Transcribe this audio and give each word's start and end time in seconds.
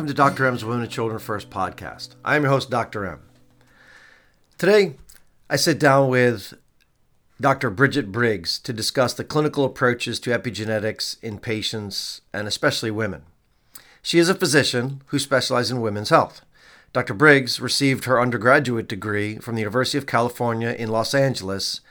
Welcome 0.00 0.08
to 0.08 0.14
Dr. 0.14 0.46
M's 0.46 0.64
Women 0.64 0.84
and 0.84 0.90
Children 0.90 1.18
First 1.18 1.50
podcast. 1.50 2.14
I 2.24 2.34
am 2.34 2.44
your 2.44 2.52
host, 2.52 2.70
Dr. 2.70 3.04
M. 3.04 3.20
Today, 4.56 4.94
I 5.50 5.56
sit 5.56 5.78
down 5.78 6.08
with 6.08 6.54
Dr. 7.38 7.68
Bridget 7.68 8.10
Briggs 8.10 8.58
to 8.60 8.72
discuss 8.72 9.12
the 9.12 9.24
clinical 9.24 9.62
approaches 9.62 10.18
to 10.20 10.30
epigenetics 10.30 11.22
in 11.22 11.38
patients 11.38 12.22
and 12.32 12.48
especially 12.48 12.90
women. 12.90 13.24
She 14.00 14.18
is 14.18 14.30
a 14.30 14.34
physician 14.34 15.02
who 15.08 15.18
specializes 15.18 15.72
in 15.72 15.82
women's 15.82 16.08
health. 16.08 16.46
Dr. 16.94 17.12
Briggs 17.12 17.60
received 17.60 18.06
her 18.06 18.18
undergraduate 18.18 18.88
degree 18.88 19.36
from 19.36 19.54
the 19.54 19.60
University 19.60 19.98
of 19.98 20.06
California 20.06 20.70
in 20.70 20.88
Los 20.88 21.12
Angeles 21.12 21.82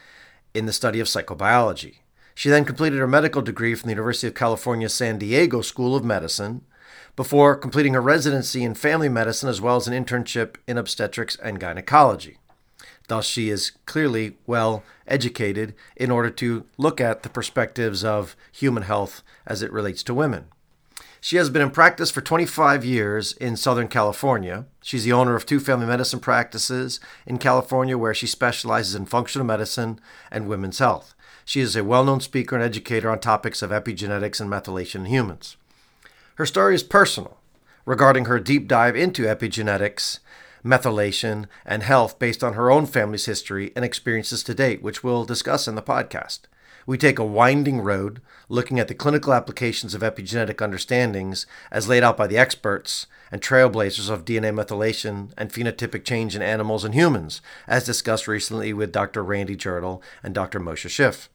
in 0.56 0.66
the 0.66 0.74
study 0.74 1.00
of 1.00 1.06
psychobiology. 1.06 1.98
She 2.34 2.50
then 2.50 2.66
completed 2.66 2.98
her 2.98 3.08
medical 3.08 3.44
degree 3.44 3.76
from 3.76 3.88
the 3.88 3.94
University 3.94 4.26
of 4.26 4.34
California 4.34 4.90
San 4.90 5.20
Diego 5.20 5.62
School 5.62 5.96
of 5.96 6.04
Medicine 6.04 6.66
before 7.20 7.54
completing 7.54 7.96
her 7.96 8.02
residency 8.02 8.64
in 8.64 8.74
family 8.74 9.10
medicine 9.10 9.50
as 9.50 9.60
well 9.60 9.76
as 9.76 9.90
an 9.90 10.06
internship 10.06 10.56
in 10.66 10.78
obstetrics 10.78 11.36
and 11.44 11.60
gynecology. 11.60 12.38
Thus, 13.10 13.26
she 13.26 13.50
is 13.50 13.74
clearly 13.86 14.38
well 14.48 14.84
educated 15.06 15.76
in 15.98 16.12
order 16.12 16.30
to 16.30 16.64
look 16.78 17.02
at 17.02 17.24
the 17.24 17.30
perspectives 17.30 18.06
of 18.06 18.38
human 18.54 18.84
health 18.84 19.22
as 19.46 19.62
it 19.62 19.74
relates 19.74 20.02
to 20.04 20.14
women. 20.14 20.46
She 21.20 21.36
has 21.36 21.50
been 21.50 21.62
in 21.62 21.72
practice 21.72 22.10
for 22.10 22.22
25 22.22 22.86
years 22.86 23.34
in 23.34 23.58
Southern 23.58 23.90
California. 23.90 24.66
She's 24.82 25.04
the 25.04 25.12
owner 25.12 25.36
of 25.36 25.46
two 25.46 25.60
family 25.60 25.88
medicine 25.88 26.22
practices 26.22 27.02
in 27.26 27.38
California 27.38 27.98
where 27.98 28.14
she 28.14 28.28
specializes 28.28 28.96
in 28.96 29.06
functional 29.06 29.46
medicine 29.46 30.00
and 30.32 30.48
women's 30.48 30.80
health. 30.80 31.14
She 31.44 31.60
is 31.60 31.76
a 31.76 31.84
well 31.84 32.06
known 32.06 32.22
speaker 32.22 32.56
and 32.56 32.64
educator 32.64 33.10
on 33.10 33.20
topics 33.20 33.62
of 33.62 33.72
epigenetics 33.72 34.40
and 34.40 34.50
methylation 34.50 35.02
in 35.02 35.06
humans. 35.08 35.58
Her 36.40 36.46
story 36.46 36.74
is 36.74 36.84
personal 36.84 37.38
regarding 37.86 38.24
her 38.24 38.40
deep 38.40 38.70
dive 38.70 38.96
into 38.96 39.24
epigenetics 39.24 40.20
methylation, 40.64 41.48
and 41.66 41.84
health 41.84 42.18
based 42.18 42.44
on 42.44 42.54
her 42.54 42.72
own 42.72 42.86
family's 42.86 43.26
history 43.26 43.74
and 43.76 43.84
experiences 43.84 44.42
to 44.44 44.54
date, 44.54 44.82
which 44.82 45.04
we'll 45.04 45.26
discuss 45.26 45.68
in 45.68 45.76
the 45.76 45.82
podcast. 45.82 46.42
We 46.86 46.98
take 46.98 47.20
a 47.20 47.26
winding 47.26 47.82
road 47.82 48.22
looking 48.48 48.80
at 48.80 48.88
the 48.88 48.96
clinical 48.96 49.34
applications 49.34 49.94
of 49.94 50.02
epigenetic 50.02 50.62
understandings 50.62 51.46
as 51.72 51.90
laid 51.90 52.04
out 52.04 52.16
by 52.16 52.28
the 52.28 52.38
experts 52.38 53.06
and 53.34 53.42
trailblazers 53.42 54.10
of 54.10 54.24
DNA 54.24 54.54
methylation 54.54 55.32
and 55.38 55.52
phenotypic 55.52 56.06
change 56.06 56.38
in 56.38 56.42
animals 56.42 56.86
and 56.86 56.94
humans, 56.94 57.42
as 57.68 57.86
discussed 57.86 58.30
recently 58.30 58.72
with 58.72 58.94
Dr. 58.94 59.24
Randy 59.24 59.58
Jirtle 59.58 60.02
and 60.24 60.34
Dr. 60.34 60.60
Moshe 60.60 60.90
Schiff. 60.90 61.30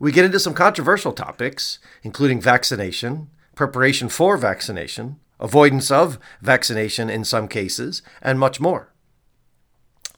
We 0.00 0.12
get 0.12 0.24
into 0.24 0.40
some 0.40 0.54
controversial 0.54 1.12
topics, 1.12 1.78
including 2.02 2.40
vaccination, 2.40 3.28
preparation 3.60 4.08
for 4.08 4.38
vaccination, 4.38 5.20
avoidance 5.38 5.90
of 5.90 6.18
vaccination 6.40 7.10
in 7.10 7.22
some 7.22 7.46
cases, 7.46 8.00
and 8.22 8.38
much 8.38 8.58
more. 8.58 8.90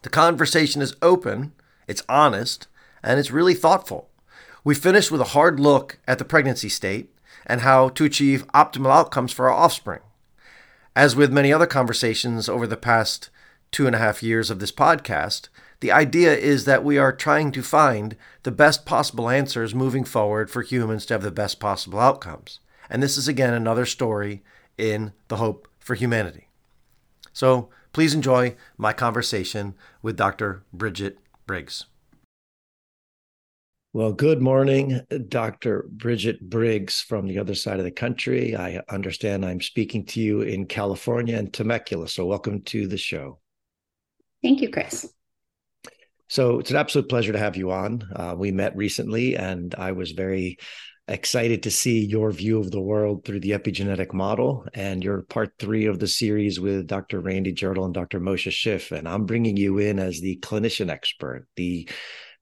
The 0.02 0.10
conversation 0.10 0.80
is 0.80 0.94
open, 1.02 1.52
it's 1.88 2.04
honest, 2.08 2.68
and 3.02 3.18
it's 3.18 3.32
really 3.32 3.54
thoughtful. 3.54 4.10
We 4.62 4.76
finish 4.76 5.10
with 5.10 5.20
a 5.20 5.34
hard 5.34 5.58
look 5.58 5.98
at 6.06 6.18
the 6.18 6.24
pregnancy 6.24 6.68
state 6.68 7.12
and 7.44 7.62
how 7.62 7.88
to 7.88 8.04
achieve 8.04 8.46
optimal 8.54 8.92
outcomes 8.92 9.32
for 9.32 9.50
our 9.50 9.58
offspring. 9.64 10.02
As 10.94 11.16
with 11.16 11.32
many 11.32 11.52
other 11.52 11.66
conversations 11.66 12.48
over 12.48 12.68
the 12.68 12.76
past 12.76 13.28
two 13.72 13.88
and 13.88 13.96
a 13.96 13.98
half 13.98 14.22
years 14.22 14.52
of 14.52 14.60
this 14.60 14.70
podcast, 14.70 15.48
the 15.80 15.90
idea 15.90 16.32
is 16.32 16.64
that 16.66 16.84
we 16.84 16.96
are 16.96 17.12
trying 17.12 17.50
to 17.50 17.62
find 17.64 18.14
the 18.44 18.52
best 18.52 18.86
possible 18.86 19.28
answers 19.28 19.74
moving 19.74 20.04
forward 20.04 20.48
for 20.48 20.62
humans 20.62 21.04
to 21.06 21.14
have 21.14 21.24
the 21.24 21.32
best 21.32 21.58
possible 21.58 21.98
outcomes. 21.98 22.60
And 22.92 23.02
this 23.02 23.16
is 23.16 23.26
again 23.26 23.54
another 23.54 23.86
story 23.86 24.42
in 24.76 25.14
the 25.28 25.36
hope 25.36 25.66
for 25.78 25.94
humanity. 25.94 26.48
So 27.32 27.70
please 27.94 28.12
enjoy 28.12 28.54
my 28.76 28.92
conversation 28.92 29.74
with 30.02 30.14
Dr. 30.14 30.62
Bridget 30.74 31.16
Briggs. 31.46 31.86
Well, 33.94 34.12
good 34.12 34.42
morning, 34.42 35.00
Dr. 35.28 35.86
Bridget 35.88 36.50
Briggs 36.50 37.00
from 37.00 37.26
the 37.26 37.38
other 37.38 37.54
side 37.54 37.78
of 37.78 37.86
the 37.86 37.90
country. 37.90 38.54
I 38.54 38.82
understand 38.90 39.46
I'm 39.46 39.62
speaking 39.62 40.04
to 40.06 40.20
you 40.20 40.42
in 40.42 40.66
California 40.66 41.38
and 41.38 41.50
Temecula. 41.50 42.08
So, 42.08 42.26
welcome 42.26 42.60
to 42.60 42.86
the 42.86 42.98
show. 42.98 43.38
Thank 44.42 44.60
you, 44.60 44.70
Chris. 44.70 45.10
So, 46.28 46.58
it's 46.58 46.70
an 46.70 46.76
absolute 46.76 47.08
pleasure 47.08 47.32
to 47.32 47.38
have 47.38 47.56
you 47.56 47.70
on. 47.70 48.02
Uh, 48.14 48.34
we 48.36 48.50
met 48.50 48.76
recently, 48.76 49.36
and 49.36 49.74
I 49.74 49.92
was 49.92 50.12
very 50.12 50.58
excited 51.08 51.62
to 51.64 51.70
see 51.70 52.04
your 52.04 52.30
view 52.30 52.58
of 52.60 52.70
the 52.70 52.80
world 52.80 53.24
through 53.24 53.40
the 53.40 53.50
epigenetic 53.50 54.12
model 54.12 54.66
and 54.74 55.02
your 55.02 55.22
part 55.22 55.52
three 55.58 55.86
of 55.86 55.98
the 55.98 56.06
series 56.06 56.60
with 56.60 56.86
Dr. 56.86 57.20
Randy 57.20 57.52
Jirtle 57.52 57.84
and 57.84 57.94
Dr. 57.94 58.20
Moshe 58.20 58.52
Schiff. 58.52 58.92
And 58.92 59.08
I'm 59.08 59.26
bringing 59.26 59.56
you 59.56 59.78
in 59.78 59.98
as 59.98 60.20
the 60.20 60.38
clinician 60.42 60.90
expert, 60.90 61.46
the 61.56 61.88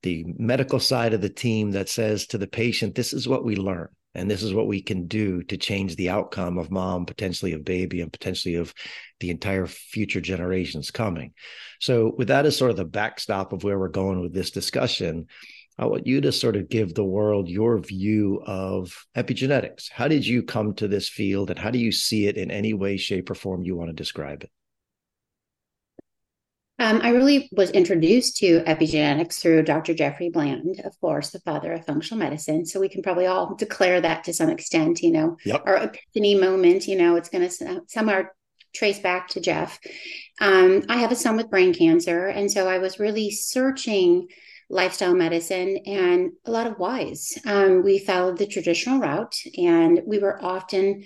the 0.03 0.25
medical 0.38 0.81
side 0.81 1.12
of 1.12 1.21
the 1.21 1.28
team 1.28 1.72
that 1.72 1.88
says 1.88 2.26
to 2.28 2.38
the 2.38 2.47
patient, 2.47 2.94
this 2.94 3.12
is 3.12 3.28
what 3.28 3.44
we 3.44 3.56
learn. 3.56 3.88
And 4.15 4.28
this 4.28 4.43
is 4.43 4.53
what 4.53 4.66
we 4.66 4.82
can 4.82 5.06
do 5.06 5.42
to 5.44 5.56
change 5.56 5.94
the 5.94 6.09
outcome 6.09 6.59
of 6.59 6.71
mom, 6.71 7.06
potentially 7.06 7.53
of 7.53 7.65
baby, 7.65 8.00
and 8.00 8.12
potentially 8.12 8.56
of 8.56 8.75
the 9.21 9.31
entire 9.31 9.66
future 9.66 10.21
generations 10.21 10.91
coming. 10.91 11.32
So, 11.81 12.15
with 12.19 12.27
that 12.28 12.44
as 12.44 12.56
sort 12.56 12.72
of 12.72 12.77
the 12.77 12.84
backstop 12.84 13.53
of 13.53 13.62
where 13.62 13.78
we're 13.78 13.88
going 13.88 14.21
with 14.21 14.34
this 14.34 14.50
discussion, 14.50 15.27
I 15.78 15.86
want 15.86 16.06
you 16.06 16.20
to 16.20 16.32
sort 16.32 16.56
of 16.56 16.69
give 16.69 16.94
the 16.94 17.04
world 17.04 17.48
your 17.48 17.78
view 17.78 18.42
of 18.47 19.06
epigenetics. 19.16 19.91
How 19.91 20.08
did 20.08 20.26
you 20.26 20.42
come 20.42 20.75
to 20.75 20.88
this 20.88 21.08
field 21.08 21.50
and 21.50 21.58
how 21.58 21.70
do 21.70 21.78
you 21.78 21.92
see 21.92 22.26
it 22.26 22.36
in 22.36 22.50
any 22.50 22.75
way, 22.75 22.97
shape, 22.97 23.31
or 23.31 23.34
form 23.34 23.62
you 23.62 23.76
want 23.76 23.88
to 23.88 23.94
describe 23.94 24.42
it? 24.42 24.50
Um, 26.80 27.00
I 27.03 27.10
really 27.10 27.50
was 27.53 27.70
introduced 27.72 28.38
to 28.38 28.62
epigenetics 28.62 29.41
through 29.41 29.64
Dr. 29.64 29.92
Jeffrey 29.92 30.30
Bland, 30.30 30.80
of 30.82 30.98
course, 30.98 31.28
the 31.28 31.41
father 31.41 31.75
of 31.75 31.84
functional 31.84 32.19
medicine. 32.19 32.64
So 32.64 32.80
we 32.80 32.88
can 32.88 33.03
probably 33.03 33.26
all 33.26 33.54
declare 33.54 34.00
that 34.00 34.25
to 34.25 34.32
some 34.32 34.48
extent, 34.48 35.03
you 35.03 35.12
know, 35.12 35.36
yep. 35.44 35.62
our 35.66 35.76
epiphany 35.76 36.36
moment, 36.36 36.88
you 36.88 36.97
know, 36.97 37.16
it's 37.16 37.28
going 37.28 37.47
to 37.47 37.82
somehow 37.86 38.22
trace 38.75 38.98
back 38.98 39.28
to 39.28 39.41
Jeff. 39.41 39.78
Um, 40.41 40.84
I 40.88 40.97
have 40.97 41.12
a 41.12 41.16
son 41.16 41.36
with 41.36 41.50
brain 41.50 41.75
cancer. 41.75 42.28
And 42.28 42.50
so 42.50 42.66
I 42.66 42.78
was 42.78 42.98
really 42.98 43.30
searching 43.30 44.28
lifestyle 44.70 45.14
medicine 45.14 45.78
and 45.84 46.31
a 46.47 46.50
lot 46.50 46.66
of 46.66 46.78
whys. 46.78 47.36
Um, 47.44 47.82
we 47.82 47.98
followed 47.98 48.38
the 48.38 48.47
traditional 48.47 49.00
route 49.00 49.36
and 49.58 50.00
we 50.06 50.19
were 50.19 50.42
often 50.42 51.04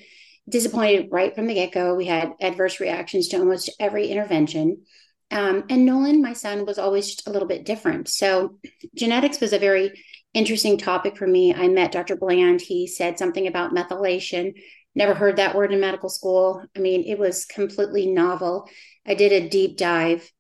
disappointed 0.49 1.09
right 1.11 1.35
from 1.35 1.47
the 1.47 1.55
get 1.55 1.73
go. 1.73 1.95
We 1.95 2.05
had 2.05 2.33
adverse 2.41 2.79
reactions 2.79 3.29
to 3.29 3.39
almost 3.39 3.71
every 3.81 4.09
intervention. 4.09 4.83
Um, 5.31 5.65
and 5.71 5.87
Nolan, 5.87 6.21
my 6.21 6.35
son, 6.35 6.67
was 6.67 6.79
always 6.79 7.21
a 7.27 7.31
little 7.31 7.49
bit 7.49 7.65
different. 7.65 8.09
So, 8.09 8.59
genetics 8.95 9.41
was 9.41 9.55
a 9.55 9.59
very 9.59 9.99
interesting 10.35 10.77
topic 10.77 11.17
for 11.17 11.27
me. 11.27 11.55
I 11.55 11.69
met 11.69 11.93
Dr. 11.93 12.17
Bland. 12.17 12.61
He 12.61 12.87
said 12.87 13.19
something 13.19 13.47
about 13.47 13.73
methylation. 13.73 14.53
Never 14.95 15.15
heard 15.15 15.37
that 15.37 15.55
word 15.55 15.73
in 15.73 15.81
medical 15.81 16.11
school. 16.11 16.63
I 16.77 16.81
mean, 16.81 17.05
it 17.05 17.19
was 17.19 17.47
completely 17.47 18.07
novel. 18.07 18.69
I 19.07 19.15
did 19.15 19.33
a 19.33 19.49
deep 19.49 19.79
dive 19.79 20.31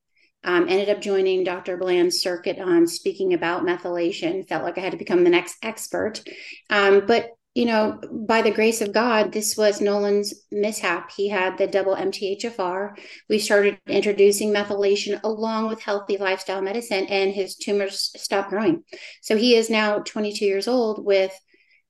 um, 0.45 0.69
ended 0.69 0.91
up 0.91 1.01
joining 1.01 1.43
Dr. 1.43 1.77
Bland's 1.77 2.21
circuit 2.21 2.59
on 2.59 2.87
speaking 2.87 3.33
about 3.33 3.65
methylation. 3.65 4.47
Felt 4.47 4.63
like 4.63 4.79
I 4.79 4.83
had 4.83 4.93
to 4.93 4.99
become 4.99 5.25
the 5.25 5.31
next 5.31 5.57
expert. 5.63 6.23
Um, 6.71 7.07
but, 7.07 7.31
you 7.55 7.65
know, 7.65 7.99
by 8.13 8.43
the 8.43 8.51
grace 8.51 8.81
of 8.81 8.93
God, 8.93 9.33
this 9.33 9.57
was 9.57 9.81
Nolan's 9.81 10.35
mishap. 10.53 11.11
He 11.11 11.29
had 11.29 11.57
the 11.57 11.67
double 11.67 11.97
MTHFR. 11.97 12.97
We 13.29 13.39
started 13.39 13.79
introducing 13.87 14.53
methylation 14.53 15.21
along 15.23 15.69
with 15.69 15.83
healthy 15.83 16.19
lifestyle 16.19 16.61
medicine, 16.61 17.07
and 17.07 17.33
his 17.33 17.57
tumors 17.57 18.11
stopped 18.17 18.51
growing. 18.51 18.85
So 19.23 19.37
he 19.37 19.55
is 19.55 19.71
now 19.71 20.01
22 20.01 20.45
years 20.45 20.69
old 20.69 21.05
with 21.05 21.33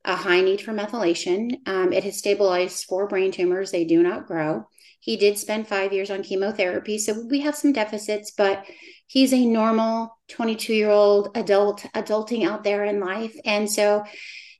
a 0.04 0.14
high 0.14 0.42
need 0.42 0.60
for 0.60 0.72
methylation. 0.72 1.66
Um, 1.66 1.92
it 1.92 2.04
has 2.04 2.18
stabilized 2.18 2.84
four 2.84 3.08
brain 3.08 3.32
tumors, 3.32 3.70
they 3.70 3.84
do 3.84 4.02
not 4.02 4.26
grow. 4.26 4.68
He 5.04 5.18
did 5.18 5.36
spend 5.36 5.68
five 5.68 5.92
years 5.92 6.10
on 6.10 6.22
chemotherapy. 6.22 6.96
So 6.96 7.26
we 7.28 7.40
have 7.40 7.54
some 7.54 7.74
deficits, 7.74 8.30
but 8.30 8.64
he's 9.06 9.34
a 9.34 9.44
normal 9.44 10.16
22 10.28 10.72
year 10.72 10.88
old 10.88 11.28
adult, 11.34 11.82
adulting 11.94 12.48
out 12.48 12.64
there 12.64 12.84
in 12.84 13.00
life. 13.00 13.36
And 13.44 13.70
so 13.70 14.04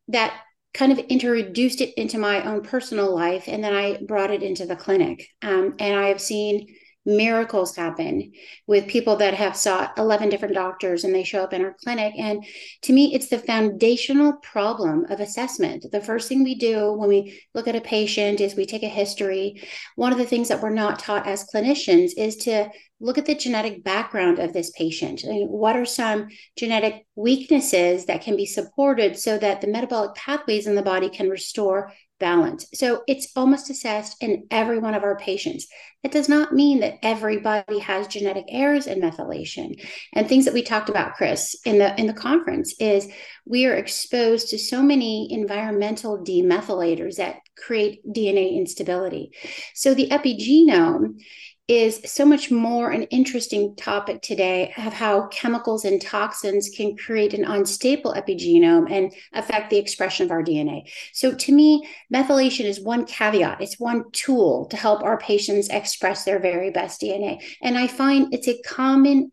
that 0.08 0.38
kind 0.75 0.93
of 0.93 0.99
introduced 0.99 1.81
it 1.81 1.94
into 1.99 2.19
my 2.19 2.44
own 2.44 2.61
personal 2.61 3.14
life. 3.14 3.44
And 3.46 3.64
then 3.64 3.73
I 3.73 3.96
brought 4.06 4.31
it 4.31 4.43
into 4.43 4.67
the 4.67 4.76
clinic. 4.76 5.26
Um, 5.41 5.76
and 5.79 5.99
I 5.99 6.08
have 6.08 6.20
seen 6.20 6.67
miracles 7.06 7.76
happen 7.76 8.32
with 8.66 8.88
people 8.88 9.16
that 9.16 9.34
have 9.34 9.56
sought 9.56 9.96
11 9.98 10.28
different 10.28 10.54
doctors 10.54 11.04
and 11.04 11.14
they 11.14 11.24
show 11.24 11.42
up 11.42 11.52
in 11.52 11.64
our 11.64 11.74
clinic. 11.82 12.14
And 12.18 12.44
to 12.82 12.92
me 12.92 13.14
it's 13.14 13.28
the 13.28 13.38
foundational 13.38 14.34
problem 14.34 15.06
of 15.10 15.20
assessment. 15.20 15.86
The 15.92 16.00
first 16.00 16.28
thing 16.28 16.44
we 16.44 16.54
do 16.54 16.92
when 16.92 17.08
we 17.08 17.42
look 17.54 17.68
at 17.68 17.76
a 17.76 17.80
patient 17.80 18.40
is 18.40 18.54
we 18.54 18.66
take 18.66 18.82
a 18.82 18.88
history. 18.88 19.62
One 19.96 20.12
of 20.12 20.18
the 20.18 20.26
things 20.26 20.48
that 20.48 20.62
we're 20.62 20.70
not 20.70 20.98
taught 20.98 21.26
as 21.26 21.46
clinicians 21.52 22.12
is 22.16 22.36
to 22.36 22.70
look 23.00 23.18
at 23.18 23.26
the 23.26 23.34
genetic 23.34 23.84
background 23.84 24.38
of 24.38 24.52
this 24.52 24.70
patient. 24.70 25.22
What 25.24 25.76
are 25.76 25.84
some 25.84 26.28
genetic 26.56 27.04
weaknesses 27.16 28.06
that 28.06 28.22
can 28.22 28.36
be 28.36 28.46
supported 28.46 29.18
so 29.18 29.36
that 29.38 29.60
the 29.60 29.66
metabolic 29.66 30.14
pathways 30.14 30.66
in 30.66 30.74
the 30.74 30.82
body 30.82 31.10
can 31.10 31.28
restore 31.28 31.92
balance. 32.20 32.66
So 32.75 33.02
it's 33.06 33.28
almost 33.37 33.70
assessed 33.70 34.22
in 34.22 34.46
every 34.50 34.78
one 34.78 34.94
of 34.94 35.02
our 35.02 35.16
patients. 35.16 35.66
It 36.02 36.12
does 36.12 36.28
not 36.28 36.52
mean 36.52 36.81
that 36.81 36.99
everybody 37.02 37.78
has 37.78 38.06
genetic 38.06 38.44
errors 38.49 38.87
in 38.87 39.00
methylation. 39.00 39.82
And 40.12 40.28
things 40.28 40.44
that 40.44 40.55
we 40.55 40.62
talked 40.62 40.88
about, 40.88 41.14
Chris, 41.14 41.56
in 41.64 41.78
the 41.78 41.99
in 41.99 42.06
the 42.06 42.12
conference 42.12 42.75
is 42.78 43.11
we 43.44 43.66
are 43.66 43.75
exposed 43.75 44.49
to 44.50 44.58
so 44.58 44.82
many 44.82 45.32
environmental 45.32 46.25
demethylators 46.25 47.16
that 47.16 47.40
create 47.56 48.00
DNA 48.06 48.56
instability. 48.56 49.31
So 49.75 49.94
the 49.94 50.08
epigenome 50.08 51.20
is 51.66 52.00
so 52.05 52.26
much 52.26 52.50
more 52.50 52.90
an 52.90 53.05
interesting 53.05 53.75
topic 53.75 54.20
today 54.20 54.75
of 54.76 54.93
how 54.93 55.28
chemicals 55.28 55.87
and 55.87 56.00
toxins 56.00 56.69
can 56.69 56.94
create 56.94 57.32
an 57.32 57.44
unstable 57.44 58.12
epigenome 58.12 58.90
and 58.90 59.12
affect 59.32 59.70
the 59.70 59.78
expression 59.78 60.26
of 60.26 60.31
our 60.31 60.43
DNA. 60.43 60.82
So, 61.14 61.34
to 61.34 61.52
me, 61.52 61.88
methylation 62.12 62.66
is 62.66 62.81
one 62.81 63.06
caveat, 63.06 63.62
it's 63.62 63.81
one 63.81 64.05
tool 64.12 64.66
to 64.66 64.76
help 64.76 65.02
our 65.02 65.19
patients 65.19 65.69
express 65.70 66.25
their 66.25 66.38
very 66.38 66.70
best 66.70 67.00
DNA. 67.00 67.43
And 67.62 67.78
I 67.78 67.87
find 67.87 68.34
it's 68.34 68.49
a 68.49 68.60
common 68.62 69.32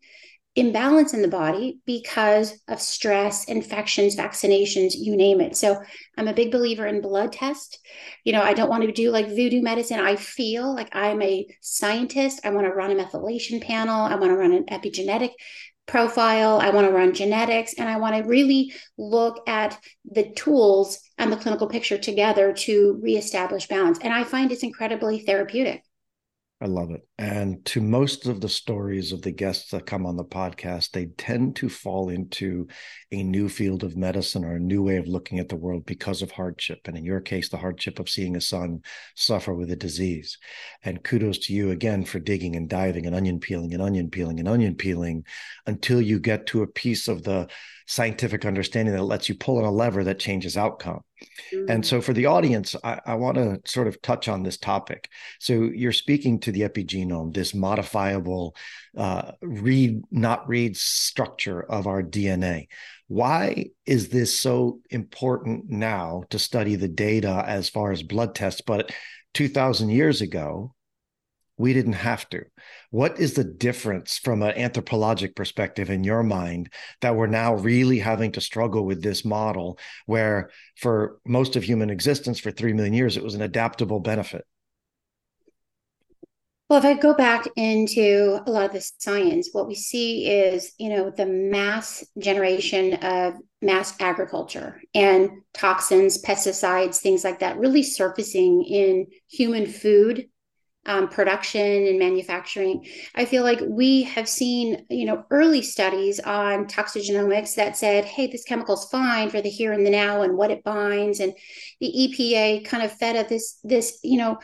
imbalance 0.54 1.14
in 1.14 1.22
the 1.22 1.28
body 1.28 1.78
because 1.86 2.60
of 2.68 2.80
stress, 2.80 3.44
infections, 3.44 4.16
vaccinations, 4.16 4.92
you 4.94 5.16
name 5.16 5.40
it. 5.40 5.56
So 5.56 5.80
I'm 6.18 6.28
a 6.28 6.34
big 6.34 6.52
believer 6.52 6.86
in 6.86 7.00
blood 7.00 7.32
test. 7.32 7.78
You 8.24 8.32
know, 8.32 8.42
I 8.42 8.52
don't 8.52 8.68
want 8.68 8.84
to 8.84 8.92
do 8.92 9.10
like 9.10 9.28
voodoo 9.28 9.62
medicine. 9.62 9.98
I 9.98 10.16
feel 10.16 10.74
like 10.74 10.90
I'm 10.92 11.22
a 11.22 11.46
scientist. 11.62 12.40
I 12.44 12.50
want 12.50 12.66
to 12.66 12.72
run 12.72 12.90
a 12.90 13.02
methylation 13.02 13.62
panel. 13.62 14.02
I 14.02 14.16
want 14.16 14.30
to 14.30 14.36
run 14.36 14.52
an 14.52 14.66
epigenetic 14.66 15.30
profile. 15.86 16.58
I 16.60 16.70
want 16.70 16.86
to 16.86 16.92
run 16.92 17.14
genetics 17.14 17.74
and 17.74 17.88
I 17.88 17.98
want 17.98 18.16
to 18.16 18.28
really 18.28 18.72
look 18.98 19.42
at 19.48 19.78
the 20.10 20.32
tools 20.32 21.00
and 21.18 21.32
the 21.32 21.36
clinical 21.36 21.66
picture 21.66 21.98
together 21.98 22.52
to 22.52 22.98
reestablish 23.02 23.68
balance. 23.68 23.98
And 24.00 24.12
I 24.12 24.24
find 24.24 24.52
it's 24.52 24.62
incredibly 24.62 25.20
therapeutic. 25.20 25.82
I 26.62 26.66
love 26.66 26.92
it. 26.92 27.00
And 27.18 27.64
to 27.66 27.80
most 27.80 28.26
of 28.26 28.40
the 28.40 28.48
stories 28.48 29.10
of 29.10 29.20
the 29.20 29.32
guests 29.32 29.72
that 29.72 29.84
come 29.84 30.06
on 30.06 30.16
the 30.16 30.24
podcast, 30.24 30.92
they 30.92 31.06
tend 31.06 31.56
to 31.56 31.68
fall 31.68 32.08
into 32.08 32.68
a 33.10 33.24
new 33.24 33.48
field 33.48 33.82
of 33.82 33.96
medicine 33.96 34.44
or 34.44 34.54
a 34.54 34.60
new 34.60 34.80
way 34.80 34.96
of 34.98 35.08
looking 35.08 35.40
at 35.40 35.48
the 35.48 35.56
world 35.56 35.84
because 35.86 36.22
of 36.22 36.30
hardship. 36.30 36.78
And 36.84 36.96
in 36.96 37.04
your 37.04 37.20
case, 37.20 37.48
the 37.48 37.56
hardship 37.56 37.98
of 37.98 38.08
seeing 38.08 38.36
a 38.36 38.40
son 38.40 38.82
suffer 39.16 39.52
with 39.52 39.72
a 39.72 39.76
disease. 39.76 40.38
And 40.84 41.02
kudos 41.02 41.38
to 41.38 41.52
you 41.52 41.72
again 41.72 42.04
for 42.04 42.20
digging 42.20 42.54
and 42.54 42.68
diving 42.68 43.06
and 43.06 43.16
onion 43.16 43.40
peeling 43.40 43.74
and 43.74 43.82
onion 43.82 44.08
peeling 44.08 44.38
and 44.38 44.46
onion 44.46 44.76
peeling 44.76 45.24
until 45.66 46.00
you 46.00 46.20
get 46.20 46.46
to 46.46 46.62
a 46.62 46.68
piece 46.68 47.08
of 47.08 47.24
the 47.24 47.48
scientific 47.88 48.44
understanding 48.44 48.94
that 48.94 49.02
lets 49.02 49.28
you 49.28 49.34
pull 49.34 49.58
on 49.58 49.64
a 49.64 49.70
lever 49.72 50.04
that 50.04 50.20
changes 50.20 50.56
outcome. 50.56 51.00
And 51.68 51.84
so, 51.84 52.00
for 52.00 52.12
the 52.12 52.26
audience, 52.26 52.74
I, 52.82 53.00
I 53.06 53.14
want 53.14 53.36
to 53.36 53.60
sort 53.64 53.86
of 53.86 54.00
touch 54.02 54.28
on 54.28 54.42
this 54.42 54.56
topic. 54.56 55.08
So, 55.40 55.54
you're 55.54 55.92
speaking 55.92 56.40
to 56.40 56.52
the 56.52 56.62
epigenome, 56.62 57.34
this 57.34 57.54
modifiable 57.54 58.56
uh, 58.96 59.32
read, 59.42 60.02
not 60.10 60.48
read 60.48 60.76
structure 60.76 61.62
of 61.62 61.86
our 61.86 62.02
DNA. 62.02 62.68
Why 63.08 63.66
is 63.84 64.08
this 64.08 64.38
so 64.38 64.80
important 64.90 65.68
now 65.68 66.24
to 66.30 66.38
study 66.38 66.76
the 66.76 66.88
data 66.88 67.44
as 67.46 67.68
far 67.68 67.92
as 67.92 68.02
blood 68.02 68.34
tests? 68.34 68.62
But 68.66 68.92
2000 69.34 69.90
years 69.90 70.20
ago, 70.20 70.74
we 71.56 71.72
didn't 71.72 71.92
have 71.94 72.28
to. 72.30 72.44
What 72.90 73.18
is 73.18 73.34
the 73.34 73.44
difference 73.44 74.18
from 74.18 74.42
an 74.42 74.56
anthropologic 74.56 75.36
perspective 75.36 75.90
in 75.90 76.04
your 76.04 76.22
mind 76.22 76.72
that 77.00 77.14
we're 77.14 77.26
now 77.26 77.54
really 77.54 77.98
having 77.98 78.32
to 78.32 78.40
struggle 78.40 78.84
with 78.84 79.02
this 79.02 79.24
model 79.24 79.78
where 80.06 80.50
for 80.76 81.18
most 81.26 81.56
of 81.56 81.62
human 81.62 81.90
existence 81.90 82.40
for 82.40 82.50
3 82.50 82.72
million 82.72 82.94
years 82.94 83.16
it 83.16 83.24
was 83.24 83.34
an 83.34 83.42
adaptable 83.42 84.00
benefit? 84.00 84.44
Well, 86.72 86.78
if 86.78 86.86
I 86.86 86.94
go 86.94 87.12
back 87.12 87.46
into 87.54 88.40
a 88.46 88.50
lot 88.50 88.64
of 88.64 88.72
the 88.72 88.80
science, 88.98 89.50
what 89.52 89.68
we 89.68 89.74
see 89.74 90.26
is, 90.26 90.72
you 90.78 90.88
know, 90.88 91.10
the 91.10 91.26
mass 91.26 92.02
generation 92.16 92.94
of 92.94 93.34
mass 93.60 93.94
agriculture 94.00 94.80
and 94.94 95.28
toxins, 95.52 96.22
pesticides, 96.22 96.96
things 96.96 97.24
like 97.24 97.40
that, 97.40 97.58
really 97.58 97.82
surfacing 97.82 98.64
in 98.64 99.06
human 99.28 99.66
food 99.66 100.30
um, 100.86 101.08
production 101.08 101.86
and 101.86 101.98
manufacturing. 101.98 102.86
I 103.14 103.24
feel 103.24 103.44
like 103.44 103.60
we 103.66 104.02
have 104.02 104.28
seen, 104.28 104.84
you 104.90 105.04
know, 105.04 105.24
early 105.30 105.62
studies 105.62 106.18
on 106.20 106.66
toxigenomics 106.66 107.54
that 107.54 107.76
said, 107.76 108.04
hey, 108.04 108.26
this 108.26 108.44
chemical 108.44 108.74
is 108.74 108.84
fine 108.86 109.30
for 109.30 109.40
the 109.40 109.48
here 109.48 109.72
and 109.72 109.86
the 109.86 109.90
now 109.90 110.22
and 110.22 110.36
what 110.36 110.50
it 110.50 110.64
binds. 110.64 111.20
And 111.20 111.34
the 111.80 111.86
EPA 111.86 112.64
kind 112.64 112.82
of 112.82 112.92
fed 112.92 113.16
up 113.16 113.28
this, 113.28 113.58
this, 113.62 114.00
you 114.02 114.18
know, 114.18 114.38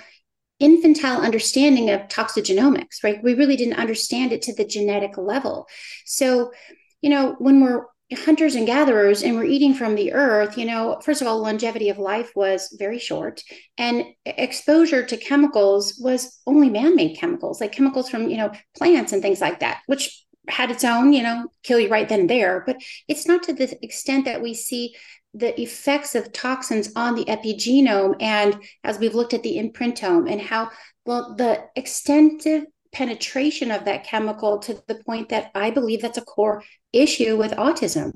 infantile 0.61 1.21
understanding 1.21 1.91
of 1.91 2.03
toxigenomics, 2.03 3.03
right? 3.03 3.23
We 3.23 3.35
really 3.35 3.57
didn't 3.57 3.79
understand 3.79 4.33
it 4.33 4.43
to 4.43 4.55
the 4.55 4.65
genetic 4.65 5.17
level. 5.17 5.67
So, 6.05 6.53
you 7.01 7.11
know, 7.11 7.37
when 7.39 7.61
we're 7.61 7.85
hunters 8.17 8.55
and 8.55 8.67
gatherers 8.67 9.23
and 9.23 9.37
we're 9.37 9.45
eating 9.45 9.75
from 9.75 9.95
the 9.95 10.13
earth 10.15 10.57
you 10.57 10.65
know 10.65 10.99
first 11.03 11.21
of 11.21 11.29
all 11.29 11.41
longevity 11.41 11.91
of 11.91 11.99
life 11.99 12.33
was 12.35 12.75
very 12.79 12.99
short 12.99 13.43
and 13.77 14.05
exposure 14.25 15.05
to 15.05 15.17
chemicals 15.17 15.99
was 16.03 16.41
only 16.47 16.71
man-made 16.71 17.19
chemicals 17.19 17.61
like 17.61 17.73
chemicals 17.73 18.09
from 18.09 18.31
you 18.31 18.39
know 18.39 18.51
plants 18.77 19.13
and 19.13 19.21
things 19.21 19.43
like 19.43 19.61
that 19.61 19.83
which 19.87 20.25
had 20.49 20.71
its 20.71 20.85
own 20.85 21.13
you 21.13 21.23
know 21.23 21.47
kill 21.63 21.79
you 21.79 21.91
right 21.91 22.09
then 22.09 22.21
and 22.21 22.31
there 22.31 22.63
but 22.65 22.77
it's 23.09 23.27
not 23.27 23.43
to 23.43 23.53
the 23.53 23.85
extent 23.85 24.25
that 24.25 24.41
we 24.41 24.55
see 24.55 24.95
the 25.35 25.61
effects 25.61 26.15
of 26.15 26.33
toxins 26.33 26.91
on 26.97 27.15
the 27.15 27.25
epigenome 27.27 28.17
and 28.21 28.59
as 28.85 28.99
we've 28.99 29.15
looked 29.15 29.35
at 29.35 29.43
the 29.43 29.59
imprintome 29.59 30.31
and 30.31 30.41
how 30.41 30.71
well 31.05 31.35
the 31.37 31.63
extensive 31.77 32.65
penetration 32.93 33.71
of 33.71 33.85
that 33.85 34.05
chemical 34.05 34.59
to 34.59 34.83
the 34.87 35.03
point 35.07 35.29
that 35.29 35.51
I 35.55 35.71
believe 35.71 36.03
that's 36.03 36.19
a 36.19 36.23
core 36.23 36.63
issue 36.93 37.37
with 37.37 37.53
autism. 37.53 38.13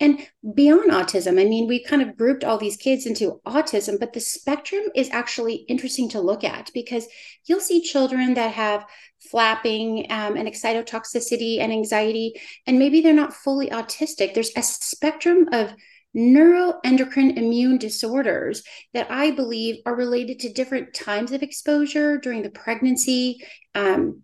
And 0.00 0.26
beyond 0.54 0.90
autism, 0.90 1.40
I 1.40 1.44
mean, 1.44 1.68
we 1.68 1.84
kind 1.84 2.02
of 2.02 2.16
grouped 2.16 2.42
all 2.42 2.58
these 2.58 2.76
kids 2.76 3.06
into 3.06 3.40
autism, 3.46 4.00
but 4.00 4.12
the 4.12 4.20
spectrum 4.20 4.82
is 4.94 5.10
actually 5.10 5.64
interesting 5.68 6.08
to 6.10 6.20
look 6.20 6.42
at 6.42 6.70
because 6.74 7.06
you'll 7.44 7.60
see 7.60 7.80
children 7.80 8.34
that 8.34 8.52
have 8.52 8.84
flapping 9.30 10.06
um, 10.10 10.36
and 10.36 10.48
excitotoxicity 10.48 11.60
and 11.60 11.72
anxiety, 11.72 12.34
and 12.66 12.78
maybe 12.78 13.00
they're 13.00 13.12
not 13.14 13.34
fully 13.34 13.70
autistic. 13.70 14.34
There's 14.34 14.52
a 14.56 14.62
spectrum 14.62 15.48
of 15.52 15.72
neuroendocrine 16.16 17.36
immune 17.36 17.78
disorders 17.78 18.62
that 18.94 19.10
I 19.10 19.32
believe 19.32 19.76
are 19.84 19.94
related 19.94 20.40
to 20.40 20.52
different 20.52 20.94
times 20.94 21.32
of 21.32 21.42
exposure 21.42 22.18
during 22.18 22.42
the 22.42 22.50
pregnancy, 22.50 23.44
um, 23.74 24.22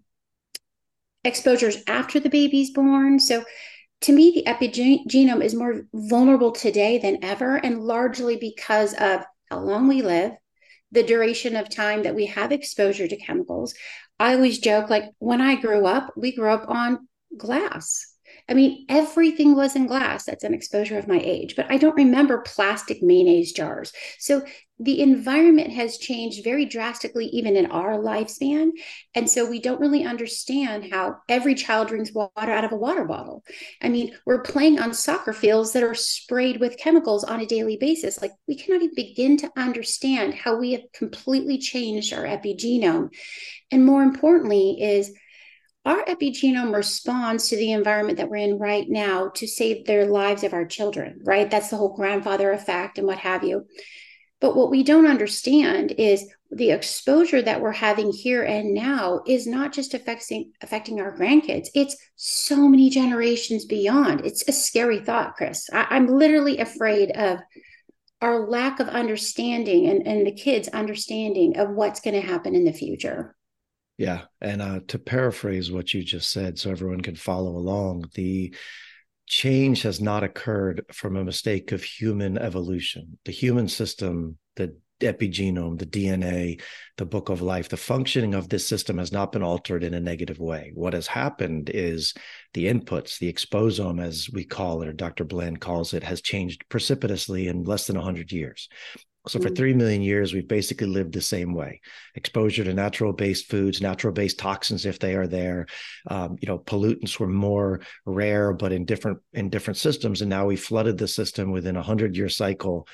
exposures 1.23 1.83
after 1.87 2.19
the 2.19 2.31
baby's 2.31 2.71
born. 2.71 3.21
So, 3.21 3.45
to 4.03 4.13
me, 4.13 4.33
the 4.33 4.51
epigenome 4.51 5.45
is 5.45 5.55
more 5.55 5.83
vulnerable 5.95 6.51
today 6.51 6.99
than 6.99 7.23
ever, 7.23 7.55
and 7.57 7.85
largely 7.85 8.37
because 8.37 8.95
of 8.95 9.21
how 9.49 9.61
long 9.61 9.87
we 9.87 10.03
live, 10.03 10.33
the 10.91 11.05
duration 11.05 11.55
of 11.55 11.69
time 11.69 12.03
that 12.03 12.15
we 12.17 12.27
have 12.27 12.51
exposure 12.51 13.07
to 13.07 13.17
chemicals. 13.17 13.75
I 14.19 14.35
always 14.35 14.59
joke 14.59 14.91
like 14.91 15.05
when 15.19 15.41
I 15.41 15.55
grew 15.55 15.87
up, 15.87 16.13
we 16.17 16.35
grew 16.35 16.51
up 16.51 16.69
on 16.69 17.07
glass 17.37 18.12
I 18.49 18.55
mean, 18.55 18.87
everything 18.89 19.55
was 19.55 19.77
in 19.77 19.87
glass. 19.87 20.25
That's 20.25 20.45
an 20.45 20.55
exposure 20.55 20.99
of 20.99 21.09
my 21.09 21.21
age, 21.23 21.57
but 21.57 21.71
I 21.71 21.79
don't 21.79 21.97
remember 21.97 22.43
plastic 22.43 23.03
mayonnaise 23.03 23.53
jars. 23.53 23.93
So 24.19 24.43
the 24.83 25.01
environment 25.01 25.71
has 25.71 25.97
changed 25.97 26.43
very 26.43 26.65
drastically, 26.65 27.27
even 27.27 27.57
in 27.57 27.67
our 27.67 27.99
lifespan. 27.99 28.71
And 29.15 29.31
so 29.31 29.49
we 29.49 29.61
don't 29.61 29.81
really 29.81 30.05
understand 30.05 30.93
how 30.93 31.19
every 31.29 31.55
child 31.55 31.89
drinks 31.89 32.13
water 32.13 32.31
out 32.37 32.65
of 32.65 32.73
a 32.73 32.77
water 32.77 33.05
bottle. 33.05 33.45
I 33.81 33.89
mean, 33.89 34.13
we're 34.27 34.43
playing 34.43 34.81
on 34.81 34.93
soccer 34.93 35.33
fields 35.33 35.73
that 35.73 35.85
are 35.85 35.95
sprayed 35.95 36.59
with 36.59 36.79
chemicals 36.79 37.23
on 37.23 37.41
a 37.41 37.47
daily 37.47 37.77
basis. 37.77 38.21
Like 38.21 38.33
we 38.49 38.57
cannot 38.57 38.83
even 38.83 38.95
begin 38.97 39.37
to 39.39 39.53
understand 39.57 40.35
how 40.35 40.57
we 40.57 40.73
have 40.73 40.83
completely 40.93 41.59
changed 41.59 42.13
our 42.13 42.25
epigenome. 42.25 43.11
And 43.71 43.87
more 43.87 44.03
importantly, 44.03 44.83
is 44.83 45.15
our 45.85 46.05
epigenome 46.05 46.75
responds 46.75 47.49
to 47.49 47.57
the 47.57 47.73
environment 47.73 48.19
that 48.19 48.31
we're 48.31 48.37
in 48.37 48.59
right 48.59 48.89
now 48.89 49.31
to 49.31 49.47
save 49.49 49.85
their 49.85 50.07
lives 50.07 50.45
of 50.45 50.55
our 50.55 50.65
children, 50.65 51.21
right? 51.25 51.51
That's 51.51 51.71
the 51.71 51.77
whole 51.77 51.97
grandfather 51.97 52.53
effect 52.53 52.99
and 52.99 53.07
what 53.07 53.19
have 53.19 53.43
you. 53.43 53.67
But 54.41 54.57
what 54.57 54.71
we 54.71 54.83
don't 54.83 55.07
understand 55.07 55.93
is 55.99 56.29
the 56.51 56.71
exposure 56.71 57.41
that 57.43 57.61
we're 57.61 57.73
having 57.73 58.13
here 58.13 58.43
and 58.43 58.75
now 58.75 59.23
is 59.27 59.47
not 59.47 59.73
just 59.73 59.95
affecting 59.95 60.53
affecting 60.61 61.01
our 61.01 61.17
grandkids. 61.17 61.69
It's 61.75 61.97
so 62.17 62.69
many 62.69 62.91
generations 62.91 63.65
beyond. 63.65 64.27
It's 64.27 64.47
a 64.49 64.53
scary 64.53 65.01
thought, 65.01 65.37
Chris. 65.37 65.69
I, 65.73 65.97
am 65.97 66.09
literally 66.09 66.59
afraid 66.59 67.11
of 67.13 67.39
our 68.21 68.47
lack 68.47 68.81
of 68.81 68.89
understanding 68.89 69.89
and, 69.89 70.07
and 70.07 70.27
the 70.27 70.33
kids' 70.33 70.69
understanding 70.69 71.57
of 71.57 71.71
what's 71.71 72.01
going 72.01 72.21
to 72.21 72.27
happen 72.27 72.55
in 72.55 72.65
the 72.65 72.73
future. 72.73 73.35
Yeah. 73.99 74.23
And 74.41 74.63
uh, 74.63 74.81
to 74.89 74.99
paraphrase 74.99 75.71
what 75.71 75.93
you 75.95 76.03
just 76.03 76.31
said, 76.31 76.59
so 76.59 76.71
everyone 76.71 77.03
can 77.03 77.17
follow 77.17 77.57
along, 77.57 78.07
the 78.15 78.55
change 79.27 79.83
has 79.83 80.01
not 80.01 80.25
occurred 80.25 80.85
from 80.93 81.17
a 81.17 81.25
mistake 81.25 81.73
of 81.73 81.83
human 81.83 82.39
evolution. 82.39 83.19
The 83.25 83.33
human 83.33 83.69
system, 83.69 84.39
the 84.57 84.77
epigenome, 85.01 85.79
the 85.79 85.87
DNA, 85.87 86.61
the 86.97 87.07
book 87.07 87.29
of 87.29 87.43
life, 87.43 87.69
the 87.69 87.77
functioning 87.77 88.35
of 88.35 88.49
this 88.49 88.67
system 88.67 88.99
has 88.99 89.13
not 89.13 89.33
been 89.33 89.43
altered 89.43 89.85
in 89.85 89.95
a 89.95 90.01
negative 90.01 90.39
way. 90.39 90.73
What 90.75 90.95
has 90.95 91.07
happened 91.07 91.71
is 91.73 92.15
the 92.55 92.67
inputs, 92.67 93.19
the 93.19 93.33
exposome, 93.33 94.03
as 94.03 94.29
we 94.33 94.45
call 94.45 94.83
it, 94.83 94.89
or 94.89 94.93
Dr. 94.93 95.25
Bland 95.25 95.61
calls 95.61 95.95
it, 95.95 96.03
has 96.03 96.21
changed 96.21 96.69
precipitously 96.69 97.49
in 97.49 97.65
less 97.65 97.87
than 97.87 97.97
100 97.97 98.33
years. 98.33 98.69
So 99.29 99.39
for 99.39 99.51
mm. 99.51 99.57
3 99.57 99.75
million 99.75 100.03
years, 100.03 100.33
we've 100.33 100.49
basically 100.49 100.89
lived 100.89 101.13
the 101.13 101.21
same 101.21 101.55
way. 101.55 101.81
Exposure 102.17 102.65
to 102.65 102.75
natural 102.75 103.13
based 103.13 103.49
foods, 103.49 103.81
natural 103.81 104.13
based 104.13 104.39
toxins, 104.39 104.85
if 104.85 104.99
they 104.99 105.15
are 105.15 105.29
there. 105.29 105.67
Um, 106.09 106.37
you 106.41 106.49
know, 106.49 106.59
pollutants 106.59 107.19
were 107.21 107.29
more 107.29 107.81
rare, 108.05 108.53
but 108.53 108.73
in 108.73 108.85
different 108.85 109.19
in 109.33 109.49
different 109.49 109.77
systems. 109.77 110.23
And 110.23 110.31
now 110.31 110.47
we 110.47 110.57
flooded 110.57 110.99
the 110.99 111.09
system 111.09 111.53
within 111.53 111.77
a 111.77 111.83
hundred 111.83 112.17
year 112.17 112.29
cycle 112.29 112.89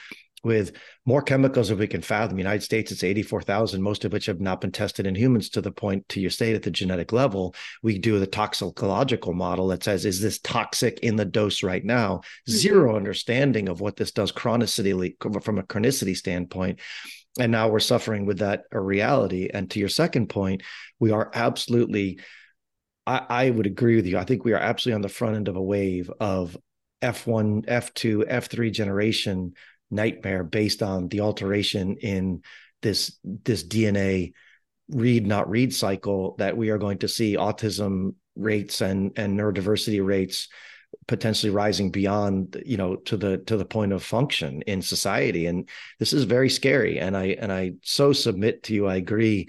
with 0.44 0.72
more 1.04 1.22
chemicals 1.22 1.68
than 1.68 1.78
we 1.78 1.86
can 1.86 2.02
fathom. 2.02 2.36
The 2.36 2.42
United 2.42 2.62
States, 2.62 2.92
it's 2.92 3.04
84,000, 3.04 3.82
most 3.82 4.04
of 4.04 4.12
which 4.12 4.26
have 4.26 4.40
not 4.40 4.60
been 4.60 4.72
tested 4.72 5.06
in 5.06 5.14
humans 5.14 5.48
to 5.50 5.60
the 5.60 5.72
point 5.72 6.08
to 6.10 6.20
your 6.20 6.30
state 6.30 6.54
at 6.54 6.62
the 6.62 6.70
genetic 6.70 7.12
level. 7.12 7.54
We 7.82 7.98
do 7.98 8.18
the 8.18 8.26
toxicological 8.26 9.32
model 9.32 9.68
that 9.68 9.82
says, 9.82 10.04
is 10.04 10.20
this 10.20 10.38
toxic 10.38 11.00
in 11.00 11.16
the 11.16 11.24
dose 11.24 11.62
right 11.62 11.84
now? 11.84 12.18
Mm-hmm. 12.18 12.52
Zero 12.52 12.96
understanding 12.96 13.68
of 13.68 13.80
what 13.80 13.96
this 13.96 14.12
does 14.12 14.32
chronicity 14.32 15.14
from 15.42 15.58
a 15.58 15.62
chronicity 15.62 16.16
standpoint. 16.16 16.80
And 17.38 17.52
now 17.52 17.68
we're 17.68 17.80
suffering 17.80 18.26
with 18.26 18.38
that 18.38 18.64
a 18.72 18.80
reality. 18.80 19.48
And 19.52 19.70
to 19.70 19.80
your 19.80 19.88
second 19.88 20.28
point, 20.28 20.62
we 20.98 21.10
are 21.10 21.30
absolutely, 21.34 22.20
I, 23.06 23.24
I 23.28 23.50
would 23.50 23.66
agree 23.66 23.96
with 23.96 24.06
you. 24.06 24.18
I 24.18 24.24
think 24.24 24.44
we 24.44 24.52
are 24.52 24.58
absolutely 24.58 24.96
on 24.96 25.02
the 25.02 25.08
front 25.08 25.36
end 25.36 25.48
of 25.48 25.56
a 25.56 25.62
wave 25.62 26.10
of 26.20 26.56
F1, 27.02 27.66
F2, 27.66 28.28
F3 28.28 28.72
generation 28.72 29.54
nightmare 29.90 30.44
based 30.44 30.82
on 30.82 31.08
the 31.08 31.20
alteration 31.20 31.96
in 31.96 32.42
this 32.82 33.18
this 33.24 33.64
DNA 33.64 34.32
read 34.90 35.26
not 35.26 35.50
read 35.50 35.74
cycle 35.74 36.34
that 36.38 36.56
we 36.56 36.70
are 36.70 36.78
going 36.78 36.98
to 36.98 37.08
see 37.08 37.36
autism 37.36 38.14
rates 38.36 38.80
and 38.80 39.12
and 39.18 39.38
neurodiversity 39.38 40.04
rates 40.04 40.48
potentially 41.06 41.50
rising 41.50 41.90
beyond 41.90 42.62
you 42.64 42.76
know 42.76 42.96
to 42.96 43.16
the 43.16 43.38
to 43.38 43.56
the 43.56 43.64
point 43.64 43.92
of 43.92 44.02
function 44.02 44.62
in 44.62 44.80
society. 44.80 45.46
And 45.46 45.68
this 45.98 46.12
is 46.12 46.24
very 46.24 46.48
scary. 46.50 46.98
And 46.98 47.16
i 47.16 47.36
and 47.40 47.52
i 47.52 47.72
so 47.82 48.12
submit 48.12 48.62
to 48.64 48.74
you 48.74 48.86
i 48.86 48.96
agree 48.96 49.48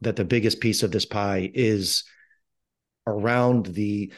that 0.00 0.16
the 0.16 0.24
biggest 0.24 0.60
piece 0.60 0.82
of 0.82 0.90
this 0.90 1.04
pie 1.04 1.50
is 1.52 2.04
around 3.06 3.66
the 3.66 4.12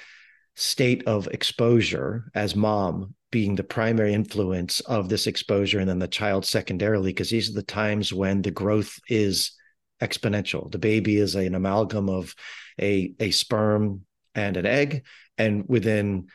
state 0.55 1.05
of 1.07 1.27
exposure 1.29 2.31
as 2.35 2.55
mom 2.55 3.15
being 3.33 3.57
the 3.57 3.65
primary 3.65 4.13
influence 4.13 4.81
of 4.81 5.09
this 5.09 5.27
exposure 5.27 5.81
and 5.81 5.89
then 5.89 5.99
the 5.99 6.07
child 6.07 6.45
secondarily 6.45 7.11
because 7.11 7.31
these 7.31 7.51
are 7.51 7.55
the 7.55 7.63
times 7.63 8.13
when 8.13 8.43
the 8.43 8.51
growth 8.53 9.01
is 9.09 9.53
exponential. 10.01 10.71
The 10.71 10.79
baby 10.79 11.17
is 11.17 11.35
an 11.35 11.55
amalgam 11.55 12.09
of 12.09 12.35
a 12.81 13.15
a 13.19 13.33
sperm 13.33 14.03
and 14.35 14.57
an 14.57 14.67
egg 14.67 15.05
and 15.39 15.65
within 15.67 16.29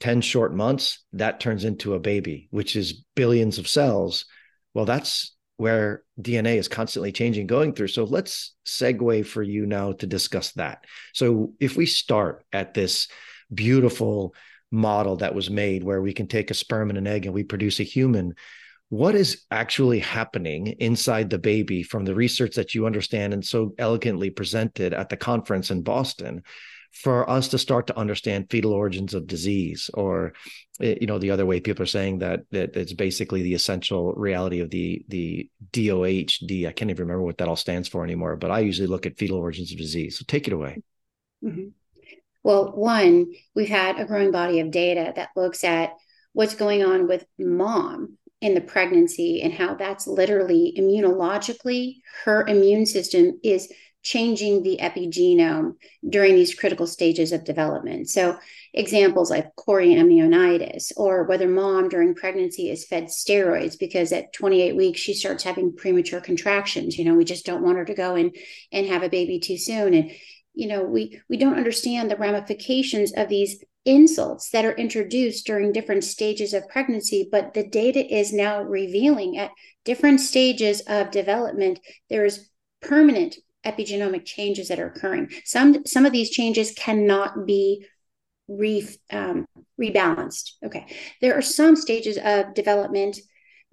10 0.00 0.22
short 0.22 0.54
months 0.54 1.04
that 1.12 1.38
turns 1.38 1.64
into 1.64 1.94
a 1.94 2.00
baby 2.00 2.48
which 2.50 2.74
is 2.74 3.04
billions 3.14 3.58
of 3.58 3.68
cells. 3.68 4.24
Well 4.74 4.86
that's 4.86 5.36
where 5.58 6.02
DNA 6.20 6.56
is 6.56 6.66
constantly 6.66 7.12
changing 7.12 7.46
going 7.46 7.74
through. 7.74 7.88
So 7.88 8.04
let's 8.04 8.54
segue 8.66 9.26
for 9.26 9.42
you 9.42 9.66
now 9.66 9.92
to 9.92 10.06
discuss 10.06 10.52
that. 10.52 10.86
So 11.12 11.52
if 11.60 11.76
we 11.76 11.86
start 11.86 12.44
at 12.52 12.74
this 12.74 13.08
beautiful 13.52 14.34
model 14.72 15.16
that 15.16 15.34
was 15.34 15.50
made 15.50 15.84
where 15.84 16.02
we 16.02 16.12
can 16.12 16.26
take 16.26 16.50
a 16.50 16.54
sperm 16.54 16.88
and 16.88 16.98
an 16.98 17.06
egg 17.06 17.26
and 17.26 17.34
we 17.34 17.44
produce 17.44 17.78
a 17.78 17.84
human 17.84 18.34
what 18.92 19.14
is 19.14 19.46
actually 19.50 20.00
happening 20.00 20.66
inside 20.66 21.30
the 21.30 21.38
baby 21.38 21.82
from 21.82 22.04
the 22.04 22.14
research 22.14 22.56
that 22.56 22.74
you 22.74 22.84
understand 22.84 23.32
and 23.32 23.42
so 23.42 23.72
elegantly 23.78 24.28
presented 24.28 24.92
at 24.92 25.08
the 25.08 25.16
conference 25.16 25.70
in 25.70 25.80
Boston 25.80 26.42
for 26.92 27.28
us 27.30 27.48
to 27.48 27.58
start 27.58 27.86
to 27.86 27.98
understand 27.98 28.50
fetal 28.50 28.74
origins 28.74 29.14
of 29.14 29.26
disease? 29.26 29.88
Or 29.94 30.34
eh, 30.78 30.96
you 31.00 31.06
know 31.06 31.18
the 31.18 31.30
other 31.30 31.46
way 31.46 31.58
people 31.58 31.84
are 31.84 31.86
saying 31.86 32.18
that 32.18 32.40
that 32.50 32.76
it's 32.76 32.92
basically 32.92 33.40
the 33.40 33.54
essential 33.54 34.12
reality 34.12 34.60
of 34.60 34.68
the 34.68 35.02
the 35.08 35.48
DOHD 35.70 36.68
I 36.68 36.72
can't 36.72 36.90
even 36.90 37.04
remember 37.04 37.22
what 37.22 37.38
that 37.38 37.48
all 37.48 37.56
stands 37.56 37.88
for 37.88 38.04
anymore 38.04 38.36
but 38.36 38.50
I 38.50 38.58
usually 38.58 38.88
look 38.88 39.06
at 39.06 39.16
fetal 39.16 39.38
origins 39.38 39.72
of 39.72 39.78
disease. 39.78 40.18
So 40.18 40.26
take 40.28 40.46
it 40.48 40.52
away. 40.52 40.82
Mm-hmm. 41.42 41.68
Well, 42.42 42.72
one, 42.72 43.32
we've 43.54 43.68
had 43.68 43.98
a 43.98 44.04
growing 44.04 44.32
body 44.32 44.60
of 44.60 44.70
data 44.70 45.12
that 45.16 45.30
looks 45.36 45.64
at 45.64 45.92
what's 46.32 46.54
going 46.54 46.84
on 46.84 47.06
with 47.06 47.24
mom 47.38 48.18
in 48.40 48.54
the 48.54 48.60
pregnancy 48.60 49.40
and 49.42 49.52
how 49.52 49.74
that's 49.74 50.06
literally 50.06 50.74
immunologically, 50.76 51.98
her 52.24 52.44
immune 52.46 52.86
system 52.86 53.38
is 53.44 53.72
changing 54.02 54.64
the 54.64 54.78
epigenome 54.82 55.74
during 56.08 56.34
these 56.34 56.54
critical 56.54 56.88
stages 56.88 57.30
of 57.30 57.44
development. 57.44 58.08
So, 58.08 58.36
examples 58.74 59.30
like 59.30 59.54
chorioamnionitis, 59.56 60.92
or 60.96 61.24
whether 61.24 61.46
mom 61.46 61.88
during 61.88 62.14
pregnancy 62.16 62.68
is 62.68 62.84
fed 62.84 63.04
steroids 63.04 63.78
because 63.78 64.10
at 64.10 64.32
28 64.32 64.74
weeks 64.74 65.00
she 65.00 65.14
starts 65.14 65.44
having 65.44 65.76
premature 65.76 66.20
contractions. 66.20 66.98
You 66.98 67.04
know, 67.04 67.14
we 67.14 67.24
just 67.24 67.46
don't 67.46 67.62
want 67.62 67.78
her 67.78 67.84
to 67.84 67.94
go 67.94 68.16
and 68.16 68.34
and 68.72 68.86
have 68.88 69.04
a 69.04 69.08
baby 69.08 69.38
too 69.38 69.56
soon. 69.56 69.94
And 69.94 70.10
you 70.54 70.66
know 70.66 70.82
we 70.82 71.20
we 71.28 71.36
don't 71.36 71.56
understand 71.56 72.10
the 72.10 72.16
ramifications 72.16 73.12
of 73.16 73.28
these 73.28 73.62
insults 73.84 74.50
that 74.50 74.64
are 74.64 74.76
introduced 74.76 75.44
during 75.44 75.72
different 75.72 76.04
stages 76.04 76.54
of 76.54 76.68
pregnancy 76.68 77.28
but 77.30 77.52
the 77.54 77.66
data 77.66 78.04
is 78.14 78.32
now 78.32 78.62
revealing 78.62 79.36
at 79.36 79.50
different 79.84 80.20
stages 80.20 80.80
of 80.82 81.10
development 81.10 81.80
there's 82.08 82.48
permanent 82.80 83.36
epigenomic 83.64 84.24
changes 84.24 84.68
that 84.68 84.80
are 84.80 84.86
occurring. 84.88 85.30
Some 85.44 85.84
some 85.86 86.04
of 86.04 86.12
these 86.12 86.30
changes 86.30 86.72
cannot 86.72 87.46
be 87.46 87.86
re, 88.48 88.86
um, 89.10 89.46
rebalanced. 89.80 90.52
Okay. 90.64 90.86
There 91.20 91.34
are 91.34 91.42
some 91.42 91.76
stages 91.76 92.18
of 92.22 92.54
development 92.54 93.18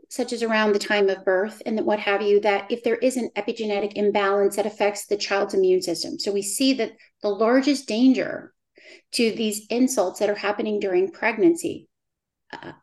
such 0.09 0.33
as 0.33 0.43
around 0.43 0.73
the 0.73 0.79
time 0.79 1.07
of 1.07 1.23
birth 1.23 1.61
and 1.65 1.85
what 1.85 1.99
have 1.99 2.21
you, 2.21 2.39
that 2.41 2.69
if 2.71 2.83
there 2.83 2.95
is 2.95 3.15
an 3.15 3.29
epigenetic 3.35 3.93
imbalance 3.93 4.55
that 4.55 4.65
affects 4.65 5.05
the 5.05 5.17
child's 5.17 5.53
immune 5.53 5.81
system. 5.81 6.17
So 6.19 6.31
we 6.31 6.41
see 6.41 6.73
that 6.73 6.93
the 7.21 7.29
largest 7.29 7.87
danger 7.87 8.53
to 9.13 9.31
these 9.31 9.67
insults 9.67 10.19
that 10.19 10.29
are 10.29 10.35
happening 10.35 10.79
during 10.79 11.11
pregnancy, 11.11 11.87
uh, 12.51 12.73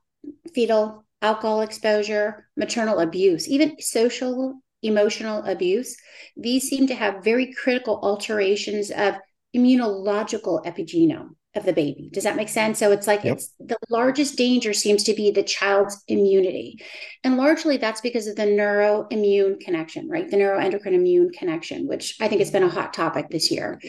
fetal 0.54 1.04
alcohol 1.20 1.62
exposure, 1.62 2.48
maternal 2.56 3.00
abuse, 3.00 3.48
even 3.48 3.80
social 3.80 4.60
emotional 4.82 5.42
abuse, 5.44 5.96
these 6.36 6.68
seem 6.68 6.86
to 6.86 6.94
have 6.94 7.24
very 7.24 7.52
critical 7.52 7.98
alterations 8.02 8.90
of 8.90 9.14
immunological 9.54 10.64
epigenome 10.64 11.30
of 11.56 11.64
the 11.64 11.72
baby. 11.72 12.10
Does 12.12 12.24
that 12.24 12.36
make 12.36 12.48
sense? 12.48 12.78
So 12.78 12.92
it's 12.92 13.06
like 13.06 13.24
yep. 13.24 13.36
it's 13.36 13.52
the 13.58 13.76
largest 13.90 14.36
danger 14.36 14.72
seems 14.72 15.02
to 15.04 15.14
be 15.14 15.30
the 15.30 15.42
child's 15.42 16.02
immunity. 16.08 16.82
And 17.24 17.36
largely 17.36 17.76
that's 17.76 18.00
because 18.00 18.26
of 18.26 18.36
the 18.36 18.42
neuroimmune 18.42 19.60
connection, 19.60 20.08
right? 20.08 20.30
The 20.30 20.36
neuroendocrine 20.36 20.94
immune 20.94 21.30
connection, 21.30 21.86
which 21.86 22.16
I 22.20 22.28
think 22.28 22.40
has 22.40 22.50
been 22.50 22.62
a 22.62 22.68
hot 22.68 22.94
topic 22.94 23.28
this 23.30 23.50
year. 23.50 23.80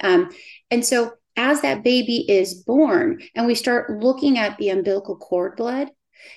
Um, 0.00 0.30
and 0.70 0.84
so 0.84 1.12
as 1.36 1.62
that 1.62 1.82
baby 1.82 2.30
is 2.30 2.54
born 2.54 3.20
and 3.34 3.46
we 3.46 3.54
start 3.54 3.90
looking 3.90 4.38
at 4.38 4.56
the 4.58 4.70
umbilical 4.70 5.16
cord 5.16 5.56
blood, 5.56 5.90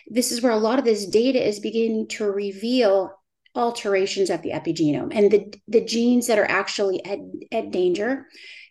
this 0.08 0.32
is 0.32 0.42
where 0.42 0.52
a 0.52 0.58
lot 0.58 0.80
of 0.80 0.86
this 0.86 1.06
data 1.06 1.46
is 1.46 1.60
beginning 1.60 2.08
to 2.08 2.26
reveal 2.26 3.14
alterations 3.56 4.30
of 4.30 4.42
the 4.42 4.52
epigenome 4.52 5.12
and 5.14 5.32
the, 5.32 5.54
the 5.68 5.84
genes 5.84 6.28
that 6.28 6.38
are 6.38 6.50
actually 6.50 7.04
at, 7.06 7.20
at 7.52 7.72
danger 7.72 8.28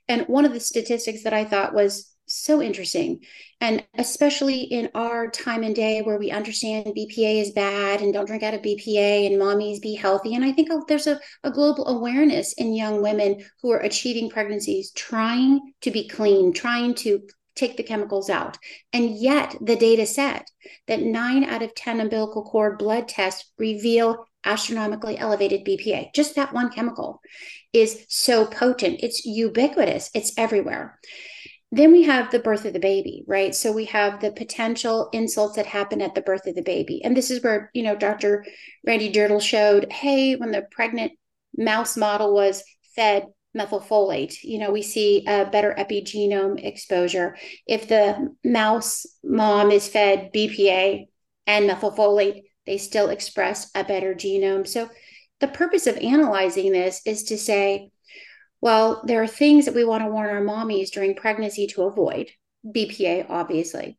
and 0.08 0.22
one 0.22 0.44
of 0.44 0.52
the 0.52 0.60
statistics 0.60 1.25
that 1.25 1.32
I 1.32 1.44
thought 1.44 1.75
was 1.75 2.12
so 2.26 2.60
interesting, 2.60 3.20
and 3.60 3.84
especially 3.96 4.62
in 4.62 4.90
our 4.94 5.30
time 5.30 5.62
and 5.62 5.75
day 5.75 6.02
where 6.02 6.18
we 6.18 6.30
understand 6.30 6.86
BPA 6.86 7.40
is 7.40 7.52
bad 7.52 8.02
and 8.02 8.12
don't 8.12 8.26
drink 8.26 8.42
out 8.42 8.54
of 8.54 8.62
BPA 8.62 9.26
and 9.26 9.40
mommies 9.40 9.80
be 9.80 9.94
healthy. 9.94 10.34
And 10.34 10.44
I 10.44 10.52
think 10.52 10.68
there's 10.88 11.06
a, 11.06 11.20
a 11.44 11.50
global 11.50 11.86
awareness 11.86 12.52
in 12.54 12.75
young 12.75 13.00
women 13.00 13.44
who 13.62 13.70
are 13.70 13.78
achieving 13.78 14.28
pregnancies, 14.28 14.90
trying 14.92 15.72
to 15.82 15.90
be 15.90 16.08
clean, 16.08 16.52
trying 16.52 16.94
to 16.96 17.22
take 17.54 17.76
the 17.76 17.82
chemicals 17.82 18.28
out. 18.28 18.58
And 18.92 19.16
yet 19.16 19.56
the 19.60 19.76
data 19.76 20.06
said 20.06 20.42
that 20.88 21.00
nine 21.00 21.44
out 21.44 21.62
of 21.62 21.75
10 21.75 22.00
umbilical 22.00 22.44
cord 22.44 22.78
blood 22.78 23.08
tests 23.08 23.50
reveal 23.58 24.26
astronomically 24.44 25.18
elevated 25.18 25.64
BPA. 25.64 26.14
Just 26.14 26.36
that 26.36 26.52
one 26.52 26.70
chemical 26.70 27.20
is 27.76 28.04
so 28.09 28.47
potent. 28.47 29.00
It's 29.02 29.25
ubiquitous, 29.25 30.11
it's 30.14 30.33
everywhere. 30.37 30.99
Then 31.73 31.92
we 31.92 32.04
have 32.04 32.30
the 32.30 32.38
birth 32.38 32.64
of 32.64 32.73
the 32.73 32.78
baby, 32.78 33.25
right? 33.26 33.54
So 33.54 33.73
we 33.73 33.87
have 33.87 34.21
the 34.21 34.30
potential 34.30 35.09
insults 35.12 35.56
that 35.56 35.66
happen 35.66 36.00
at 36.00 36.14
the 36.14 36.23
birth 36.23 36.47
of 36.47 36.54
the 36.54 36.62
baby. 36.62 37.02
And 37.02 37.16
this 37.16 37.30
is 37.30 37.42
where, 37.42 37.71
you 37.75 37.83
know, 37.83 37.97
Dr. 37.97 38.45
Randy 38.87 39.12
Jirtle 39.12 39.42
showed 39.42 39.90
hey, 39.92 40.37
when 40.37 40.52
the 40.52 40.66
pregnant 40.71 41.12
mouse 41.56 41.97
model 41.97 42.33
was 42.33 42.62
fed 42.95 43.26
methylfolate, 43.56 44.37
you 44.42 44.59
know, 44.59 44.71
we 44.71 44.83
see 44.83 45.25
a 45.26 45.47
better 45.47 45.75
epigenome 45.76 46.64
exposure. 46.64 47.37
If 47.66 47.88
the 47.88 48.35
mouse 48.45 49.04
mom 49.25 49.71
is 49.71 49.88
fed 49.88 50.30
BPA 50.33 51.06
and 51.47 51.68
methylfolate, 51.68 52.42
they 52.64 52.78
still 52.78 53.09
express 53.09 53.71
a 53.75 53.83
better 53.83 54.14
genome. 54.14 54.66
So 54.66 54.88
the 55.40 55.48
purpose 55.48 55.86
of 55.86 55.96
analyzing 55.98 56.72
this 56.72 57.00
is 57.04 57.24
to 57.24 57.38
say, 57.38 57.90
well, 58.60 59.02
there 59.04 59.22
are 59.22 59.28
things 59.28 59.66
that 59.66 59.74
we 59.74 59.84
want 59.84 60.02
to 60.02 60.10
warn 60.10 60.30
our 60.30 60.42
mommies 60.42 60.90
during 60.90 61.14
pregnancy 61.14 61.66
to 61.68 61.82
avoid, 61.82 62.30
BPA, 62.66 63.26
obviously. 63.28 63.98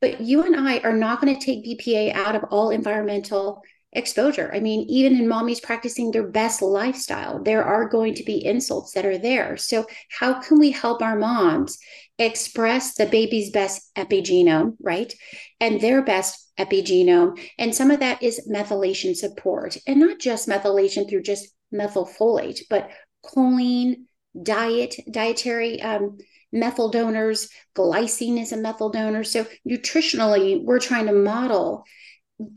But 0.00 0.20
you 0.20 0.42
and 0.42 0.56
I 0.56 0.78
are 0.78 0.96
not 0.96 1.20
going 1.20 1.34
to 1.38 1.44
take 1.44 1.64
BPA 1.64 2.14
out 2.14 2.34
of 2.34 2.44
all 2.44 2.70
environmental 2.70 3.62
exposure. 3.92 4.50
I 4.54 4.60
mean, 4.60 4.86
even 4.88 5.16
in 5.16 5.26
mommies 5.26 5.62
practicing 5.62 6.10
their 6.10 6.26
best 6.26 6.62
lifestyle, 6.62 7.42
there 7.42 7.64
are 7.64 7.88
going 7.88 8.14
to 8.14 8.24
be 8.24 8.44
insults 8.44 8.92
that 8.92 9.06
are 9.06 9.18
there. 9.18 9.56
So, 9.56 9.86
how 10.10 10.40
can 10.40 10.58
we 10.58 10.70
help 10.70 11.02
our 11.02 11.16
moms 11.16 11.78
express 12.18 12.94
the 12.94 13.06
baby's 13.06 13.50
best 13.50 13.90
epigenome, 13.96 14.76
right? 14.80 15.12
And 15.60 15.80
their 15.80 16.02
best 16.02 16.49
epigenome. 16.60 17.40
And 17.58 17.74
some 17.74 17.90
of 17.90 18.00
that 18.00 18.22
is 18.22 18.48
methylation 18.48 19.16
support, 19.16 19.76
and 19.86 20.00
not 20.00 20.18
just 20.18 20.48
methylation 20.48 21.08
through 21.08 21.22
just 21.22 21.48
methylfolate, 21.72 22.60
but 22.68 22.90
choline, 23.24 24.02
diet, 24.40 24.96
dietary 25.10 25.80
um, 25.82 26.18
methyl 26.52 26.90
donors, 26.90 27.48
glycine 27.76 28.40
is 28.40 28.52
a 28.52 28.56
methyl 28.56 28.90
donor. 28.90 29.24
So, 29.24 29.46
nutritionally, 29.68 30.62
we're 30.62 30.80
trying 30.80 31.06
to 31.06 31.12
model 31.12 31.84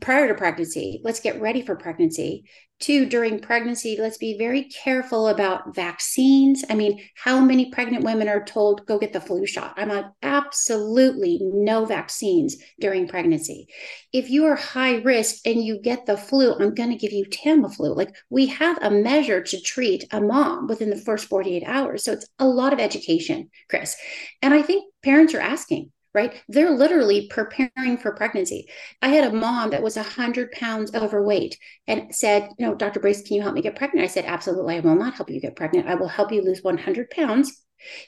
prior 0.00 0.28
to 0.28 0.34
pregnancy, 0.34 1.00
let's 1.04 1.20
get 1.20 1.40
ready 1.40 1.62
for 1.62 1.76
pregnancy. 1.76 2.44
Two, 2.80 3.06
during 3.06 3.38
pregnancy, 3.38 3.96
let's 3.98 4.18
be 4.18 4.36
very 4.36 4.64
careful 4.64 5.28
about 5.28 5.74
vaccines. 5.74 6.64
I 6.68 6.74
mean, 6.74 7.00
how 7.14 7.38
many 7.38 7.70
pregnant 7.70 8.04
women 8.04 8.28
are 8.28 8.44
told, 8.44 8.84
go 8.84 8.98
get 8.98 9.12
the 9.12 9.20
flu 9.20 9.46
shot? 9.46 9.74
I'm 9.76 9.92
on 9.92 10.12
absolutely 10.22 11.38
no 11.40 11.84
vaccines 11.84 12.56
during 12.80 13.06
pregnancy. 13.06 13.68
If 14.12 14.28
you 14.28 14.44
are 14.46 14.56
high 14.56 14.96
risk 14.96 15.46
and 15.46 15.64
you 15.64 15.80
get 15.80 16.04
the 16.04 16.16
flu, 16.16 16.52
I'm 16.52 16.74
going 16.74 16.90
to 16.90 16.96
give 16.96 17.12
you 17.12 17.24
Tamiflu. 17.26 17.96
Like 17.96 18.14
we 18.28 18.46
have 18.46 18.76
a 18.82 18.90
measure 18.90 19.40
to 19.40 19.60
treat 19.60 20.04
a 20.10 20.20
mom 20.20 20.66
within 20.66 20.90
the 20.90 20.96
first 20.96 21.28
48 21.28 21.62
hours. 21.64 22.04
So 22.04 22.12
it's 22.12 22.26
a 22.40 22.46
lot 22.46 22.72
of 22.72 22.80
education, 22.80 23.50
Chris. 23.70 23.96
And 24.42 24.52
I 24.52 24.62
think 24.62 24.84
parents 25.02 25.32
are 25.32 25.40
asking, 25.40 25.90
right? 26.14 26.40
They're 26.48 26.70
literally 26.70 27.26
preparing 27.28 27.98
for 27.98 28.14
pregnancy. 28.14 28.68
I 29.02 29.08
had 29.08 29.24
a 29.24 29.36
mom 29.36 29.70
that 29.70 29.82
was 29.82 29.96
100 29.96 30.52
pounds 30.52 30.94
overweight 30.94 31.58
and 31.86 32.14
said, 32.14 32.48
You 32.58 32.66
know, 32.66 32.74
Dr. 32.74 33.00
Brace, 33.00 33.22
can 33.22 33.36
you 33.36 33.42
help 33.42 33.54
me 33.54 33.62
get 33.62 33.76
pregnant? 33.76 34.04
I 34.04 34.08
said, 34.08 34.24
Absolutely. 34.24 34.76
I 34.76 34.80
will 34.80 34.94
not 34.96 35.14
help 35.14 35.30
you 35.30 35.40
get 35.40 35.56
pregnant. 35.56 35.88
I 35.88 35.96
will 35.96 36.08
help 36.08 36.32
you 36.32 36.42
lose 36.42 36.62
100 36.62 37.10
pounds 37.10 37.60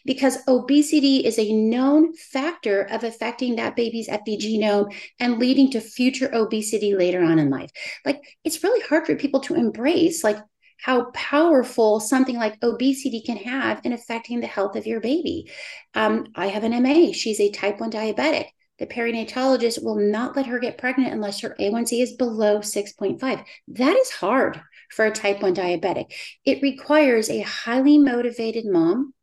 because 0.04 0.38
obesity 0.48 1.24
is 1.26 1.38
a 1.38 1.52
known 1.52 2.14
factor 2.14 2.82
of 2.82 3.04
affecting 3.04 3.56
that 3.56 3.76
baby's 3.76 4.08
epigenome 4.08 4.94
and 5.20 5.38
leading 5.38 5.70
to 5.70 5.80
future 5.80 6.30
obesity 6.32 6.94
later 6.94 7.22
on 7.22 7.38
in 7.38 7.50
life. 7.50 7.70
Like, 8.04 8.22
it's 8.44 8.62
really 8.62 8.80
hard 8.86 9.06
for 9.06 9.16
people 9.16 9.40
to 9.40 9.54
embrace, 9.54 10.24
like, 10.24 10.38
how 10.78 11.10
powerful 11.12 12.00
something 12.00 12.36
like 12.36 12.62
obesity 12.62 13.20
can 13.20 13.36
have 13.38 13.80
in 13.84 13.92
affecting 13.92 14.40
the 14.40 14.46
health 14.46 14.76
of 14.76 14.86
your 14.86 15.00
baby. 15.00 15.50
Um, 15.94 16.26
I 16.34 16.46
have 16.48 16.64
an 16.64 16.82
MA. 16.82 17.12
She's 17.12 17.40
a 17.40 17.50
type 17.50 17.80
1 17.80 17.90
diabetic. 17.90 18.46
The 18.78 18.86
perinatologist 18.86 19.82
will 19.82 19.96
not 19.96 20.36
let 20.36 20.46
her 20.46 20.58
get 20.58 20.78
pregnant 20.78 21.12
unless 21.12 21.40
her 21.40 21.56
A1C 21.58 22.02
is 22.02 22.12
below 22.12 22.58
6.5. 22.58 23.44
That 23.68 23.96
is 23.96 24.10
hard 24.10 24.60
for 24.90 25.06
a 25.06 25.10
type 25.10 25.42
1 25.42 25.54
diabetic. 25.54 26.12
It 26.44 26.62
requires 26.62 27.30
a 27.30 27.40
highly 27.40 27.98
motivated 27.98 28.66
mom 28.66 29.14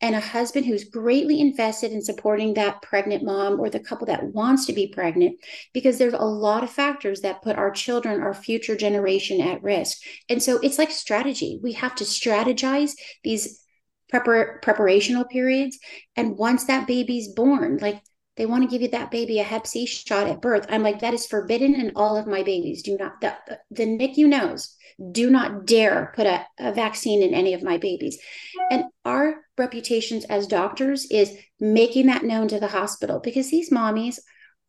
and 0.00 0.14
a 0.14 0.20
husband 0.20 0.66
who's 0.66 0.84
greatly 0.84 1.40
invested 1.40 1.92
in 1.92 2.02
supporting 2.02 2.54
that 2.54 2.82
pregnant 2.82 3.24
mom 3.24 3.60
or 3.60 3.70
the 3.70 3.80
couple 3.80 4.06
that 4.06 4.24
wants 4.24 4.66
to 4.66 4.72
be 4.72 4.88
pregnant 4.88 5.38
because 5.72 5.98
there's 5.98 6.14
a 6.14 6.24
lot 6.24 6.62
of 6.62 6.70
factors 6.70 7.20
that 7.20 7.42
put 7.42 7.56
our 7.56 7.70
children 7.70 8.20
our 8.20 8.34
future 8.34 8.76
generation 8.76 9.40
at 9.40 9.62
risk. 9.62 9.98
And 10.28 10.42
so 10.42 10.58
it's 10.58 10.78
like 10.78 10.90
strategy. 10.90 11.58
We 11.62 11.72
have 11.72 11.94
to 11.96 12.04
strategize 12.04 12.92
these 13.22 13.64
prepar- 14.12 14.62
preparational 14.62 15.28
periods. 15.28 15.78
And 16.16 16.36
once 16.36 16.64
that 16.64 16.86
baby's 16.86 17.28
born 17.28 17.78
like 17.80 18.02
they 18.36 18.46
want 18.46 18.64
to 18.64 18.68
give 18.68 18.82
you 18.82 18.88
that 18.88 19.10
baby 19.10 19.38
a 19.38 19.44
hep 19.44 19.66
c 19.66 19.86
shot 19.86 20.26
at 20.26 20.42
birth. 20.42 20.66
I'm 20.68 20.82
like 20.82 21.00
that 21.00 21.14
is 21.14 21.26
forbidden 21.26 21.74
in 21.74 21.92
all 21.94 22.16
of 22.16 22.26
my 22.26 22.42
babies. 22.42 22.82
Do 22.82 22.96
not 22.98 23.20
the, 23.20 23.36
the 23.70 23.84
nicu 23.86 24.26
knows. 24.26 24.74
Do 25.10 25.30
not 25.30 25.66
dare 25.66 26.12
put 26.14 26.26
a, 26.26 26.44
a 26.58 26.72
vaccine 26.72 27.22
in 27.22 27.34
any 27.34 27.54
of 27.54 27.62
my 27.62 27.78
babies. 27.78 28.18
And 28.70 28.84
our 29.04 29.43
reputations 29.56 30.24
as 30.24 30.46
doctors 30.46 31.06
is 31.10 31.36
making 31.60 32.06
that 32.06 32.24
known 32.24 32.48
to 32.48 32.60
the 32.60 32.68
hospital 32.68 33.20
because 33.20 33.50
these 33.50 33.70
mommies 33.70 34.18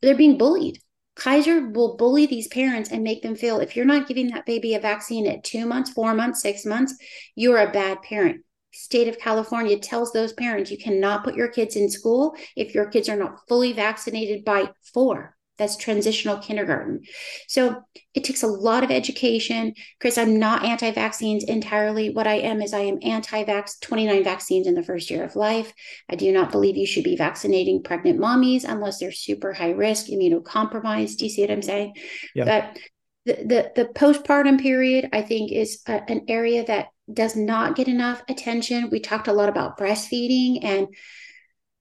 they're 0.02 0.16
being 0.16 0.38
bullied 0.38 0.80
kaiser 1.16 1.70
will 1.70 1.96
bully 1.98 2.26
these 2.26 2.48
parents 2.48 2.92
and 2.92 3.04
make 3.04 3.22
them 3.22 3.36
feel 3.36 3.60
if 3.60 3.76
you're 3.76 3.86
not 3.86 4.08
giving 4.08 4.28
that 4.28 4.46
baby 4.46 4.76
a 4.76 4.80
vaccine 4.80 5.26
at 5.26 5.44
two 5.44 5.66
months 5.66 5.92
four 5.92 6.14
months 6.14 6.42
six 6.42 6.66
months 6.66 6.96
you're 7.36 7.58
a 7.58 7.72
bad 7.72 8.02
parent 8.02 8.42
state 8.76 9.08
of 9.08 9.18
California 9.18 9.80
tells 9.80 10.12
those 10.12 10.34
parents 10.34 10.70
you 10.70 10.78
cannot 10.78 11.24
put 11.24 11.36
your 11.36 11.48
kids 11.48 11.76
in 11.76 11.90
school 11.90 12.36
if 12.56 12.76
your 12.76 12.88
kids 12.88 13.08
are 13.08 13.16
not 13.16 13.40
fully 13.48 13.72
vaccinated 13.72 14.44
by 14.44 14.70
four. 14.94 15.35
That's 15.58 15.78
transitional 15.78 16.38
kindergarten. 16.38 17.02
So 17.48 17.82
it 18.14 18.24
takes 18.24 18.44
a 18.44 18.48
lot 18.48 18.84
of 18.84 18.92
education. 18.92 19.74
Chris, 20.02 20.18
I'm 20.18 20.38
not 20.38 20.66
anti 20.66 20.92
vaccines 20.92 21.44
entirely. 21.44 22.10
What 22.10 22.28
I 22.28 22.36
am 22.36 22.62
is 22.62 22.74
I 22.74 22.82
am 22.82 23.00
anti 23.02 23.44
vax 23.44 23.80
29 23.82 24.24
vaccines 24.24 24.68
in 24.68 24.76
the 24.76 24.84
first 24.84 25.10
year 25.10 25.24
of 25.24 25.36
life. 25.36 25.74
I 26.10 26.16
do 26.16 26.32
not 26.32 26.52
believe 26.52 26.78
you 26.78 26.86
should 26.86 27.04
be 27.04 27.16
vaccinating 27.16 27.84
pregnant 27.84 28.20
mommies 28.20 28.66
unless 28.66 29.00
they're 29.00 29.12
super 29.12 29.54
high 29.54 29.72
risk, 29.72 30.08
immunocompromised. 30.08 31.18
Do 31.18 31.26
you 31.26 31.32
see 31.32 31.42
what 31.42 31.52
I'm 31.52 31.62
saying? 31.62 31.96
Yeah. 32.34 32.46
But 32.46 32.80
the, 33.26 33.44
the, 33.44 33.72
the 33.84 33.86
postpartum 33.86 34.62
period, 34.62 35.10
I 35.14 35.22
think, 35.22 35.52
is 35.52 35.82
a, 35.88 36.10
an 36.10 36.26
area 36.28 36.66
that 36.66 36.88
does 37.12 37.36
not 37.36 37.76
get 37.76 37.88
enough 37.88 38.22
attention. 38.30 38.90
We 38.90 39.00
talked 39.00 39.28
a 39.28 39.34
lot 39.34 39.50
about 39.50 39.78
breastfeeding 39.78 40.64
and 40.64 40.88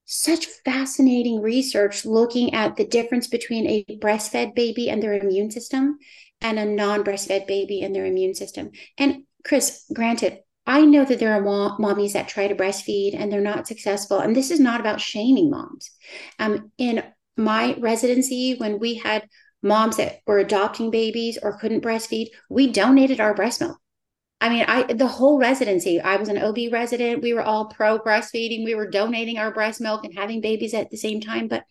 such 0.05 0.47
fascinating 0.65 1.41
research 1.41 2.05
looking 2.05 2.55
at 2.55 2.77
the 2.77 2.87
difference 2.87 3.27
between 3.27 3.67
a 3.67 3.85
breastfed 4.01 4.55
baby 4.55 4.91
and 4.91 5.03
their 5.03 5.15
immune 5.15 5.51
system 5.51 5.99
and 6.41 6.59
a 6.59 6.65
non 6.65 7.03
breastfed 7.05 7.47
baby 7.47 7.83
and 7.83 7.95
their 7.95 8.07
immune 8.07 8.35
system. 8.35 8.71
And 8.99 9.25
Chris, 9.45 9.85
granted, 9.93 10.41
I 10.67 10.83
know 10.83 11.05
that 11.05 11.19
there 11.19 11.33
are 11.33 11.41
mom- 11.41 11.79
mommies 11.79 12.13
that 12.13 12.29
try 12.29 12.49
to 12.49 12.55
breastfeed 12.55 13.15
and 13.15 13.31
they're 13.31 13.41
not 13.41 13.67
successful. 13.67 14.19
And 14.19 14.35
this 14.35 14.51
is 14.51 14.61
not 14.61 14.81
about 14.81 15.01
shaming 15.01 15.51
moms. 15.51 15.91
Um, 16.39 16.71
in 16.79 17.03
my 17.37 17.77
residency, 17.79 18.55
when 18.57 18.79
we 18.79 18.95
had 18.95 19.29
moms 19.63 19.97
that 19.97 20.21
were 20.27 20.39
adopting 20.39 20.91
babies 20.91 21.39
or 21.43 21.59
couldn't 21.59 21.83
breastfeed, 21.83 22.29
we 22.49 22.71
donated 22.71 23.21
our 23.21 23.35
breast 23.35 23.61
milk. 23.61 23.79
I 24.45 24.51
mean, 24.51 24.65
I 24.69 24.93
the 24.93 25.07
whole 25.07 25.39
residency, 25.39 26.03
I 26.03 26.17
was 26.17 26.29
an 26.29 26.37
OB 26.37 26.71
resident. 26.71 27.23
We 27.23 27.33
were 27.33 27.41
all 27.43 27.65
pro 27.65 27.99
breastfeeding. 27.99 28.63
We 28.63 28.75
were 28.75 28.91
donating 28.91 29.39
our 29.39 29.51
breast 29.51 29.81
milk 29.81 30.05
and 30.05 30.13
having 30.15 30.43
babies 30.43 30.75
at 30.75 30.91
the 30.91 30.99
same 30.99 31.23
time. 31.23 31.49
But 31.49 31.65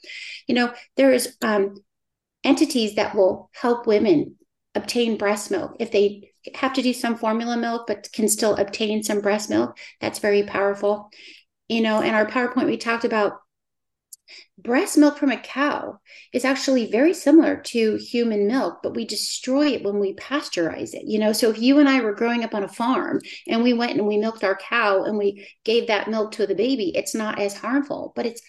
you 0.48 0.56
know, 0.56 0.74
there's 0.98 1.38
um, 1.44 1.76
entities 2.44 2.96
that 2.96 3.14
will 3.14 3.52
help 3.54 3.86
women 3.86 4.38
obtain 4.74 5.20
breast 5.20 5.52
milk 5.52 5.76
if 5.80 5.92
they 5.92 6.32
have 6.56 6.74
to 6.74 6.82
do 6.82 6.94
some 6.94 7.16
formula 7.16 7.58
milk, 7.58 7.86
but 7.86 8.10
can 8.12 8.28
still 8.28 8.56
obtain 8.56 9.04
some 9.04 9.22
breast 9.22 9.52
milk. 9.52 9.78
That's 10.02 10.18
very 10.18 10.42
powerful. 10.42 11.12
You 11.70 11.82
know, 11.82 12.02
in 12.02 12.16
our 12.16 12.26
PowerPoint, 12.26 12.66
we 12.66 12.78
talked 12.78 13.06
about 13.06 13.34
breast 14.58 14.98
milk 14.98 15.18
from 15.18 15.32
a 15.32 15.38
cow 15.38 16.00
is 16.32 16.46
actually 16.46 16.90
very 16.92 17.14
similar 17.14 17.58
to 17.58 17.96
human 17.96 18.48
milk, 18.48 18.80
but 18.84 18.96
we 18.96 19.06
destroy 19.06 19.68
it 19.68 19.84
when 19.84 20.00
we 20.00 20.14
pasteurize 20.14 20.94
it. 20.94 21.04
You 21.06 21.20
know, 21.20 21.34
so 21.34 21.50
if 21.50 21.60
you 21.60 21.80
and 21.80 21.90
I 21.90 22.02
were 22.02 22.14
growing 22.14 22.44
up 22.44 22.54
on 22.54 22.64
a 22.64 22.68
farm 22.68 23.20
and 23.48 23.64
we 23.64 23.74
went 23.74 23.98
and 23.98 24.08
we 24.08 24.18
milked 24.18 24.44
our 24.44 24.56
cow 24.56 25.04
and 25.04 25.18
we 25.18 25.48
gave 25.64 25.88
that 25.88 26.10
milk 26.10 26.34
to 26.34 26.46
the 26.46 26.56
baby, 26.56 26.92
it's 26.96 27.16
not 27.16 27.40
as 27.40 27.56
harmful, 27.56 28.14
but 28.16 28.26
it's 28.26 28.42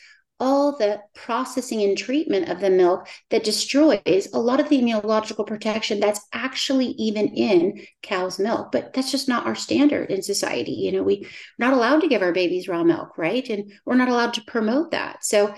all 0.45 0.77
the 0.77 1.01
processing 1.15 1.83
and 1.83 1.97
treatment 1.97 2.51
of 2.51 2.61
the 2.61 2.69
milk 2.69 3.09
that 3.31 3.45
destroys 3.45 4.29
a 4.35 4.39
lot 4.39 4.61
of 4.61 4.69
the 4.69 4.79
immunological 4.79 5.47
protection 5.47 5.99
that's 5.99 6.21
actually 6.35 6.89
even 6.99 7.29
in 7.29 7.81
cow's 8.03 8.39
milk. 8.39 8.71
But 8.71 8.93
that's 8.93 9.11
just 9.11 9.27
not 9.27 9.47
our 9.47 9.55
standard 9.55 10.11
in 10.11 10.23
society. 10.23 10.73
You 10.73 10.93
know, 10.93 11.03
we, 11.03 11.21
we're 11.59 11.67
not 11.67 11.73
allowed 11.73 12.03
to 12.03 12.09
give 12.09 12.21
our 12.21 12.33
babies 12.33 12.69
raw 12.69 12.85
milk, 12.85 13.17
right? 13.17 13.49
And 13.49 13.73
we're 13.87 13.95
not 13.95 14.11
allowed 14.11 14.35
to 14.35 14.45
promote 14.45 14.91
that. 14.91 15.25
So, 15.25 15.55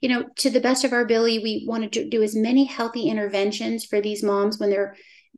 you 0.00 0.08
know, 0.08 0.24
to 0.36 0.48
the 0.48 0.58
best 0.58 0.84
of 0.84 0.94
our 0.94 1.02
ability, 1.02 1.40
we 1.40 1.66
want 1.68 1.92
to 1.92 2.08
do 2.08 2.22
as 2.22 2.34
many 2.34 2.64
healthy 2.64 3.10
interventions 3.10 3.84
for 3.84 4.00
these 4.00 4.22
moms 4.22 4.58
when 4.58 4.70
they're 4.70 4.96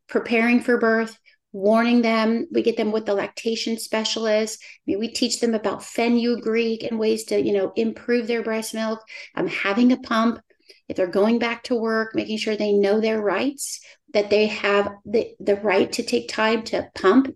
preparing 0.09 0.61
for 0.61 0.79
birth 0.79 1.19
warning 1.53 2.03
them. 2.03 2.47
We 2.51 2.62
get 2.62 2.77
them 2.77 2.93
with 2.93 3.07
the 3.07 3.15
lactation 3.15 3.79
specialist. 3.79 4.59
I 4.62 4.67
mean, 4.87 4.99
we 4.99 5.09
teach 5.09 5.41
them 5.41 5.55
about 5.55 5.85
fenugreek 5.85 6.83
and 6.83 6.99
ways 6.99 7.25
to, 7.25 7.41
you 7.41 7.53
know, 7.53 7.73
improve 7.77 8.27
their 8.27 8.43
breast 8.43 8.75
milk. 8.75 9.01
Um, 9.35 9.47
having 9.47 9.93
a 9.93 9.99
pump. 9.99 10.41
If 10.88 10.97
they're 10.97 11.07
going 11.07 11.38
back 11.38 11.62
to 11.65 11.75
work, 11.75 12.15
making 12.15 12.38
sure 12.38 12.57
they 12.57 12.73
know 12.73 13.01
their 13.01 13.21
rights, 13.21 13.81
that 14.12 14.31
they 14.31 14.47
have 14.49 14.91
the, 15.07 15.33
the 15.41 15.57
right 15.57 15.91
to 15.93 16.03
take 16.03 16.29
time 16.29 16.65
to 16.65 16.91
pump. 16.95 17.35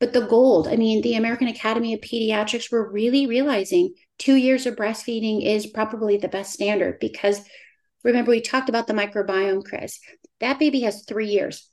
But 0.00 0.12
the 0.12 0.26
gold, 0.26 0.66
I 0.66 0.76
mean, 0.76 1.02
the 1.02 1.14
American 1.14 1.46
Academy 1.46 1.94
of 1.94 2.00
Pediatrics 2.00 2.72
were 2.72 2.90
really 2.90 3.26
realizing 3.26 3.94
two 4.18 4.34
years 4.34 4.66
of 4.66 4.76
breastfeeding 4.76 5.44
is 5.44 5.66
probably 5.66 6.16
the 6.16 6.28
best 6.28 6.52
standard 6.52 6.98
because 7.00 7.42
remember, 8.02 8.30
we 8.30 8.40
talked 8.40 8.68
about 8.68 8.86
the 8.86 8.94
microbiome, 8.94 9.64
Chris 9.64 10.00
that 10.40 10.58
baby 10.58 10.80
has 10.80 11.04
three 11.04 11.28
years 11.28 11.70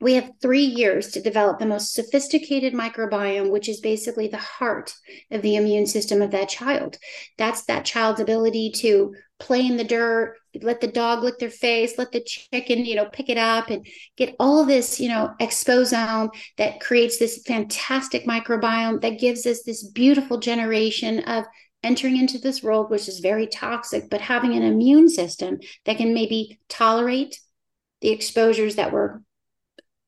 we 0.00 0.14
have 0.14 0.30
three 0.40 0.64
years 0.64 1.08
to 1.12 1.22
develop 1.22 1.58
the 1.58 1.66
most 1.66 1.92
sophisticated 1.92 2.72
microbiome, 2.72 3.50
which 3.50 3.68
is 3.68 3.80
basically 3.80 4.28
the 4.28 4.36
heart 4.36 4.94
of 5.30 5.42
the 5.42 5.56
immune 5.56 5.86
system 5.86 6.22
of 6.22 6.30
that 6.30 6.48
child. 6.48 6.98
That's 7.36 7.64
that 7.64 7.84
child's 7.84 8.20
ability 8.20 8.70
to 8.76 9.14
play 9.40 9.66
in 9.66 9.76
the 9.76 9.84
dirt, 9.84 10.36
let 10.62 10.80
the 10.80 10.86
dog 10.86 11.22
lick 11.22 11.38
their 11.38 11.50
face, 11.50 11.98
let 11.98 12.12
the 12.12 12.22
chicken, 12.22 12.84
you 12.84 12.94
know, 12.94 13.06
pick 13.06 13.28
it 13.28 13.38
up 13.38 13.70
and 13.70 13.86
get 14.16 14.36
all 14.38 14.64
this, 14.64 15.00
you 15.00 15.08
know, 15.08 15.34
exposome 15.40 16.30
that 16.58 16.80
creates 16.80 17.18
this 17.18 17.42
fantastic 17.46 18.24
microbiome 18.24 19.00
that 19.00 19.18
gives 19.18 19.46
us 19.46 19.62
this 19.62 19.88
beautiful 19.88 20.38
generation 20.38 21.20
of 21.20 21.44
entering 21.82 22.16
into 22.16 22.38
this 22.38 22.62
world, 22.62 22.90
which 22.90 23.08
is 23.08 23.20
very 23.20 23.46
toxic, 23.46 24.10
but 24.10 24.20
having 24.20 24.54
an 24.54 24.62
immune 24.62 25.08
system 25.08 25.58
that 25.84 25.96
can 25.96 26.14
maybe 26.14 26.58
tolerate 26.68 27.40
the 28.00 28.10
exposures 28.10 28.76
that 28.76 28.92
we're 28.92 29.20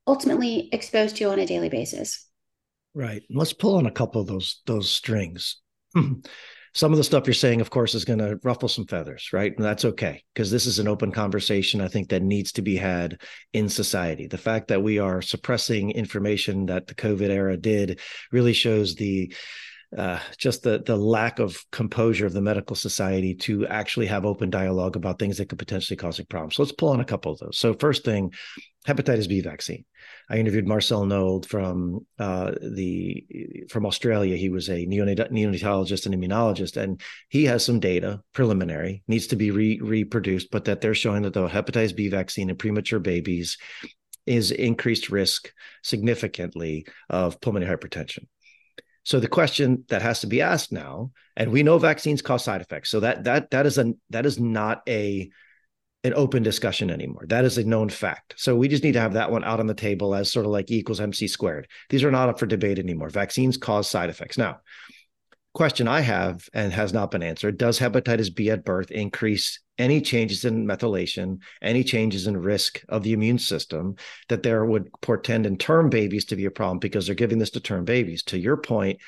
ultimately 0.07 0.69
exposed 0.73 1.17
to 1.17 1.25
on 1.25 1.39
a 1.39 1.47
daily 1.47 1.69
basis. 1.69 2.27
Right. 2.95 3.23
Let's 3.31 3.53
pull 3.53 3.77
on 3.77 3.87
a 3.87 3.93
couple 3.93 4.21
of 4.21 4.27
those 4.27 4.63
those 4.67 4.91
strings. 4.91 5.57
some 6.73 6.93
of 6.93 6.99
the 6.99 7.05
stuff 7.05 7.27
you're 7.27 7.35
saying, 7.35 7.61
of 7.61 7.71
course, 7.71 7.95
is 7.95 8.05
going 8.05 8.21
to 8.21 8.39
ruffle 8.45 8.69
some 8.69 8.87
feathers, 8.87 9.31
right? 9.33 9.53
And 9.57 9.65
that's 9.65 9.85
okay 9.85 10.23
because 10.35 10.51
this 10.51 10.67
is 10.67 10.79
an 10.79 10.89
open 10.89 11.11
conversation 11.11 11.81
I 11.81 11.89
think 11.89 12.11
that 12.11 12.23
needs 12.23 12.53
to 12.53 12.63
be 12.63 12.77
had 12.77 13.21
in 13.53 13.69
society. 13.69 14.27
The 14.27 14.39
fact 14.39 14.69
that 14.69 14.83
we 14.83 14.99
are 14.99 15.23
suppressing 15.23 15.91
information 15.91 16.67
that 16.67 16.87
the 16.87 16.95
COVID 16.95 17.29
era 17.29 17.57
did 17.57 18.01
really 18.31 18.53
shows 18.53 18.95
the 18.95 19.35
uh, 19.97 20.21
just 20.37 20.63
the 20.63 20.83
the 20.85 20.97
lack 20.97 21.41
of 21.41 21.65
composure 21.73 22.27
of 22.27 22.33
the 22.33 22.41
medical 22.41 22.77
society 22.77 23.35
to 23.35 23.67
actually 23.67 24.07
have 24.07 24.25
open 24.25 24.49
dialogue 24.49 24.95
about 24.95 25.19
things 25.19 25.39
that 25.39 25.49
could 25.49 25.59
potentially 25.59 25.97
cause 25.97 26.21
problems. 26.29 26.57
So 26.57 26.63
let's 26.63 26.73
pull 26.73 26.91
on 26.91 27.01
a 27.01 27.05
couple 27.05 27.33
of 27.33 27.39
those. 27.41 27.59
So 27.59 27.75
first 27.75 28.05
thing, 28.05 28.33
hepatitis 28.87 29.29
B 29.29 29.41
vaccine. 29.41 29.85
I 30.29 30.37
interviewed 30.37 30.69
Marcel 30.69 31.07
Nold 31.07 31.47
from 31.47 32.07
uh, 32.21 32.53
the 32.63 33.67
from 33.69 33.85
Australia. 33.85 34.37
He 34.37 34.49
was 34.49 34.69
a 34.69 34.87
neonat- 34.87 35.33
neonatologist 35.33 36.07
and 36.07 36.15
immunologist, 36.15 36.77
and 36.77 37.01
he 37.29 37.45
has 37.47 37.65
some 37.65 37.81
data, 37.81 38.23
preliminary, 38.33 39.03
needs 39.09 39.27
to 39.29 39.37
be 39.37 39.51
re- 39.51 39.81
reproduced, 39.81 40.53
but 40.53 40.67
that 40.67 40.81
they're 40.81 40.95
showing 40.95 41.23
that 41.23 41.35
the 41.35 41.49
hepatitis 41.49 41.97
B 41.97 42.09
vaccine 42.09 42.49
in 42.49 42.57
premature 42.57 43.01
babies 43.01 43.59
is 44.27 44.53
increased 44.53 45.11
risk 45.11 45.53
significantly 45.83 46.87
of 47.09 47.41
pulmonary 47.41 47.77
hypertension. 47.77 48.27
So 49.05 49.19
the 49.19 49.29
question 49.29 49.85
that 49.89 50.03
has 50.03 50.21
to 50.21 50.27
be 50.27 50.43
asked 50.43 50.73
now, 50.73 51.13
and 51.37 51.51
we 51.51 51.63
know 51.63 51.79
vaccines 51.79 52.23
cause 52.23 52.45
side 52.45 52.61
effects, 52.61 52.91
so 52.91 53.01
that 53.01 53.25
that 53.25 53.51
that 53.51 53.67
is 53.67 53.79
a 53.79 53.95
that 54.11 54.27
is 54.27 54.39
not 54.39 54.83
a 54.89 55.31
an 56.03 56.15
open 56.15 56.43
discussion 56.43 56.91
anymore. 56.91 57.25
That 57.27 57.45
is 57.45 57.59
a 57.59 57.65
known 57.65 57.91
fact. 57.91 58.35
So 58.39 58.57
we 58.57 58.69
just 58.69 58.83
need 58.83 58.93
to 58.93 59.01
have 59.01 59.15
that 59.15 59.31
one 59.31 59.45
out 59.45 59.61
on 59.61 59.67
the 59.67 59.75
table 59.75 60.15
as 60.15 60.33
sort 60.33 60.47
of 60.47 60.53
like 60.53 60.71
E 60.71 60.79
equals 60.79 61.01
MC 61.01 61.29
squared. 61.29 61.69
These 61.91 62.05
are 62.05 62.11
not 62.11 62.29
up 62.29 62.39
for 62.39 62.47
debate 62.47 62.79
anymore. 62.79 63.11
Vaccines 63.11 63.59
cause 63.59 63.89
side 63.89 64.09
effects. 64.09 64.39
Now, 64.39 64.61
question 65.53 65.89
I 65.89 66.01
have 66.01 66.49
and 66.53 66.73
has 66.73 66.93
not 66.93 67.11
been 67.11 67.23
answered 67.23 67.59
Does 67.59 67.79
hepatitis 67.79 68.35
B 68.35 68.51
at 68.51 68.65
birth 68.65 68.91
increase 68.91 69.61
any 69.79 70.01
changes 70.01 70.45
in 70.45 70.67
methylation, 70.67 71.39
any 71.63 71.83
changes 71.83 72.27
in 72.27 72.37
risk 72.37 72.83
of 72.89 73.03
the 73.03 73.13
immune 73.13 73.39
system 73.39 73.97
that 74.29 74.43
there 74.43 74.65
would 74.65 74.91
portend 75.01 75.47
in 75.47 75.57
term 75.57 75.91
babies 75.91 76.27
to 76.27 76.37
be 76.37 76.45
a 76.45 76.51
problem 76.51 76.79
because 76.79 77.07
they're 77.07 77.15
giving 77.15 77.39
this 77.39 77.51
to 77.51 77.61
term 77.61 77.85
babies? 77.85 78.23
To 78.25 78.39
your 78.39 78.57
point, 78.57 79.01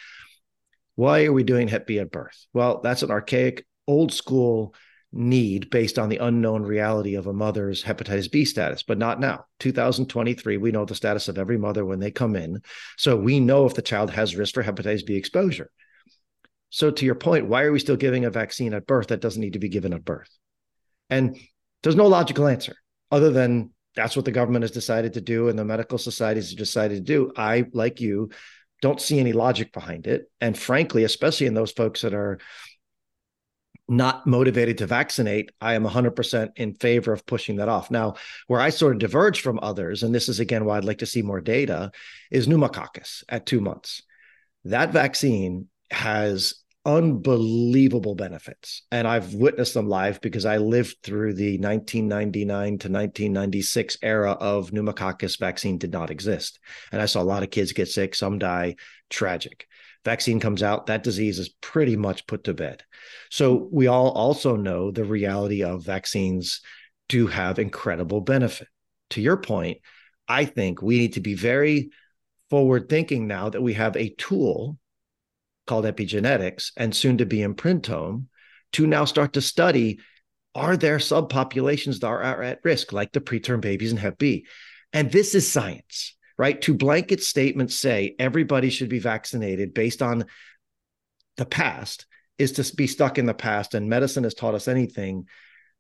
why 0.95 1.25
are 1.25 1.33
we 1.33 1.45
doing 1.45 1.69
Hep 1.69 1.87
B 1.87 1.99
at 1.99 2.11
birth? 2.11 2.47
Well, 2.53 2.81
that's 2.83 3.03
an 3.03 3.11
archaic, 3.11 3.67
old 3.87 4.13
school 4.13 4.75
need 5.13 5.69
based 5.71 5.99
on 5.99 6.09
the 6.09 6.17
unknown 6.17 6.63
reality 6.63 7.17
of 7.17 7.27
a 7.27 7.33
mother's 7.33 7.85
hepatitis 7.85 8.31
B 8.31 8.45
status, 8.45 8.83
but 8.83 8.99
not 8.99 9.21
now. 9.21 9.45
2023, 9.61 10.57
we 10.57 10.73
know 10.73 10.85
the 10.85 10.95
status 10.95 11.29
of 11.29 11.39
every 11.39 11.59
mother 11.59 11.85
when 11.85 12.01
they 12.01 12.11
come 12.11 12.35
in. 12.35 12.63
So 12.97 13.17
we 13.17 13.39
know 13.39 13.67
if 13.67 13.75
the 13.75 13.83
child 13.83 14.11
has 14.11 14.37
risk 14.37 14.55
for 14.55 14.63
hepatitis 14.63 15.05
B 15.05 15.15
exposure. 15.15 15.71
So, 16.73 16.91
to 16.91 17.05
your 17.05 17.15
point, 17.15 17.49
why 17.49 17.65
are 17.65 17.73
we 17.73 17.79
still 17.79 17.97
giving 17.97 18.25
a 18.25 18.31
vaccine 18.31 18.73
at 18.73 18.87
birth 18.87 19.09
that 19.09 19.21
doesn't 19.21 19.41
need 19.41 19.53
to 19.53 19.59
be 19.59 19.69
given 19.69 19.93
at 19.93 20.07
birth? 20.07 20.31
And 21.11 21.39
there's 21.83 21.97
no 21.97 22.07
logical 22.07 22.49
answer 22.49 22.75
other 23.11 23.31
than 23.31 23.73
that's 23.95 24.17
what 24.17 24.25
the 24.25 24.33
government 24.33 24.63
has 24.63 24.71
decided 24.71 25.13
to 25.13 25.21
do 25.21 25.49
and 25.49 25.59
the 25.59 25.67
medical 25.67 25.99
societies 25.99 26.49
have 26.49 26.59
decided 26.59 26.95
to 26.95 27.01
do. 27.13 27.31
I, 27.37 27.67
like 27.75 28.01
you, 28.01 28.31
don't 28.81 29.03
see 29.03 29.21
any 29.21 29.35
logic 29.35 29.71
behind 29.71 30.07
it. 30.07 30.31
And 30.41 30.59
frankly, 30.59 31.05
especially 31.05 31.47
in 31.47 31.53
those 31.53 31.73
folks 31.73 32.01
that 32.01 32.15
are 32.15 32.39
not 33.87 34.27
motivated 34.27 34.79
to 34.79 34.87
vaccinate, 34.87 35.51
I 35.61 35.75
am 35.75 35.85
100% 35.85 36.53
in 36.57 36.73
favor 36.77 37.13
of 37.13 37.27
pushing 37.27 37.57
that 37.57 37.69
off. 37.69 37.91
Now, 37.91 38.15
where 38.47 38.63
I 38.63 38.71
sort 38.71 38.95
of 38.95 39.01
diverge 39.01 39.43
from 39.43 39.61
others, 39.63 40.03
and 40.03 40.15
this 40.15 40.31
is 40.31 40.41
again 40.41 40.65
why 40.65 40.79
I'd 40.79 40.87
like 40.87 40.99
to 40.99 41.07
see 41.07 41.21
more 41.21 41.43
data, 41.43 41.91
is 42.31 42.49
pneumococcus 42.49 43.25
at 43.29 43.45
two 43.45 43.61
months. 43.61 44.03
That 44.65 44.91
vaccine 44.91 45.69
has 45.91 46.62
unbelievable 46.85 48.15
benefits. 48.15 48.83
And 48.91 49.07
I've 49.07 49.35
witnessed 49.35 49.75
them 49.75 49.89
live 49.89 50.21
because 50.21 50.45
I 50.45 50.57
lived 50.57 50.97
through 51.03 51.35
the 51.35 51.59
1999 51.59 52.65
to 52.65 52.89
1996 52.89 53.99
era 54.03 54.33
of 54.33 54.73
pneumococcus 54.73 55.37
vaccine 55.37 55.79
did 55.79 55.93
not 55.93 56.11
exist. 56.11 56.59
And 56.91 57.01
I 57.01 57.07
saw 57.07 57.23
a 57.23 57.25
lot 57.25 57.43
of 57.43 57.51
kids 57.51 57.73
get 57.73 57.89
sick, 57.89 58.15
some 58.15 58.39
die, 58.39 58.77
tragic 59.11 59.67
vaccine 60.05 60.41
comes 60.41 60.63
out, 60.63 60.87
that 60.87 61.03
disease 61.03 61.39
is 61.39 61.49
pretty 61.61 61.97
much 61.97 62.27
put 62.27 62.45
to 62.45 62.55
bed. 62.55 62.83
So 63.31 63.69
we 63.71 63.87
all 63.87 64.11
also 64.11 64.57
know 64.57 64.91
the 64.91 65.05
reality 65.05 65.63
of 65.63 65.85
vaccines 65.85 66.61
do 67.09 67.27
have 67.27 67.59
incredible 67.59 68.21
benefit. 68.21 68.69
To 69.11 69.21
your 69.21 69.37
point, 69.37 69.79
I 70.29 70.45
think 70.45 70.83
we 70.83 70.99
need 70.99 71.15
to 71.15 71.21
be 71.21 71.35
very 71.35 71.91
forward 72.51 72.89
thinking 72.89 73.27
now 73.27 73.49
that 73.51 73.63
we 73.63 73.75
have 73.75 73.97
a 73.97 74.15
tool 74.17 74.79
called 75.67 75.85
epigenetics 75.85 76.73
and 76.77 76.95
soon 76.95 77.19
to 77.19 77.27
be 77.27 77.39
imprintome 77.39 78.27
to 78.73 78.87
now 78.87 79.05
start 79.05 79.35
to 79.35 79.41
study 79.41 80.01
are 80.55 80.77
there 80.77 80.99
subpopulations 80.99 82.01
that 82.01 82.07
are 82.09 82.43
at 82.43 82.61
risk, 82.63 82.93
like 82.93 83.13
the 83.13 83.21
preterm 83.21 83.63
babies 83.63 83.91
and 83.91 83.99
Hep 83.99 84.19
B? 84.19 84.45
And 84.93 85.11
this 85.11 85.35
is 85.35 85.51
science 85.51 86.15
right? 86.39 86.61
To 86.63 86.75
blanket 86.75 87.23
statements 87.23 87.77
say 87.77 88.17
everybody 88.19 88.71
should 88.71 88.89
be 88.89 88.99
vaccinated 88.99 89.75
based 89.75 90.03
on 90.03 90.27
the 91.37 91.47
past 91.47 92.07
is 92.39 92.53
to 92.53 92.75
be 92.75 92.87
stuck 92.87 93.19
in 93.19 93.27
the 93.27 93.35
past. 93.35 93.75
And 93.75 93.89
medicine 93.89 94.25
has 94.25 94.35
taught 94.35 94.55
us 94.55 94.69
anything. 94.69 95.27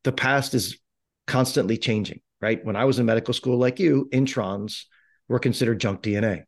The 0.05 0.12
past 0.12 0.55
is 0.55 0.79
constantly 1.27 1.79
changing, 1.79 2.21
right? 2.40 2.64
When 2.64 2.77
I 2.77 2.85
was 2.85 2.99
in 2.99 3.07
medical 3.07 3.35
school, 3.35 3.59
like 3.59 3.81
you, 3.81 4.09
introns 4.12 4.85
were 5.29 5.38
considered 5.38 5.81
junk 5.81 6.03
DNA. 6.03 6.45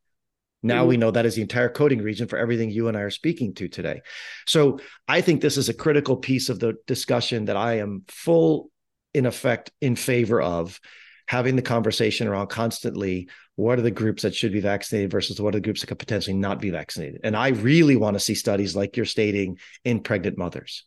Now 0.65 0.81
mm-hmm. 0.81 0.89
we 0.89 0.97
know 0.97 1.11
that 1.11 1.27
is 1.27 1.37
the 1.37 1.43
entire 1.43 1.69
coding 1.69 2.03
region 2.03 2.27
for 2.27 2.39
everything 2.39 2.71
you 2.71 2.89
and 2.89 2.97
I 2.97 3.03
are 3.03 3.11
speaking 3.11 3.55
to 3.55 3.69
today. 3.69 4.01
So 4.47 4.81
I 5.07 5.21
think 5.21 5.41
this 5.41 5.59
is 5.59 5.69
a 5.69 5.75
critical 5.75 6.17
piece 6.17 6.49
of 6.49 6.59
the 6.59 6.75
discussion 6.87 7.45
that 7.45 7.57
I 7.57 7.79
am 7.79 8.03
full 8.09 8.71
in 9.13 9.27
effect 9.27 9.71
in 9.81 9.95
favor 9.95 10.41
of 10.41 10.81
having 11.29 11.55
the 11.55 11.63
conversation 11.63 12.27
around 12.27 12.49
constantly 12.49 13.29
what 13.57 13.79
are 13.79 13.83
the 13.83 13.91
groups 13.91 14.23
that 14.23 14.35
should 14.35 14.53
be 14.53 14.61
vaccinated 14.61 15.11
versus 15.11 15.41
what 15.41 15.55
are 15.55 15.59
the 15.59 15.63
groups 15.63 15.81
that 15.81 15.87
could 15.87 15.99
potentially 15.99 16.35
not 16.35 16.61
be 16.61 16.71
vaccinated. 16.71 17.21
And 17.23 17.37
I 17.37 17.49
really 17.49 17.97
want 17.97 18.15
to 18.15 18.21
see 18.21 18.35
studies 18.35 18.75
like 18.75 18.97
you're 18.97 19.07
stating 19.07 19.59
in 19.85 20.01
pregnant 20.01 20.37
mothers. 20.37 20.85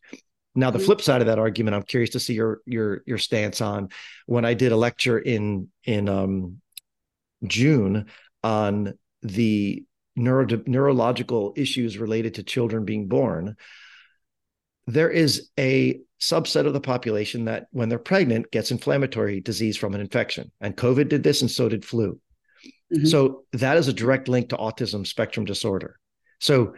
Now, 0.53 0.71
the 0.71 0.79
mm-hmm. 0.79 0.85
flip 0.85 1.01
side 1.01 1.21
of 1.21 1.27
that 1.27 1.39
argument, 1.39 1.75
I'm 1.75 1.83
curious 1.83 2.09
to 2.11 2.19
see 2.19 2.33
your 2.33 2.61
your 2.65 3.03
your 3.05 3.19
stance 3.19 3.61
on. 3.61 3.89
When 4.25 4.43
I 4.43 4.55
did 4.55 4.71
a 4.71 4.75
lecture 4.75 5.19
in 5.19 5.69
in 5.83 6.09
um, 6.09 6.61
June 7.45 8.07
on 8.43 8.97
the 9.21 9.83
neuro, 10.15 10.47
neurological 10.65 11.53
issues 11.55 11.97
related 11.97 12.35
to 12.35 12.43
children 12.43 12.85
being 12.85 13.07
born, 13.07 13.55
there 14.87 15.09
is 15.09 15.49
a 15.59 15.99
subset 16.19 16.65
of 16.65 16.73
the 16.73 16.81
population 16.81 17.45
that, 17.45 17.67
when 17.71 17.89
they're 17.89 17.99
pregnant, 17.99 18.51
gets 18.51 18.71
inflammatory 18.71 19.41
disease 19.41 19.77
from 19.77 19.93
an 19.93 20.01
infection. 20.01 20.51
And 20.61 20.75
COVID 20.75 21.09
did 21.09 21.23
this, 21.23 21.41
and 21.41 21.51
so 21.51 21.69
did 21.69 21.85
flu. 21.85 22.19
Mm-hmm. 22.93 23.05
So 23.05 23.43
that 23.53 23.77
is 23.77 23.87
a 23.87 23.93
direct 23.93 24.27
link 24.27 24.49
to 24.49 24.57
autism 24.57 25.05
spectrum 25.05 25.45
disorder. 25.45 25.99
So 26.39 26.73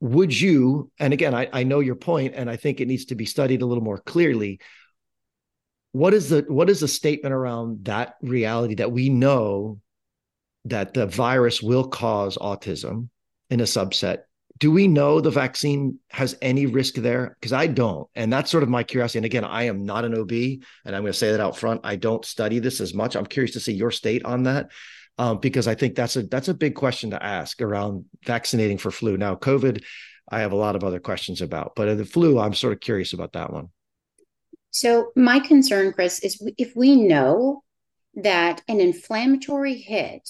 would 0.00 0.38
you, 0.38 0.90
and 0.98 1.12
again, 1.12 1.34
I, 1.34 1.48
I 1.52 1.62
know 1.62 1.80
your 1.80 1.94
point, 1.94 2.34
and 2.36 2.50
I 2.50 2.56
think 2.56 2.80
it 2.80 2.88
needs 2.88 3.06
to 3.06 3.14
be 3.14 3.24
studied 3.24 3.62
a 3.62 3.66
little 3.66 3.82
more 3.82 3.98
clearly. 3.98 4.60
What 5.92 6.12
is 6.12 6.28
the 6.28 6.44
what 6.46 6.68
is 6.68 6.80
the 6.80 6.88
statement 6.88 7.32
around 7.32 7.86
that 7.86 8.16
reality 8.20 8.74
that 8.74 8.92
we 8.92 9.08
know 9.08 9.80
that 10.68 10.94
the 10.94 11.06
virus 11.06 11.62
will 11.62 11.88
cause 11.88 12.36
autism 12.38 13.08
in 13.50 13.60
a 13.60 13.64
subset 13.64 14.22
do 14.58 14.70
we 14.70 14.88
know 14.88 15.20
the 15.20 15.30
vaccine 15.30 15.98
has 16.08 16.36
any 16.40 16.66
risk 16.66 16.94
there? 16.94 17.36
Because 17.38 17.52
I 17.52 17.66
don't. 17.66 18.08
And 18.14 18.32
that's 18.32 18.50
sort 18.50 18.62
of 18.62 18.68
my 18.68 18.82
curiosity. 18.82 19.18
And 19.18 19.26
again, 19.26 19.44
I 19.44 19.64
am 19.64 19.84
not 19.84 20.04
an 20.04 20.18
OB, 20.18 20.32
and 20.32 20.96
I'm 20.96 21.02
going 21.02 21.06
to 21.06 21.12
say 21.12 21.32
that 21.32 21.40
out 21.40 21.56
front. 21.56 21.82
I 21.84 21.96
don't 21.96 22.24
study 22.24 22.58
this 22.58 22.80
as 22.80 22.94
much. 22.94 23.16
I'm 23.16 23.26
curious 23.26 23.52
to 23.52 23.60
see 23.60 23.74
your 23.74 23.90
state 23.90 24.24
on 24.24 24.44
that. 24.44 24.70
Um, 25.18 25.38
because 25.38 25.66
I 25.66 25.74
think 25.74 25.94
that's 25.94 26.16
a 26.16 26.24
that's 26.24 26.48
a 26.48 26.54
big 26.54 26.74
question 26.74 27.10
to 27.10 27.22
ask 27.22 27.62
around 27.62 28.04
vaccinating 28.26 28.76
for 28.76 28.90
flu. 28.90 29.16
Now, 29.16 29.34
COVID, 29.34 29.82
I 30.30 30.40
have 30.40 30.52
a 30.52 30.56
lot 30.56 30.76
of 30.76 30.84
other 30.84 31.00
questions 31.00 31.40
about, 31.40 31.72
but 31.74 31.96
the 31.96 32.04
flu, 32.04 32.38
I'm 32.38 32.52
sort 32.52 32.74
of 32.74 32.80
curious 32.80 33.14
about 33.14 33.32
that 33.32 33.50
one. 33.50 33.68
So, 34.72 35.12
my 35.16 35.40
concern, 35.40 35.94
Chris, 35.94 36.18
is 36.18 36.46
if 36.58 36.76
we 36.76 36.96
know 36.96 37.62
that 38.16 38.60
an 38.68 38.78
inflammatory 38.78 39.78
hit 39.78 40.28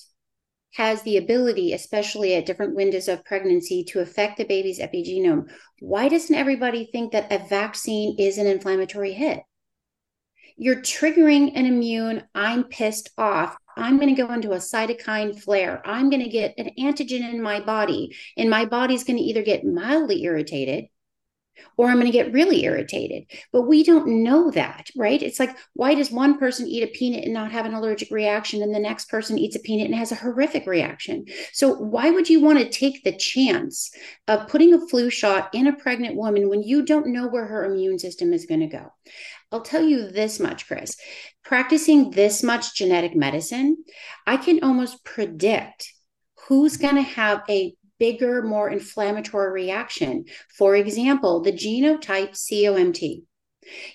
has 0.74 1.02
the 1.02 1.16
ability, 1.16 1.72
especially 1.72 2.34
at 2.34 2.46
different 2.46 2.74
windows 2.74 3.08
of 3.08 3.24
pregnancy, 3.24 3.84
to 3.84 4.00
affect 4.00 4.36
the 4.36 4.44
baby's 4.44 4.78
epigenome, 4.78 5.50
why 5.80 6.08
doesn't 6.08 6.34
everybody 6.34 6.88
think 6.92 7.12
that 7.12 7.32
a 7.32 7.38
vaccine 7.48 8.16
is 8.18 8.38
an 8.38 8.46
inflammatory 8.46 9.12
hit? 9.12 9.40
You're 10.56 10.80
triggering 10.80 11.52
an 11.54 11.66
immune, 11.66 12.24
I'm 12.34 12.64
pissed 12.64 13.10
off. 13.18 13.56
I'm 13.76 13.98
going 13.98 14.14
to 14.14 14.22
go 14.22 14.32
into 14.32 14.52
a 14.52 14.56
cytokine 14.56 15.38
flare. 15.38 15.82
I'm 15.84 16.08
going 16.08 16.22
to 16.22 16.30
get 16.30 16.54
an 16.56 16.70
antigen 16.78 17.30
in 17.30 17.42
my 17.42 17.60
body, 17.60 18.16
and 18.36 18.48
my 18.48 18.64
body's 18.64 19.04
going 19.04 19.18
to 19.18 19.22
either 19.22 19.42
get 19.42 19.64
mildly 19.64 20.22
irritated 20.24 20.86
or 21.76 21.88
I'm 21.88 21.96
going 21.96 22.06
to 22.06 22.12
get 22.12 22.32
really 22.32 22.64
irritated. 22.64 23.24
But 23.52 23.62
we 23.62 23.84
don't 23.84 24.22
know 24.22 24.50
that, 24.50 24.88
right? 24.96 25.22
It's 25.22 25.38
like, 25.38 25.56
why 25.74 25.94
does 25.94 26.10
one 26.10 26.38
person 26.38 26.66
eat 26.66 26.82
a 26.82 26.86
peanut 26.86 27.24
and 27.24 27.34
not 27.34 27.52
have 27.52 27.66
an 27.66 27.74
allergic 27.74 28.10
reaction, 28.10 28.62
and 28.62 28.74
the 28.74 28.80
next 28.80 29.08
person 29.08 29.38
eats 29.38 29.56
a 29.56 29.60
peanut 29.60 29.86
and 29.86 29.94
has 29.94 30.12
a 30.12 30.16
horrific 30.16 30.66
reaction? 30.66 31.26
So, 31.52 31.74
why 31.74 32.10
would 32.10 32.28
you 32.28 32.40
want 32.40 32.58
to 32.58 32.68
take 32.68 33.04
the 33.04 33.16
chance 33.16 33.90
of 34.28 34.48
putting 34.48 34.74
a 34.74 34.86
flu 34.88 35.10
shot 35.10 35.50
in 35.52 35.66
a 35.66 35.76
pregnant 35.76 36.16
woman 36.16 36.48
when 36.48 36.62
you 36.62 36.84
don't 36.84 37.08
know 37.08 37.28
where 37.28 37.46
her 37.46 37.64
immune 37.64 37.98
system 37.98 38.32
is 38.32 38.46
going 38.46 38.60
to 38.60 38.66
go? 38.66 38.92
I'll 39.52 39.62
tell 39.62 39.82
you 39.82 40.10
this 40.10 40.40
much, 40.40 40.66
Chris. 40.66 40.96
Practicing 41.44 42.10
this 42.10 42.42
much 42.42 42.74
genetic 42.74 43.14
medicine, 43.14 43.84
I 44.26 44.36
can 44.36 44.62
almost 44.62 45.04
predict 45.04 45.92
who's 46.48 46.76
going 46.76 46.96
to 46.96 47.02
have 47.02 47.42
a 47.48 47.75
bigger, 47.98 48.42
more 48.42 48.70
inflammatory 48.70 49.52
reaction. 49.52 50.24
For 50.56 50.76
example, 50.76 51.40
the 51.40 51.52
genotype 51.52 52.32
COMT. 52.32 53.22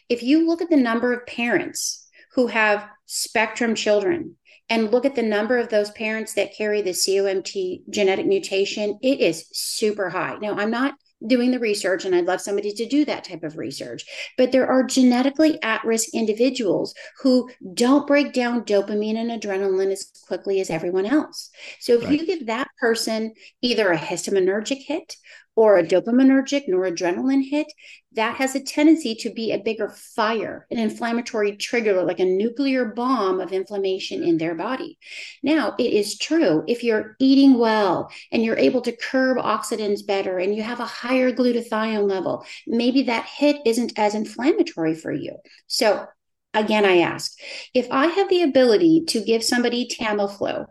If 0.10 0.24
you 0.24 0.48
look 0.48 0.62
at 0.62 0.70
the 0.70 0.78
number 0.78 1.14
of 1.14 1.26
parents 1.26 2.08
who 2.34 2.48
have 2.48 2.88
spectrum 3.06 3.76
children 3.76 4.38
and 4.70 4.92
look 4.92 5.06
at 5.06 5.16
the 5.16 5.22
number 5.22 5.58
of 5.58 5.70
those 5.70 5.92
parents 5.92 6.34
that 6.34 6.56
carry 6.56 6.82
the 6.82 6.92
COMT 6.92 7.90
genetic 7.90 8.26
mutation, 8.26 8.98
it 9.02 9.20
is 9.20 9.48
super 9.52 10.10
high. 10.10 10.38
Now, 10.42 10.56
I'm 10.56 10.72
not 10.72 10.96
doing 11.26 11.52
the 11.52 11.60
research 11.60 12.06
and 12.06 12.16
I'd 12.16 12.26
love 12.26 12.42
somebody 12.42 12.74
to 12.74 12.86
do 12.86 13.06
that 13.06 13.24
type 13.24 13.44
of 13.44 13.58
research. 13.58 14.06
But 14.38 14.52
there 14.52 14.68
are 14.68 14.84
genetically 14.84 15.62
at 15.62 15.84
risk 15.84 16.10
individuals 16.14 16.94
who 17.22 17.50
don't 17.74 18.08
break 18.08 18.34
down 18.34 18.64
dopamine 18.64 19.18
and 19.18 19.32
adrenaline 19.32 19.92
as 19.92 20.12
quickly 20.28 20.60
as 20.60 20.70
everyone 20.70 21.06
else. 21.06 21.50
So 21.80 21.94
if 21.94 22.04
right. 22.04 22.20
you 22.20 22.26
give 22.26 22.48
that 22.48 22.68
person 22.80 23.34
either 23.62 23.92
a 23.92 23.98
histaminergic 23.98 24.84
hit 24.86 25.16
or 25.56 25.78
a 25.78 25.84
dopaminergic 25.84 26.68
noradrenaline 26.70 27.44
hit, 27.50 27.68
that 28.14 28.36
has 28.36 28.56
a 28.56 28.60
tendency 28.60 29.16
to 29.16 29.30
be 29.30 29.52
a 29.52 29.60
bigger 29.60 29.90
fire, 29.90 30.68
an 30.70 30.78
inflammatory 30.78 31.56
trigger, 31.56 32.04
like 32.04 32.20
a 32.20 32.26
nuclear 32.26 32.86
bomb 32.86 33.40
of 33.40 33.54
inflammation 33.54 34.24
in 34.24 34.38
their 34.38 34.56
body. 34.56 34.98
Now, 35.42 35.76
it 35.80 35.94
is 35.94 36.18
true 36.18 36.64
if 36.68 36.84
you're 36.84 37.16
eating 37.20 37.58
well 37.58 38.12
and 38.32 38.44
you're 38.44 38.58
able 38.58 38.82
to 38.82 38.96
curb 38.96 39.38
oxidants 39.38 40.06
better 40.06 40.38
and 40.40 40.54
you 40.54 40.64
have 40.64 40.80
a 40.80 40.86
higher 40.86 41.32
glutathione 41.32 42.10
level, 42.10 42.46
maybe 42.68 43.04
that 43.04 43.26
hit 43.26 43.58
isn't 43.66 43.98
as 43.98 44.14
inflammatory 44.14 44.94
for 44.96 45.14
you. 45.14 45.38
So, 45.68 46.06
again, 46.54 46.86
I 46.86 47.00
ask 47.00 47.38
if 47.74 47.88
I 47.92 48.08
have 48.08 48.30
the 48.30 48.42
ability 48.42 49.06
to 49.08 49.24
give 49.24 49.44
somebody 49.44 49.88
Tamiflu, 49.88 50.66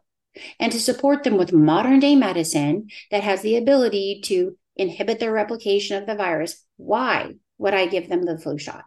and 0.59 0.70
to 0.72 0.81
support 0.81 1.24
them 1.24 1.37
with 1.37 1.53
modern 1.53 2.00
day 2.00 2.14
medicine 2.14 2.88
that 3.11 3.24
has 3.24 3.42
the 3.42 3.57
ability 3.57 4.20
to 4.24 4.57
inhibit 4.76 5.20
their 5.20 5.33
replication 5.33 5.96
of 5.96 6.06
the 6.06 6.14
virus, 6.14 6.64
why 6.76 7.35
would 7.59 7.74
I 7.74 7.87
give 7.87 8.09
them 8.09 8.24
the 8.24 8.38
flu 8.38 8.59
shot? 8.59 8.85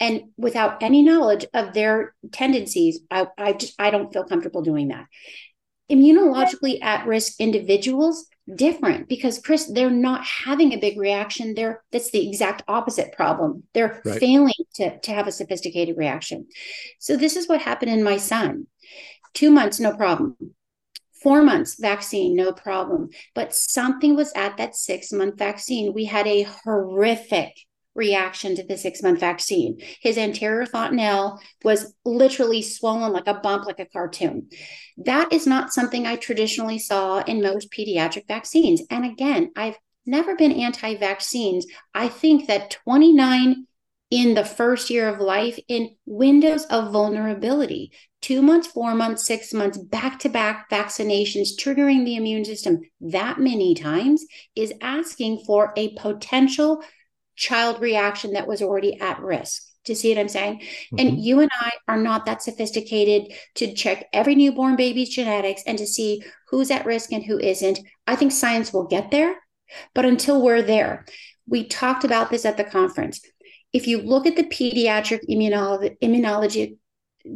And 0.00 0.30
without 0.36 0.82
any 0.82 1.02
knowledge 1.02 1.46
of 1.54 1.74
their 1.74 2.14
tendencies, 2.32 3.00
I, 3.10 3.26
I 3.36 3.52
just 3.52 3.74
I 3.78 3.90
don't 3.90 4.12
feel 4.12 4.24
comfortable 4.24 4.62
doing 4.62 4.88
that. 4.88 5.06
Immunologically 5.90 6.82
at 6.82 7.06
risk 7.06 7.40
individuals, 7.40 8.26
different 8.52 9.08
because 9.08 9.38
Chris, 9.38 9.66
they're 9.66 9.90
not 9.90 10.24
having 10.24 10.72
a 10.72 10.78
big 10.78 10.98
reaction. 10.98 11.54
They're 11.54 11.82
that's 11.92 12.10
the 12.10 12.26
exact 12.26 12.62
opposite 12.68 13.12
problem. 13.12 13.64
They're 13.74 14.00
right. 14.04 14.18
failing 14.18 14.54
to, 14.74 14.98
to 14.98 15.12
have 15.12 15.26
a 15.26 15.32
sophisticated 15.32 15.96
reaction. 15.96 16.46
So 16.98 17.16
this 17.16 17.36
is 17.36 17.48
what 17.48 17.60
happened 17.60 17.92
in 17.92 18.02
my 18.02 18.16
son. 18.16 18.66
Two 19.34 19.50
months, 19.50 19.78
no 19.78 19.94
problem 19.94 20.36
four 21.26 21.42
months 21.42 21.74
vaccine, 21.80 22.36
no 22.36 22.52
problem. 22.52 23.10
But 23.34 23.52
something 23.52 24.14
was 24.14 24.32
at 24.36 24.58
that 24.58 24.76
six 24.76 25.10
month 25.10 25.36
vaccine. 25.36 25.92
We 25.92 26.04
had 26.04 26.24
a 26.24 26.44
horrific 26.44 27.52
reaction 27.96 28.54
to 28.54 28.62
the 28.62 28.78
six 28.78 29.02
month 29.02 29.18
vaccine. 29.18 29.80
His 30.00 30.18
anterior 30.18 30.66
fontanelle 30.66 31.40
was 31.64 31.92
literally 32.04 32.62
swollen 32.62 33.12
like 33.12 33.26
a 33.26 33.40
bump, 33.40 33.66
like 33.66 33.80
a 33.80 33.86
cartoon. 33.86 34.50
That 34.98 35.32
is 35.32 35.48
not 35.48 35.72
something 35.72 36.06
I 36.06 36.14
traditionally 36.14 36.78
saw 36.78 37.24
in 37.24 37.42
most 37.42 37.72
pediatric 37.72 38.28
vaccines. 38.28 38.82
And 38.88 39.04
again, 39.04 39.50
I've 39.56 39.78
never 40.06 40.36
been 40.36 40.52
anti 40.52 40.94
vaccines. 40.94 41.66
I 41.92 42.06
think 42.06 42.46
that 42.46 42.70
29 42.84 43.66
in 44.10 44.34
the 44.34 44.44
first 44.44 44.88
year 44.88 45.08
of 45.08 45.20
life 45.20 45.58
in 45.68 45.96
windows 46.06 46.64
of 46.66 46.92
vulnerability 46.92 47.92
two 48.26 48.42
months, 48.42 48.66
four 48.66 48.94
months, 48.94 49.24
six 49.24 49.52
months, 49.52 49.78
back 49.78 50.18
to 50.18 50.28
back 50.28 50.68
vaccinations, 50.70 51.50
triggering 51.56 52.04
the 52.04 52.16
immune 52.16 52.44
system 52.44 52.80
that 53.00 53.38
many 53.38 53.74
times 53.74 54.24
is 54.56 54.72
asking 54.80 55.42
for 55.46 55.72
a 55.76 55.94
potential 55.94 56.82
child 57.36 57.80
reaction 57.80 58.32
that 58.32 58.48
was 58.48 58.62
already 58.62 58.98
at 59.00 59.20
risk. 59.20 59.62
To 59.84 59.94
see 59.94 60.12
what 60.12 60.20
I'm 60.20 60.28
saying? 60.28 60.58
Mm-hmm. 60.58 60.98
And 60.98 61.24
you 61.24 61.38
and 61.38 61.50
I 61.60 61.70
are 61.86 62.00
not 62.00 62.26
that 62.26 62.42
sophisticated 62.42 63.32
to 63.56 63.72
check 63.72 64.06
every 64.12 64.34
newborn 64.34 64.74
baby's 64.74 65.10
genetics 65.10 65.62
and 65.64 65.78
to 65.78 65.86
see 65.86 66.24
who's 66.48 66.72
at 66.72 66.86
risk 66.86 67.12
and 67.12 67.22
who 67.22 67.38
isn't. 67.38 67.78
I 68.08 68.16
think 68.16 68.32
science 68.32 68.72
will 68.72 68.88
get 68.88 69.12
there, 69.12 69.36
but 69.94 70.04
until 70.04 70.42
we're 70.42 70.62
there, 70.62 71.04
we 71.46 71.64
talked 71.64 72.02
about 72.02 72.30
this 72.30 72.44
at 72.44 72.56
the 72.56 72.64
conference 72.64 73.20
if 73.76 73.86
you 73.86 74.00
look 74.00 74.26
at 74.26 74.36
the 74.36 74.44
pediatric 74.44 75.20
immunology, 75.28 76.78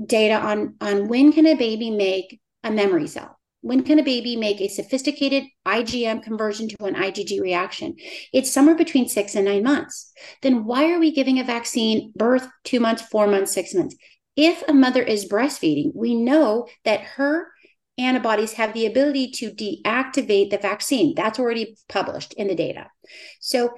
data 0.07 0.35
on, 0.35 0.75
on 0.81 1.09
when 1.09 1.33
can 1.33 1.47
a 1.47 1.55
baby 1.55 1.91
make 1.91 2.41
a 2.65 2.71
memory 2.71 3.07
cell, 3.07 3.39
when 3.61 3.83
can 3.83 3.99
a 3.99 4.03
baby 4.03 4.37
make 4.37 4.59
a 4.63 4.69
sophisticated 4.69 5.45
IgM 5.67 6.23
conversion 6.23 6.67
to 6.67 6.85
an 6.85 6.95
IgG 6.95 7.43
reaction? 7.43 7.95
It's 8.33 8.51
somewhere 8.51 8.75
between 8.75 9.07
six 9.07 9.35
and 9.35 9.45
nine 9.45 9.63
months. 9.63 10.13
Then 10.41 10.65
why 10.65 10.91
are 10.93 10.99
we 10.99 11.13
giving 11.13 11.39
a 11.39 11.45
vaccine 11.45 12.11
birth 12.17 12.49
two 12.65 12.81
months, 12.81 13.03
four 13.03 13.27
months, 13.27 13.53
six 13.53 13.75
months? 13.75 13.95
If 14.35 14.67
a 14.67 14.73
mother 14.73 15.03
is 15.03 15.29
breastfeeding, 15.29 15.93
we 15.95 16.15
know 16.15 16.69
that 16.87 17.03
her 17.03 17.49
antibodies 17.99 18.55
have 18.55 18.73
the 18.73 18.87
ability 18.87 19.31
to 19.33 19.51
deactivate 19.51 20.49
the 20.49 20.57
vaccine. 20.57 21.13
That's 21.15 21.39
already 21.39 21.77
published 21.87 22.33
in 22.33 22.49
the 22.49 22.55
data. 22.55 22.87
So, 23.41 23.75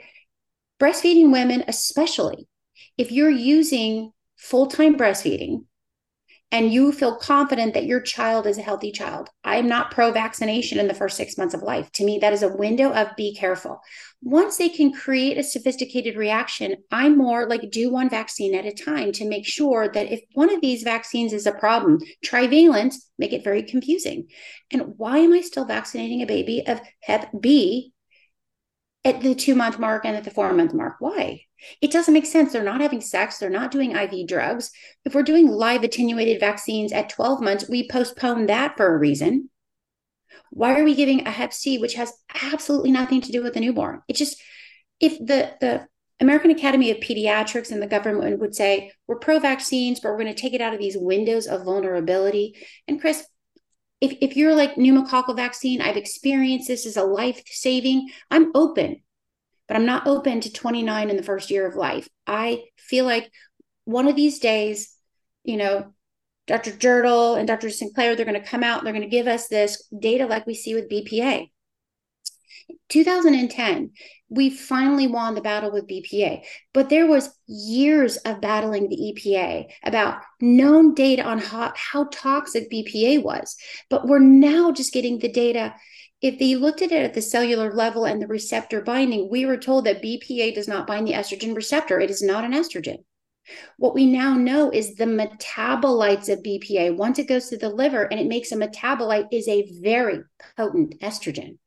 breastfeeding 0.81 1.33
women, 1.33 1.65
especially, 1.67 2.47
if 2.97 3.11
you're 3.13 3.31
using 3.31 4.13
full 4.37 4.67
time 4.67 4.97
breastfeeding 4.97 5.65
and 6.51 6.71
you 6.71 6.93
feel 6.93 7.17
confident 7.17 7.73
that 7.73 7.87
your 7.87 8.01
child 8.01 8.47
is 8.47 8.59
a 8.59 8.63
healthy 8.63 8.93
child, 8.93 9.31
I'm 9.43 9.69
not 9.69 9.91
pro 9.91 10.13
vaccination 10.13 10.79
in 10.79 10.87
the 10.87 10.95
first 10.95 11.17
six 11.17 11.39
months 11.39 11.55
of 11.55 11.63
life. 11.63 11.91
To 11.93 12.05
me, 12.05 12.19
that 12.19 12.35
is 12.35 12.43
a 12.43 12.55
window 12.55 12.93
of 12.93 13.17
be 13.17 13.35
careful. 13.35 13.81
Once 14.21 14.59
they 14.59 14.69
can 14.69 14.93
create 14.93 15.39
a 15.39 15.43
sophisticated 15.43 16.17
reaction, 16.17 16.77
I'm 16.91 17.17
more 17.17 17.49
like 17.49 17.71
do 17.71 17.91
one 17.91 18.11
vaccine 18.11 18.55
at 18.55 18.67
a 18.67 18.73
time 18.73 19.13
to 19.13 19.29
make 19.29 19.47
sure 19.47 19.89
that 19.89 20.13
if 20.13 20.21
one 20.35 20.53
of 20.53 20.61
these 20.61 20.83
vaccines 20.83 21.33
is 21.33 21.47
a 21.47 21.53
problem, 21.53 21.99
trivalent 22.23 22.95
make 23.19 23.33
it 23.33 23.45
very 23.45 23.63
confusing. 23.63 24.29
And 24.71 24.99
why 24.99 25.19
am 25.19 25.33
I 25.33 25.41
still 25.41 25.65
vaccinating 25.65 26.21
a 26.21 26.27
baby 26.27 26.67
of 26.67 26.81
Hep 27.01 27.31
B 27.41 27.92
at 29.05 29.21
the 29.21 29.35
two 29.35 29.55
month 29.55 29.79
mark 29.79 30.05
and 30.05 30.17
at 30.17 30.25
the 30.25 30.31
four 30.31 30.53
month 30.53 30.75
mark? 30.75 30.97
Why? 31.01 31.43
It 31.81 31.93
doesn't 31.93 32.15
make 32.15 32.27
sense. 32.27 32.53
They're 32.53 32.63
not 32.63 32.81
having 32.81 33.01
sex. 33.01 33.39
They're 33.39 33.51
not 33.51 33.71
doing 33.71 33.93
IV 33.93 34.27
drugs. 34.27 34.71
If 35.05 35.15
we're 35.15 35.23
doing 35.23 35.49
live 35.49 35.85
attenuated 35.85 36.41
vaccines 36.41 36.93
at 36.93 37.09
12 37.09 37.41
months, 37.41 37.69
we 37.69 37.89
postpone 37.89 38.47
that 38.47 38.77
for 38.77 38.93
a 38.93 38.99
reason. 38.99 39.49
Why 40.51 40.79
are 40.79 40.85
we 40.85 40.95
giving 40.95 41.27
a 41.27 41.31
Hep 41.31 41.53
C, 41.53 41.79
which 41.79 41.95
has 41.95 42.13
absolutely 42.43 42.91
nothing 42.91 43.21
to 43.23 43.33
do 43.33 43.43
with 43.43 43.55
the 43.55 43.61
newborn? 43.61 44.03
It 44.09 44.17
just, 44.17 44.41
if 45.01 45.19
the, 45.19 45.55
the 45.61 45.87
American 46.21 46.51
Academy 46.51 46.91
of 46.91 46.99
Pediatrics 46.99 47.71
and 47.71 47.83
the 47.83 47.87
government 47.87 48.39
would 48.39 48.55
say, 48.55 48.93
we're 49.07 49.19
pro 49.19 49.39
vaccines, 49.39 50.01
but 50.01 50.11
we're 50.11 50.23
going 50.23 50.35
to 50.35 50.41
take 50.41 50.53
it 50.53 50.61
out 50.61 50.75
of 50.75 50.79
these 50.79 50.97
windows 50.97 51.47
of 51.47 51.65
vulnerability. 51.65 52.55
And 52.87 53.01
Chris, 53.01 53.25
if, 54.03 54.19
if 54.21 54.37
you're 54.37 54.55
like 54.55 54.75
pneumococcal 54.75 55.35
vaccine, 55.35 55.81
I've 55.81 55.97
experienced 55.97 56.69
this 56.69 56.85
as 56.85 56.99
a 56.99 57.05
life 57.05 57.43
saving, 57.47 58.11
I'm 58.31 58.51
open 58.55 59.03
but 59.73 59.77
I'm 59.79 59.87
not 59.87 60.07
open 60.07 60.43
to 60.43 60.53
29 60.53 61.09
in 61.09 61.17
the 61.17 61.23
first 61.23 61.51
year 61.51 61.67
of 61.67 61.77
life. 61.77 62.07
I 62.27 62.65
feel 62.77 63.07
like 63.07 63.33
one 63.87 64.07
of 64.07 64.17
these 64.17 64.39
days, 64.39 64.95
you 65.45 65.57
know, 65.57 65.95
Dr. 66.47 66.73
Jirtle 66.73 67.39
and 67.39 67.49
Dr. 67.49 67.71
Sinclair, 67.71 68.15
they're 68.15 68.27
going 68.27 68.39
to 68.39 68.47
come 68.47 68.63
out, 68.63 68.85
they're 68.85 68.93
going 68.93 69.03
to 69.03 69.09
give 69.09 69.27
us 69.27 69.49
this 69.49 69.89
data 69.99 70.27
like 70.27 70.47
we 70.47 70.55
see 70.55 70.75
with 70.75 70.91
BPA. 70.91 71.51
2010, 72.91 73.93
we 74.33 74.49
finally 74.49 75.07
won 75.07 75.35
the 75.35 75.41
battle 75.41 75.71
with 75.71 75.87
BPA, 75.87 76.43
but 76.73 76.89
there 76.89 77.07
was 77.07 77.39
years 77.47 78.17
of 78.19 78.41
battling 78.41 78.89
the 78.89 79.13
EPA 79.15 79.67
about 79.85 80.23
known 80.41 80.95
data 80.95 81.23
on 81.23 81.39
how, 81.39 81.73
how 81.77 82.09
toxic 82.11 82.71
BPA 82.71 83.23
was. 83.23 83.57
But 83.91 84.07
we're 84.07 84.21
now 84.21 84.73
just 84.73 84.93
getting 84.93 85.19
the 85.19 85.31
data. 85.31 85.75
If 86.23 86.39
they 86.39 86.55
looked 86.55 86.83
at 86.83 86.93
it 86.93 87.05
at 87.05 87.15
the 87.15 87.21
cellular 87.21 87.73
level 87.73 88.07
and 88.07 88.23
the 88.23 88.27
receptor 88.27 88.81
binding, 88.81 89.29
we 89.31 89.45
were 89.45 89.59
told 89.59 89.85
that 89.85 90.03
BPA 90.03 90.55
does 90.55 90.69
not 90.69 90.87
bind 90.87 91.07
the 91.07 91.13
estrogen 91.13 91.55
receptor. 91.55 92.01
It 92.01 92.11
is 92.11 92.23
not 92.23 92.45
an 92.45 92.53
estrogen. 92.53 93.05
What 93.77 93.95
we 93.95 94.07
now 94.07 94.35
know 94.35 94.71
is 94.71 94.95
the 94.95 95.05
metabolites 95.05 96.33
of 96.33 96.43
BPA, 96.43 96.97
once 96.97 97.19
it 97.19 97.29
goes 97.29 97.49
to 97.49 97.59
the 97.59 97.69
liver 97.69 98.05
and 98.05 98.21
it 98.21 98.29
makes 98.29 98.53
a 98.53 98.57
metabolite, 98.57 99.29
is 99.33 99.49
a 99.49 99.69
very 99.81 100.21
potent 100.57 101.01
estrogen. 101.01 101.59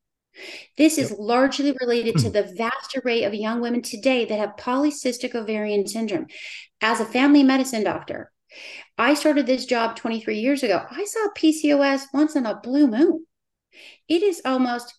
This 0.77 0.97
is 0.97 1.15
largely 1.17 1.75
related 1.79 2.17
to 2.17 2.27
hmm. 2.27 2.33
the 2.33 2.53
vast 2.57 2.97
array 2.97 3.23
of 3.23 3.33
young 3.33 3.61
women 3.61 3.81
today 3.81 4.25
that 4.25 4.39
have 4.39 4.57
polycystic 4.57 5.35
ovarian 5.35 5.87
syndrome. 5.87 6.27
As 6.81 6.99
a 6.99 7.05
family 7.05 7.43
medicine 7.43 7.83
doctor, 7.83 8.31
I 8.97 9.13
started 9.13 9.45
this 9.45 9.65
job 9.65 9.95
23 9.95 10.39
years 10.39 10.63
ago. 10.63 10.81
I 10.89 11.05
saw 11.05 11.27
PCOS 11.37 12.05
once 12.13 12.35
in 12.35 12.45
a 12.45 12.59
blue 12.59 12.87
moon. 12.87 13.25
It 14.07 14.23
is 14.23 14.41
almost 14.45 14.93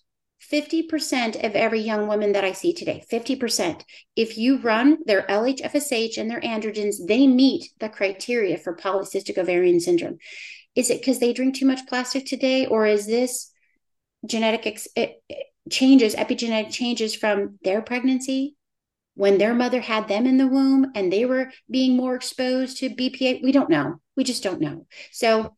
50% 0.50 1.44
of 1.44 1.52
every 1.54 1.80
young 1.80 2.06
woman 2.06 2.32
that 2.32 2.44
I 2.44 2.52
see 2.52 2.72
today, 2.72 3.02
50%. 3.10 3.82
If 4.14 4.36
you 4.36 4.58
run 4.58 4.98
their 5.06 5.22
LH, 5.22 5.62
FSH, 5.62 6.18
and 6.18 6.30
their 6.30 6.40
androgens, 6.40 6.96
they 7.06 7.26
meet 7.26 7.70
the 7.80 7.88
criteria 7.88 8.58
for 8.58 8.76
polycystic 8.76 9.38
ovarian 9.38 9.80
syndrome. 9.80 10.18
Is 10.74 10.90
it 10.90 11.00
because 11.00 11.18
they 11.18 11.32
drink 11.32 11.56
too 11.56 11.66
much 11.66 11.86
plastic 11.88 12.26
today, 12.26 12.66
or 12.66 12.86
is 12.86 13.06
this 13.06 13.50
genetic 14.26 14.66
ex- 14.66 14.88
changes, 15.70 16.14
epigenetic 16.14 16.70
changes 16.70 17.14
from 17.14 17.58
their 17.62 17.82
pregnancy 17.82 18.56
when 19.14 19.38
their 19.38 19.54
mother 19.54 19.80
had 19.80 20.08
them 20.08 20.26
in 20.26 20.36
the 20.36 20.46
womb 20.46 20.92
and 20.94 21.12
they 21.12 21.24
were 21.24 21.50
being 21.70 21.96
more 21.96 22.14
exposed 22.14 22.78
to 22.78 22.90
BPA? 22.90 23.42
We 23.42 23.52
don't 23.52 23.70
know. 23.70 24.00
We 24.16 24.24
just 24.24 24.42
don't 24.42 24.60
know. 24.60 24.86
So, 25.12 25.54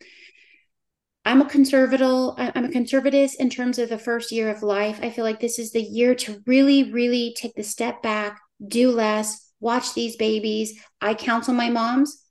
I'm 1.28 1.42
a 1.42 1.48
conservative. 1.48 2.32
I'm 2.38 2.64
a 2.64 2.70
conservative 2.70 3.32
in 3.38 3.50
terms 3.50 3.78
of 3.78 3.90
the 3.90 3.98
first 3.98 4.32
year 4.32 4.48
of 4.48 4.62
life. 4.62 4.98
I 5.02 5.10
feel 5.10 5.24
like 5.26 5.40
this 5.40 5.58
is 5.58 5.72
the 5.72 5.82
year 5.82 6.14
to 6.14 6.42
really, 6.46 6.90
really 6.90 7.34
take 7.36 7.54
the 7.54 7.62
step 7.62 8.02
back, 8.02 8.40
do 8.66 8.90
less, 8.90 9.52
watch 9.60 9.92
these 9.92 10.16
babies. 10.16 10.80
I 11.02 11.12
counsel 11.12 11.52
my 11.52 11.68
moms, 11.68 12.24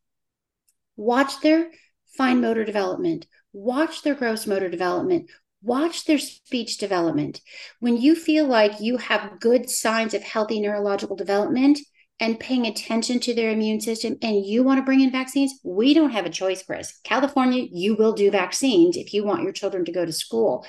watch 0.95 1.41
their 1.41 1.69
fine 2.17 2.41
motor 2.41 2.65
development, 2.65 3.27
watch 3.53 4.01
their 4.01 4.15
gross 4.15 4.47
motor 4.47 4.67
development, 4.67 5.29
watch 5.61 6.05
their 6.05 6.19
speech 6.19 6.77
development. 6.77 7.41
When 7.79 7.97
you 7.97 8.15
feel 8.15 8.45
like 8.45 8.79
you 8.79 8.97
have 8.97 9.39
good 9.39 9.69
signs 9.69 10.13
of 10.13 10.23
healthy 10.23 10.59
neurological 10.59 11.15
development, 11.15 11.79
and 12.19 12.39
paying 12.39 12.65
attention 12.65 13.19
to 13.19 13.33
their 13.33 13.51
immune 13.51 13.79
system 13.79 14.17
and 14.21 14.43
you 14.43 14.63
want 14.63 14.79
to 14.79 14.83
bring 14.83 15.01
in 15.01 15.11
vaccines, 15.11 15.59
we 15.63 15.93
don't 15.93 16.11
have 16.11 16.25
a 16.25 16.31
choice, 16.31 16.63
Chris. 16.63 16.99
California, 17.03 17.67
you 17.71 17.95
will 17.95 18.13
do 18.13 18.31
vaccines 18.31 18.97
if 18.97 19.13
you 19.13 19.23
want 19.23 19.43
your 19.43 19.51
children 19.51 19.85
to 19.85 19.91
go 19.91 20.03
to 20.03 20.11
school. 20.11 20.65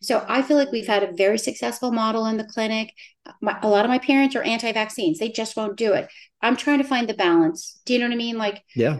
So 0.00 0.24
I 0.28 0.42
feel 0.42 0.56
like 0.56 0.70
we've 0.70 0.86
had 0.86 1.02
a 1.02 1.12
very 1.12 1.38
successful 1.38 1.90
model 1.90 2.26
in 2.26 2.36
the 2.36 2.44
clinic. 2.44 2.92
My, 3.40 3.58
a 3.62 3.68
lot 3.68 3.84
of 3.84 3.90
my 3.90 3.98
parents 3.98 4.36
are 4.36 4.42
anti 4.42 4.70
vaccines, 4.72 5.18
they 5.18 5.28
just 5.28 5.56
won't 5.56 5.76
do 5.76 5.92
it. 5.92 6.08
I'm 6.40 6.56
trying 6.56 6.78
to 6.78 6.84
find 6.84 7.08
the 7.08 7.14
balance. 7.14 7.80
Do 7.84 7.92
you 7.92 7.98
know 7.98 8.06
what 8.06 8.14
I 8.14 8.16
mean? 8.16 8.38
Like, 8.38 8.62
yeah, 8.76 8.98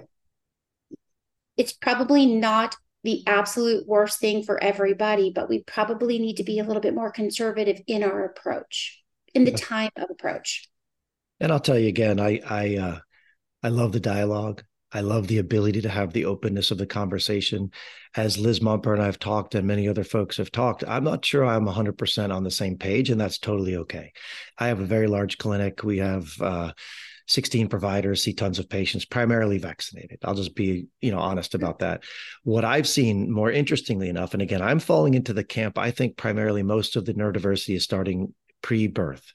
it's 1.56 1.72
probably 1.72 2.26
not 2.26 2.76
the 3.04 3.22
absolute 3.26 3.86
worst 3.86 4.20
thing 4.20 4.42
for 4.42 4.62
everybody, 4.62 5.30
but 5.34 5.48
we 5.48 5.62
probably 5.62 6.18
need 6.18 6.36
to 6.36 6.44
be 6.44 6.58
a 6.58 6.64
little 6.64 6.82
bit 6.82 6.94
more 6.94 7.10
conservative 7.10 7.80
in 7.86 8.02
our 8.02 8.24
approach, 8.24 9.02
in 9.34 9.44
the 9.44 9.52
time 9.52 9.90
of 9.96 10.08
approach. 10.10 10.68
And 11.40 11.50
I'll 11.50 11.60
tell 11.60 11.78
you 11.78 11.88
again, 11.88 12.20
I 12.20 12.40
I 12.48 12.76
uh, 12.76 12.98
I 13.62 13.68
love 13.68 13.92
the 13.92 14.00
dialogue. 14.00 14.62
I 14.94 15.00
love 15.00 15.26
the 15.26 15.38
ability 15.38 15.80
to 15.82 15.88
have 15.88 16.12
the 16.12 16.26
openness 16.26 16.70
of 16.70 16.78
the 16.78 16.86
conversation. 16.86 17.70
As 18.14 18.38
Liz 18.38 18.60
Mumper 18.60 18.92
and 18.92 19.02
I 19.02 19.06
have 19.06 19.18
talked, 19.18 19.54
and 19.54 19.66
many 19.66 19.88
other 19.88 20.04
folks 20.04 20.36
have 20.36 20.52
talked, 20.52 20.84
I'm 20.86 21.04
not 21.04 21.24
sure 21.24 21.46
I'm 21.46 21.64
100% 21.64 22.34
on 22.34 22.44
the 22.44 22.50
same 22.50 22.76
page, 22.76 23.08
and 23.08 23.18
that's 23.18 23.38
totally 23.38 23.76
okay. 23.76 24.12
I 24.58 24.68
have 24.68 24.80
a 24.80 24.84
very 24.84 25.06
large 25.06 25.38
clinic. 25.38 25.82
We 25.82 25.98
have 25.98 26.30
uh, 26.42 26.72
16 27.28 27.68
providers, 27.68 28.22
see 28.22 28.32
tons 28.32 28.58
of 28.58 28.68
patients, 28.68 29.04
primarily 29.04 29.58
vaccinated. 29.58 30.18
I'll 30.24 30.34
just 30.34 30.54
be, 30.54 30.86
you 31.00 31.10
know, 31.10 31.18
honest 31.18 31.54
about 31.54 31.80
that. 31.80 32.04
What 32.44 32.64
I've 32.64 32.88
seen, 32.88 33.30
more 33.30 33.50
interestingly 33.50 34.08
enough, 34.08 34.32
and 34.32 34.42
again, 34.42 34.62
I'm 34.62 34.78
falling 34.78 35.14
into 35.14 35.32
the 35.32 35.44
camp. 35.44 35.78
I 35.78 35.90
think 35.90 36.16
primarily 36.16 36.62
most 36.62 36.96
of 36.96 37.04
the 37.04 37.14
neurodiversity 37.14 37.76
is 37.76 37.84
starting 37.84 38.34
pre-birth. 38.62 39.32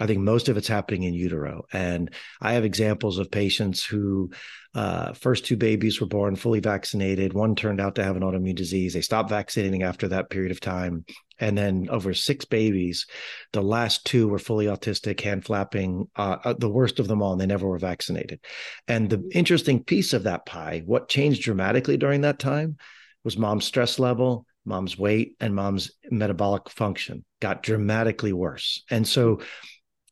I 0.00 0.06
think 0.06 0.20
most 0.20 0.48
of 0.48 0.56
it's 0.56 0.66
happening 0.66 1.02
in 1.02 1.12
utero. 1.12 1.66
And 1.72 2.12
I 2.40 2.54
have 2.54 2.64
examples 2.64 3.18
of 3.18 3.30
patients 3.30 3.84
who 3.84 4.30
uh, 4.74 5.12
first 5.12 5.44
two 5.44 5.58
babies 5.58 6.00
were 6.00 6.06
born 6.06 6.36
fully 6.36 6.60
vaccinated. 6.60 7.34
One 7.34 7.54
turned 7.54 7.82
out 7.82 7.96
to 7.96 8.04
have 8.04 8.16
an 8.16 8.22
autoimmune 8.22 8.56
disease. 8.56 8.94
They 8.94 9.02
stopped 9.02 9.28
vaccinating 9.28 9.82
after 9.82 10.08
that 10.08 10.30
period 10.30 10.52
of 10.52 10.60
time. 10.60 11.04
And 11.38 11.56
then 11.56 11.88
over 11.90 12.14
six 12.14 12.46
babies, 12.46 13.06
the 13.52 13.62
last 13.62 14.06
two 14.06 14.26
were 14.26 14.38
fully 14.38 14.66
autistic, 14.66 15.20
hand 15.20 15.44
flapping, 15.44 16.08
uh, 16.16 16.36
uh 16.44 16.54
the 16.54 16.68
worst 16.70 16.98
of 16.98 17.06
them 17.06 17.20
all, 17.20 17.32
and 17.32 17.40
they 17.40 17.46
never 17.46 17.68
were 17.68 17.78
vaccinated. 17.78 18.40
And 18.88 19.10
the 19.10 19.28
interesting 19.32 19.84
piece 19.84 20.14
of 20.14 20.22
that 20.22 20.46
pie, 20.46 20.82
what 20.86 21.08
changed 21.08 21.42
dramatically 21.42 21.98
during 21.98 22.22
that 22.22 22.38
time 22.38 22.76
was 23.22 23.36
mom's 23.36 23.66
stress 23.66 23.98
level, 23.98 24.46
mom's 24.64 24.98
weight, 24.98 25.36
and 25.40 25.54
mom's 25.54 25.92
metabolic 26.10 26.70
function 26.70 27.24
got 27.40 27.62
dramatically 27.62 28.32
worse. 28.32 28.82
And 28.90 29.06
so 29.06 29.40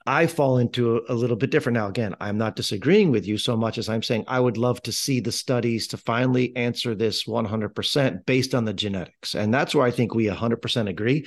I 0.09 0.27
fall 0.27 0.57
into 0.57 1.03
a, 1.07 1.13
little 1.13 1.37
bit 1.37 1.51
different. 1.51 1.75
Now, 1.75 1.89
again, 1.89 2.15
I'm 2.19 2.39
not 2.39 2.57
disagreeing 2.57 3.11
with 3.11 3.27
you 3.27 3.37
so 3.37 3.59
much 3.59 3.77
as 3.77 3.91
I'm 3.91 4.03
saying 4.03 4.25
I 4.27 4.41
would 4.41 4.57
love 4.57 4.83
to 4.85 4.93
see 4.93 5.21
the 5.21 5.31
studies 5.31 5.87
to 5.89 5.99
finally 5.99 6.57
answer 6.57 6.95
this 6.95 7.25
100% 7.25 8.25
based 8.25 8.55
on 8.55 8.65
the 8.65 8.73
genetics. 8.73 9.35
And 9.35 9.53
that's 9.53 9.75
where 9.75 9.87
I 9.87 9.91
think 9.91 10.15
we 10.15 10.25
100% 10.25 10.89
agree. 10.89 11.27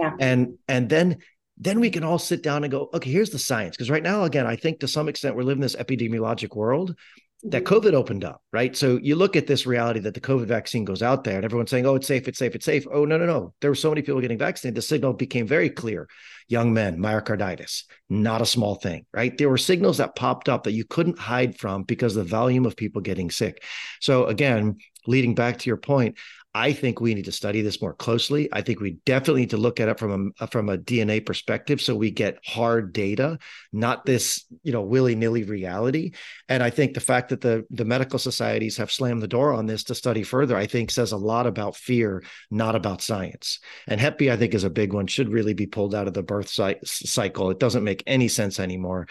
Yeah. 0.00 0.12
And 0.18 0.58
and 0.66 0.88
then 0.88 1.18
then 1.58 1.78
we 1.78 1.90
can 1.90 2.04
all 2.04 2.18
sit 2.18 2.42
down 2.42 2.64
and 2.64 2.70
go, 2.70 2.88
okay, 2.94 3.10
here's 3.10 3.28
the 3.28 3.38
science. 3.38 3.76
Because 3.76 3.90
right 3.90 4.02
now, 4.02 4.24
again, 4.24 4.46
I 4.46 4.56
think 4.56 4.80
to 4.80 4.88
some 4.88 5.10
extent 5.10 5.36
we're 5.36 5.42
living 5.42 5.60
this 5.60 5.76
epidemiologic 5.76 6.56
world 6.56 6.96
that 7.44 7.64
mm-hmm. 7.64 7.74
COVID 7.74 7.94
opened 7.94 8.24
up, 8.24 8.42
right? 8.52 8.76
So 8.76 8.98
you 9.02 9.16
look 9.16 9.34
at 9.36 9.46
this 9.46 9.66
reality 9.66 10.00
that 10.00 10.14
the 10.14 10.20
COVID 10.20 10.46
vaccine 10.46 10.84
goes 10.84 11.02
out 11.02 11.24
there 11.24 11.36
and 11.36 11.44
everyone's 11.44 11.70
saying, 11.70 11.86
oh, 11.86 11.96
it's 11.96 12.06
safe, 12.06 12.28
it's 12.28 12.38
safe, 12.38 12.54
it's 12.54 12.64
safe. 12.64 12.86
Oh, 12.90 13.04
no, 13.04 13.18
no, 13.18 13.26
no. 13.26 13.54
There 13.60 13.70
were 13.70 13.74
so 13.74 13.90
many 13.90 14.02
people 14.02 14.20
getting 14.20 14.38
vaccinated. 14.38 14.76
The 14.76 14.82
signal 14.82 15.12
became 15.12 15.46
very 15.46 15.70
clear. 15.70 16.08
Young 16.48 16.72
men, 16.72 16.98
myocarditis, 16.98 17.84
not 18.08 18.42
a 18.42 18.46
small 18.46 18.76
thing, 18.76 19.06
right? 19.12 19.36
There 19.36 19.48
were 19.48 19.58
signals 19.58 19.98
that 19.98 20.16
popped 20.16 20.48
up 20.48 20.64
that 20.64 20.72
you 20.72 20.84
couldn't 20.84 21.18
hide 21.18 21.58
from 21.58 21.82
because 21.82 22.16
of 22.16 22.24
the 22.24 22.30
volume 22.30 22.66
of 22.66 22.76
people 22.76 23.00
getting 23.00 23.30
sick. 23.30 23.62
So 24.00 24.26
again, 24.26 24.76
leading 25.06 25.34
back 25.34 25.58
to 25.58 25.70
your 25.70 25.78
point, 25.78 26.18
I 26.54 26.74
think 26.74 27.00
we 27.00 27.14
need 27.14 27.24
to 27.24 27.32
study 27.32 27.62
this 27.62 27.80
more 27.80 27.94
closely. 27.94 28.48
I 28.52 28.60
think 28.60 28.80
we 28.80 28.98
definitely 29.06 29.42
need 29.42 29.50
to 29.50 29.56
look 29.56 29.80
at 29.80 29.88
it 29.88 29.98
from 29.98 30.32
a 30.38 30.46
from 30.48 30.68
a 30.68 30.76
DNA 30.76 31.24
perspective, 31.24 31.80
so 31.80 31.94
we 31.94 32.10
get 32.10 32.38
hard 32.44 32.92
data, 32.92 33.38
not 33.72 34.04
this 34.04 34.44
you 34.62 34.72
know 34.72 34.82
willy 34.82 35.14
nilly 35.14 35.44
reality. 35.44 36.12
And 36.48 36.62
I 36.62 36.68
think 36.68 36.92
the 36.92 37.00
fact 37.00 37.30
that 37.30 37.40
the 37.40 37.64
the 37.70 37.86
medical 37.86 38.18
societies 38.18 38.76
have 38.76 38.92
slammed 38.92 39.22
the 39.22 39.28
door 39.28 39.54
on 39.54 39.64
this 39.64 39.84
to 39.84 39.94
study 39.94 40.22
further, 40.22 40.56
I 40.56 40.66
think 40.66 40.90
says 40.90 41.12
a 41.12 41.16
lot 41.16 41.46
about 41.46 41.74
fear, 41.74 42.22
not 42.50 42.76
about 42.76 43.00
science. 43.00 43.58
And 43.88 43.98
Hep 43.98 44.18
B, 44.18 44.30
I 44.30 44.36
think, 44.36 44.52
is 44.52 44.64
a 44.64 44.70
big 44.70 44.92
one. 44.92 45.06
Should 45.06 45.32
really 45.32 45.54
be 45.54 45.66
pulled 45.66 45.94
out 45.94 46.06
of 46.06 46.14
the 46.14 46.22
birth 46.22 46.50
cycle. 46.84 47.50
It 47.50 47.60
doesn't 47.60 47.84
make 47.84 48.02
any 48.06 48.28
sense 48.28 48.60
anymore. 48.60 49.08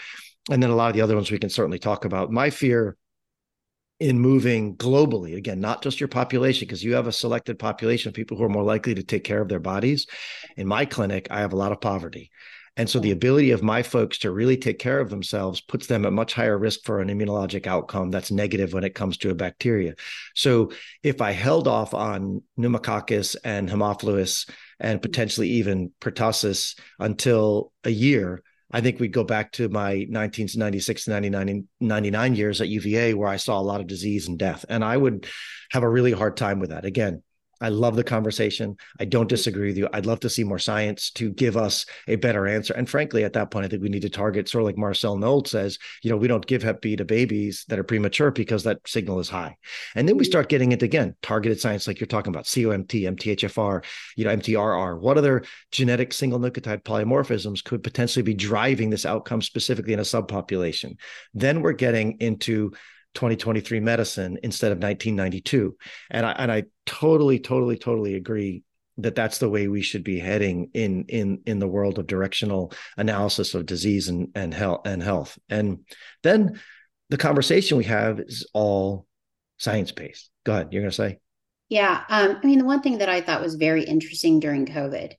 And 0.52 0.62
then 0.62 0.70
a 0.70 0.76
lot 0.76 0.90
of 0.90 0.96
the 0.96 1.02
other 1.02 1.16
ones 1.16 1.32
we 1.32 1.40
can 1.40 1.50
certainly 1.50 1.80
talk 1.80 2.06
about. 2.06 2.32
My 2.32 2.52
fear 2.52 2.98
in 4.02 4.20
moving 4.20 4.76
globally. 4.78 5.38
Again 5.38 5.62
not 5.62 5.84
just 5.84 6.00
your 6.00 6.08
population 6.08 6.66
because 6.66 6.84
you 6.84 6.96
have 6.96 7.06
a 7.06 7.12
selected 7.12 7.60
population 7.60 8.10
of 8.10 8.16
people 8.16 8.36
who 8.36 8.44
are 8.44 8.50
more 8.50 8.64
likely 8.64 8.96
to 8.96 9.04
take 9.04 9.24
care 9.24 9.42
of 9.42 9.48
their 9.48 9.60
bodies. 9.60 10.08
In 10.58 10.68
my 10.68 10.86
clinic 10.86 11.28
i 11.30 11.40
have 11.40 11.54
a 11.54 11.58
lot 11.58 11.72
of 11.72 11.80
poverty. 11.80 12.32
And 12.78 12.90
so 12.90 13.00
the 13.00 13.10
mm. 13.10 13.14
ability 13.14 13.52
of 13.52 13.62
my 13.62 13.84
folks 13.84 14.18
to 14.20 14.32
really 14.32 14.58
take 14.58 14.80
care 14.80 15.00
of 15.00 15.12
themselves 15.12 15.62
puts 15.62 15.86
them 15.86 16.06
at 16.06 16.14
much 16.14 16.34
higher 16.34 16.58
risk 16.58 16.80
for 16.84 17.00
an 17.00 17.10
immunologic 17.10 17.68
outcome 17.68 18.10
that's 18.10 18.32
negative 18.32 18.74
when 18.74 18.84
it 18.84 18.96
comes 18.96 19.18
to 19.18 19.30
a 19.30 19.36
bacteria. 19.36 19.94
So 20.34 20.72
if 21.04 21.22
I 21.22 21.32
held 21.32 21.68
off 21.68 21.94
on 21.94 22.42
pneumococcus 22.58 23.36
and 23.44 23.70
haemophilus 23.70 24.50
and 24.80 24.98
mm. 24.98 25.02
potentially 25.04 25.50
even 25.50 25.92
pertussis 26.02 26.80
until 26.98 27.72
a 27.84 27.92
year, 27.92 28.42
I 28.72 28.82
think 28.82 29.00
we 29.00 29.08
go 29.08 29.24
back 29.24 29.52
to 29.54 29.70
my 29.70 30.06
1996 30.10 31.08
99, 31.08 31.68
99 31.80 32.36
years 32.36 32.62
at 32.62 32.70
UVA 32.70 33.14
where 33.14 33.30
I 33.30 33.36
saw 33.36 33.60
a 33.60 33.62
lot 33.62 33.82
of 33.82 33.88
disease 33.88 34.28
and 34.28 34.38
death. 34.40 34.66
And 34.70 34.84
I 34.84 34.96
would 34.96 35.28
have 35.72 35.84
a 35.84 35.90
really 35.90 36.12
hard 36.12 36.38
time 36.38 36.60
with 36.60 36.70
that. 36.70 36.86
Again, 36.86 37.24
I 37.62 37.70
love 37.70 37.96
the 37.96 38.04
conversation. 38.04 38.76
I 39.00 39.06
don't 39.06 39.30
disagree 39.30 39.68
with 39.68 39.78
you. 39.78 39.88
I'd 39.94 40.06
love 40.06 40.20
to 40.22 40.30
see 40.30 40.44
more 40.44 40.60
science 40.60 41.12
to 41.12 41.32
give 41.32 41.56
us 41.56 41.86
a 42.08 42.16
better 42.16 42.48
answer. 42.48 42.74
And 42.74 42.90
frankly, 42.90 43.24
at 43.24 43.34
that 43.34 43.52
point, 43.52 43.66
I 43.66 43.70
think 43.70 43.84
we 43.84 43.90
need 43.90 44.02
to 44.02 44.10
target 44.10 44.50
sort 44.50 44.64
of 44.64 44.66
like 44.66 44.78
Marcel 44.78 45.18
Nold 45.18 45.48
says, 45.48 45.78
you 46.02 46.10
know, 46.10 46.18
we 46.18 46.28
don't 46.28 46.46
give 46.46 46.64
Hep 46.64 46.82
B 46.82 46.96
to 46.96 47.06
babies 47.06 47.66
that 47.68 47.80
are 47.80 47.84
premature 47.84 48.32
because 48.32 48.64
that 48.64 48.80
signal 48.88 49.20
is 49.20 49.30
high. 49.30 49.56
And 49.96 50.10
then 50.10 50.18
we 50.18 50.26
start 50.26 50.50
getting 50.50 50.72
into 50.72 50.86
again 50.86 51.16
targeted 51.22 51.60
science, 51.60 51.88
like 51.88 52.00
you're 52.00 52.08
talking 52.08 52.34
about 52.34 52.46
COMT, 52.46 53.04
MTHFR, 53.16 53.86
you 54.16 54.26
know, 54.26 54.36
MTRR. 54.36 55.00
What 55.00 55.18
other 55.18 55.44
genetic 55.72 56.14
single 56.14 56.40
nucleotide 56.40 56.84
polymorphisms 56.84 57.64
could 57.64 57.84
potentially 57.84 58.24
be 58.24 58.34
driving 58.34 58.90
this 58.90 59.06
outcome 59.06 59.42
specifically 59.42 59.94
in 59.94 60.00
a 60.00 60.04
subpopulation? 60.04 60.96
Then 61.34 61.62
we're 61.62 61.74
getting 61.74 62.20
into 62.20 62.74
2023 63.14 63.80
medicine 63.80 64.38
instead 64.44 64.72
of 64.72 64.78
1992 64.78 65.76
and 66.10 66.26
i 66.26 66.32
and 66.32 66.52
i 66.52 66.64
totally 66.86 67.40
totally 67.40 67.78
totally 67.78 68.16
agree 68.16 68.64
that 68.98 69.16
that's 69.16 69.38
the 69.38 69.50
way 69.50 69.68
we 69.68 69.82
should 69.82 70.04
be 70.04 70.20
heading 70.20 70.70
in 70.74 71.06
in 71.08 71.42
in 71.46 71.60
the 71.60 71.68
world 71.68 72.00
of 72.00 72.08
directional 72.08 72.72
analysis 72.98 73.54
of 73.54 73.66
disease 73.66 74.10
and 74.10 74.30
and 74.36 74.54
health 74.54 74.82
and 74.86 75.02
health. 75.02 75.38
And 75.50 75.80
then 76.24 76.60
the 77.10 77.18
conversation 77.18 77.78
we 77.78 77.86
have 77.86 78.20
is 78.20 78.48
all 78.54 79.06
science 79.58 79.92
based 79.92 80.30
go 80.46 80.54
ahead 80.54 80.70
you're 80.72 80.82
going 80.82 80.92
to 80.92 80.96
say? 80.96 81.20
Yeah 81.70 82.04
um, 82.10 82.40
i 82.42 82.46
mean 82.46 82.60
the 82.60 82.66
one 82.66 82.82
thing 82.82 82.98
that 82.98 83.10
i 83.10 83.22
thought 83.22 83.42
was 83.42 83.56
very 83.56 83.84
interesting 83.84 84.40
during 84.40 84.66
covid 84.66 85.14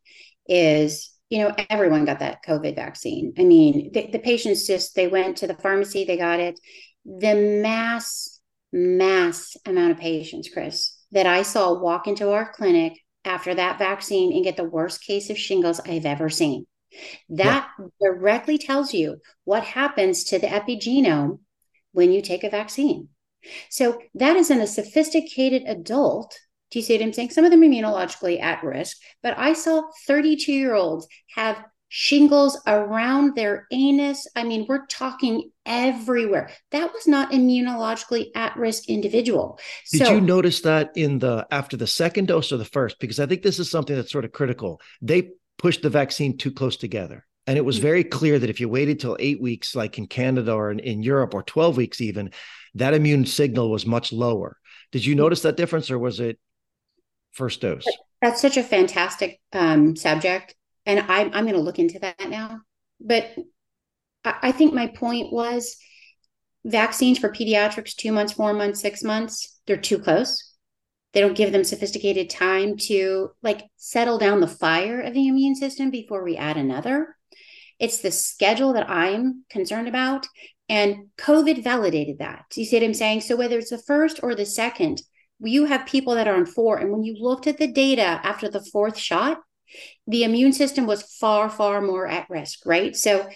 is 0.48 1.10
you 1.30 1.38
know 1.38 1.54
everyone 1.70 2.04
got 2.04 2.18
that 2.18 2.44
covid 2.46 2.74
vaccine. 2.74 3.32
I 3.38 3.44
mean 3.44 3.92
the, 3.92 4.08
the 4.10 4.18
patients 4.18 4.66
just 4.66 4.94
they 4.94 5.06
went 5.06 5.38
to 5.38 5.46
the 5.46 5.54
pharmacy 5.54 6.04
they 6.04 6.16
got 6.16 6.40
it 6.40 6.58
the 7.04 7.34
mass, 7.34 8.40
mass 8.72 9.56
amount 9.66 9.92
of 9.92 9.98
patients, 9.98 10.48
Chris, 10.52 10.96
that 11.12 11.26
I 11.26 11.42
saw 11.42 11.78
walk 11.78 12.06
into 12.06 12.30
our 12.30 12.52
clinic 12.52 12.98
after 13.24 13.54
that 13.54 13.78
vaccine 13.78 14.32
and 14.32 14.44
get 14.44 14.56
the 14.56 14.64
worst 14.64 15.04
case 15.04 15.30
of 15.30 15.38
shingles 15.38 15.80
I've 15.80 16.06
ever 16.06 16.28
seen. 16.28 16.66
That 17.30 17.68
yeah. 17.78 17.86
directly 18.00 18.58
tells 18.58 18.92
you 18.92 19.18
what 19.44 19.64
happens 19.64 20.24
to 20.24 20.38
the 20.38 20.46
epigenome 20.46 21.38
when 21.92 22.12
you 22.12 22.22
take 22.22 22.44
a 22.44 22.50
vaccine. 22.50 23.08
So 23.70 24.00
that 24.14 24.36
is 24.36 24.50
in 24.50 24.60
a 24.60 24.66
sophisticated 24.66 25.64
adult. 25.66 26.38
Do 26.70 26.78
you 26.78 26.84
see 26.84 26.96
what 26.96 27.04
I'm 27.04 27.12
saying? 27.12 27.30
Some 27.30 27.44
of 27.44 27.50
them 27.50 27.62
are 27.62 27.66
immunologically 27.66 28.40
at 28.40 28.62
risk, 28.62 28.96
but 29.22 29.36
I 29.36 29.52
saw 29.52 29.82
32 30.06 30.52
year 30.52 30.74
olds 30.74 31.06
have 31.34 31.62
shingles 31.94 32.58
around 32.66 33.34
their 33.36 33.66
anus. 33.70 34.26
I 34.34 34.44
mean, 34.44 34.64
we're 34.66 34.86
talking 34.86 35.50
everywhere. 35.66 36.50
That 36.70 36.90
was 36.90 37.06
not 37.06 37.32
immunologically 37.32 38.28
at 38.34 38.56
risk 38.56 38.88
individual. 38.88 39.60
Did 39.90 40.06
so, 40.06 40.14
you 40.14 40.22
notice 40.22 40.62
that 40.62 40.92
in 40.96 41.18
the 41.18 41.46
after 41.50 41.76
the 41.76 41.86
second 41.86 42.28
dose 42.28 42.50
or 42.50 42.56
the 42.56 42.64
first? 42.64 42.98
Because 42.98 43.20
I 43.20 43.26
think 43.26 43.42
this 43.42 43.58
is 43.58 43.70
something 43.70 43.94
that's 43.94 44.10
sort 44.10 44.24
of 44.24 44.32
critical. 44.32 44.80
They 45.02 45.32
pushed 45.58 45.82
the 45.82 45.90
vaccine 45.90 46.38
too 46.38 46.50
close 46.50 46.78
together. 46.78 47.26
And 47.46 47.58
it 47.58 47.64
was 47.64 47.78
mm. 47.78 47.82
very 47.82 48.04
clear 48.04 48.38
that 48.38 48.48
if 48.48 48.58
you 48.58 48.70
waited 48.70 48.98
till 48.98 49.18
eight 49.20 49.42
weeks, 49.42 49.76
like 49.76 49.98
in 49.98 50.06
Canada 50.06 50.54
or 50.54 50.70
in, 50.70 50.78
in 50.78 51.02
Europe, 51.02 51.34
or 51.34 51.42
12 51.42 51.76
weeks 51.76 52.00
even, 52.00 52.30
that 52.76 52.94
immune 52.94 53.26
signal 53.26 53.70
was 53.70 53.84
much 53.84 54.14
lower. 54.14 54.56
Did 54.92 55.04
you 55.04 55.14
mm. 55.14 55.18
notice 55.18 55.42
that 55.42 55.58
difference 55.58 55.90
or 55.90 55.98
was 55.98 56.20
it 56.20 56.38
first 57.32 57.60
dose? 57.60 57.84
That's 58.22 58.40
such 58.40 58.56
a 58.56 58.62
fantastic 58.62 59.40
um, 59.52 59.94
subject 59.94 60.54
and 60.86 61.00
I, 61.00 61.22
I'm 61.24 61.44
going 61.44 61.54
to 61.54 61.60
look 61.60 61.78
into 61.78 61.98
that 62.00 62.28
now. 62.28 62.60
But 63.00 63.34
I, 64.24 64.34
I 64.42 64.52
think 64.52 64.74
my 64.74 64.88
point 64.88 65.32
was 65.32 65.76
vaccines 66.64 67.18
for 67.18 67.30
pediatrics, 67.30 67.94
two 67.94 68.12
months, 68.12 68.32
four 68.34 68.52
months, 68.52 68.80
six 68.80 69.02
months, 69.02 69.60
they're 69.66 69.76
too 69.76 69.98
close. 69.98 70.52
They 71.12 71.20
don't 71.20 71.36
give 71.36 71.52
them 71.52 71.64
sophisticated 71.64 72.30
time 72.30 72.76
to 72.88 73.30
like 73.42 73.64
settle 73.76 74.18
down 74.18 74.40
the 74.40 74.46
fire 74.46 75.00
of 75.00 75.12
the 75.12 75.28
immune 75.28 75.54
system 75.54 75.90
before 75.90 76.24
we 76.24 76.36
add 76.36 76.56
another. 76.56 77.16
It's 77.78 77.98
the 77.98 78.10
schedule 78.10 78.72
that 78.74 78.88
I'm 78.88 79.44
concerned 79.50 79.88
about. 79.88 80.26
And 80.68 81.08
COVID 81.18 81.62
validated 81.62 82.20
that. 82.20 82.44
You 82.54 82.64
see 82.64 82.76
what 82.76 82.84
I'm 82.84 82.94
saying? 82.94 83.22
So 83.22 83.36
whether 83.36 83.58
it's 83.58 83.70
the 83.70 83.76
first 83.76 84.20
or 84.22 84.34
the 84.34 84.46
second, 84.46 85.02
you 85.40 85.66
have 85.66 85.86
people 85.86 86.14
that 86.14 86.28
are 86.28 86.36
on 86.36 86.46
four. 86.46 86.78
And 86.78 86.90
when 86.90 87.02
you 87.02 87.16
looked 87.18 87.46
at 87.46 87.58
the 87.58 87.66
data 87.66 88.20
after 88.22 88.48
the 88.48 88.64
fourth 88.72 88.96
shot, 88.96 89.38
the 90.06 90.24
immune 90.24 90.52
system 90.52 90.86
was 90.86 91.02
far, 91.02 91.48
far 91.48 91.80
more 91.80 92.06
at 92.06 92.28
risk, 92.28 92.60
right? 92.66 92.94
So 92.96 93.28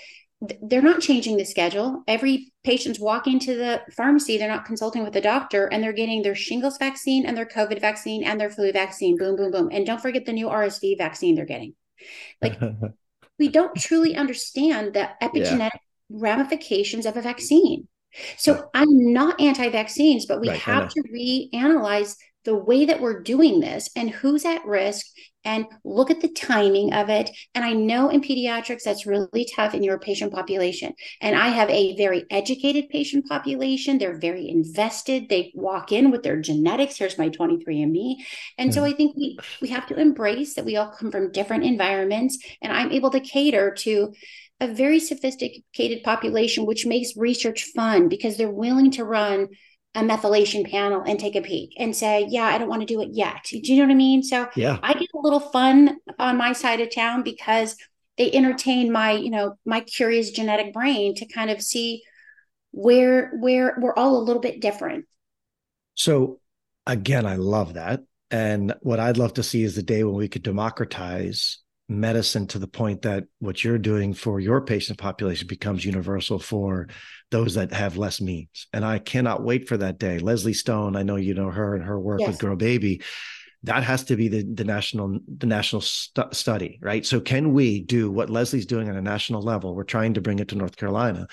they're 0.62 0.82
not 0.82 1.00
changing 1.00 1.36
the 1.36 1.44
schedule. 1.44 2.02
Every 2.06 2.52
patient's 2.62 3.00
walking 3.00 3.38
to 3.40 3.56
the 3.56 3.82
pharmacy, 3.96 4.36
they're 4.36 4.48
not 4.48 4.66
consulting 4.66 5.02
with 5.02 5.14
the 5.14 5.20
doctor, 5.20 5.66
and 5.66 5.82
they're 5.82 5.92
getting 5.92 6.22
their 6.22 6.34
shingles 6.34 6.76
vaccine 6.76 7.24
and 7.24 7.36
their 7.36 7.46
COVID 7.46 7.80
vaccine 7.80 8.22
and 8.22 8.38
their 8.38 8.50
flu 8.50 8.70
vaccine. 8.72 9.16
Boom, 9.16 9.36
boom, 9.36 9.50
boom. 9.50 9.68
And 9.72 9.86
don't 9.86 10.00
forget 10.00 10.26
the 10.26 10.32
new 10.32 10.48
RSV 10.48 10.98
vaccine 10.98 11.34
they're 11.34 11.46
getting. 11.46 11.74
Like, 12.42 12.60
we 13.38 13.48
don't 13.48 13.74
truly 13.76 14.14
understand 14.14 14.92
the 14.92 15.10
epigenetic 15.22 15.58
yeah. 15.58 16.10
ramifications 16.10 17.06
of 17.06 17.16
a 17.16 17.22
vaccine. 17.22 17.88
So 18.36 18.70
I'm 18.74 19.12
not 19.12 19.40
anti-vaccines, 19.40 20.26
but 20.26 20.40
we 20.40 20.48
right, 20.48 20.60
have 20.60 20.88
to 20.90 21.02
reanalyze 21.02 22.16
the 22.46 22.56
way 22.56 22.86
that 22.86 23.00
we're 23.00 23.22
doing 23.22 23.60
this 23.60 23.90
and 23.94 24.08
who's 24.08 24.44
at 24.44 24.64
risk 24.64 25.04
and 25.44 25.66
look 25.84 26.10
at 26.10 26.20
the 26.20 26.28
timing 26.28 26.92
of 26.92 27.08
it. 27.08 27.30
And 27.54 27.64
I 27.64 27.72
know 27.72 28.08
in 28.08 28.20
pediatrics 28.20 28.82
that's 28.84 29.06
really 29.06 29.48
tough 29.54 29.74
in 29.74 29.82
your 29.82 29.98
patient 29.98 30.32
population. 30.32 30.92
And 31.20 31.36
I 31.36 31.48
have 31.48 31.68
a 31.70 31.96
very 31.96 32.24
educated 32.30 32.88
patient 32.88 33.26
population. 33.26 33.98
They're 33.98 34.18
very 34.18 34.48
invested. 34.48 35.28
They 35.28 35.52
walk 35.54 35.92
in 35.92 36.10
with 36.10 36.22
their 36.22 36.40
genetics. 36.40 36.96
Here's 36.96 37.18
my 37.18 37.28
23andMe. 37.28 38.16
And 38.58 38.72
so 38.72 38.80
hmm. 38.80 38.86
I 38.86 38.92
think 38.92 39.16
we 39.16 39.38
we 39.60 39.68
have 39.68 39.86
to 39.88 40.00
embrace 40.00 40.54
that 40.54 40.64
we 40.64 40.76
all 40.76 40.90
come 40.90 41.10
from 41.10 41.32
different 41.32 41.64
environments 41.64 42.38
and 42.62 42.72
I'm 42.72 42.92
able 42.92 43.10
to 43.10 43.20
cater 43.20 43.72
to 43.78 44.12
a 44.60 44.72
very 44.72 45.00
sophisticated 45.00 46.02
population, 46.02 46.64
which 46.64 46.86
makes 46.86 47.16
research 47.16 47.64
fun 47.74 48.08
because 48.08 48.36
they're 48.36 48.50
willing 48.50 48.90
to 48.92 49.04
run 49.04 49.48
a 49.96 50.00
methylation 50.00 50.70
panel 50.70 51.02
and 51.02 51.18
take 51.18 51.34
a 51.34 51.40
peek 51.40 51.72
and 51.78 51.96
say, 51.96 52.26
yeah, 52.28 52.44
I 52.44 52.58
don't 52.58 52.68
want 52.68 52.82
to 52.82 52.86
do 52.86 53.00
it 53.00 53.08
yet. 53.12 53.46
Do 53.50 53.58
you 53.58 53.78
know 53.78 53.86
what 53.86 53.92
I 53.92 53.96
mean? 53.96 54.22
So 54.22 54.46
yeah. 54.54 54.78
I 54.82 54.92
get 54.92 55.08
a 55.14 55.18
little 55.18 55.40
fun 55.40 55.96
on 56.18 56.36
my 56.36 56.52
side 56.52 56.80
of 56.80 56.94
town 56.94 57.22
because 57.22 57.76
they 58.18 58.30
entertain 58.30 58.92
my, 58.92 59.12
you 59.12 59.30
know, 59.30 59.56
my 59.64 59.80
curious 59.80 60.30
genetic 60.30 60.74
brain 60.74 61.14
to 61.16 61.26
kind 61.26 61.50
of 61.50 61.62
see 61.62 62.02
where 62.72 63.32
where 63.40 63.78
we're 63.80 63.94
all 63.94 64.18
a 64.18 64.24
little 64.24 64.42
bit 64.42 64.60
different. 64.60 65.06
So 65.94 66.40
again, 66.86 67.24
I 67.24 67.36
love 67.36 67.74
that. 67.74 68.02
And 68.30 68.74
what 68.82 69.00
I'd 69.00 69.16
love 69.16 69.34
to 69.34 69.42
see 69.42 69.62
is 69.62 69.76
the 69.76 69.82
day 69.82 70.04
when 70.04 70.14
we 70.14 70.28
could 70.28 70.42
democratize 70.42 71.58
medicine 71.88 72.46
to 72.48 72.58
the 72.58 72.68
point 72.68 73.02
that 73.02 73.24
what 73.38 73.64
you're 73.64 73.78
doing 73.78 74.12
for 74.12 74.40
your 74.40 74.60
patient 74.60 74.98
population 74.98 75.46
becomes 75.46 75.84
universal 75.84 76.38
for 76.38 76.88
those 77.30 77.54
that 77.54 77.72
have 77.72 77.96
less 77.96 78.20
means. 78.20 78.66
And 78.72 78.84
I 78.84 78.98
cannot 78.98 79.42
wait 79.42 79.68
for 79.68 79.76
that 79.76 79.98
day. 79.98 80.18
Leslie 80.18 80.52
Stone, 80.52 80.96
I 80.96 81.02
know 81.02 81.16
you 81.16 81.34
know 81.34 81.50
her 81.50 81.74
and 81.74 81.84
her 81.84 81.98
work 81.98 82.20
yes. 82.20 82.28
with 82.28 82.38
Grow 82.38 82.56
Baby. 82.56 83.02
That 83.64 83.82
has 83.82 84.04
to 84.04 84.16
be 84.16 84.28
the, 84.28 84.44
the 84.44 84.64
national 84.64 85.18
the 85.26 85.46
national 85.46 85.82
stu- 85.82 86.28
study, 86.32 86.78
right? 86.82 87.04
So 87.04 87.20
can 87.20 87.52
we 87.52 87.80
do 87.80 88.10
what 88.10 88.30
Leslie's 88.30 88.66
doing 88.66 88.88
on 88.88 88.96
a 88.96 89.02
national 89.02 89.42
level? 89.42 89.74
We're 89.74 89.84
trying 89.84 90.14
to 90.14 90.20
bring 90.20 90.38
it 90.38 90.48
to 90.48 90.54
North 90.54 90.76
Carolina. 90.76 91.26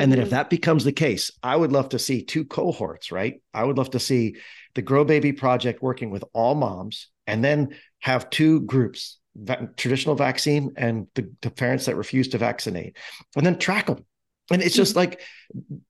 And 0.00 0.12
then 0.12 0.20
if 0.20 0.26
mm-hmm. 0.26 0.36
that 0.36 0.50
becomes 0.50 0.84
the 0.84 0.92
case, 0.92 1.30
I 1.42 1.56
would 1.56 1.72
love 1.72 1.90
to 1.90 1.98
see 1.98 2.22
two 2.22 2.44
cohorts, 2.44 3.10
right? 3.10 3.42
I 3.52 3.64
would 3.64 3.76
love 3.76 3.90
to 3.90 3.98
see 3.98 4.36
the 4.74 4.82
Grow 4.82 5.04
Baby 5.04 5.32
project 5.32 5.82
working 5.82 6.10
with 6.10 6.24
all 6.32 6.54
moms 6.54 7.08
and 7.26 7.44
then 7.44 7.76
have 8.00 8.30
two 8.30 8.60
groups 8.60 9.18
va- 9.34 9.70
traditional 9.76 10.14
vaccine 10.14 10.72
and 10.76 11.08
the, 11.14 11.30
the, 11.42 11.50
parents 11.50 11.86
that 11.86 11.96
refuse 11.96 12.28
to 12.28 12.38
vaccinate, 12.38 12.96
and 13.36 13.44
then 13.44 13.58
track 13.58 13.86
them. 13.86 14.04
And 14.50 14.62
it's 14.62 14.74
just 14.74 14.92
hmm. 14.92 14.98
like 14.98 15.20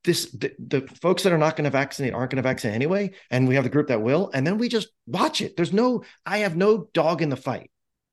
this: 0.04 0.30
the, 0.32 0.52
the 0.58 0.80
folks 1.00 1.22
that 1.22 1.32
are 1.32 1.38
not 1.38 1.56
going 1.56 1.64
to 1.64 1.70
vaccinate 1.70 2.14
aren't 2.14 2.30
going 2.30 2.42
to 2.42 2.48
vaccinate 2.48 2.74
anyway, 2.74 3.12
and 3.30 3.48
we 3.48 3.54
have 3.54 3.64
the 3.64 3.70
group 3.70 3.88
that 3.88 4.02
will, 4.02 4.30
and 4.34 4.46
then 4.46 4.58
we 4.58 4.68
just 4.68 4.88
watch 5.06 5.40
it. 5.40 5.56
There's 5.56 5.72
no, 5.72 6.04
I 6.26 6.38
have 6.38 6.56
no 6.56 6.88
dog 6.92 7.22
in 7.22 7.28
the 7.28 7.36
fight 7.36 7.70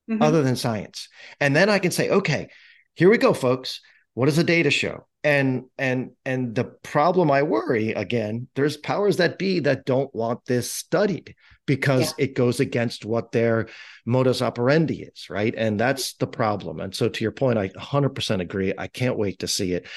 mm-hmm. 0.09 0.21
other 0.21 0.43
than 0.43 0.55
science, 0.55 1.09
and 1.39 1.55
then 1.55 1.69
I 1.69 1.79
can 1.79 1.91
say, 1.91 2.09
okay, 2.09 2.49
here 2.93 3.09
we 3.09 3.17
go, 3.17 3.33
folks. 3.33 3.81
What 4.13 4.27
does 4.27 4.37
the 4.37 4.43
data 4.43 4.71
show? 4.71 5.05
and 5.25 5.63
and 5.79 6.11
and 6.23 6.53
the 6.53 6.63
problem 6.63 7.31
i 7.31 7.41
worry 7.41 7.91
again 7.93 8.47
there's 8.53 8.77
powers 8.77 9.17
that 9.17 9.39
be 9.39 9.59
that 9.59 9.83
don't 9.83 10.13
want 10.13 10.39
this 10.45 10.71
studied 10.71 11.33
because 11.65 12.13
yeah. 12.17 12.25
it 12.25 12.35
goes 12.35 12.59
against 12.59 13.05
what 13.05 13.31
their 13.31 13.67
modus 14.05 14.43
operandi 14.43 15.01
is 15.01 15.27
right 15.31 15.55
and 15.57 15.79
that's 15.79 16.13
the 16.13 16.27
problem 16.27 16.79
and 16.79 16.95
so 16.95 17.09
to 17.09 17.23
your 17.23 17.31
point 17.31 17.57
i 17.57 17.67
100% 17.69 18.39
agree 18.39 18.71
i 18.77 18.85
can't 18.85 19.17
wait 19.17 19.39
to 19.39 19.47
see 19.47 19.73
it 19.73 19.87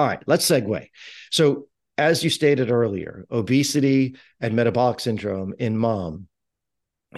all 0.00 0.06
right 0.06 0.22
let's 0.26 0.48
segue 0.48 0.86
so 1.30 1.66
as 1.98 2.24
you 2.24 2.30
stated 2.30 2.70
earlier 2.70 3.26
obesity 3.30 4.16
and 4.40 4.54
metabolic 4.56 5.00
syndrome 5.00 5.52
in 5.58 5.76
mom 5.76 6.26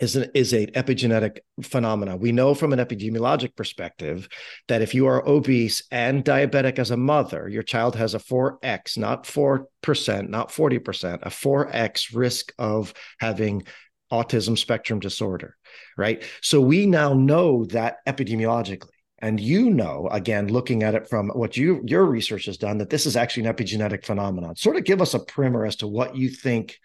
is 0.00 0.16
an 0.16 0.30
is 0.34 0.54
a 0.54 0.66
epigenetic 0.68 1.40
phenomena. 1.62 2.16
We 2.16 2.32
know 2.32 2.54
from 2.54 2.72
an 2.72 2.78
epidemiologic 2.78 3.54
perspective 3.56 4.26
that 4.68 4.80
if 4.80 4.94
you 4.94 5.06
are 5.06 5.26
obese 5.28 5.82
and 5.90 6.24
diabetic 6.24 6.78
as 6.78 6.90
a 6.90 6.96
mother, 6.96 7.48
your 7.48 7.62
child 7.62 7.96
has 7.96 8.14
a 8.14 8.18
4x, 8.18 8.96
not 8.96 9.24
4%, 9.24 10.28
not 10.28 10.48
40%, 10.48 11.18
a 11.22 11.28
4x 11.28 12.16
risk 12.16 12.54
of 12.58 12.94
having 13.20 13.64
autism 14.10 14.56
spectrum 14.56 14.98
disorder, 14.98 15.56
right? 15.98 16.22
So 16.40 16.60
we 16.60 16.86
now 16.86 17.12
know 17.12 17.66
that 17.66 17.98
epidemiologically. 18.06 18.88
And 19.22 19.38
you 19.38 19.70
know, 19.70 20.08
again, 20.10 20.48
looking 20.48 20.82
at 20.82 20.96
it 20.96 21.08
from 21.08 21.28
what 21.28 21.56
you 21.56 21.80
your 21.86 22.04
research 22.04 22.46
has 22.46 22.58
done, 22.58 22.78
that 22.78 22.90
this 22.90 23.06
is 23.06 23.16
actually 23.16 23.46
an 23.46 23.54
epigenetic 23.54 24.04
phenomenon. 24.04 24.56
Sort 24.56 24.76
of 24.76 24.84
give 24.84 25.00
us 25.00 25.14
a 25.14 25.20
primer 25.20 25.64
as 25.64 25.76
to 25.76 25.86
what 25.86 26.16
you 26.16 26.28
think. 26.28 26.80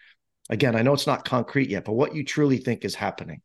Again, 0.48 0.76
I 0.76 0.82
know 0.82 0.94
it's 0.94 1.06
not 1.06 1.24
concrete 1.24 1.68
yet, 1.68 1.84
but 1.84 1.92
what 1.94 2.14
you 2.14 2.24
truly 2.24 2.58
think 2.58 2.84
is 2.84 2.94
happening. 2.94 3.42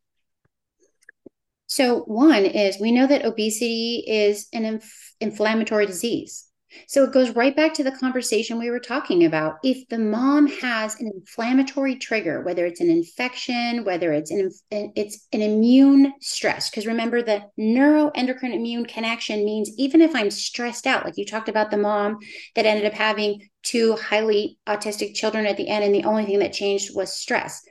So, 1.65 2.01
one 2.01 2.45
is 2.45 2.79
we 2.79 2.91
know 2.91 3.07
that 3.07 3.25
obesity 3.25 4.03
is 4.07 4.47
an 4.53 4.63
inf- 4.63 5.15
inflammatory 5.19 5.87
disease. 5.87 6.45
So 6.87 7.03
it 7.03 7.13
goes 7.13 7.31
right 7.31 7.55
back 7.55 7.73
to 7.75 7.83
the 7.83 7.91
conversation 7.91 8.59
we 8.59 8.69
were 8.69 8.79
talking 8.79 9.25
about. 9.25 9.55
If 9.63 9.87
the 9.89 9.99
mom 9.99 10.47
has 10.47 10.99
an 10.99 11.11
inflammatory 11.13 11.95
trigger, 11.95 12.41
whether 12.41 12.65
it's 12.65 12.81
an 12.81 12.89
infection, 12.89 13.83
whether 13.83 14.13
it's 14.13 14.31
an 14.31 14.49
it's 14.71 15.27
an 15.31 15.41
immune 15.41 16.13
stress, 16.21 16.69
because 16.69 16.87
remember 16.87 17.21
the 17.21 17.43
neuroendocrine 17.59 18.53
immune 18.53 18.85
connection 18.85 19.45
means 19.45 19.71
even 19.77 20.01
if 20.01 20.15
I'm 20.15 20.31
stressed 20.31 20.87
out, 20.87 21.05
like 21.05 21.17
you 21.17 21.25
talked 21.25 21.49
about 21.49 21.71
the 21.71 21.77
mom 21.77 22.17
that 22.55 22.65
ended 22.65 22.85
up 22.85 22.93
having 22.93 23.49
two 23.63 23.95
highly 23.95 24.57
autistic 24.67 25.15
children 25.15 25.45
at 25.45 25.57
the 25.57 25.69
end, 25.69 25.83
and 25.83 25.95
the 25.95 26.05
only 26.05 26.25
thing 26.25 26.39
that 26.39 26.53
changed 26.53 26.95
was 26.95 27.15
stress. 27.15 27.61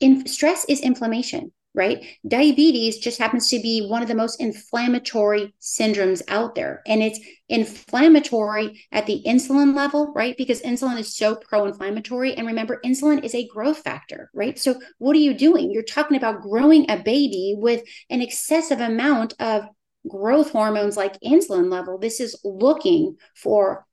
In, 0.00 0.26
stress 0.26 0.64
is 0.66 0.80
inflammation 0.80 1.52
right? 1.74 2.04
Diabetes 2.26 2.98
just 2.98 3.18
happens 3.18 3.48
to 3.48 3.60
be 3.60 3.86
one 3.86 4.02
of 4.02 4.08
the 4.08 4.14
most 4.14 4.40
inflammatory 4.40 5.54
syndromes 5.60 6.20
out 6.28 6.54
there. 6.54 6.82
And 6.86 7.02
it's 7.02 7.20
inflammatory 7.48 8.84
at 8.90 9.06
the 9.06 9.22
insulin 9.26 9.74
level, 9.74 10.12
right? 10.14 10.36
Because 10.36 10.62
insulin 10.62 10.98
is 10.98 11.16
so 11.16 11.36
pro 11.36 11.66
inflammatory. 11.66 12.34
And 12.34 12.46
remember, 12.46 12.80
insulin 12.84 13.24
is 13.24 13.34
a 13.34 13.46
growth 13.48 13.78
factor, 13.78 14.30
right? 14.34 14.58
So, 14.58 14.80
what 14.98 15.14
are 15.14 15.20
you 15.20 15.34
doing? 15.34 15.70
You're 15.70 15.82
talking 15.82 16.16
about 16.16 16.42
growing 16.42 16.90
a 16.90 16.96
baby 16.96 17.54
with 17.56 17.82
an 18.08 18.20
excessive 18.20 18.80
amount 18.80 19.34
of 19.38 19.64
growth 20.08 20.50
hormones 20.50 20.96
like 20.96 21.20
insulin 21.20 21.70
level. 21.70 21.98
This 21.98 22.20
is 22.20 22.38
looking 22.42 23.16
for 23.36 23.86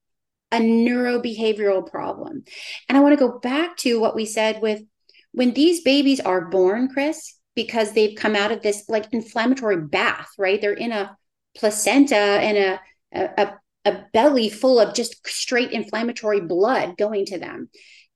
a 0.51 0.59
neurobehavioral 0.59 1.89
problem. 1.91 2.43
And 2.87 2.97
I 2.97 3.01
want 3.01 3.13
to 3.13 3.27
go 3.27 3.37
back 3.39 3.77
to 3.77 3.99
what 3.99 4.15
we 4.15 4.25
said 4.25 4.61
with 4.61 4.81
when 5.33 5.53
these 5.53 5.81
babies 5.81 6.19
are 6.19 6.49
born, 6.49 6.87
Chris, 6.87 7.36
because 7.57 7.91
they've 7.91 8.15
come 8.15 8.35
out 8.35 8.51
of 8.51 8.61
this 8.61 8.87
like 8.87 9.11
inflammatory 9.11 9.81
bath, 9.81 10.29
right? 10.37 10.61
They're 10.61 10.73
in 10.73 10.91
a 10.91 11.17
placenta 11.57 12.15
and 12.15 12.55
a, 12.55 12.79
a, 13.41 13.53
a 13.83 14.05
belly 14.13 14.47
full 14.47 14.79
of 14.79 14.93
just 14.93 15.27
straight 15.27 15.71
inflammatory 15.71 16.39
blood 16.39 16.97
going 16.97 17.25
to 17.25 17.39
them. 17.39 17.69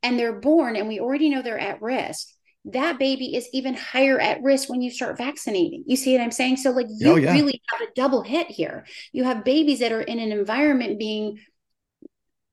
And 0.04 0.18
they're 0.18 0.40
born, 0.40 0.76
and 0.76 0.88
we 0.88 1.00
already 1.00 1.30
know 1.30 1.42
they're 1.42 1.60
at 1.60 1.82
risk. 1.82 2.28
That 2.66 3.00
baby 3.00 3.36
is 3.36 3.50
even 3.52 3.74
higher 3.74 4.20
at 4.20 4.44
risk 4.44 4.70
when 4.70 4.84
you 4.84 4.92
start 4.92 5.18
vaccinating. 5.18 5.86
You 5.88 5.96
see 5.96 6.16
what 6.16 6.24
I'm 6.24 6.32
saying? 6.32 6.58
So, 6.58 6.70
like, 6.70 6.88
you 6.90 7.12
oh, 7.12 7.16
yeah. 7.16 7.34
really 7.34 7.60
have 7.70 7.82
a 7.82 7.92
double 7.96 8.22
hit 8.22 8.48
here. 8.48 8.86
You 9.12 9.24
have 9.24 9.44
babies 9.44 9.80
that 9.80 9.92
are 9.92 10.02
in 10.02 10.20
an 10.20 10.32
environment 10.32 11.00
being 11.00 11.40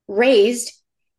raised 0.06 0.72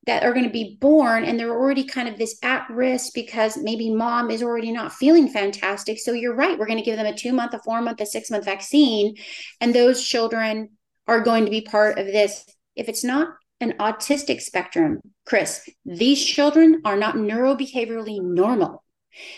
that 0.05 0.23
are 0.23 0.33
going 0.33 0.45
to 0.45 0.51
be 0.51 0.77
born 0.79 1.23
and 1.25 1.39
they're 1.39 1.51
already 1.51 1.83
kind 1.83 2.07
of 2.07 2.17
this 2.17 2.37
at 2.41 2.67
risk 2.69 3.13
because 3.13 3.57
maybe 3.57 3.93
mom 3.93 4.31
is 4.31 4.41
already 4.41 4.71
not 4.71 4.93
feeling 4.93 5.27
fantastic. 5.27 5.99
So 5.99 6.13
you're 6.13 6.35
right. 6.35 6.57
We're 6.57 6.67
going 6.67 6.79
to 6.79 6.85
give 6.85 6.97
them 6.97 7.05
a 7.05 7.15
two 7.15 7.33
month, 7.33 7.53
a 7.53 7.59
four 7.59 7.81
month, 7.81 7.99
a 8.01 8.05
six 8.05 8.31
month 8.31 8.45
vaccine. 8.45 9.15
And 9.59 9.73
those 9.73 10.03
children 10.03 10.69
are 11.07 11.21
going 11.21 11.45
to 11.45 11.51
be 11.51 11.61
part 11.61 11.99
of 11.99 12.05
this. 12.07 12.45
If 12.75 12.87
it's 12.87 13.03
not 13.03 13.29
an 13.59 13.73
autistic 13.73 14.41
spectrum, 14.41 15.01
Chris, 15.25 15.67
these 15.85 16.23
children 16.23 16.81
are 16.85 16.97
not 16.97 17.15
neurobehaviorally 17.15 18.21
normal. 18.21 18.83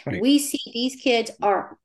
Right. 0.05 0.21
We 0.21 0.37
see 0.37 0.59
these 0.73 0.95
kids 0.95 1.31
are, 1.41 1.77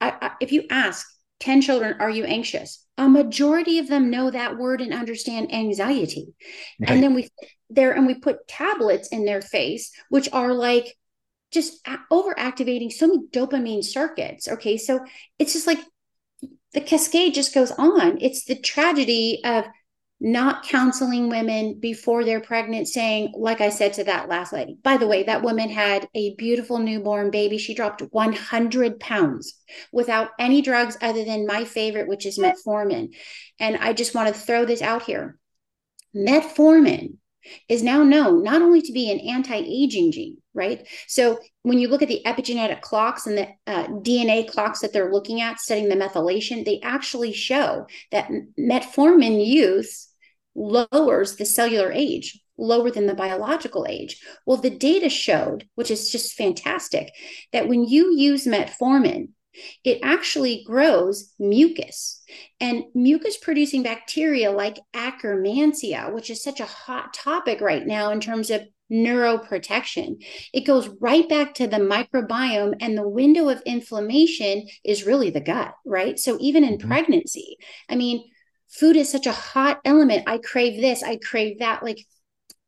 I, 0.00 0.12
I, 0.20 0.30
if 0.40 0.52
you 0.52 0.64
ask 0.70 1.06
10 1.40 1.62
children, 1.62 1.96
are 1.98 2.10
you 2.10 2.24
anxious? 2.24 2.86
A 2.98 3.08
majority 3.08 3.78
of 3.78 3.88
them 3.88 4.10
know 4.10 4.30
that 4.30 4.58
word 4.58 4.80
and 4.80 4.92
understand 4.92 5.52
anxiety. 5.52 6.34
Right. 6.80 6.90
And 6.90 7.02
then 7.02 7.14
we 7.14 7.30
there 7.74 7.92
and 7.92 8.06
we 8.06 8.14
put 8.14 8.46
tablets 8.48 9.08
in 9.08 9.24
their 9.24 9.42
face, 9.42 9.92
which 10.08 10.28
are 10.32 10.52
like 10.52 10.96
just 11.50 11.84
overactivating 12.10 12.92
so 12.92 13.06
many 13.08 13.26
dopamine 13.30 13.84
circuits. 13.84 14.48
Okay. 14.48 14.78
So 14.78 15.04
it's 15.38 15.52
just 15.52 15.66
like 15.66 15.78
the 16.72 16.80
cascade 16.80 17.34
just 17.34 17.54
goes 17.54 17.70
on. 17.72 18.18
It's 18.20 18.44
the 18.44 18.58
tragedy 18.58 19.40
of 19.44 19.64
not 20.24 20.62
counseling 20.62 21.28
women 21.28 21.80
before 21.80 22.24
they're 22.24 22.40
pregnant, 22.40 22.86
saying, 22.86 23.32
like 23.36 23.60
I 23.60 23.70
said 23.70 23.94
to 23.94 24.04
that 24.04 24.28
last 24.28 24.52
lady, 24.52 24.78
by 24.80 24.96
the 24.96 25.08
way, 25.08 25.24
that 25.24 25.42
woman 25.42 25.68
had 25.68 26.08
a 26.14 26.36
beautiful 26.36 26.78
newborn 26.78 27.32
baby. 27.32 27.58
She 27.58 27.74
dropped 27.74 28.02
100 28.02 29.00
pounds 29.00 29.54
without 29.90 30.30
any 30.38 30.62
drugs 30.62 30.96
other 31.02 31.24
than 31.24 31.46
my 31.46 31.64
favorite, 31.64 32.06
which 32.06 32.24
is 32.24 32.38
metformin. 32.38 33.14
And 33.58 33.76
I 33.78 33.92
just 33.92 34.14
want 34.14 34.32
to 34.32 34.40
throw 34.40 34.64
this 34.64 34.80
out 34.80 35.02
here 35.02 35.38
metformin 36.14 37.16
is 37.68 37.82
now 37.82 38.02
known 38.02 38.42
not 38.42 38.62
only 38.62 38.82
to 38.82 38.92
be 38.92 39.10
an 39.10 39.20
anti-aging 39.20 40.12
gene 40.12 40.36
right? 40.54 40.86
So 41.08 41.38
when 41.62 41.78
you 41.78 41.88
look 41.88 42.02
at 42.02 42.08
the 42.08 42.22
epigenetic 42.26 42.82
clocks 42.82 43.26
and 43.26 43.38
the 43.38 43.48
uh, 43.66 43.86
dna 43.86 44.48
clocks 44.48 44.80
that 44.80 44.92
they're 44.92 45.12
looking 45.12 45.40
at 45.40 45.60
studying 45.60 45.88
the 45.88 45.96
methylation 45.96 46.64
they 46.64 46.80
actually 46.82 47.32
show 47.32 47.86
that 48.10 48.30
metformin 48.58 49.44
use 49.44 50.08
lowers 50.54 51.36
the 51.36 51.46
cellular 51.46 51.90
age 51.90 52.38
lower 52.58 52.90
than 52.90 53.06
the 53.06 53.14
biological 53.14 53.86
age. 53.88 54.22
Well 54.46 54.58
the 54.58 54.70
data 54.70 55.08
showed 55.08 55.66
which 55.74 55.90
is 55.90 56.10
just 56.10 56.34
fantastic 56.34 57.10
that 57.52 57.68
when 57.68 57.84
you 57.84 58.14
use 58.16 58.46
metformin 58.46 59.30
it 59.84 60.00
actually 60.02 60.64
grows 60.66 61.32
mucus 61.38 62.22
and 62.60 62.84
mucus 62.94 63.36
producing 63.36 63.82
bacteria 63.82 64.50
like 64.50 64.78
Akkermansia, 64.94 66.12
which 66.12 66.30
is 66.30 66.42
such 66.42 66.60
a 66.60 66.66
hot 66.66 67.12
topic 67.14 67.60
right 67.60 67.86
now 67.86 68.10
in 68.10 68.20
terms 68.20 68.50
of 68.50 68.62
neuroprotection. 68.92 70.22
It 70.52 70.66
goes 70.66 70.88
right 71.00 71.28
back 71.28 71.54
to 71.54 71.66
the 71.66 71.78
microbiome, 71.78 72.76
and 72.80 72.96
the 72.96 73.08
window 73.08 73.48
of 73.48 73.62
inflammation 73.64 74.66
is 74.84 75.06
really 75.06 75.30
the 75.30 75.40
gut, 75.40 75.74
right? 75.84 76.18
So 76.18 76.36
even 76.40 76.64
in 76.64 76.76
mm-hmm. 76.76 76.88
pregnancy, 76.88 77.56
I 77.88 77.96
mean, 77.96 78.24
food 78.68 78.96
is 78.96 79.10
such 79.10 79.26
a 79.26 79.32
hot 79.32 79.80
element. 79.84 80.24
I 80.26 80.38
crave 80.38 80.80
this, 80.80 81.02
I 81.02 81.16
crave 81.16 81.58
that. 81.60 81.82
Like 81.82 82.06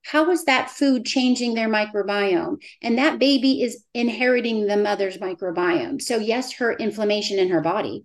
how 0.04 0.30
is 0.30 0.44
that 0.44 0.70
food 0.70 1.04
changing 1.04 1.54
their 1.54 1.68
microbiome? 1.68 2.62
And 2.82 2.98
that 2.98 3.18
baby 3.18 3.62
is 3.62 3.84
inheriting 3.94 4.66
the 4.66 4.76
mother's 4.76 5.18
microbiome. 5.18 6.00
So, 6.00 6.18
yes, 6.18 6.52
her 6.54 6.72
inflammation 6.72 7.38
in 7.38 7.48
her 7.48 7.60
body, 7.60 8.04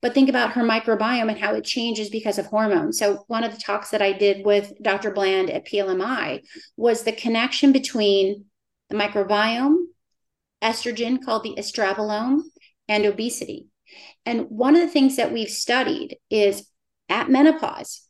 but 0.00 0.14
think 0.14 0.28
about 0.28 0.52
her 0.52 0.62
microbiome 0.62 1.28
and 1.30 1.38
how 1.38 1.54
it 1.54 1.64
changes 1.64 2.08
because 2.08 2.38
of 2.38 2.46
hormones. 2.46 2.98
So, 2.98 3.24
one 3.26 3.44
of 3.44 3.54
the 3.54 3.60
talks 3.60 3.90
that 3.90 4.02
I 4.02 4.12
did 4.12 4.44
with 4.44 4.72
Dr. 4.82 5.10
Bland 5.10 5.50
at 5.50 5.66
PLMI 5.66 6.42
was 6.76 7.02
the 7.02 7.12
connection 7.12 7.72
between 7.72 8.46
the 8.88 8.96
microbiome, 8.96 9.76
estrogen 10.62 11.22
called 11.22 11.42
the 11.42 11.56
estrobolome, 11.56 12.40
and 12.88 13.04
obesity. 13.04 13.66
And 14.26 14.46
one 14.48 14.74
of 14.74 14.80
the 14.80 14.88
things 14.88 15.16
that 15.16 15.32
we've 15.32 15.50
studied 15.50 16.16
is 16.30 16.66
at 17.08 17.30
menopause, 17.30 18.02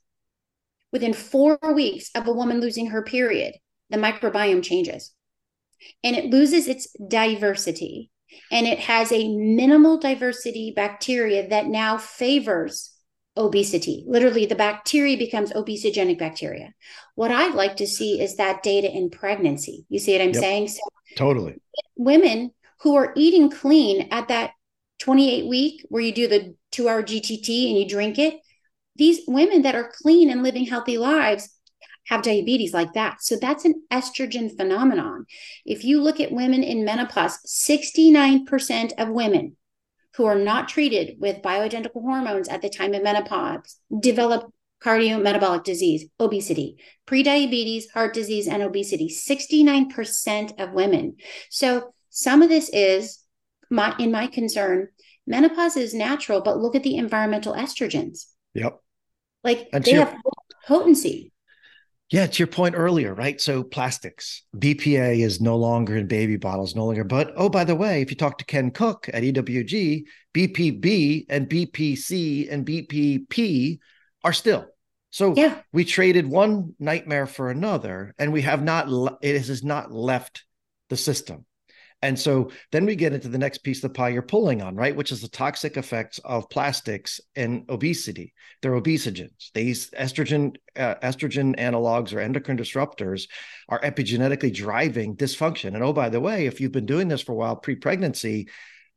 within 0.94 1.12
four 1.12 1.58
weeks 1.74 2.10
of 2.14 2.26
a 2.26 2.32
woman 2.32 2.60
losing 2.60 2.86
her 2.86 3.02
period, 3.02 3.54
the 3.90 3.98
microbiome 3.98 4.62
changes 4.62 5.12
and 6.02 6.16
it 6.16 6.30
loses 6.30 6.68
its 6.68 6.88
diversity. 7.08 8.10
And 8.50 8.66
it 8.66 8.80
has 8.80 9.12
a 9.12 9.36
minimal 9.36 9.98
diversity 9.98 10.72
bacteria 10.74 11.48
that 11.48 11.66
now 11.66 11.98
favors 11.98 12.92
obesity. 13.36 14.04
Literally, 14.06 14.46
the 14.46 14.54
bacteria 14.54 15.16
becomes 15.16 15.52
obesogenic 15.52 16.18
bacteria. 16.18 16.72
What 17.14 17.30
I'd 17.30 17.54
like 17.54 17.76
to 17.76 17.86
see 17.86 18.20
is 18.20 18.36
that 18.36 18.62
data 18.62 18.90
in 18.90 19.10
pregnancy. 19.10 19.84
You 19.88 19.98
see 19.98 20.12
what 20.12 20.22
I'm 20.22 20.32
yep. 20.32 20.42
saying? 20.42 20.68
So, 20.68 20.80
totally. 21.16 21.56
Women 21.96 22.52
who 22.80 22.96
are 22.96 23.12
eating 23.16 23.50
clean 23.50 24.08
at 24.10 24.28
that 24.28 24.52
28 25.00 25.48
week 25.48 25.84
where 25.88 26.02
you 26.02 26.12
do 26.12 26.26
the 26.26 26.56
two 26.72 26.88
hour 26.88 27.02
GTT 27.02 27.68
and 27.68 27.78
you 27.78 27.88
drink 27.88 28.18
it, 28.18 28.40
these 28.96 29.20
women 29.26 29.62
that 29.62 29.74
are 29.74 29.92
clean 30.02 30.30
and 30.30 30.42
living 30.42 30.66
healthy 30.66 30.98
lives 30.98 31.50
have 32.06 32.22
diabetes 32.22 32.74
like 32.74 32.92
that. 32.92 33.22
So 33.22 33.36
that's 33.36 33.64
an 33.64 33.82
estrogen 33.90 34.54
phenomenon. 34.54 35.26
If 35.64 35.84
you 35.84 36.02
look 36.02 36.20
at 36.20 36.32
women 36.32 36.62
in 36.62 36.84
menopause, 36.84 37.38
69% 37.46 38.92
of 38.98 39.08
women 39.08 39.56
who 40.16 40.26
are 40.26 40.38
not 40.38 40.68
treated 40.68 41.16
with 41.18 41.42
bioidentical 41.42 42.02
hormones 42.02 42.48
at 42.48 42.62
the 42.62 42.68
time 42.68 42.94
of 42.94 43.02
menopause 43.02 43.78
develop 44.00 44.52
cardiometabolic 44.82 45.64
disease, 45.64 46.04
obesity, 46.20 46.76
prediabetes, 47.06 47.84
heart 47.94 48.12
disease, 48.12 48.46
and 48.46 48.62
obesity. 48.62 49.08
69% 49.08 50.60
of 50.60 50.72
women. 50.72 51.16
So 51.50 51.94
some 52.10 52.42
of 52.42 52.48
this 52.50 52.68
is 52.72 53.24
my 53.70 53.94
in 53.98 54.12
my 54.12 54.26
concern, 54.26 54.88
menopause 55.26 55.76
is 55.76 55.94
natural, 55.94 56.42
but 56.42 56.58
look 56.58 56.74
at 56.74 56.82
the 56.82 56.96
environmental 56.96 57.54
estrogens. 57.54 58.26
Yep. 58.52 58.80
Like 59.44 59.68
and 59.72 59.84
they 59.84 59.92
have 59.92 60.16
potency. 60.66 61.30
Yeah, 62.10 62.26
to 62.26 62.38
your 62.38 62.48
point 62.48 62.74
earlier, 62.76 63.14
right? 63.14 63.40
So 63.40 63.62
plastics, 63.62 64.42
BPA 64.56 65.24
is 65.24 65.40
no 65.40 65.56
longer 65.56 65.96
in 65.96 66.06
baby 66.06 66.36
bottles, 66.36 66.74
no 66.74 66.86
longer. 66.86 67.04
But 67.04 67.32
oh, 67.36 67.48
by 67.48 67.64
the 67.64 67.74
way, 67.74 68.02
if 68.02 68.10
you 68.10 68.16
talk 68.16 68.38
to 68.38 68.44
Ken 68.44 68.70
Cook 68.70 69.08
at 69.12 69.22
EWG, 69.22 70.04
BPB 70.34 71.26
and 71.28 71.48
BPC 71.48 72.52
and 72.52 72.66
BPP 72.66 73.78
are 74.22 74.32
still. 74.32 74.66
So 75.10 75.34
yeah. 75.34 75.60
we 75.72 75.84
traded 75.84 76.26
one 76.26 76.74
nightmare 76.78 77.26
for 77.26 77.50
another, 77.50 78.14
and 78.18 78.32
we 78.32 78.42
have 78.42 78.62
not. 78.62 78.88
It 79.22 79.36
has 79.36 79.62
not 79.62 79.92
left 79.92 80.44
the 80.90 80.96
system. 80.96 81.46
And 82.02 82.18
so 82.18 82.50
then 82.70 82.84
we 82.84 82.96
get 82.96 83.14
into 83.14 83.28
the 83.28 83.38
next 83.38 83.58
piece 83.58 83.78
of 83.78 83.90
the 83.90 83.94
pie 83.94 84.10
you're 84.10 84.20
pulling 84.20 84.60
on, 84.60 84.76
right? 84.76 84.94
Which 84.94 85.10
is 85.10 85.22
the 85.22 85.28
toxic 85.28 85.78
effects 85.78 86.18
of 86.22 86.50
plastics 86.50 87.18
and 87.34 87.64
obesity. 87.70 88.34
They're 88.60 88.78
obesogens. 88.78 89.50
These 89.54 89.90
estrogen 89.92 90.56
uh, 90.76 90.96
estrogen 90.96 91.58
analogs 91.58 92.12
or 92.12 92.20
endocrine 92.20 92.58
disruptors 92.58 93.28
are 93.70 93.80
epigenetically 93.80 94.52
driving 94.52 95.16
dysfunction. 95.16 95.74
And 95.74 95.82
oh, 95.82 95.94
by 95.94 96.10
the 96.10 96.20
way, 96.20 96.46
if 96.46 96.60
you've 96.60 96.72
been 96.72 96.84
doing 96.84 97.08
this 97.08 97.22
for 97.22 97.32
a 97.32 97.36
while 97.36 97.56
pre-pregnancy, 97.56 98.48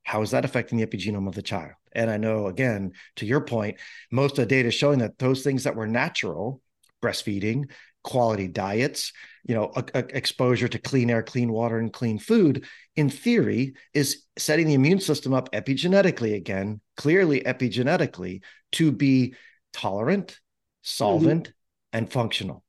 how 0.04 0.22
is 0.22 0.32
that 0.32 0.46
affecting 0.46 0.78
the 0.78 0.86
epigenome 0.86 1.28
of 1.28 1.36
the 1.36 1.42
child? 1.42 1.74
And 1.94 2.10
I 2.10 2.18
know, 2.18 2.48
again, 2.48 2.92
to 3.18 3.26
your 3.26 3.42
point, 3.42 3.80
most 4.12 4.32
of 4.32 4.38
the 4.38 4.46
data 4.46 4.68
is 4.68 4.74
showing 4.74 5.00
that 5.00 5.18
those 5.18 5.44
things 5.44 5.64
that 5.64 5.76
were 5.76 5.88
natural, 5.88 6.62
breastfeeding, 7.02 7.70
quality 8.08 8.48
diets, 8.48 9.12
you 9.44 9.54
know, 9.54 9.70
a, 9.76 9.84
a 9.94 10.00
exposure 10.16 10.70
to 10.70 10.80
clean 10.80 11.10
air, 11.10 11.22
clean 11.22 11.52
water, 11.52 11.78
and 11.78 11.92
clean 11.92 12.18
food, 12.18 12.66
in 12.96 13.10
theory, 13.10 13.76
is 13.94 14.24
setting 14.38 14.66
the 14.66 14.74
immune 14.74 15.02
system 15.02 15.34
up 15.34 15.52
epigenetically 15.52 16.34
again, 16.34 16.80
clearly 16.96 17.42
epigenetically, 17.42 18.42
to 18.72 18.94
be 18.94 19.36
tolerant, 19.74 20.40
solvent, 20.84 21.50
mm-hmm. 21.50 21.98
and 21.98 22.12
functional. 22.12 22.64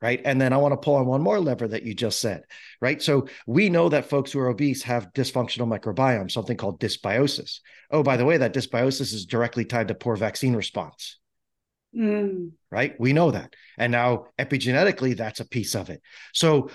Right. 0.00 0.20
And 0.24 0.38
then 0.38 0.52
I 0.52 0.58
want 0.58 0.72
to 0.72 0.84
pull 0.84 0.96
on 0.96 1.06
one 1.06 1.22
more 1.22 1.40
lever 1.40 1.66
that 1.66 1.82
you 1.82 1.94
just 1.94 2.20
said. 2.20 2.44
Right. 2.80 3.00
So 3.02 3.26
we 3.46 3.70
know 3.70 3.88
that 3.88 4.10
folks 4.10 4.30
who 4.30 4.38
are 4.38 4.48
obese 4.48 4.82
have 4.82 5.12
dysfunctional 5.14 5.66
microbiome, 5.66 6.30
something 6.30 6.58
called 6.58 6.78
dysbiosis. 6.78 7.60
Oh, 7.90 8.02
by 8.02 8.16
the 8.18 8.24
way, 8.24 8.36
that 8.36 8.52
dysbiosis 8.52 9.14
is 9.14 9.26
directly 9.26 9.64
tied 9.64 9.88
to 9.88 9.94
poor 9.94 10.14
vaccine 10.14 10.54
response. 10.54 11.18
Mm. 11.96 12.52
Right? 12.70 12.98
We 12.98 13.12
know 13.12 13.30
that. 13.30 13.54
And 13.78 13.92
now 13.92 14.26
epigenetically, 14.38 15.16
that's 15.16 15.40
a 15.40 15.48
piece 15.48 15.74
of 15.74 15.90
it. 15.90 16.02
So 16.32 16.70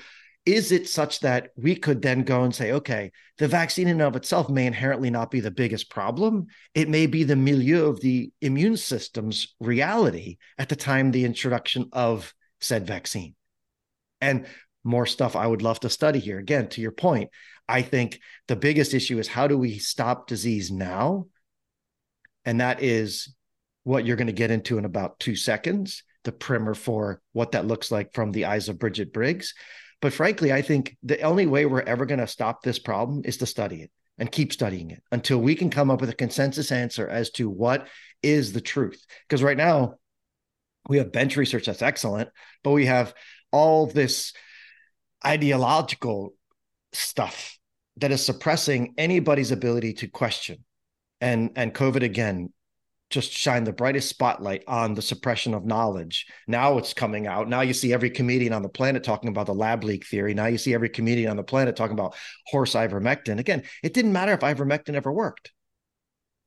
is 0.46 0.72
it 0.72 0.88
such 0.88 1.20
that 1.20 1.50
we 1.58 1.76
could 1.76 2.02
then 2.02 2.24
go 2.24 2.44
and 2.44 2.56
say, 2.56 2.72
okay, 2.72 3.12
the 3.38 3.48
vaccine 3.48 3.88
in 3.88 3.94
and 3.94 4.02
of 4.02 4.16
itself 4.16 4.50
may 4.50 4.66
inherently 4.66 5.10
not 5.10 5.30
be 5.30 5.42
the 5.42 5.52
biggest 5.52 5.90
problem. 5.90 6.48
It 6.74 6.90
may 6.90 7.06
be 7.06 7.24
the 7.24 7.36
milieu 7.36 7.88
of 7.88 8.00
the 8.02 8.32
immune 8.42 8.78
system's 8.78 9.56
reality 9.60 10.38
at 10.58 10.70
the 10.70 10.76
time 10.76 11.12
the 11.12 11.26
introduction 11.26 11.90
of 11.92 12.34
said 12.62 12.88
vaccine. 12.88 13.36
And 14.22 14.48
more 14.84 15.06
stuff 15.06 15.36
I 15.36 15.46
would 15.46 15.62
love 15.62 15.82
to 15.82 15.90
study 15.90 16.20
here. 16.20 16.40
Again, 16.40 16.68
to 16.70 16.82
your 16.82 16.92
point, 16.94 17.30
I 17.68 17.82
think 17.82 18.20
the 18.48 18.56
biggest 18.56 18.94
issue 18.94 19.20
is 19.20 19.28
how 19.28 19.48
do 19.48 19.58
we 19.58 19.78
stop 19.78 20.28
disease 20.28 20.72
now? 20.72 21.28
And 22.46 22.62
that 22.62 22.82
is 22.82 23.36
what 23.90 24.06
you're 24.06 24.16
going 24.16 24.28
to 24.28 24.34
get 24.34 24.52
into 24.52 24.78
in 24.78 24.86
about 24.86 25.20
two 25.20 25.36
seconds, 25.36 26.04
the 26.24 26.32
primer 26.32 26.76
for 26.76 27.22
what 27.34 27.54
that 27.54 27.66
looks 27.66 27.90
like 27.90 28.14
from 28.14 28.32
the 28.32 28.46
eyes 28.46 28.70
of 28.70 28.78
Bridget 28.78 29.12
Briggs. 29.12 29.56
But 30.00 30.14
frankly, 30.14 30.54
I 30.54 30.62
think 30.62 30.96
the 31.02 31.20
only 31.24 31.48
way 31.48 31.66
we're 31.66 31.82
ever 31.82 32.06
going 32.06 32.20
to 32.20 32.28
stop 32.28 32.62
this 32.62 32.78
problem 32.78 33.24
is 33.26 33.38
to 33.38 33.48
study 33.48 33.82
it 33.82 33.92
and 34.20 34.32
keep 34.32 34.54
studying 34.54 34.92
it 34.92 35.02
until 35.12 35.40
we 35.40 35.56
can 35.56 35.72
come 35.72 35.90
up 35.90 36.02
with 36.02 36.10
a 36.12 36.16
consensus 36.16 36.72
answer 36.72 37.08
as 37.08 37.32
to 37.32 37.50
what 37.50 37.88
is 38.22 38.54
the 38.54 38.62
truth. 38.62 39.04
Because 39.28 39.42
right 39.42 39.58
now, 39.58 39.96
we 40.88 41.00
have 41.00 41.12
bench 41.12 41.36
research 41.36 41.66
that's 41.66 41.82
excellent, 41.82 42.30
but 42.64 42.72
we 42.72 42.86
have 42.86 43.16
all 43.52 43.88
this 43.88 44.34
ideological 45.26 46.36
stuff 46.94 47.58
that 47.98 48.12
is 48.12 48.24
suppressing 48.24 48.94
anybody's 49.00 49.52
ability 49.52 49.94
to 49.94 50.08
question. 50.08 50.64
And 51.20 51.54
and 51.56 51.74
COVID 51.74 52.04
again 52.04 52.54
just 53.10 53.32
shine 53.32 53.64
the 53.64 53.74
brightest 53.74 54.10
spotlight 54.10 54.64
on 54.68 54.94
the 54.94 55.02
suppression 55.02 55.54
of 55.54 55.66
knowledge. 55.66 56.28
Now 56.48 56.78
it's 56.78 56.94
coming 56.94 57.26
out. 57.26 57.50
Now 57.50 57.62
you 57.62 57.74
see 57.74 57.92
every 57.92 58.10
comedian 58.10 58.54
on 58.54 58.62
the 58.62 58.70
planet 58.70 59.04
talking 59.04 59.30
about 59.30 59.48
the 59.48 59.54
lab 59.54 59.84
leak 59.84 60.06
theory. 60.06 60.34
Now 60.34 60.46
you 60.46 60.58
see 60.58 60.74
every 60.74 60.90
comedian 60.90 61.30
on 61.30 61.38
the 61.38 61.44
planet 61.44 61.76
talking 61.76 61.98
about 61.98 62.16
horse 62.48 62.74
ivermectin. 62.74 63.40
Again, 63.40 63.64
it 63.84 63.94
didn't 63.94 64.14
matter 64.14 64.34
if 64.34 64.42
ivermectin 64.42 64.94
ever 64.94 65.12
worked. 65.12 65.52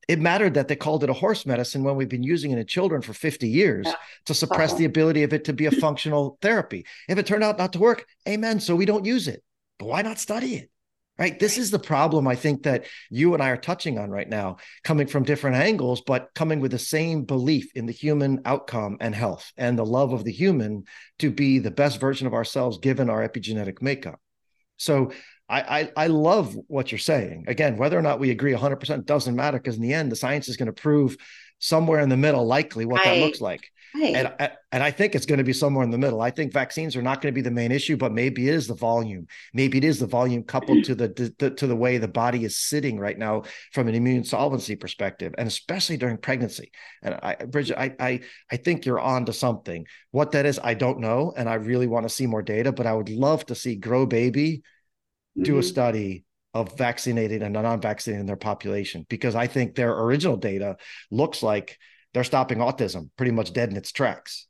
It 0.07 0.19
mattered 0.19 0.55
that 0.55 0.67
they 0.67 0.75
called 0.75 1.03
it 1.03 1.09
a 1.09 1.13
horse 1.13 1.45
medicine 1.45 1.83
when 1.83 1.95
we've 1.95 2.09
been 2.09 2.23
using 2.23 2.51
it 2.51 2.57
in 2.57 2.65
children 2.65 3.01
for 3.01 3.13
50 3.13 3.47
years 3.47 3.85
yeah. 3.87 3.95
to 4.25 4.33
suppress 4.33 4.71
uh-huh. 4.71 4.79
the 4.79 4.85
ability 4.85 5.23
of 5.23 5.33
it 5.33 5.45
to 5.45 5.53
be 5.53 5.65
a 5.65 5.71
functional 5.85 6.37
therapy. 6.41 6.85
If 7.07 7.17
it 7.17 7.25
turned 7.25 7.43
out 7.43 7.57
not 7.57 7.73
to 7.73 7.79
work, 7.79 8.05
amen. 8.27 8.59
So 8.59 8.75
we 8.75 8.85
don't 8.85 9.05
use 9.05 9.27
it. 9.27 9.43
But 9.79 9.87
why 9.87 10.01
not 10.01 10.19
study 10.19 10.55
it? 10.55 10.69
Right 11.17 11.39
this 11.39 11.57
is 11.57 11.71
the 11.71 11.79
problem 11.79 12.27
i 12.27 12.35
think 12.35 12.63
that 12.63 12.85
you 13.09 13.33
and 13.33 13.43
i 13.43 13.49
are 13.49 13.57
touching 13.57 13.97
on 13.97 14.09
right 14.09 14.29
now 14.29 14.57
coming 14.83 15.07
from 15.07 15.23
different 15.23 15.55
angles 15.55 16.01
but 16.01 16.29
coming 16.35 16.59
with 16.59 16.71
the 16.71 16.79
same 16.79 17.23
belief 17.23 17.67
in 17.75 17.85
the 17.85 17.91
human 17.91 18.41
outcome 18.45 18.97
and 18.99 19.13
health 19.13 19.51
and 19.57 19.77
the 19.77 19.85
love 19.85 20.13
of 20.13 20.23
the 20.23 20.31
human 20.31 20.83
to 21.19 21.29
be 21.29 21.59
the 21.59 21.71
best 21.71 21.99
version 21.99 22.27
of 22.27 22.33
ourselves 22.33 22.77
given 22.79 23.09
our 23.09 23.27
epigenetic 23.27 23.81
makeup 23.81 24.19
so 24.77 25.11
I, 25.49 25.61
I, 25.81 25.91
I 26.05 26.07
love 26.07 26.55
what 26.67 26.91
you're 26.91 26.99
saying. 26.99 27.45
Again, 27.47 27.77
whether 27.77 27.99
or 27.99 28.01
not 28.01 28.19
we 28.19 28.31
agree 28.31 28.53
100% 28.53 29.05
doesn't 29.05 29.35
matter 29.35 29.57
because 29.57 29.75
in 29.75 29.81
the 29.81 29.93
end, 29.93 30.11
the 30.11 30.15
science 30.15 30.47
is 30.47 30.57
going 30.57 30.67
to 30.67 30.73
prove 30.73 31.17
somewhere 31.63 32.01
in 32.01 32.09
the 32.09 32.17
middle, 32.17 32.45
likely 32.45 32.85
what 32.85 33.03
that 33.05 33.17
looks 33.19 33.39
like. 33.39 33.71
Right. 33.95 34.15
And, 34.15 34.51
and 34.71 34.83
I 34.83 34.89
think 34.89 35.13
it's 35.13 35.27
going 35.27 35.37
to 35.37 35.43
be 35.43 35.53
somewhere 35.53 35.83
in 35.83 35.91
the 35.91 35.99
middle. 35.99 36.19
I 36.19 36.31
think 36.31 36.51
vaccines 36.51 36.95
are 36.95 37.01
not 37.01 37.21
going 37.21 37.31
to 37.31 37.35
be 37.35 37.43
the 37.43 37.51
main 37.51 37.71
issue, 37.71 37.95
but 37.95 38.11
maybe 38.11 38.49
it 38.49 38.53
is 38.55 38.67
the 38.67 38.73
volume. 38.73 39.27
Maybe 39.53 39.77
it 39.77 39.83
is 39.83 39.99
the 39.99 40.07
volume 40.07 40.43
coupled 40.43 40.83
to 40.85 40.95
the, 40.95 41.33
the 41.37 41.51
to 41.51 41.67
the 41.67 41.75
way 41.75 41.99
the 41.99 42.07
body 42.07 42.43
is 42.43 42.57
sitting 42.57 42.99
right 42.99 43.17
now 43.17 43.43
from 43.71 43.87
an 43.87 43.95
immune 43.95 44.23
solvency 44.23 44.75
perspective, 44.75 45.35
and 45.37 45.47
especially 45.47 45.97
during 45.97 46.17
pregnancy. 46.17 46.71
And 47.03 47.19
I, 47.21 47.35
Bridget, 47.35 47.79
I 47.79 47.95
I 47.99 48.21
I 48.51 48.57
think 48.57 48.85
you're 48.85 48.99
on 48.99 49.25
to 49.25 49.33
something. 49.33 49.85
What 50.11 50.31
that 50.31 50.47
is, 50.47 50.59
I 50.61 50.73
don't 50.73 50.99
know, 50.99 51.31
and 51.37 51.47
I 51.47 51.55
really 51.55 51.87
want 51.87 52.03
to 52.03 52.13
see 52.13 52.25
more 52.25 52.41
data. 52.41 52.71
But 52.71 52.87
I 52.87 52.93
would 52.93 53.09
love 53.09 53.45
to 53.45 53.55
see 53.55 53.75
Grow 53.75 54.05
Baby 54.07 54.63
do 55.39 55.51
mm-hmm. 55.51 55.59
a 55.59 55.63
study 55.63 56.25
of 56.53 56.77
vaccinated 56.77 57.41
and 57.41 57.53
non-vaccinated 57.53 58.19
in 58.19 58.25
their 58.25 58.35
population 58.35 59.05
because 59.09 59.35
I 59.35 59.47
think 59.47 59.75
their 59.75 59.91
original 59.91 60.37
data 60.37 60.77
looks 61.09 61.41
like 61.41 61.77
they're 62.13 62.23
stopping 62.23 62.59
autism 62.59 63.09
pretty 63.17 63.31
much 63.31 63.53
dead 63.53 63.69
in 63.69 63.77
its 63.77 63.91
tracks. 63.91 64.47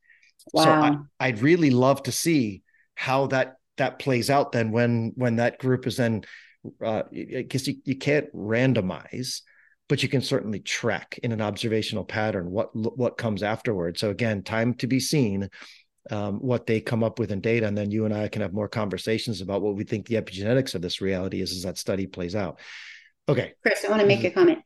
Wow. 0.52 0.64
So 0.64 0.70
I, 0.72 0.98
I'd 1.28 1.40
really 1.40 1.70
love 1.70 2.04
to 2.04 2.12
see 2.12 2.64
how 2.96 3.28
that 3.28 3.56
that 3.78 4.00
plays 4.00 4.30
out 4.30 4.52
then 4.52 4.72
when 4.72 5.14
when 5.16 5.38
that 5.38 5.60
group 5.60 5.88
is 5.88 5.98
then 5.98 6.24
uh, 6.84 7.04
because 7.12 7.68
you, 7.68 7.76
you 7.86 7.98
can't 7.98 8.34
randomize 8.34 9.42
but 9.90 10.02
you 10.02 10.10
can 10.10 10.22
certainly 10.22 10.60
track 10.60 11.20
in 11.24 11.32
an 11.32 11.42
observational 11.42 12.06
pattern 12.06 12.52
what 12.52 12.70
what 12.74 13.18
comes 13.18 13.42
afterward 13.42 13.98
so 13.98 14.10
again 14.10 14.44
time 14.44 14.74
to 14.76 14.88
be 14.88 15.00
seen 15.00 15.50
um, 16.12 16.40
what 16.40 16.68
they 16.68 16.82
come 16.82 17.04
up 17.04 17.20
with 17.20 17.32
in 17.32 17.40
data 17.40 17.66
and 17.66 17.78
then 17.78 17.92
you 17.92 18.06
and 18.06 18.14
i 18.14 18.28
can 18.28 18.42
have 18.42 18.54
more 18.54 18.68
conversations 18.68 19.42
about 19.42 19.62
what 19.62 19.76
we 19.76 19.84
think 19.84 20.06
the 20.06 20.16
epigenetics 20.16 20.76
of 20.76 20.82
this 20.82 21.02
reality 21.02 21.42
is 21.42 21.52
as 21.52 21.64
that 21.64 21.78
study 21.78 22.08
plays 22.08 22.36
out 22.36 22.60
okay 23.30 23.54
chris 23.62 23.86
i 23.86 23.90
want 23.90 24.02
to 24.02 24.08
make 24.08 24.20
mm-hmm. 24.20 24.28
a 24.28 24.32
comment 24.32 24.60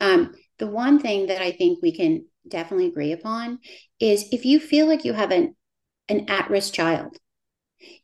um, 0.00 0.34
the 0.58 0.66
one 0.66 0.98
thing 0.98 1.26
that 1.26 1.40
i 1.40 1.52
think 1.52 1.80
we 1.82 1.94
can 1.94 2.24
definitely 2.48 2.86
agree 2.86 3.12
upon 3.12 3.58
is 4.00 4.28
if 4.32 4.44
you 4.44 4.60
feel 4.60 4.86
like 4.86 5.04
you 5.04 5.12
have 5.12 5.30
an, 5.30 5.54
an 6.08 6.28
at 6.28 6.50
risk 6.50 6.74
child, 6.74 7.16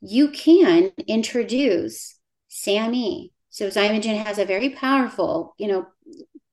you 0.01 0.29
can 0.31 0.91
introduce 1.07 2.19
SAMe. 2.49 3.33
So 3.51 3.69
Xymogen 3.69 4.25
has 4.25 4.39
a 4.39 4.45
very 4.45 4.71
powerful, 4.71 5.55
you 5.59 5.69
know, 5.69 5.87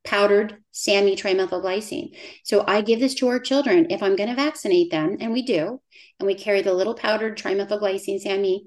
powdered 0.06 0.58
SAMe 0.72 1.16
trimethylglycine. 1.16 2.16
So 2.44 2.64
I 2.68 2.82
give 2.82 3.00
this 3.00 3.16
to 3.16 3.28
our 3.28 3.40
children 3.40 3.88
if 3.90 4.02
I'm 4.04 4.16
going 4.16 4.30
to 4.30 4.36
vaccinate 4.36 4.92
them, 4.92 5.18
and 5.20 5.34
we 5.34 5.42
do, 5.42 5.82
and 6.20 6.28
we 6.28 6.36
carry 6.36 6.62
the 6.62 6.74
little 6.74 6.96
powdered 6.96 7.38
trimethylglycine 7.38 8.22
SAMe 8.22 8.66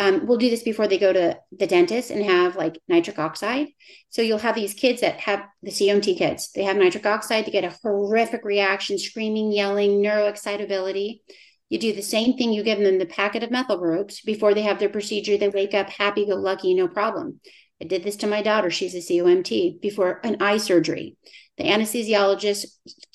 um, 0.00 0.26
we'll 0.26 0.38
do 0.38 0.50
this 0.50 0.62
before 0.62 0.88
they 0.88 0.98
go 0.98 1.12
to 1.12 1.38
the 1.56 1.66
dentist 1.66 2.10
and 2.10 2.24
have 2.24 2.56
like 2.56 2.80
nitric 2.88 3.18
oxide. 3.18 3.68
So 4.10 4.22
you'll 4.22 4.38
have 4.38 4.56
these 4.56 4.74
kids 4.74 5.00
that 5.02 5.20
have 5.20 5.44
the 5.62 5.70
COMT 5.70 6.18
kids. 6.18 6.50
They 6.52 6.64
have 6.64 6.76
nitric 6.76 7.06
oxide. 7.06 7.46
They 7.46 7.52
get 7.52 7.64
a 7.64 7.76
horrific 7.82 8.44
reaction, 8.44 8.98
screaming, 8.98 9.52
yelling, 9.52 10.02
neuroexcitability. 10.02 11.20
You 11.68 11.78
do 11.78 11.92
the 11.92 12.02
same 12.02 12.36
thing. 12.36 12.52
You 12.52 12.64
give 12.64 12.80
them 12.80 12.98
the 12.98 13.06
packet 13.06 13.44
of 13.44 13.52
methyl 13.52 13.78
groups 13.78 14.20
before 14.20 14.52
they 14.52 14.62
have 14.62 14.80
their 14.80 14.88
procedure. 14.88 15.38
They 15.38 15.48
wake 15.48 15.74
up 15.74 15.88
happy 15.88 16.26
go 16.26 16.34
lucky, 16.34 16.74
no 16.74 16.88
problem. 16.88 17.40
I 17.80 17.86
did 17.86 18.04
this 18.04 18.16
to 18.16 18.26
my 18.26 18.42
daughter. 18.42 18.70
She's 18.70 18.94
a 18.94 18.98
COMT 18.98 19.80
before 19.80 20.20
an 20.24 20.40
eye 20.40 20.58
surgery. 20.58 21.16
The 21.56 21.64
anesthesiologist 21.64 22.66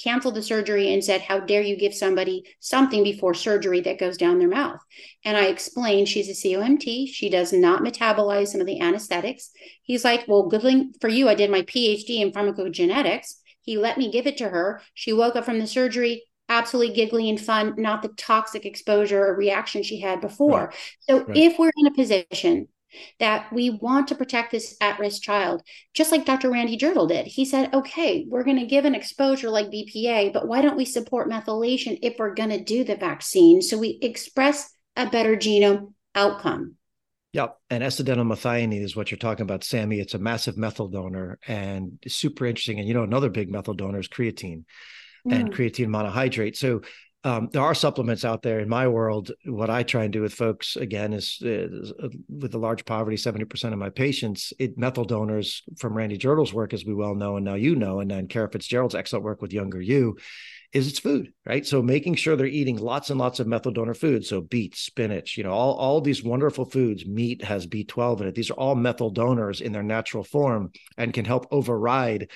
canceled 0.01 0.35
the 0.35 0.41
surgery 0.41 0.93
and 0.93 1.03
said, 1.03 1.21
How 1.21 1.39
dare 1.39 1.61
you 1.61 1.77
give 1.77 1.93
somebody 1.93 2.43
something 2.59 3.03
before 3.03 3.33
surgery 3.33 3.81
that 3.81 3.99
goes 3.99 4.17
down 4.17 4.39
their 4.39 4.47
mouth? 4.47 4.79
And 5.25 5.35
I 5.35 5.45
explained 5.45 6.07
she's 6.07 6.29
a 6.29 6.47
COMT. 6.47 7.07
She 7.07 7.29
does 7.29 7.51
not 7.51 7.83
metabolize 7.83 8.49
some 8.49 8.61
of 8.61 8.67
the 8.67 8.79
anesthetics. 8.79 9.51
He's 9.83 10.05
like, 10.05 10.25
Well, 10.27 10.43
good 10.43 10.61
thing 10.61 10.93
for 11.01 11.09
you. 11.09 11.27
I 11.27 11.35
did 11.35 11.51
my 11.51 11.63
PhD 11.63 12.21
in 12.21 12.31
pharmacogenetics. 12.31 13.35
He 13.61 13.77
let 13.77 13.97
me 13.97 14.11
give 14.11 14.25
it 14.25 14.37
to 14.37 14.49
her. 14.49 14.81
She 14.93 15.11
woke 15.11 15.35
up 15.35 15.45
from 15.45 15.59
the 15.59 15.67
surgery 15.67 16.23
absolutely 16.47 16.95
giggly 16.95 17.29
and 17.29 17.39
fun, 17.39 17.75
not 17.77 18.01
the 18.01 18.09
toxic 18.09 18.65
exposure 18.65 19.23
or 19.23 19.35
reaction 19.35 19.83
she 19.83 19.99
had 19.99 20.19
before. 20.21 20.67
Right. 20.67 20.75
So 21.01 21.23
right. 21.25 21.37
if 21.37 21.59
we're 21.59 21.71
in 21.77 21.87
a 21.87 21.93
position 21.93 22.67
that 23.19 23.51
we 23.53 23.69
want 23.69 24.07
to 24.07 24.15
protect 24.15 24.51
this 24.51 24.75
at-risk 24.81 25.21
child, 25.21 25.61
just 25.93 26.11
like 26.11 26.25
Dr. 26.25 26.51
Randy 26.51 26.77
Jirtle 26.77 27.07
did. 27.07 27.27
He 27.27 27.45
said, 27.45 27.73
okay, 27.73 28.25
we're 28.27 28.43
going 28.43 28.59
to 28.59 28.65
give 28.65 28.85
an 28.85 28.95
exposure 28.95 29.49
like 29.49 29.71
BPA, 29.71 30.33
but 30.33 30.47
why 30.47 30.61
don't 30.61 30.77
we 30.77 30.85
support 30.85 31.29
methylation 31.29 31.99
if 32.01 32.15
we're 32.17 32.33
going 32.33 32.49
to 32.49 32.63
do 32.63 32.83
the 32.83 32.95
vaccine? 32.95 33.61
So 33.61 33.77
we 33.77 33.99
express 34.01 34.73
a 34.95 35.09
better 35.09 35.35
genome 35.35 35.93
outcome. 36.15 36.75
Yep. 37.33 37.57
And 37.69 37.83
S-adenosylmethionine 37.83 38.81
is 38.83 38.95
what 38.95 39.11
you're 39.11 39.19
talking 39.19 39.43
about, 39.43 39.63
Sammy. 39.63 39.99
It's 39.99 40.15
a 40.15 40.19
massive 40.19 40.57
methyl 40.57 40.87
donor 40.87 41.37
and 41.47 41.99
super 42.07 42.45
interesting. 42.45 42.79
And 42.79 42.87
you 42.87 42.93
know, 42.95 43.03
another 43.03 43.29
big 43.29 43.51
methyl 43.51 43.75
donor 43.75 43.99
is 43.99 44.07
creatine 44.07 44.63
mm. 45.27 45.35
and 45.35 45.53
creatine 45.53 45.89
monohydrate. 45.89 46.55
So 46.55 46.81
um, 47.23 47.49
there 47.51 47.61
are 47.61 47.75
supplements 47.75 48.23
out 48.23 48.41
there 48.41 48.59
in 48.59 48.69
my 48.69 48.87
world. 48.87 49.31
What 49.45 49.69
I 49.69 49.83
try 49.83 50.03
and 50.03 50.13
do 50.13 50.21
with 50.21 50.33
folks 50.33 50.77
again 50.77 51.11
is, 51.11 51.37
is 51.41 51.91
uh, 52.01 52.07
with 52.29 52.51
the 52.51 52.57
large 52.57 52.85
poverty, 52.85 53.17
70% 53.17 53.73
of 53.73 53.79
my 53.79 53.89
patients, 53.89 54.53
it 54.57 54.77
methyl 54.77 55.03
donors 55.03 55.63
from 55.77 55.95
Randy 55.95 56.17
Jirtle's 56.17 56.53
work, 56.53 56.73
as 56.73 56.85
we 56.85 56.93
well 56.93 57.15
know, 57.15 57.35
and 57.35 57.43
now 57.43 57.55
you 57.55 57.75
know, 57.75 57.99
and 57.99 58.09
then 58.09 58.27
Kara 58.27 58.49
Fitzgerald's 58.49 58.95
excellent 58.95 59.25
work 59.25 59.41
with 59.41 59.51
younger 59.51 59.81
you 59.81 60.17
is 60.71 60.87
it's 60.87 60.99
food, 60.99 61.33
right? 61.47 61.65
So 61.65 61.81
making 61.81 62.15
sure 62.15 62.35
they're 62.35 62.45
eating 62.45 62.77
lots 62.77 63.09
and 63.09 63.19
lots 63.19 63.39
of 63.39 63.47
methyl 63.47 63.71
donor 63.71 63.95
food. 63.95 64.23
So 64.25 64.41
beets, 64.41 64.79
spinach, 64.79 65.35
you 65.35 65.43
know, 65.43 65.51
all, 65.51 65.73
all 65.73 65.99
these 65.99 66.23
wonderful 66.23 66.65
foods. 66.65 67.05
Meat 67.07 67.43
has 67.43 67.65
B12 67.65 68.21
in 68.21 68.27
it. 68.27 68.35
These 68.35 68.51
are 68.51 68.55
all 68.55 68.75
methyl 68.75 69.09
donors 69.09 69.61
in 69.61 69.71
their 69.71 69.83
natural 69.83 70.23
form 70.23 70.71
and 70.95 71.13
can 71.13 71.25
help 71.25 71.47
override 71.51 72.29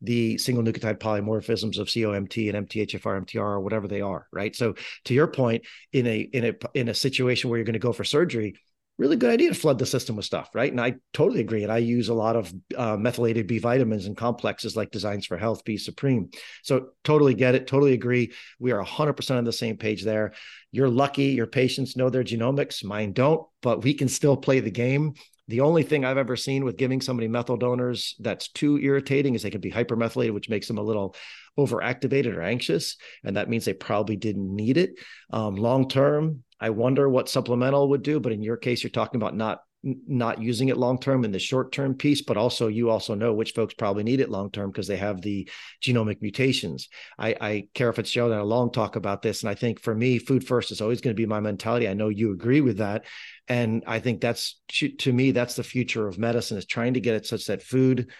the 0.00 0.38
single 0.38 0.62
nucleotide 0.62 0.98
polymorphisms 0.98 1.78
of 1.78 1.88
COMT 1.88 2.54
and 2.54 2.68
MTHFR, 2.68 3.24
MTR, 3.24 3.40
or 3.40 3.60
whatever 3.60 3.88
they 3.88 4.00
are, 4.00 4.26
right? 4.32 4.54
So 4.54 4.74
to 5.04 5.14
your 5.14 5.26
point, 5.26 5.64
in 5.92 6.06
a 6.06 6.18
in 6.18 6.44
a 6.44 6.54
in 6.74 6.88
a 6.88 6.94
situation 6.94 7.50
where 7.50 7.58
you're 7.58 7.64
going 7.64 7.72
to 7.74 7.78
go 7.78 7.92
for 7.92 8.04
surgery, 8.04 8.54
really 8.98 9.16
good 9.16 9.30
idea 9.30 9.48
to 9.48 9.54
flood 9.54 9.78
the 9.78 9.86
system 9.86 10.16
with 10.16 10.24
stuff, 10.24 10.50
right? 10.54 10.70
And 10.70 10.80
I 10.80 10.96
totally 11.12 11.40
agree. 11.40 11.62
And 11.62 11.72
I 11.72 11.78
use 11.78 12.08
a 12.08 12.14
lot 12.14 12.34
of 12.34 12.52
uh, 12.76 12.96
methylated 12.96 13.46
B 13.46 13.58
vitamins 13.58 14.06
and 14.06 14.16
complexes 14.16 14.76
like 14.76 14.90
Designs 14.90 15.24
for 15.24 15.38
Health, 15.38 15.64
B 15.64 15.76
Supreme. 15.76 16.30
So 16.64 16.88
totally 17.04 17.34
get 17.34 17.54
it. 17.54 17.68
Totally 17.68 17.92
agree. 17.92 18.32
We 18.58 18.72
are 18.72 18.84
100% 18.84 19.38
on 19.38 19.44
the 19.44 19.52
same 19.52 19.76
page 19.76 20.02
there. 20.02 20.32
You're 20.72 20.90
lucky. 20.90 21.26
Your 21.26 21.46
patients 21.46 21.96
know 21.96 22.10
their 22.10 22.24
genomics. 22.24 22.84
Mine 22.84 23.12
don't, 23.12 23.46
but 23.62 23.84
we 23.84 23.94
can 23.94 24.08
still 24.08 24.36
play 24.36 24.60
the 24.60 24.70
game. 24.70 25.14
The 25.48 25.60
only 25.60 25.82
thing 25.82 26.04
I've 26.04 26.18
ever 26.18 26.36
seen 26.36 26.64
with 26.64 26.76
giving 26.76 27.00
somebody 27.00 27.26
methyl 27.26 27.56
donors 27.56 28.14
that's 28.20 28.48
too 28.48 28.78
irritating 28.78 29.34
is 29.34 29.42
they 29.42 29.50
can 29.50 29.62
be 29.62 29.72
hypermethylated, 29.72 30.34
which 30.34 30.50
makes 30.50 30.68
them 30.68 30.78
a 30.78 30.82
little 30.82 31.16
overactivated 31.58 32.36
or 32.36 32.42
anxious. 32.42 32.96
And 33.24 33.36
that 33.36 33.48
means 33.48 33.64
they 33.64 33.72
probably 33.72 34.16
didn't 34.16 34.54
need 34.54 34.76
it. 34.76 34.92
Um, 35.32 35.56
long 35.56 35.88
term, 35.88 36.44
I 36.60 36.70
wonder 36.70 37.08
what 37.08 37.28
supplemental 37.28 37.88
would 37.90 38.02
do. 38.02 38.20
But 38.20 38.32
in 38.32 38.42
your 38.42 38.58
case, 38.58 38.82
you're 38.82 38.90
talking 38.90 39.20
about 39.20 39.34
not 39.34 39.60
not 40.06 40.40
using 40.40 40.68
it 40.68 40.76
long 40.76 40.98
term 40.98 41.24
in 41.24 41.32
the 41.32 41.38
short 41.38 41.72
term 41.72 41.94
piece, 41.94 42.22
but 42.22 42.36
also 42.36 42.68
you 42.68 42.90
also 42.90 43.14
know 43.14 43.32
which 43.32 43.52
folks 43.52 43.74
probably 43.74 44.02
need 44.02 44.20
it 44.20 44.30
long 44.30 44.50
term 44.50 44.70
because 44.70 44.86
they 44.86 44.96
have 44.96 45.20
the 45.20 45.48
genomic 45.82 46.20
mutations. 46.20 46.88
I, 47.18 47.36
I 47.40 47.68
Kara 47.74 47.92
Fitzgerald 47.92 48.32
and 48.32 48.40
a 48.40 48.44
long 48.44 48.72
talk 48.72 48.96
about 48.96 49.22
this, 49.22 49.42
and 49.42 49.50
I 49.50 49.54
think 49.54 49.80
for 49.80 49.94
me, 49.94 50.18
food 50.18 50.46
first 50.46 50.70
is 50.70 50.80
always 50.80 51.00
going 51.00 51.14
to 51.14 51.20
be 51.20 51.26
my 51.26 51.40
mentality. 51.40 51.88
I 51.88 51.94
know 51.94 52.08
you 52.08 52.32
agree 52.32 52.60
with 52.60 52.78
that, 52.78 53.04
and 53.48 53.82
I 53.86 54.00
think 54.00 54.20
that's 54.20 54.60
to 54.68 55.12
me 55.12 55.30
that's 55.30 55.56
the 55.56 55.64
future 55.64 56.08
of 56.08 56.18
medicine 56.18 56.58
is 56.58 56.66
trying 56.66 56.94
to 56.94 57.00
get 57.00 57.14
it 57.14 57.26
such 57.26 57.46
that 57.46 57.62
food 57.62 58.10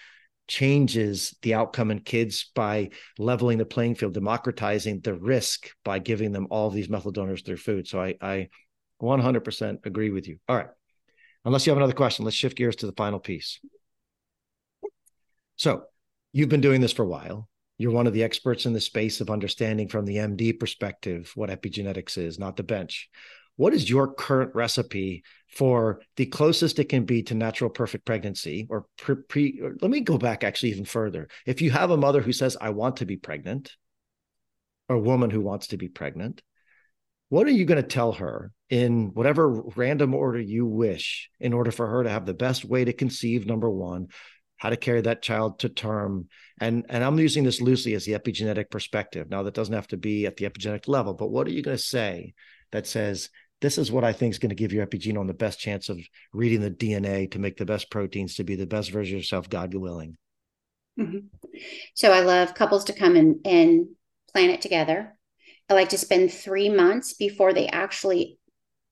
changes 0.48 1.36
the 1.42 1.54
outcome 1.54 1.90
in 1.90 2.00
kids 2.00 2.50
by 2.54 2.90
leveling 3.18 3.58
the 3.58 3.66
playing 3.66 3.94
field, 3.94 4.14
democratizing 4.14 5.00
the 5.00 5.14
risk 5.14 5.70
by 5.84 5.98
giving 5.98 6.32
them 6.32 6.48
all 6.50 6.70
these 6.70 6.88
methyl 6.88 7.12
donors 7.12 7.42
through 7.42 7.58
food. 7.58 7.86
So 7.86 8.00
I, 8.00 8.14
I 8.20 8.48
100% 9.00 9.86
agree 9.86 10.10
with 10.10 10.26
you. 10.26 10.38
All 10.48 10.56
right. 10.56 10.68
Unless 11.44 11.66
you 11.66 11.70
have 11.70 11.78
another 11.78 11.92
question, 11.92 12.24
let's 12.24 12.36
shift 12.36 12.56
gears 12.56 12.76
to 12.76 12.86
the 12.86 12.92
final 12.92 13.18
piece. 13.18 13.60
So, 15.56 15.84
you've 16.32 16.48
been 16.48 16.60
doing 16.60 16.80
this 16.80 16.92
for 16.92 17.02
a 17.02 17.08
while. 17.08 17.48
You're 17.78 17.92
one 17.92 18.06
of 18.06 18.12
the 18.12 18.24
experts 18.24 18.66
in 18.66 18.72
the 18.72 18.80
space 18.80 19.20
of 19.20 19.30
understanding 19.30 19.88
from 19.88 20.04
the 20.04 20.16
MD 20.16 20.58
perspective 20.58 21.32
what 21.34 21.50
epigenetics 21.50 22.18
is, 22.18 22.38
not 22.38 22.56
the 22.56 22.62
bench. 22.62 23.08
What 23.56 23.74
is 23.74 23.90
your 23.90 24.12
current 24.12 24.54
recipe 24.54 25.24
for 25.48 26.00
the 26.16 26.26
closest 26.26 26.78
it 26.78 26.88
can 26.88 27.04
be 27.04 27.22
to 27.24 27.34
natural 27.34 27.70
perfect 27.70 28.04
pregnancy 28.04 28.66
or 28.70 28.86
pre, 28.98 29.16
pre 29.16 29.60
or 29.62 29.76
let 29.80 29.90
me 29.90 30.00
go 30.00 30.18
back 30.18 30.44
actually 30.44 30.70
even 30.70 30.84
further. 30.84 31.28
If 31.46 31.60
you 31.60 31.70
have 31.70 31.90
a 31.90 31.96
mother 31.96 32.20
who 32.20 32.32
says 32.32 32.56
I 32.60 32.70
want 32.70 32.98
to 32.98 33.06
be 33.06 33.16
pregnant, 33.16 33.74
or 34.88 34.96
a 34.96 35.00
woman 35.00 35.30
who 35.30 35.40
wants 35.40 35.68
to 35.68 35.76
be 35.76 35.88
pregnant, 35.88 36.42
what 37.28 37.46
are 37.46 37.52
you 37.52 37.64
going 37.64 37.82
to 37.82 37.88
tell 37.88 38.12
her 38.12 38.52
in 38.70 39.10
whatever 39.14 39.50
random 39.76 40.14
order 40.14 40.40
you 40.40 40.66
wish 40.66 41.30
in 41.40 41.52
order 41.52 41.70
for 41.70 41.86
her 41.86 42.04
to 42.04 42.10
have 42.10 42.26
the 42.26 42.34
best 42.34 42.64
way 42.64 42.84
to 42.84 42.92
conceive 42.92 43.46
number 43.46 43.70
one 43.70 44.08
how 44.56 44.70
to 44.70 44.76
carry 44.76 45.00
that 45.02 45.22
child 45.22 45.60
to 45.60 45.68
term? 45.68 46.28
And 46.60 46.84
and 46.88 47.04
i'm 47.04 47.18
using 47.18 47.44
this 47.44 47.60
loosely 47.60 47.94
as 47.94 48.04
the 48.04 48.12
epigenetic 48.12 48.70
perspective. 48.70 49.30
Now 49.30 49.44
that 49.44 49.54
doesn't 49.54 49.74
have 49.74 49.88
to 49.88 49.96
be 49.96 50.26
at 50.26 50.36
the 50.36 50.46
epigenetic 50.46 50.88
level 50.88 51.14
but 51.14 51.30
what 51.30 51.46
are 51.46 51.52
you 51.52 51.62
going 51.62 51.76
to 51.76 51.82
say 51.82 52.34
that 52.72 52.86
says 52.86 53.30
this 53.60 53.78
is 53.78 53.90
what 53.90 54.04
i 54.04 54.12
think 54.12 54.32
is 54.32 54.38
going 54.38 54.50
to 54.50 54.54
give 54.54 54.72
your 54.72 54.86
epigenome 54.86 55.26
the 55.26 55.34
best 55.34 55.58
chance 55.58 55.88
of 55.88 55.98
reading 56.32 56.60
the 56.60 56.70
dna 56.70 57.30
to 57.30 57.38
make 57.38 57.56
the 57.56 57.64
best 57.64 57.90
proteins 57.90 58.36
to 58.36 58.44
be 58.44 58.56
the 58.56 58.66
best 58.66 58.90
version 58.90 59.16
of 59.16 59.20
yourself 59.20 59.48
god 59.48 59.74
willing 59.74 60.16
mm-hmm. 60.98 61.18
so 61.94 62.12
i 62.12 62.20
love 62.20 62.54
couples 62.54 62.84
to 62.84 62.92
come 62.92 63.16
and 63.16 63.36
and 63.44 63.88
plan 64.32 64.50
it 64.50 64.60
together 64.60 65.17
I 65.68 65.74
like 65.74 65.90
to 65.90 65.98
spend 65.98 66.32
three 66.32 66.68
months 66.68 67.14
before 67.14 67.52
they 67.52 67.66
actually 67.68 68.38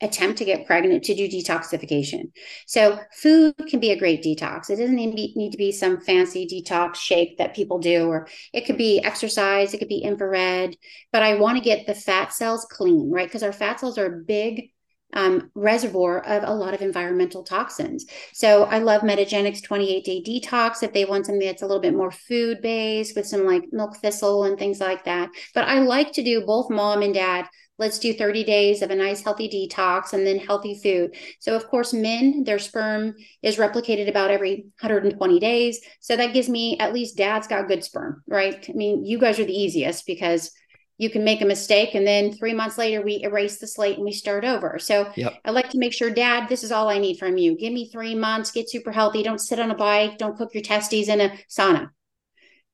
attempt 0.03 0.37
to 0.37 0.45
get 0.45 0.67
pregnant 0.67 1.05
to 1.05 1.15
do 1.15 1.27
detoxification. 1.27 2.31
So 2.67 3.01
food 3.15 3.55
can 3.69 3.81
be 3.81 3.93
a 3.93 3.99
great 3.99 4.23
detox. 4.23 4.69
It 4.69 4.77
doesn't 4.77 4.95
need 4.95 5.51
to 5.53 5.57
be 5.57 5.73
some 5.73 6.01
fancy 6.01 6.47
detox 6.47 6.97
shake 6.97 7.39
that 7.39 7.55
people 7.55 7.79
do, 7.79 8.07
or 8.07 8.29
it 8.53 8.67
could 8.67 8.77
be 8.77 9.03
exercise, 9.03 9.73
it 9.73 9.79
could 9.79 9.89
be 9.89 10.03
infrared, 10.03 10.77
but 11.13 11.23
I 11.23 11.37
want 11.37 11.57
to 11.57 11.65
get 11.65 11.87
the 11.87 11.95
fat 11.95 12.35
cells 12.35 12.67
clean, 12.71 13.11
right? 13.11 13.27
Because 13.27 13.43
our 13.43 13.55
fat 13.55 13.81
cells 13.81 13.97
are 13.97 14.11
big 14.11 14.71
um, 15.13 15.51
reservoir 15.55 16.21
of 16.21 16.43
a 16.45 16.55
lot 16.55 16.75
of 16.75 16.83
environmental 16.83 17.43
toxins. 17.43 18.07
So 18.33 18.65
I 18.65 18.79
love 18.79 19.03
Metagenics 19.03 19.63
28 19.63 20.05
day 20.05 20.23
detox 20.23 20.83
if 20.83 20.93
they 20.93 21.05
want 21.05 21.27
something 21.27 21.47
that's 21.47 21.63
a 21.63 21.67
little 21.67 21.83
bit 21.83 21.95
more 21.95 22.11
food 22.11 22.61
based 22.61 23.17
with 23.17 23.27
some 23.27 23.47
like 23.47 23.65
milk 23.73 23.97
thistle 23.97 24.45
and 24.45 24.59
things 24.59 24.81
like 24.81 25.05
that. 25.05 25.31
But 25.55 25.69
I 25.69 25.81
like 25.81 26.13
to 26.13 26.23
do 26.23 26.45
both 26.45 26.71
mom 26.71 27.03
and 27.03 27.15
dad. 27.15 27.47
Let's 27.79 27.99
do 27.99 28.15
30 28.15 28.45
days 28.45 28.81
of 28.81 28.91
a 28.91 28.95
nice 28.95 29.23
healthy 29.23 29.49
detox 29.51 30.15
and 30.15 30.27
then 30.27 30.39
healthy 30.39 30.81
food. 30.83 31.15
So, 31.41 31.55
of 31.55 31.69
course, 31.69 31.93
men, 31.93 32.43
their 32.45 32.59
sperm 32.59 33.15
is 33.43 33.59
replicated 33.59 34.09
about 34.09 34.31
every 34.31 34.67
120 34.81 35.39
days. 35.39 35.81
So 36.01 36.17
that 36.17 36.33
gives 36.33 36.49
me 36.49 36.79
at 36.79 36.95
least 36.95 37.19
dad's 37.19 37.47
got 37.47 37.69
good 37.69 37.85
sperm, 37.85 38.23
right? 38.27 38.65
I 38.67 38.73
mean, 38.73 39.05
you 39.05 39.19
guys 39.19 39.39
are 39.39 39.45
the 39.45 39.53
easiest 39.53 40.07
because 40.07 40.53
you 40.99 41.11
can 41.11 41.25
make 41.25 41.43
a 41.43 41.47
mistake 41.47 41.95
and 41.95 42.07
then 42.07 42.33
three 42.33 42.55
months 42.55 42.79
later 42.79 43.03
we 43.03 43.23
erase 43.23 43.59
the 43.59 43.67
slate 43.67 43.97
and 43.97 44.05
we 44.05 44.13
start 44.13 44.45
over. 44.45 44.79
So 44.79 45.11
yep. 45.17 45.35
i 45.45 45.51
like 45.51 45.71
to 45.71 45.79
make 45.79 45.93
sure 45.93 46.11
dad 46.11 46.49
this 46.49 46.65
is 46.65 46.73
all 46.73 46.89
i 46.89 46.99
need 46.99 47.19
from 47.19 47.37
you. 47.37 47.57
Give 47.57 47.73
me 47.73 47.89
three 47.89 48.15
months 48.15 48.51
get 48.51 48.71
super 48.71 48.93
healthy 48.93 49.23
don't 49.23 49.41
sit 49.41 49.61
on 49.61 49.71
a 49.71 49.75
bike 49.75 50.19
don't 50.19 50.37
cook 50.37 50.55
your 50.55 50.63
testes 50.63 51.09
in 51.09 51.21
a 51.21 51.39
sauna. 51.49 51.91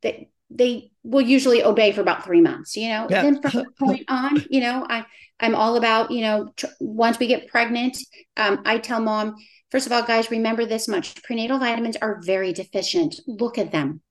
They 0.02 0.28
they 0.50 0.90
will 1.02 1.22
usually 1.22 1.64
obey 1.64 1.92
for 1.92 2.00
about 2.00 2.24
three 2.24 2.40
months 2.40 2.76
you 2.76 2.88
know? 2.88 3.06
Yeah. 3.08 3.22
then 3.22 3.40
from 3.40 3.50
that 3.62 3.76
point 3.78 4.04
on 4.08 4.44
you 4.50 4.60
know 4.60 4.86
i 4.88 5.04
i'm 5.40 5.54
all 5.54 5.76
about 5.76 6.10
you 6.10 6.20
know 6.20 6.52
tr- 6.56 6.66
once 6.78 7.18
we 7.18 7.26
get 7.26 7.48
pregnant 7.48 7.96
um, 8.36 8.60
i 8.66 8.78
tell 8.78 9.00
mom 9.00 9.34
first 9.70 9.86
of 9.86 9.92
all 9.92 10.02
guys 10.02 10.30
remember 10.30 10.66
this 10.66 10.86
much 10.86 11.20
prenatal 11.22 11.58
vitamins 11.58 11.96
are 11.96 12.20
very 12.22 12.52
deficient. 12.52 13.18
Look 13.26 13.58
at 13.58 13.72
them 13.72 14.02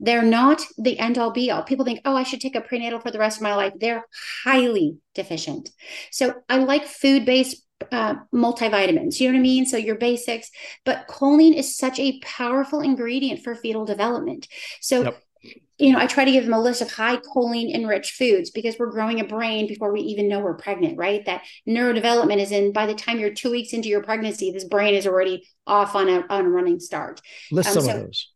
they're 0.00 0.22
not 0.22 0.62
the 0.78 0.98
end 0.98 1.18
all 1.18 1.30
be 1.30 1.50
all. 1.50 1.62
People 1.62 1.84
think, 1.84 2.00
oh, 2.04 2.16
I 2.16 2.22
should 2.22 2.40
take 2.40 2.56
a 2.56 2.60
prenatal 2.60 3.00
for 3.00 3.10
the 3.10 3.18
rest 3.18 3.36
of 3.36 3.42
my 3.42 3.54
life. 3.54 3.74
They're 3.78 4.04
highly 4.44 4.96
deficient. 5.14 5.70
So 6.10 6.34
I 6.48 6.58
like 6.58 6.86
food 6.86 7.26
based 7.26 7.64
uh, 7.92 8.14
multivitamins. 8.34 9.20
You 9.20 9.28
know 9.28 9.34
what 9.34 9.40
I 9.40 9.42
mean? 9.42 9.66
So 9.66 9.76
your 9.76 9.96
basics, 9.96 10.50
but 10.84 11.06
choline 11.08 11.54
is 11.54 11.76
such 11.76 11.98
a 11.98 12.18
powerful 12.20 12.80
ingredient 12.80 13.40
for 13.40 13.54
fetal 13.54 13.84
development. 13.84 14.48
So, 14.80 15.14
you 15.78 15.92
know, 15.92 15.98
I 15.98 16.06
try 16.06 16.24
to 16.24 16.30
give 16.30 16.44
them 16.44 16.52
a 16.52 16.60
list 16.60 16.82
of 16.82 16.90
high 16.90 17.16
choline 17.16 17.74
enriched 17.74 18.16
foods 18.16 18.50
because 18.50 18.76
we're 18.78 18.90
growing 18.90 19.20
a 19.20 19.24
brain 19.24 19.66
before 19.66 19.92
we 19.92 20.00
even 20.00 20.28
know 20.28 20.40
we're 20.40 20.56
pregnant, 20.56 20.98
right? 20.98 21.24
That 21.24 21.42
neurodevelopment 21.66 22.38
is 22.38 22.52
in 22.52 22.72
by 22.72 22.86
the 22.86 22.94
time 22.94 23.18
you're 23.18 23.32
two 23.32 23.50
weeks 23.50 23.72
into 23.72 23.88
your 23.88 24.02
pregnancy, 24.02 24.50
this 24.50 24.64
brain 24.64 24.94
is 24.94 25.06
already 25.06 25.46
off 25.66 25.94
on 25.94 26.08
a 26.08 26.24
on 26.28 26.46
a 26.46 26.50
running 26.50 26.80
start. 26.80 27.20
List 27.50 27.68
um, 27.68 27.74
some 27.74 27.84
so, 27.84 27.90
of 27.90 28.02
those. 28.02 28.32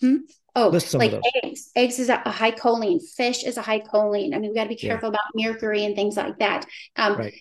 Hmm? 0.00 0.16
Oh, 0.58 0.80
like 0.94 1.14
eggs. 1.42 1.70
Eggs 1.76 1.98
is 1.98 2.08
a, 2.08 2.20
a, 2.24 2.30
high 2.30 2.50
choline. 2.50 3.00
Fish 3.16 3.44
is 3.44 3.56
a 3.56 3.62
high 3.62 3.80
choline. 3.80 4.34
I 4.34 4.38
mean, 4.38 4.50
we 4.50 4.56
got 4.56 4.64
to 4.64 4.68
be 4.68 4.76
careful 4.76 5.08
yeah. 5.08 5.16
about 5.16 5.52
mercury 5.52 5.84
and 5.84 5.94
things 5.94 6.16
like 6.16 6.38
that. 6.40 6.66
Um, 6.96 7.16
right. 7.16 7.34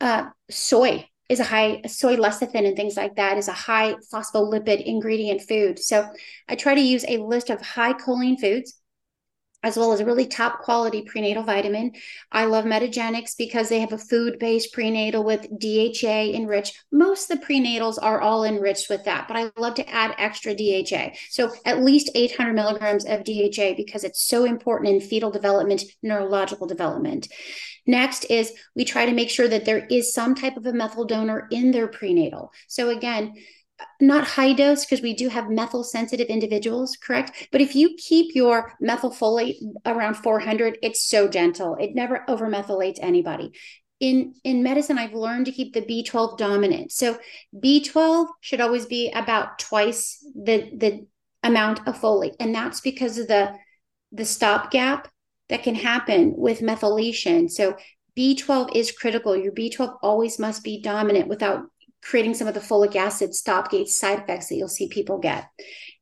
uh, 0.00 0.26
soy 0.50 1.08
is 1.28 1.40
a 1.40 1.44
high 1.44 1.82
soy 1.86 2.16
lecithin 2.16 2.66
and 2.66 2.76
things 2.76 2.96
like 2.96 3.16
that 3.16 3.38
is 3.38 3.48
a 3.48 3.52
high 3.52 3.94
phospholipid 4.12 4.84
ingredient 4.84 5.42
food. 5.42 5.78
So 5.78 6.08
I 6.48 6.54
try 6.54 6.74
to 6.74 6.80
use 6.80 7.04
a 7.08 7.16
list 7.16 7.50
of 7.50 7.60
high 7.60 7.94
choline 7.94 8.38
foods. 8.38 8.74
As 9.64 9.76
well 9.78 9.92
as 9.92 10.00
a 10.00 10.04
really 10.04 10.26
top 10.26 10.60
quality 10.60 11.02
prenatal 11.02 11.42
vitamin. 11.42 11.90
I 12.30 12.44
love 12.44 12.66
Metagenics 12.66 13.36
because 13.36 13.68
they 13.68 13.80
have 13.80 13.92
a 13.92 13.98
food 13.98 14.38
based 14.38 14.72
prenatal 14.72 15.24
with 15.24 15.48
DHA 15.58 16.34
enriched. 16.34 16.84
Most 16.92 17.28
the 17.28 17.36
prenatals 17.36 17.98
are 18.00 18.20
all 18.20 18.44
enriched 18.44 18.90
with 18.90 19.04
that, 19.04 19.26
but 19.26 19.36
I 19.36 19.50
love 19.58 19.74
to 19.74 19.88
add 19.90 20.14
extra 20.18 20.54
DHA. 20.54 21.16
So 21.30 21.52
at 21.64 21.82
least 21.82 22.10
800 22.14 22.52
milligrams 22.52 23.06
of 23.06 23.24
DHA 23.24 23.74
because 23.76 24.04
it's 24.04 24.28
so 24.28 24.44
important 24.44 24.90
in 24.90 25.00
fetal 25.00 25.30
development, 25.30 25.82
neurological 26.02 26.66
development. 26.66 27.28
Next 27.86 28.24
is 28.26 28.52
we 28.76 28.84
try 28.84 29.06
to 29.06 29.12
make 29.12 29.30
sure 29.30 29.48
that 29.48 29.64
there 29.64 29.86
is 29.86 30.12
some 30.12 30.34
type 30.34 30.58
of 30.58 30.66
a 30.66 30.72
methyl 30.72 31.06
donor 31.06 31.48
in 31.50 31.70
their 31.70 31.88
prenatal. 31.88 32.52
So 32.68 32.90
again, 32.90 33.34
not 34.00 34.26
high 34.26 34.52
dose 34.52 34.84
because 34.84 35.02
we 35.02 35.14
do 35.14 35.28
have 35.28 35.50
methyl 35.50 35.84
sensitive 35.84 36.28
individuals, 36.28 36.96
correct? 36.96 37.48
But 37.50 37.60
if 37.60 37.74
you 37.74 37.96
keep 37.96 38.34
your 38.34 38.72
methylfolate 38.82 39.56
around 39.84 40.14
400, 40.14 40.78
it's 40.82 41.08
so 41.08 41.28
gentle. 41.28 41.76
It 41.80 41.94
never 41.94 42.24
overmethylates 42.28 42.98
anybody. 43.00 43.52
In 44.00 44.34
in 44.44 44.62
medicine, 44.62 44.98
I've 44.98 45.14
learned 45.14 45.46
to 45.46 45.52
keep 45.52 45.72
the 45.72 45.80
B12 45.80 46.36
dominant. 46.36 46.92
So 46.92 47.18
B12 47.56 48.26
should 48.40 48.60
always 48.60 48.86
be 48.86 49.10
about 49.10 49.58
twice 49.58 50.24
the 50.34 50.70
the 50.76 51.06
amount 51.42 51.86
of 51.86 52.00
folate, 52.00 52.34
and 52.40 52.54
that's 52.54 52.80
because 52.80 53.18
of 53.18 53.28
the 53.28 53.54
the 54.12 54.24
stopgap 54.24 55.08
that 55.48 55.62
can 55.62 55.74
happen 55.74 56.34
with 56.36 56.60
methylation. 56.60 57.50
So 57.50 57.76
B12 58.16 58.74
is 58.76 58.92
critical. 58.92 59.36
Your 59.36 59.52
B12 59.52 59.98
always 60.02 60.38
must 60.38 60.62
be 60.62 60.80
dominant 60.80 61.28
without 61.28 61.64
creating 62.04 62.34
some 62.34 62.46
of 62.46 62.54
the 62.54 62.60
folic 62.60 62.94
acid 62.96 63.34
stopgate 63.34 63.88
side 63.88 64.20
effects 64.20 64.48
that 64.48 64.56
you'll 64.56 64.68
see 64.68 64.88
people 64.88 65.18
get. 65.18 65.48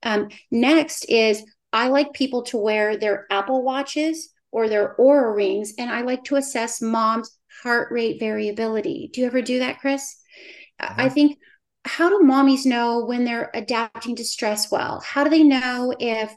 Um, 0.02 0.28
next 0.50 1.04
is 1.04 1.44
I 1.72 1.88
like 1.88 2.12
people 2.12 2.42
to 2.44 2.58
wear 2.58 2.96
their 2.96 3.26
Apple 3.30 3.62
watches 3.62 4.30
or 4.50 4.68
their 4.68 4.94
Oura 4.98 5.34
rings, 5.34 5.72
and 5.78 5.90
I 5.90 6.02
like 6.02 6.24
to 6.24 6.36
assess 6.36 6.82
mom's 6.82 7.38
heart 7.62 7.90
rate 7.90 8.20
variability. 8.20 9.10
Do 9.12 9.20
you 9.20 9.26
ever 9.26 9.40
do 9.40 9.60
that, 9.60 9.80
Chris? 9.80 10.16
I 10.78 11.08
think 11.08 11.38
how 11.84 12.08
do 12.08 12.26
mommies 12.26 12.66
know 12.66 13.04
when 13.04 13.24
they're 13.24 13.50
adapting 13.54 14.16
to 14.16 14.24
stress 14.24 14.70
well? 14.70 15.00
How 15.00 15.24
do 15.24 15.30
they 15.30 15.42
know 15.44 15.94
if 15.98 16.34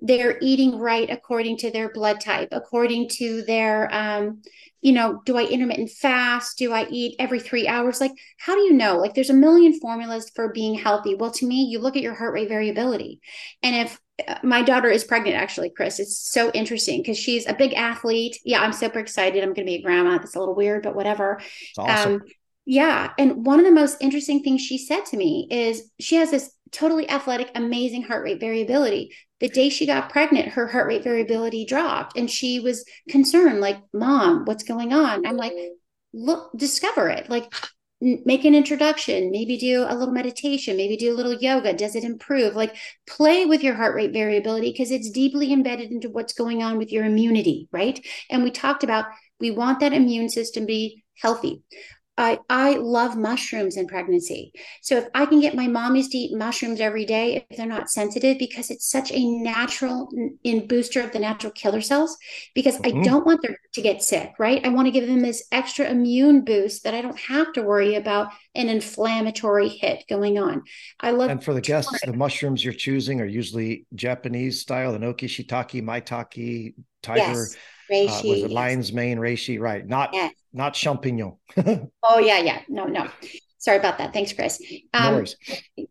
they're 0.00 0.38
eating 0.40 0.78
right 0.78 1.10
according 1.10 1.58
to 1.58 1.70
their 1.70 1.90
blood 1.90 2.20
type, 2.20 2.48
according 2.52 3.08
to 3.08 3.42
their, 3.42 3.92
um, 3.92 4.42
you 4.80 4.92
know, 4.92 5.20
do 5.24 5.36
I 5.36 5.44
intermittent 5.44 5.90
fast? 5.90 6.56
Do 6.56 6.72
I 6.72 6.86
eat 6.88 7.16
every 7.18 7.40
three 7.40 7.66
hours? 7.66 8.00
Like, 8.00 8.12
how 8.38 8.54
do 8.54 8.60
you 8.60 8.72
know? 8.72 8.96
Like, 8.98 9.14
there's 9.14 9.30
a 9.30 9.34
million 9.34 9.78
formulas 9.80 10.30
for 10.34 10.52
being 10.52 10.74
healthy. 10.74 11.16
Well, 11.16 11.32
to 11.32 11.46
me, 11.46 11.64
you 11.64 11.80
look 11.80 11.96
at 11.96 12.02
your 12.02 12.14
heart 12.14 12.32
rate 12.32 12.48
variability. 12.48 13.20
And 13.62 13.74
if 13.74 14.00
uh, 14.26 14.36
my 14.44 14.62
daughter 14.62 14.88
is 14.88 15.02
pregnant, 15.02 15.34
actually, 15.34 15.70
Chris, 15.70 15.98
it's 15.98 16.16
so 16.16 16.52
interesting 16.52 17.02
because 17.02 17.18
she's 17.18 17.46
a 17.46 17.54
big 17.54 17.74
athlete. 17.74 18.38
Yeah, 18.44 18.60
I'm 18.60 18.72
super 18.72 19.00
excited. 19.00 19.42
I'm 19.42 19.52
going 19.52 19.66
to 19.66 19.72
be 19.72 19.76
a 19.76 19.82
grandma. 19.82 20.18
That's 20.18 20.36
a 20.36 20.38
little 20.38 20.54
weird, 20.54 20.84
but 20.84 20.94
whatever. 20.94 21.40
Awesome. 21.76 22.12
Um, 22.14 22.22
yeah. 22.64 23.12
And 23.18 23.46
one 23.46 23.58
of 23.58 23.64
the 23.64 23.72
most 23.72 23.96
interesting 24.00 24.42
things 24.42 24.60
she 24.60 24.76
said 24.76 25.06
to 25.06 25.16
me 25.16 25.48
is 25.50 25.90
she 25.98 26.16
has 26.16 26.30
this 26.30 26.52
totally 26.72 27.08
athletic, 27.08 27.50
amazing 27.54 28.02
heart 28.02 28.24
rate 28.24 28.40
variability. 28.40 29.14
The 29.40 29.48
day 29.48 29.68
she 29.68 29.86
got 29.86 30.10
pregnant, 30.10 30.48
her 30.48 30.66
heart 30.66 30.88
rate 30.88 31.04
variability 31.04 31.64
dropped 31.64 32.16
and 32.16 32.30
she 32.30 32.60
was 32.60 32.84
concerned, 33.08 33.60
like, 33.60 33.78
Mom, 33.92 34.44
what's 34.44 34.64
going 34.64 34.92
on? 34.92 35.26
I'm 35.26 35.36
like, 35.36 35.52
mm-hmm. 35.52 35.74
look, 36.12 36.50
discover 36.56 37.08
it. 37.08 37.30
Like, 37.30 37.52
make 38.00 38.44
an 38.44 38.54
introduction, 38.54 39.30
maybe 39.30 39.56
do 39.56 39.84
a 39.88 39.94
little 39.94 40.14
meditation, 40.14 40.76
maybe 40.76 40.96
do 40.96 41.12
a 41.12 41.16
little 41.16 41.34
yoga. 41.34 41.72
Does 41.72 41.96
it 41.96 42.04
improve? 42.04 42.54
Like, 42.54 42.76
play 43.06 43.44
with 43.44 43.62
your 43.62 43.74
heart 43.74 43.94
rate 43.94 44.12
variability 44.12 44.70
because 44.70 44.90
it's 44.90 45.10
deeply 45.10 45.52
embedded 45.52 45.90
into 45.90 46.10
what's 46.10 46.32
going 46.32 46.62
on 46.62 46.78
with 46.78 46.92
your 46.92 47.04
immunity, 47.04 47.68
right? 47.72 48.04
And 48.30 48.44
we 48.44 48.50
talked 48.50 48.84
about 48.84 49.06
we 49.40 49.50
want 49.50 49.80
that 49.80 49.92
immune 49.92 50.28
system 50.28 50.64
to 50.64 50.66
be 50.66 51.04
healthy. 51.20 51.62
I, 52.18 52.40
I 52.50 52.72
love 52.74 53.16
mushrooms 53.16 53.76
in 53.76 53.86
pregnancy. 53.86 54.52
So 54.82 54.96
if 54.96 55.06
I 55.14 55.24
can 55.24 55.40
get 55.40 55.54
my 55.54 55.68
mommies 55.68 56.10
to 56.10 56.18
eat 56.18 56.36
mushrooms 56.36 56.80
every 56.80 57.06
day, 57.06 57.46
if 57.48 57.56
they're 57.56 57.66
not 57.66 57.90
sensitive, 57.90 58.38
because 58.38 58.70
it's 58.70 58.90
such 58.90 59.12
a 59.12 59.24
natural 59.24 60.10
in 60.42 60.66
booster 60.66 61.00
of 61.00 61.12
the 61.12 61.20
natural 61.20 61.52
killer 61.52 61.80
cells, 61.80 62.18
because 62.56 62.76
mm-hmm. 62.78 62.98
I 62.98 63.04
don't 63.04 63.24
want 63.24 63.42
them 63.42 63.54
to 63.72 63.80
get 63.80 64.02
sick, 64.02 64.32
right? 64.38 64.64
I 64.66 64.68
want 64.68 64.86
to 64.86 64.90
give 64.90 65.06
them 65.06 65.22
this 65.22 65.46
extra 65.52 65.88
immune 65.88 66.44
boost 66.44 66.82
that 66.82 66.92
I 66.92 67.02
don't 67.02 67.18
have 67.18 67.52
to 67.52 67.62
worry 67.62 67.94
about 67.94 68.32
an 68.56 68.68
inflammatory 68.68 69.68
hit 69.68 70.02
going 70.08 70.38
on. 70.38 70.64
I 70.98 71.12
love 71.12 71.30
And 71.30 71.42
for 71.42 71.54
the 71.54 71.60
guests, 71.60 72.00
the 72.04 72.12
mushrooms 72.12 72.64
you're 72.64 72.74
choosing 72.74 73.20
are 73.20 73.26
usually 73.26 73.86
Japanese 73.94 74.60
style, 74.60 74.98
enoki, 74.98 75.28
shiitake, 75.28 75.82
maitake, 75.84 76.74
tiger. 77.02 77.20
Yes. 77.20 77.56
Uh, 77.90 78.20
was 78.28 78.42
it 78.42 78.50
lion's 78.50 78.92
mane 78.92 79.16
reishi 79.16 79.58
right 79.58 79.86
not 79.86 80.10
yes 80.12 80.34
not 80.52 80.74
champignon. 80.74 81.36
oh 82.02 82.18
yeah, 82.18 82.38
yeah. 82.38 82.60
No, 82.68 82.84
no. 82.84 83.08
Sorry 83.58 83.76
about 83.76 83.98
that. 83.98 84.12
Thanks, 84.12 84.32
Chris. 84.32 84.62
Um, 84.94 85.24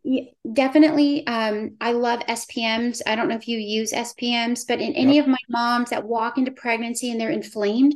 no 0.04 0.20
definitely. 0.52 1.26
Um, 1.26 1.76
I 1.80 1.92
love 1.92 2.20
SPMs. 2.20 3.00
I 3.06 3.14
don't 3.14 3.28
know 3.28 3.36
if 3.36 3.46
you 3.46 3.58
use 3.58 3.92
SPMs, 3.92 4.66
but 4.66 4.80
in 4.80 4.94
any 4.94 5.16
yep. 5.16 5.24
of 5.24 5.30
my 5.30 5.38
moms 5.48 5.90
that 5.90 6.04
walk 6.04 6.38
into 6.38 6.50
pregnancy 6.50 7.10
and 7.10 7.20
they're 7.20 7.30
inflamed, 7.30 7.94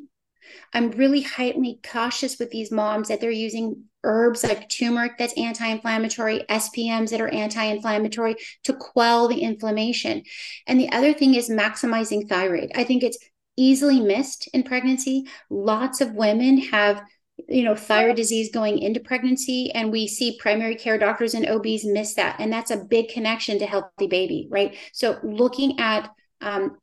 I'm 0.72 0.90
really 0.92 1.22
highly 1.22 1.80
cautious 1.82 2.38
with 2.38 2.50
these 2.50 2.70
moms 2.70 3.08
that 3.08 3.20
they're 3.20 3.30
using 3.30 3.84
herbs 4.04 4.42
like 4.42 4.68
turmeric 4.68 5.12
that's 5.18 5.34
anti-inflammatory, 5.34 6.44
SPMs 6.48 7.10
that 7.10 7.20
are 7.20 7.28
anti-inflammatory 7.28 8.36
to 8.64 8.72
quell 8.72 9.28
the 9.28 9.40
inflammation. 9.40 10.22
And 10.66 10.80
the 10.80 10.90
other 10.90 11.12
thing 11.12 11.34
is 11.34 11.48
maximizing 11.48 12.28
thyroid. 12.28 12.72
I 12.74 12.84
think 12.84 13.02
it's 13.02 13.18
easily 13.56 14.00
missed 14.00 14.48
in 14.52 14.62
pregnancy. 14.62 15.26
Lots 15.50 16.00
of 16.00 16.14
women 16.14 16.58
have 16.58 17.02
you 17.48 17.64
know 17.64 17.74
thyroid 17.74 18.16
disease 18.16 18.50
going 18.52 18.78
into 18.78 19.00
pregnancy 19.00 19.72
and 19.72 19.90
we 19.90 20.06
see 20.06 20.38
primary 20.38 20.74
care 20.76 20.98
doctors 20.98 21.34
and 21.34 21.48
obs 21.48 21.84
miss 21.84 22.14
that 22.14 22.36
and 22.38 22.52
that's 22.52 22.70
a 22.70 22.84
big 22.84 23.08
connection 23.08 23.58
to 23.58 23.66
healthy 23.66 24.06
baby 24.06 24.46
right 24.50 24.76
so 24.92 25.18
looking 25.22 25.80
at 25.80 26.10
um, 26.42 26.76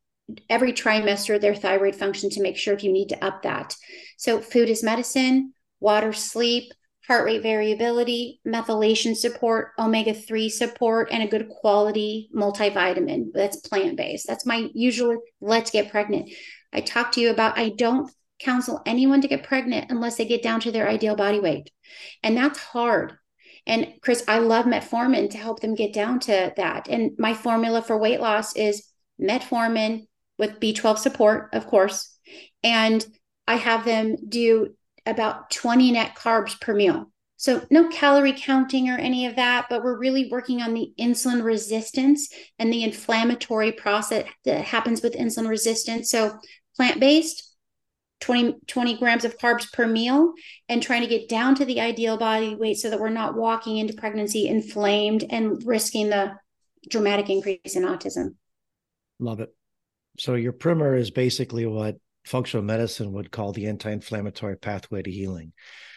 every 0.48 0.72
trimester 0.72 1.40
their 1.40 1.54
thyroid 1.54 1.94
function 1.94 2.30
to 2.30 2.42
make 2.42 2.56
sure 2.56 2.74
if 2.74 2.84
you 2.84 2.92
need 2.92 3.08
to 3.08 3.24
up 3.24 3.42
that 3.42 3.74
so 4.16 4.40
food 4.40 4.68
is 4.68 4.82
medicine 4.82 5.52
water 5.80 6.12
sleep 6.12 6.72
heart 7.06 7.24
rate 7.24 7.42
variability 7.42 8.40
methylation 8.46 9.16
support 9.16 9.70
omega-3 9.78 10.50
support 10.50 11.08
and 11.10 11.22
a 11.22 11.28
good 11.28 11.48
quality 11.48 12.28
multivitamin 12.34 13.26
that's 13.32 13.56
plant-based 13.56 14.26
that's 14.26 14.46
my 14.46 14.68
usual 14.74 15.16
let's 15.40 15.70
get 15.70 15.90
pregnant 15.90 16.30
I 16.72 16.80
talk 16.80 17.12
to 17.12 17.20
you 17.20 17.30
about 17.30 17.58
I 17.58 17.70
don't 17.70 18.10
counsel 18.38 18.80
anyone 18.86 19.20
to 19.20 19.28
get 19.28 19.44
pregnant 19.44 19.90
unless 19.90 20.16
they 20.16 20.24
get 20.24 20.42
down 20.42 20.60
to 20.60 20.72
their 20.72 20.88
ideal 20.88 21.14
body 21.14 21.40
weight. 21.40 21.70
And 22.22 22.36
that's 22.36 22.58
hard. 22.58 23.14
And 23.66 23.94
Chris, 24.02 24.24
I 24.26 24.38
love 24.38 24.64
metformin 24.64 25.30
to 25.30 25.38
help 25.38 25.60
them 25.60 25.74
get 25.74 25.92
down 25.92 26.20
to 26.20 26.52
that. 26.56 26.88
And 26.88 27.12
my 27.18 27.34
formula 27.34 27.82
for 27.82 27.98
weight 27.98 28.20
loss 28.20 28.56
is 28.56 28.86
metformin 29.20 30.06
with 30.40 30.58
B12 30.58 30.98
support, 30.98 31.50
of 31.52 31.68
course. 31.68 32.18
And 32.64 33.04
I 33.46 33.56
have 33.56 33.84
them 33.84 34.16
do 34.28 34.74
about 35.06 35.50
20 35.50 35.92
net 35.92 36.16
carbs 36.16 36.60
per 36.60 36.74
meal. 36.74 37.12
So, 37.36 37.64
no 37.70 37.88
calorie 37.88 38.34
counting 38.36 38.90
or 38.90 38.98
any 38.98 39.24
of 39.26 39.36
that, 39.36 39.66
but 39.70 39.82
we're 39.82 39.98
really 39.98 40.28
working 40.30 40.60
on 40.60 40.74
the 40.74 40.92
insulin 40.98 41.42
resistance 41.42 42.28
and 42.58 42.70
the 42.70 42.84
inflammatory 42.84 43.72
process 43.72 44.26
that 44.44 44.64
happens 44.64 45.00
with 45.02 45.14
insulin 45.14 45.48
resistance. 45.48 46.10
So, 46.10 46.38
plant 46.76 47.00
based, 47.00 47.56
20, 48.20 48.60
20 48.66 48.98
grams 48.98 49.24
of 49.24 49.38
carbs 49.38 49.72
per 49.72 49.86
meal, 49.86 50.34
and 50.68 50.82
trying 50.82 51.00
to 51.00 51.06
get 51.06 51.30
down 51.30 51.54
to 51.54 51.64
the 51.64 51.80
ideal 51.80 52.18
body 52.18 52.54
weight 52.54 52.76
so 52.76 52.90
that 52.90 53.00
we're 53.00 53.08
not 53.08 53.36
walking 53.36 53.78
into 53.78 53.94
pregnancy 53.94 54.46
inflamed 54.46 55.24
and 55.30 55.62
risking 55.64 56.10
the 56.10 56.34
dramatic 56.90 57.30
increase 57.30 57.74
in 57.74 57.84
autism. 57.84 58.34
Love 59.18 59.40
it. 59.40 59.54
So, 60.20 60.34
your 60.34 60.52
primer 60.52 60.94
is 60.96 61.10
basically 61.10 61.64
what 61.64 61.96
functional 62.26 62.62
medicine 62.62 63.12
would 63.12 63.30
call 63.30 63.52
the 63.52 63.68
anti-inflammatory 63.68 64.56
pathway 64.56 65.00
to 65.00 65.10
healing. 65.10 65.54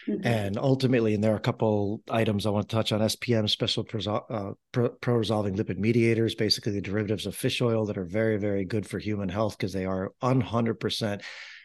Mm-hmm. 0.08 0.26
And 0.26 0.58
ultimately, 0.58 1.12
and 1.12 1.22
there 1.22 1.34
are 1.34 1.36
a 1.36 1.40
couple 1.40 2.00
items 2.08 2.46
I 2.46 2.50
want 2.50 2.66
to 2.66 2.74
touch 2.74 2.90
on 2.92 3.00
SPM, 3.00 3.50
special 3.50 3.86
uh, 4.30 4.52
pro 4.72 5.14
resolving 5.14 5.56
lipid 5.56 5.76
mediators, 5.76 6.34
basically 6.34 6.72
the 6.72 6.80
derivatives 6.80 7.26
of 7.26 7.36
fish 7.36 7.60
oil 7.60 7.84
that 7.84 7.98
are 7.98 8.06
very, 8.06 8.38
very 8.38 8.64
good 8.64 8.86
for 8.86 8.98
human 8.98 9.28
health 9.28 9.58
because 9.58 9.74
they 9.74 9.84
are 9.84 10.12
100% 10.22 11.20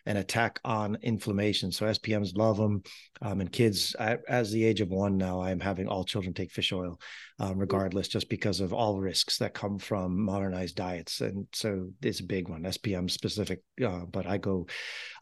an 0.06 0.18
attack 0.18 0.60
on 0.64 0.98
inflammation. 1.02 1.72
So 1.72 1.86
SPMs 1.86 2.36
love 2.36 2.58
them. 2.58 2.84
Um, 3.22 3.42
and 3.42 3.52
kids, 3.52 3.96
as 3.96 4.52
the 4.52 4.64
age 4.64 4.82
of 4.82 4.90
one 4.90 5.18
now, 5.18 5.42
I'm 5.42 5.60
having 5.60 5.88
all 5.88 6.06
children 6.06 6.34
take 6.34 6.52
fish 6.52 6.72
oil, 6.72 7.00
um, 7.40 7.52
mm-hmm. 7.52 7.60
regardless, 7.60 8.08
just 8.08 8.30
because 8.30 8.60
of 8.60 8.74
all 8.74 9.00
risks 9.00 9.38
that 9.40 9.54
come 9.54 9.78
from 9.78 10.20
modernized 10.20 10.76
diets. 10.76 11.22
And 11.22 11.48
so 11.54 11.90
it's 12.02 12.22
a 12.22 12.26
big 12.26 12.48
one, 12.48 12.64
SPM 12.64 13.10
specific. 13.12 13.62
Uh, 13.84 14.06
but 14.06 14.26
I 14.26 14.38
go, 14.38 14.68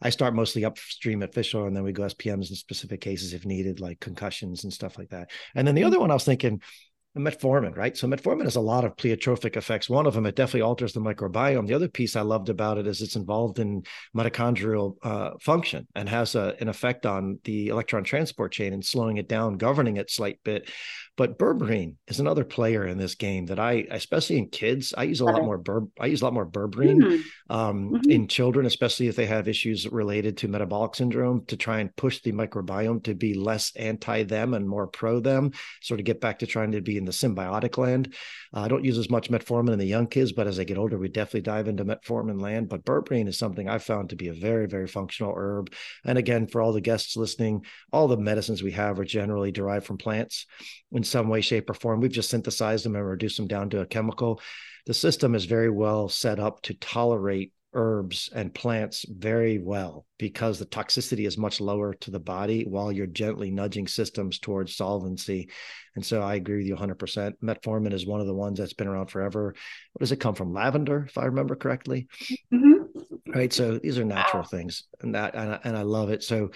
I 0.00 0.10
start 0.10 0.34
mostly 0.34 0.64
upstream 0.64 1.22
at 1.22 1.34
fish 1.34 1.54
oil, 1.54 1.66
and 1.66 1.76
then 1.76 1.84
we 1.84 1.92
go 1.92 2.04
SPMs 2.04 2.50
in 2.50 2.56
specific 2.56 3.00
cases 3.00 3.34
if 3.34 3.44
needed, 3.44 3.80
like 3.80 4.00
concussions 4.00 4.64
and 4.64 4.72
stuff 4.72 4.98
like 4.98 5.10
that. 5.10 5.30
And 5.54 5.66
then 5.66 5.74
the 5.74 5.84
other 5.84 5.98
one 5.98 6.10
I 6.10 6.14
was 6.14 6.24
thinking, 6.24 6.60
metformin, 7.16 7.76
right? 7.76 7.96
So 7.96 8.06
metformin 8.06 8.44
has 8.44 8.56
a 8.56 8.60
lot 8.60 8.84
of 8.84 8.96
pleiotropic 8.96 9.56
effects. 9.56 9.88
One 9.88 10.06
of 10.06 10.14
them, 10.14 10.26
it 10.26 10.36
definitely 10.36 10.62
alters 10.62 10.92
the 10.92 11.00
microbiome. 11.00 11.66
The 11.66 11.74
other 11.74 11.88
piece 11.88 12.16
I 12.16 12.20
loved 12.20 12.48
about 12.48 12.78
it 12.78 12.86
is 12.86 13.00
it's 13.00 13.16
involved 13.16 13.58
in 13.58 13.82
mitochondrial 14.16 14.96
uh, 15.02 15.30
function 15.40 15.86
and 15.94 16.08
has 16.08 16.34
a, 16.34 16.54
an 16.60 16.68
effect 16.68 17.06
on 17.06 17.38
the 17.44 17.68
electron 17.68 18.04
transport 18.04 18.52
chain 18.52 18.72
and 18.72 18.84
slowing 18.84 19.16
it 19.16 19.28
down, 19.28 19.56
governing 19.56 19.96
it 19.96 20.10
slight 20.10 20.38
bit. 20.44 20.70
But 21.18 21.36
berberine 21.36 21.96
is 22.06 22.20
another 22.20 22.44
player 22.44 22.86
in 22.86 22.96
this 22.96 23.16
game 23.16 23.46
that 23.46 23.58
I, 23.58 23.88
especially 23.90 24.38
in 24.38 24.50
kids, 24.50 24.94
I 24.96 25.02
use 25.02 25.18
a 25.18 25.24
lot 25.24 25.42
more 25.42 25.58
berb. 25.58 25.90
I 25.98 26.06
use 26.06 26.22
a 26.22 26.24
lot 26.24 26.32
more 26.32 26.46
berberine 26.46 27.02
mm-hmm. 27.02 27.22
Um, 27.50 27.90
mm-hmm. 27.90 28.08
in 28.08 28.28
children, 28.28 28.66
especially 28.66 29.08
if 29.08 29.16
they 29.16 29.26
have 29.26 29.48
issues 29.48 29.90
related 29.90 30.36
to 30.38 30.48
metabolic 30.48 30.94
syndrome, 30.94 31.44
to 31.46 31.56
try 31.56 31.80
and 31.80 31.94
push 31.96 32.20
the 32.20 32.30
microbiome 32.30 33.02
to 33.02 33.16
be 33.16 33.34
less 33.34 33.74
anti 33.74 34.22
them 34.22 34.54
and 34.54 34.68
more 34.68 34.86
pro 34.86 35.18
them, 35.18 35.50
sort 35.82 35.98
of 35.98 36.06
get 36.06 36.20
back 36.20 36.38
to 36.38 36.46
trying 36.46 36.70
to 36.70 36.80
be 36.80 36.96
in 36.96 37.04
the 37.04 37.10
symbiotic 37.10 37.76
land. 37.78 38.14
Uh, 38.54 38.60
I 38.60 38.68
don't 38.68 38.84
use 38.84 38.96
as 38.96 39.10
much 39.10 39.28
metformin 39.28 39.72
in 39.72 39.80
the 39.80 39.86
young 39.86 40.06
kids, 40.06 40.30
but 40.32 40.46
as 40.46 40.56
they 40.56 40.64
get 40.64 40.78
older, 40.78 40.98
we 40.98 41.08
definitely 41.08 41.40
dive 41.40 41.66
into 41.66 41.84
metformin 41.84 42.40
land. 42.40 42.68
But 42.68 42.84
berberine 42.84 43.26
is 43.26 43.38
something 43.38 43.68
I've 43.68 43.82
found 43.82 44.10
to 44.10 44.16
be 44.16 44.28
a 44.28 44.34
very, 44.34 44.68
very 44.68 44.86
functional 44.86 45.34
herb. 45.36 45.72
And 46.04 46.16
again, 46.16 46.46
for 46.46 46.60
all 46.60 46.72
the 46.72 46.80
guests 46.80 47.16
listening, 47.16 47.64
all 47.92 48.06
the 48.06 48.16
medicines 48.16 48.62
we 48.62 48.72
have 48.72 49.00
are 49.00 49.04
generally 49.04 49.50
derived 49.50 49.84
from 49.84 49.98
plants 49.98 50.46
in 50.92 51.02
some 51.08 51.28
way, 51.28 51.40
shape, 51.40 51.70
or 51.70 51.74
form. 51.74 52.00
We've 52.00 52.10
just 52.10 52.30
synthesized 52.30 52.84
them 52.84 52.96
and 52.96 53.06
reduced 53.06 53.36
them 53.36 53.48
down 53.48 53.70
to 53.70 53.80
a 53.80 53.86
chemical. 53.86 54.40
The 54.86 54.94
system 54.94 55.34
is 55.34 55.44
very 55.44 55.70
well 55.70 56.08
set 56.08 56.38
up 56.38 56.62
to 56.62 56.74
tolerate 56.74 57.52
herbs 57.74 58.30
and 58.34 58.54
plants 58.54 59.04
very 59.08 59.58
well 59.58 60.06
because 60.18 60.58
the 60.58 60.66
toxicity 60.66 61.26
is 61.26 61.36
much 61.36 61.60
lower 61.60 61.94
to 61.94 62.10
the 62.10 62.18
body 62.18 62.64
while 62.64 62.90
you're 62.90 63.06
gently 63.06 63.50
nudging 63.50 63.86
systems 63.86 64.38
towards 64.38 64.76
solvency. 64.76 65.50
And 65.94 66.04
so 66.04 66.22
I 66.22 66.36
agree 66.36 66.58
with 66.58 66.66
you 66.66 66.76
100%. 66.76 67.34
Metformin 67.42 67.92
is 67.92 68.06
one 68.06 68.20
of 68.20 68.26
the 68.26 68.34
ones 68.34 68.58
that's 68.58 68.72
been 68.72 68.88
around 68.88 69.08
forever. 69.08 69.54
What 69.92 70.00
does 70.00 70.12
it 70.12 70.20
come 70.20 70.34
from? 70.34 70.52
Lavender, 70.52 71.04
if 71.08 71.18
I 71.18 71.26
remember 71.26 71.56
correctly. 71.56 72.08
Mm-hmm. 72.52 73.34
Right. 73.34 73.52
So 73.52 73.78
these 73.78 73.98
are 73.98 74.04
natural 74.04 74.42
wow. 74.42 74.48
things 74.48 74.84
and 75.02 75.14
that, 75.14 75.34
and 75.34 75.52
I, 75.52 75.60
and 75.64 75.76
I 75.76 75.82
love 75.82 76.10
it. 76.10 76.22
So 76.22 76.50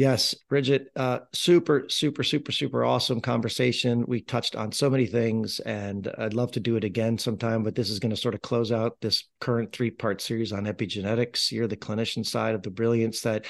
Yes, 0.00 0.34
Bridget, 0.48 0.90
uh, 0.96 1.18
super, 1.34 1.84
super, 1.90 2.24
super, 2.24 2.52
super 2.52 2.86
awesome 2.86 3.20
conversation. 3.20 4.02
We 4.08 4.22
touched 4.22 4.56
on 4.56 4.72
so 4.72 4.88
many 4.88 5.04
things, 5.04 5.60
and 5.60 6.10
I'd 6.16 6.32
love 6.32 6.52
to 6.52 6.60
do 6.60 6.76
it 6.76 6.84
again 6.84 7.18
sometime. 7.18 7.62
But 7.62 7.74
this 7.74 7.90
is 7.90 7.98
going 7.98 8.08
to 8.08 8.16
sort 8.16 8.34
of 8.34 8.40
close 8.40 8.72
out 8.72 8.96
this 9.02 9.28
current 9.42 9.72
three 9.72 9.90
part 9.90 10.22
series 10.22 10.54
on 10.54 10.64
epigenetics. 10.64 11.52
You're 11.52 11.66
the 11.66 11.76
clinician 11.76 12.24
side 12.24 12.54
of 12.54 12.62
the 12.62 12.70
brilliance 12.70 13.20
that 13.20 13.44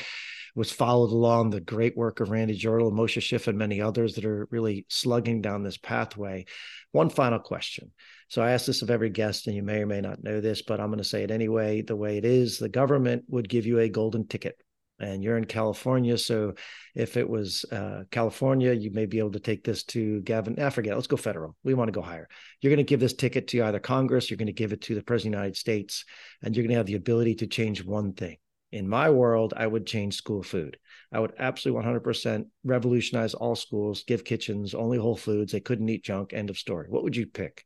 was 0.56 0.72
followed 0.72 1.12
along 1.12 1.50
the 1.50 1.60
great 1.60 1.96
work 1.96 2.18
of 2.18 2.30
Randy 2.30 2.58
Jirtle, 2.58 2.90
Moshe 2.90 3.22
Szyf, 3.22 3.46
and 3.46 3.56
many 3.56 3.80
others 3.80 4.16
that 4.16 4.24
are 4.24 4.48
really 4.50 4.86
slugging 4.88 5.42
down 5.42 5.62
this 5.62 5.76
pathway. 5.76 6.46
One 6.90 7.10
final 7.10 7.38
question. 7.38 7.92
So 8.26 8.42
I 8.42 8.50
ask 8.50 8.66
this 8.66 8.82
of 8.82 8.90
every 8.90 9.10
guest, 9.10 9.46
and 9.46 9.54
you 9.54 9.62
may 9.62 9.82
or 9.82 9.86
may 9.86 10.00
not 10.00 10.24
know 10.24 10.40
this, 10.40 10.62
but 10.62 10.80
I'm 10.80 10.88
going 10.88 10.98
to 10.98 11.04
say 11.04 11.22
it 11.22 11.30
anyway. 11.30 11.82
The 11.82 11.94
way 11.94 12.18
it 12.18 12.24
is, 12.24 12.58
the 12.58 12.68
government 12.68 13.22
would 13.28 13.48
give 13.48 13.66
you 13.66 13.78
a 13.78 13.88
golden 13.88 14.26
ticket 14.26 14.56
and 15.00 15.22
you're 15.22 15.38
in 15.38 15.44
California. 15.44 16.16
So 16.18 16.54
if 16.94 17.16
it 17.16 17.28
was 17.28 17.64
uh, 17.72 18.04
California, 18.10 18.72
you 18.72 18.90
may 18.90 19.06
be 19.06 19.18
able 19.18 19.32
to 19.32 19.40
take 19.40 19.64
this 19.64 19.82
to 19.84 20.20
Gavin. 20.20 20.58
I 20.58 20.64
ah, 20.64 20.70
forget. 20.70 20.94
Let's 20.94 21.06
go 21.06 21.16
federal. 21.16 21.56
We 21.64 21.74
want 21.74 21.88
to 21.88 21.92
go 21.92 22.02
higher. 22.02 22.28
You're 22.60 22.70
going 22.70 22.84
to 22.84 22.88
give 22.88 23.00
this 23.00 23.14
ticket 23.14 23.48
to 23.48 23.62
either 23.62 23.80
Congress, 23.80 24.30
you're 24.30 24.36
going 24.36 24.46
to 24.46 24.52
give 24.52 24.72
it 24.72 24.82
to 24.82 24.94
the 24.94 25.02
President 25.02 25.34
of 25.34 25.38
the 25.38 25.42
United 25.44 25.58
States, 25.58 26.04
and 26.42 26.54
you're 26.54 26.62
going 26.62 26.70
to 26.70 26.76
have 26.76 26.86
the 26.86 26.94
ability 26.94 27.36
to 27.36 27.46
change 27.46 27.84
one 27.84 28.12
thing. 28.12 28.36
In 28.72 28.88
my 28.88 29.10
world, 29.10 29.52
I 29.56 29.66
would 29.66 29.84
change 29.84 30.14
school 30.14 30.44
food. 30.44 30.78
I 31.12 31.18
would 31.18 31.32
absolutely 31.38 31.82
100% 31.82 32.46
revolutionize 32.62 33.34
all 33.34 33.56
schools, 33.56 34.04
give 34.06 34.24
kitchens 34.24 34.74
only 34.74 34.96
whole 34.96 35.16
foods. 35.16 35.50
They 35.50 35.60
couldn't 35.60 35.88
eat 35.88 36.04
junk. 36.04 36.32
End 36.32 36.50
of 36.50 36.58
story. 36.58 36.86
What 36.88 37.02
would 37.02 37.16
you 37.16 37.26
pick? 37.26 37.64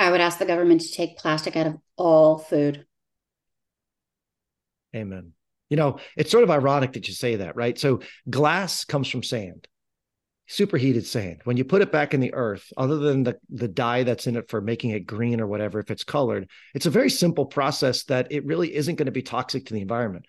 I 0.00 0.10
would 0.10 0.20
ask 0.20 0.38
the 0.38 0.46
government 0.46 0.80
to 0.80 0.92
take 0.92 1.18
plastic 1.18 1.56
out 1.56 1.66
of 1.66 1.76
all 1.96 2.38
food. 2.38 2.86
Amen. 4.94 5.34
You 5.70 5.76
know, 5.76 5.98
it's 6.16 6.30
sort 6.30 6.44
of 6.44 6.50
ironic 6.50 6.94
that 6.94 7.08
you 7.08 7.14
say 7.14 7.36
that, 7.36 7.56
right? 7.56 7.78
So 7.78 8.00
glass 8.28 8.84
comes 8.84 9.08
from 9.08 9.22
sand, 9.22 9.68
superheated 10.46 11.06
sand. 11.06 11.42
When 11.44 11.56
you 11.56 11.64
put 11.64 11.82
it 11.82 11.92
back 11.92 12.14
in 12.14 12.20
the 12.20 12.32
earth, 12.34 12.72
other 12.76 12.96
than 12.96 13.22
the, 13.22 13.36
the 13.50 13.68
dye 13.68 14.02
that's 14.02 14.26
in 14.26 14.36
it 14.36 14.48
for 14.48 14.60
making 14.60 14.90
it 14.90 15.06
green 15.06 15.40
or 15.40 15.46
whatever, 15.46 15.78
if 15.78 15.90
it's 15.90 16.04
colored, 16.04 16.48
it's 16.74 16.86
a 16.86 16.90
very 16.90 17.10
simple 17.10 17.46
process 17.46 18.04
that 18.04 18.32
it 18.32 18.46
really 18.46 18.74
isn't 18.74 18.96
going 18.96 19.06
to 19.06 19.12
be 19.12 19.22
toxic 19.22 19.66
to 19.66 19.74
the 19.74 19.82
environment. 19.82 20.24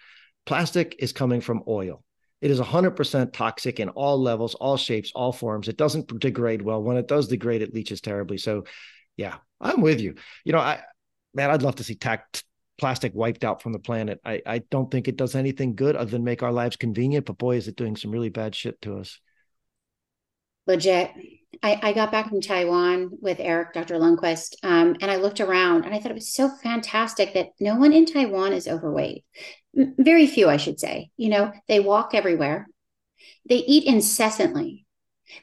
Plastic 0.46 0.96
is 1.00 1.14
coming 1.14 1.42
from 1.42 1.64
oil. 1.68 2.04
It 2.42 2.52
is 2.52 2.60
100% 2.60 3.34
toxic 3.34 3.80
in 3.80 3.90
all 3.90 4.22
levels, 4.22 4.56
all 4.56 4.78
shapes, 4.78 5.12
all 5.14 5.34
forms. 5.34 5.68
It 5.68 5.78
doesn't 5.78 6.20
degrade 6.20 6.62
well. 6.62 6.82
When 6.82 6.98
it 6.98 7.08
does 7.08 7.28
degrade, 7.28 7.62
it 7.62 7.74
leaches 7.74 8.00
terribly. 8.00 8.38
So, 8.38 8.64
yeah, 9.18 9.36
I'm 9.60 9.82
with 9.82 10.00
you. 10.00 10.16
You 10.46 10.54
know, 10.54 10.60
I 10.60 10.82
man, 11.34 11.50
I'd 11.50 11.62
love 11.62 11.76
to 11.76 11.84
see 11.84 11.96
tact 11.96 12.44
plastic 12.80 13.14
wiped 13.14 13.44
out 13.44 13.62
from 13.62 13.74
the 13.74 13.80
planet. 13.80 14.20
I, 14.26 14.42
I 14.46 14.60
don't 14.72 14.90
think 14.90 15.08
it 15.08 15.18
does 15.18 15.36
anything 15.36 15.76
good 15.76 15.96
other 15.96 16.10
than 16.10 16.24
make 16.24 16.44
our 16.44 16.52
lives 16.52 16.76
convenient, 16.76 17.26
but 17.26 17.38
boy, 17.38 17.58
is 17.58 17.68
it 17.68 17.76
doing 17.76 17.96
some 17.96 18.12
really 18.12 18.30
bad 18.30 18.56
shit 18.56 18.82
to 18.82 18.98
us. 18.98 19.20
Legit. 20.66 21.12
I, 21.64 21.80
I 21.82 21.94
got 21.94 22.12
back 22.12 22.30
from 22.30 22.42
Taiwan 22.42 23.10
with 23.22 23.40
Eric, 23.40 23.74
Dr. 23.74 23.96
Lundquist, 23.96 24.56
um, 24.64 24.96
and 25.02 25.10
I 25.10 25.16
looked 25.16 25.42
around 25.42 25.84
and 25.84 25.94
I 25.94 26.00
thought 26.00 26.12
it 26.12 26.16
was 26.16 26.34
so 26.34 26.48
fantastic 26.48 27.34
that 27.34 27.50
no 27.60 27.76
one 27.76 27.92
in 27.92 28.06
Taiwan 28.06 28.54
is 28.54 28.68
overweight. 28.68 29.26
Very 29.74 30.28
few, 30.28 30.48
I 30.48 30.58
should 30.58 30.80
say. 30.80 31.10
You 31.18 31.30
know, 31.30 31.52
they 31.68 31.80
walk 31.80 32.14
everywhere, 32.14 32.68
they 33.48 33.58
eat 33.58 33.86
incessantly, 33.86 34.86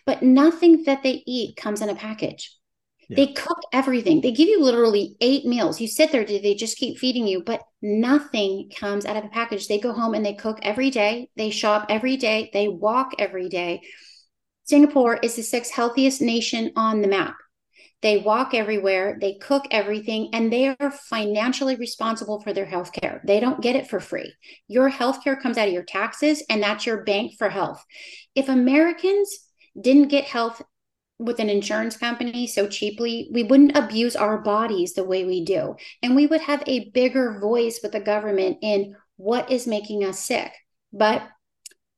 but 0.06 0.22
nothing 0.22 0.84
that 0.84 1.02
they 1.02 1.22
eat 1.26 1.56
comes 1.56 1.82
in 1.82 1.88
a 1.88 1.94
package. 1.94 2.56
Yeah. 3.08 3.16
They 3.16 3.32
cook 3.32 3.60
everything. 3.72 4.20
They 4.20 4.32
give 4.32 4.48
you 4.48 4.62
literally 4.62 5.16
eight 5.20 5.44
meals. 5.44 5.80
You 5.80 5.88
sit 5.88 6.12
there, 6.12 6.24
they 6.24 6.54
just 6.54 6.76
keep 6.76 6.98
feeding 6.98 7.26
you, 7.26 7.42
but 7.42 7.62
nothing 7.80 8.70
comes 8.74 9.06
out 9.06 9.16
of 9.16 9.22
the 9.22 9.28
package. 9.28 9.68
They 9.68 9.78
go 9.78 9.92
home 9.92 10.14
and 10.14 10.24
they 10.24 10.34
cook 10.34 10.58
every 10.62 10.90
day. 10.90 11.30
They 11.36 11.50
shop 11.50 11.86
every 11.88 12.16
day. 12.16 12.50
They 12.52 12.68
walk 12.68 13.12
every 13.18 13.48
day. 13.48 13.82
Singapore 14.64 15.18
is 15.22 15.36
the 15.36 15.42
sixth 15.42 15.72
healthiest 15.72 16.20
nation 16.20 16.72
on 16.74 17.00
the 17.00 17.08
map. 17.08 17.36
They 18.02 18.18
walk 18.18 18.52
everywhere, 18.52 19.16
they 19.20 19.34
cook 19.34 19.64
everything, 19.70 20.30
and 20.32 20.52
they 20.52 20.68
are 20.68 20.90
financially 20.90 21.76
responsible 21.76 22.40
for 22.40 22.52
their 22.52 22.66
health 22.66 22.92
care. 22.92 23.22
They 23.26 23.40
don't 23.40 23.62
get 23.62 23.74
it 23.74 23.88
for 23.88 24.00
free. 24.00 24.34
Your 24.68 24.88
health 24.88 25.24
care 25.24 25.36
comes 25.36 25.56
out 25.56 25.68
of 25.68 25.74
your 25.74 25.82
taxes, 25.82 26.42
and 26.50 26.62
that's 26.62 26.84
your 26.84 27.04
bank 27.04 27.32
for 27.38 27.48
health. 27.48 27.82
If 28.34 28.48
Americans 28.48 29.38
didn't 29.80 30.08
get 30.08 30.24
health 30.24 30.62
with 31.18 31.38
an 31.38 31.48
insurance 31.48 31.96
company 31.96 32.46
so 32.46 32.68
cheaply, 32.68 33.28
we 33.32 33.42
wouldn't 33.42 33.76
abuse 33.76 34.16
our 34.16 34.38
bodies 34.38 34.92
the 34.92 35.04
way 35.04 35.24
we 35.24 35.44
do. 35.44 35.76
And 36.02 36.14
we 36.14 36.26
would 36.26 36.42
have 36.42 36.62
a 36.66 36.90
bigger 36.90 37.38
voice 37.40 37.80
with 37.82 37.92
the 37.92 38.00
government 38.00 38.58
in 38.62 38.96
what 39.16 39.50
is 39.50 39.66
making 39.66 40.04
us 40.04 40.18
sick. 40.18 40.52
But 40.92 41.26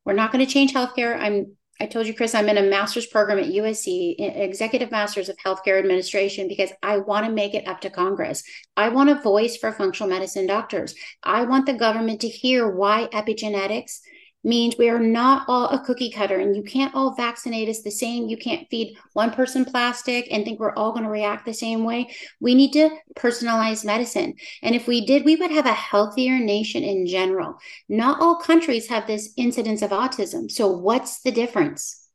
we're 0.04 0.12
not 0.12 0.32
going 0.32 0.44
to 0.44 0.50
change 0.50 0.72
healthcare. 0.72 1.18
I'm 1.18 1.56
I 1.80 1.86
told 1.86 2.08
you, 2.08 2.14
Chris, 2.14 2.34
I'm 2.34 2.48
in 2.48 2.58
a 2.58 2.62
master's 2.62 3.06
program 3.06 3.38
at 3.38 3.46
USC, 3.46 4.16
Executive 4.18 4.90
Masters 4.90 5.28
of 5.28 5.36
Healthcare 5.36 5.78
Administration, 5.78 6.48
because 6.48 6.72
I 6.82 6.98
want 6.98 7.26
to 7.26 7.32
make 7.32 7.54
it 7.54 7.68
up 7.68 7.80
to 7.82 7.90
Congress. 7.90 8.42
I 8.76 8.88
want 8.88 9.10
a 9.10 9.20
voice 9.20 9.56
for 9.56 9.70
functional 9.70 10.10
medicine 10.10 10.46
doctors. 10.46 10.96
I 11.22 11.44
want 11.44 11.66
the 11.66 11.74
government 11.74 12.20
to 12.22 12.28
hear 12.28 12.68
why 12.68 13.08
epigenetics 13.12 14.00
means 14.44 14.76
we 14.78 14.88
are 14.88 15.00
not 15.00 15.44
all 15.48 15.68
a 15.68 15.84
cookie 15.84 16.10
cutter 16.10 16.38
and 16.38 16.54
you 16.54 16.62
can't 16.62 16.94
all 16.94 17.14
vaccinate 17.14 17.68
us 17.68 17.82
the 17.82 17.90
same. 17.90 18.28
You 18.28 18.36
can't 18.36 18.68
feed 18.70 18.96
one 19.12 19.32
person 19.32 19.64
plastic 19.64 20.28
and 20.30 20.44
think 20.44 20.60
we're 20.60 20.74
all 20.74 20.92
going 20.92 21.04
to 21.04 21.10
react 21.10 21.44
the 21.44 21.52
same 21.52 21.84
way. 21.84 22.08
We 22.40 22.54
need 22.54 22.72
to 22.74 22.90
personalize 23.16 23.84
medicine. 23.84 24.34
And 24.62 24.74
if 24.74 24.86
we 24.86 25.04
did, 25.04 25.24
we 25.24 25.36
would 25.36 25.50
have 25.50 25.66
a 25.66 25.72
healthier 25.72 26.38
nation 26.38 26.84
in 26.84 27.06
general. 27.06 27.56
Not 27.88 28.20
all 28.20 28.36
countries 28.36 28.88
have 28.88 29.06
this 29.06 29.32
incidence 29.36 29.82
of 29.82 29.90
autism. 29.90 30.50
So 30.50 30.68
what's 30.68 31.20
the 31.22 31.32
difference? 31.32 32.06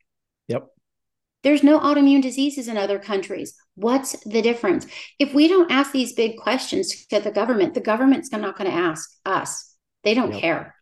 Yep. 0.48 0.68
There's 1.44 1.64
no 1.64 1.80
autoimmune 1.80 2.22
diseases 2.22 2.70
in 2.70 2.78
other 2.78 3.00
countries. 3.00 3.54
What's 3.76 4.18
the 4.24 4.42
difference? 4.42 4.88
If 5.20 5.34
we 5.34 5.50
don't 5.50 5.72
ask 5.72 5.92
these 5.92 6.14
big 6.14 6.38
questions 6.38 7.06
to 7.08 7.20
the 7.20 7.32
government, 7.32 7.74
the 7.74 7.82
government's 7.82 8.32
not 8.32 8.58
going 8.58 8.72
to 8.72 8.78
ask 8.78 9.10
us. 9.26 9.76
They 10.04 10.14
don't 10.14 10.32
yep. 10.32 10.42
care. 10.42 10.76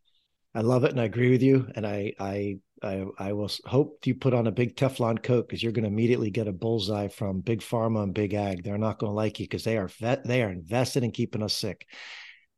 I 0.53 0.61
love 0.61 0.83
it, 0.83 0.91
and 0.91 0.99
I 0.99 1.05
agree 1.05 1.31
with 1.31 1.41
you. 1.41 1.67
And 1.75 1.87
I, 1.87 2.13
I, 2.19 2.59
I, 2.83 3.05
I 3.17 3.33
will 3.33 3.49
hope 3.65 4.05
you 4.05 4.15
put 4.15 4.33
on 4.33 4.47
a 4.47 4.51
big 4.51 4.75
Teflon 4.75 5.23
coat 5.23 5.47
because 5.47 5.63
you're 5.63 5.71
going 5.71 5.83
to 5.83 5.89
immediately 5.89 6.29
get 6.29 6.47
a 6.47 6.51
bullseye 6.51 7.07
from 7.07 7.39
big 7.39 7.61
pharma 7.61 8.03
and 8.03 8.13
big 8.13 8.33
ag. 8.33 8.63
They're 8.63 8.77
not 8.77 8.99
going 8.99 9.11
to 9.11 9.15
like 9.15 9.39
you 9.39 9.45
because 9.45 9.63
they 9.63 9.77
are 9.77 9.87
vet, 9.87 10.25
they 10.25 10.43
are 10.43 10.51
invested 10.51 11.03
in 11.03 11.11
keeping 11.11 11.41
us 11.43 11.55
sick. 11.55 11.87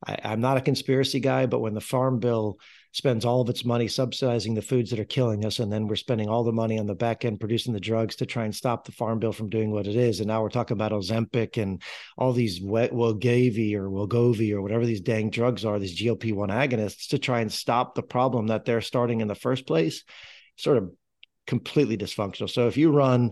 I, 0.06 0.18
I'm 0.24 0.42
not 0.42 0.58
a 0.58 0.62
conspiracy 0.62 1.20
guy, 1.20 1.46
but 1.46 1.60
when 1.60 1.76
the 1.76 1.82
farm 1.82 2.20
bill 2.20 2.58
spends 2.94 3.26
all 3.26 3.42
of 3.42 3.50
its 3.50 3.66
money 3.66 3.88
subsidizing 3.88 4.54
the 4.54 4.62
foods 4.62 4.92
that 4.92 5.00
are 5.00 5.06
killing 5.06 5.46
us, 5.46 5.58
and 5.58 5.74
then 5.74 5.88
we're 5.88 5.96
spending 5.96 6.30
all 6.30 6.44
the 6.44 6.54
money 6.54 6.78
on 6.78 6.86
the 6.86 6.94
back 6.94 7.26
end 7.26 7.40
producing 7.40 7.74
the 7.74 7.80
drugs 7.80 8.16
to 8.16 8.26
try 8.26 8.46
and 8.46 8.56
stop 8.56 8.86
the 8.86 8.92
farm 8.92 9.18
bill 9.18 9.34
from 9.34 9.50
doing 9.50 9.72
what 9.72 9.88
it 9.88 9.96
is. 9.96 10.20
And 10.20 10.28
now 10.28 10.44
we're 10.44 10.50
talking 10.50 10.78
about 10.78 10.92
Ozempic 10.92 11.62
and 11.62 11.82
all 12.18 12.34
these 12.34 12.62
Wegovy 12.62 13.74
or 13.74 13.90
Wegovy 13.90 14.54
or 14.54 14.62
whatever 14.62 14.86
these 14.86 15.02
dang 15.02 15.32
drugs 15.32 15.66
are, 15.66 15.80
these 15.80 16.00
GLP 16.00 16.34
one 16.36 16.50
agonists, 16.50 17.10
to 17.10 17.18
try 17.18 17.42
and 17.42 17.52
stop 17.52 17.96
the 17.96 18.04
problem 18.04 18.48
that 18.48 18.64
they're 18.64 18.82
starting 18.82 19.22
in 19.22 19.28
the 19.28 19.36
first 19.36 19.66
place. 19.66 20.04
Sort 20.56 20.78
of 20.78 20.92
completely 21.48 21.98
dysfunctional. 21.98 22.50
So 22.50 22.68
if 22.68 22.78
you 22.78 22.92
run 22.92 23.32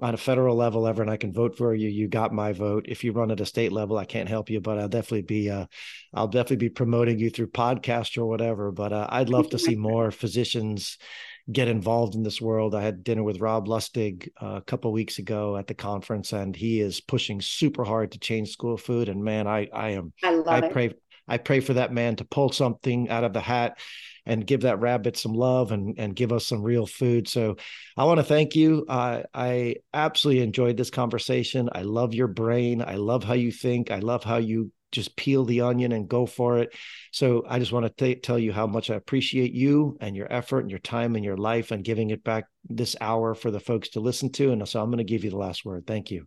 on 0.00 0.12
a 0.12 0.18
federal 0.18 0.56
level 0.56 0.86
ever 0.86 1.00
and 1.00 1.10
I 1.10 1.16
can 1.16 1.32
vote 1.32 1.56
for 1.56 1.74
you, 1.74 1.88
you 1.88 2.06
got 2.06 2.32
my 2.32 2.52
vote. 2.52 2.84
If 2.88 3.02
you 3.02 3.12
run 3.12 3.30
at 3.30 3.40
a 3.40 3.46
state 3.46 3.72
level, 3.72 3.96
I 3.96 4.04
can't 4.04 4.28
help 4.28 4.50
you, 4.50 4.60
but 4.60 4.78
I'll 4.78 4.88
definitely 4.88 5.22
be 5.22 5.50
uh, 5.50 5.66
I'll 6.12 6.28
definitely 6.28 6.56
be 6.56 6.70
promoting 6.70 7.18
you 7.18 7.30
through 7.30 7.48
podcast 7.48 8.18
or 8.18 8.26
whatever. 8.26 8.70
But 8.72 8.92
uh, 8.92 9.06
I'd 9.08 9.30
love 9.30 9.50
to 9.50 9.58
see 9.58 9.74
more 9.76 10.10
physicians 10.10 10.98
get 11.50 11.68
involved 11.68 12.14
in 12.14 12.22
this 12.22 12.40
world. 12.40 12.74
I 12.74 12.82
had 12.82 13.04
dinner 13.04 13.22
with 13.22 13.40
Rob 13.40 13.68
Lustig 13.68 14.28
uh, 14.42 14.56
a 14.56 14.62
couple 14.62 14.92
weeks 14.92 15.18
ago 15.18 15.56
at 15.56 15.66
the 15.66 15.74
conference, 15.74 16.32
and 16.32 16.54
he 16.54 16.80
is 16.80 17.00
pushing 17.00 17.40
super 17.40 17.84
hard 17.84 18.12
to 18.12 18.18
change 18.18 18.50
school 18.50 18.76
food. 18.76 19.08
And 19.08 19.24
man, 19.24 19.46
I 19.46 19.68
I 19.72 19.90
am 19.90 20.12
I, 20.22 20.42
I 20.46 20.68
pray 20.68 20.94
I 21.26 21.38
pray 21.38 21.60
for 21.60 21.74
that 21.74 21.92
man 21.92 22.16
to 22.16 22.24
pull 22.24 22.52
something 22.52 23.08
out 23.08 23.24
of 23.24 23.32
the 23.32 23.40
hat 23.40 23.78
and 24.26 24.46
give 24.46 24.62
that 24.62 24.80
rabbit 24.80 25.16
some 25.16 25.32
love 25.32 25.72
and 25.72 25.98
and 25.98 26.14
give 26.14 26.32
us 26.32 26.46
some 26.46 26.62
real 26.62 26.86
food. 26.86 27.28
So 27.28 27.56
I 27.96 28.04
want 28.04 28.18
to 28.18 28.24
thank 28.24 28.54
you. 28.54 28.84
Uh, 28.88 29.22
I 29.32 29.76
absolutely 29.94 30.42
enjoyed 30.42 30.76
this 30.76 30.90
conversation. 30.90 31.70
I 31.72 31.82
love 31.82 32.12
your 32.12 32.28
brain. 32.28 32.82
I 32.82 32.96
love 32.96 33.24
how 33.24 33.34
you 33.34 33.52
think. 33.52 33.90
I 33.90 34.00
love 34.00 34.24
how 34.24 34.36
you 34.36 34.72
just 34.92 35.16
peel 35.16 35.44
the 35.44 35.60
onion 35.60 35.92
and 35.92 36.08
go 36.08 36.26
for 36.26 36.58
it. 36.58 36.74
So 37.12 37.44
I 37.48 37.58
just 37.58 37.72
want 37.72 37.96
to 37.96 38.14
tell 38.16 38.38
you 38.38 38.52
how 38.52 38.66
much 38.66 38.90
I 38.90 38.94
appreciate 38.94 39.52
you 39.52 39.96
and 40.00 40.16
your 40.16 40.32
effort 40.32 40.60
and 40.60 40.70
your 40.70 40.78
time 40.80 41.16
and 41.16 41.24
your 41.24 41.36
life 41.36 41.70
and 41.70 41.84
giving 41.84 42.10
it 42.10 42.24
back 42.24 42.46
this 42.68 42.96
hour 43.00 43.34
for 43.34 43.50
the 43.50 43.60
folks 43.60 43.90
to 43.90 44.00
listen 44.00 44.30
to. 44.32 44.52
And 44.52 44.66
so 44.68 44.80
I'm 44.80 44.90
going 44.90 44.98
to 44.98 45.04
give 45.04 45.24
you 45.24 45.30
the 45.30 45.36
last 45.36 45.64
word. 45.64 45.86
Thank 45.86 46.10
you. 46.10 46.26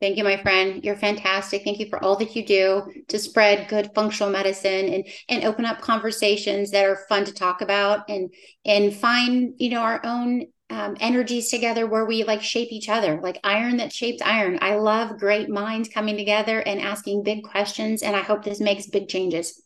Thank 0.00 0.18
you, 0.18 0.24
my 0.24 0.36
friend. 0.42 0.84
You're 0.84 0.96
fantastic. 0.96 1.62
Thank 1.64 1.78
you 1.78 1.88
for 1.88 2.02
all 2.02 2.16
that 2.16 2.34
you 2.36 2.44
do 2.44 2.82
to 3.08 3.18
spread 3.18 3.68
good 3.68 3.90
functional 3.94 4.30
medicine 4.30 4.92
and 4.92 5.06
and 5.28 5.44
open 5.44 5.64
up 5.64 5.80
conversations 5.80 6.70
that 6.72 6.84
are 6.84 7.06
fun 7.08 7.24
to 7.24 7.32
talk 7.32 7.60
about 7.60 8.08
and 8.08 8.32
and 8.64 8.94
find 8.94 9.54
you 9.58 9.70
know 9.70 9.80
our 9.80 10.00
own 10.04 10.46
um, 10.70 10.96
energies 10.98 11.50
together 11.50 11.86
where 11.86 12.04
we 12.04 12.24
like 12.24 12.42
shape 12.42 12.72
each 12.72 12.88
other, 12.88 13.20
like 13.22 13.38
iron 13.44 13.76
that 13.76 13.92
shapes 13.92 14.22
iron. 14.22 14.58
I 14.60 14.76
love 14.76 15.18
great 15.18 15.48
minds 15.48 15.88
coming 15.88 16.16
together 16.16 16.60
and 16.60 16.80
asking 16.80 17.22
big 17.22 17.44
questions, 17.44 18.02
and 18.02 18.16
I 18.16 18.20
hope 18.20 18.44
this 18.44 18.60
makes 18.60 18.86
big 18.86 19.08
changes. 19.08 19.62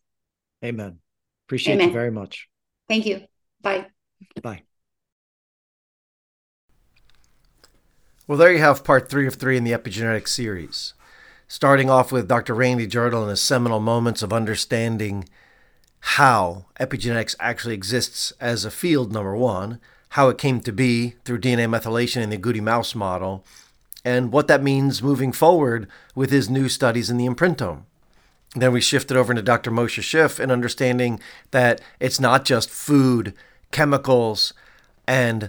Amen. 0.65 0.99
Appreciate 1.47 1.75
Amen. 1.75 1.89
you 1.89 1.95
very 1.95 2.11
much. 2.11 2.49
Thank 2.89 3.07
you. 3.07 3.23
Bye. 3.63 3.87
Bye. 4.43 4.63
Well, 8.29 8.37
there 8.37 8.53
you 8.53 8.59
have 8.59 8.85
part 8.85 9.09
three 9.09 9.27
of 9.27 9.37
three 9.37 9.57
in 9.57 9.65
the 9.65 9.73
epigenetic 9.73 10.29
series. 10.29 10.93
Starting 11.49 11.89
off 11.89 12.13
with 12.13 12.29
Dr. 12.29 12.53
Randy 12.55 12.87
Jirtle 12.87 13.23
and 13.23 13.31
his 13.31 13.41
seminal 13.41 13.81
moments 13.81 14.23
of 14.23 14.35
understanding 14.35 15.27
how 16.01 16.67
epigenetics 16.79 17.35
actually 17.41 17.73
exists 17.73 18.35
as 18.39 18.67
a 18.67 18.71
field, 18.71 19.15
number 19.15 19.35
one, 19.35 19.81
how 20.11 20.29
it 20.29 20.37
came 20.37 20.61
to 20.61 20.73
be 20.73 21.15
through 21.25 21.41
DNA 21.41 21.67
methylation 21.71 22.21
in 22.21 22.29
the 22.29 22.37
Agouti 22.37 22.61
mouse 22.61 22.95
model, 22.95 23.47
and 24.05 24.31
what 24.31 24.47
that 24.47 24.63
means 24.63 25.03
moving 25.03 25.33
forward 25.33 25.89
with 26.15 26.31
his 26.31 26.51
new 26.51 26.69
studies 26.69 27.09
in 27.09 27.17
the 27.17 27.27
imprintome. 27.27 27.85
Then 28.55 28.73
we 28.73 28.83
shifted 28.83 29.17
over 29.17 29.33
into 29.33 29.41
Dr. 29.41 29.71
Moshe 29.71 30.03
Szyf 30.03 30.39
and 30.39 30.53
understanding 30.53 31.19
that 31.51 31.81
it's 31.99 32.21
not 32.21 32.45
just 32.45 32.69
food, 32.69 33.33
chemicals, 33.71 34.53
and 35.07 35.49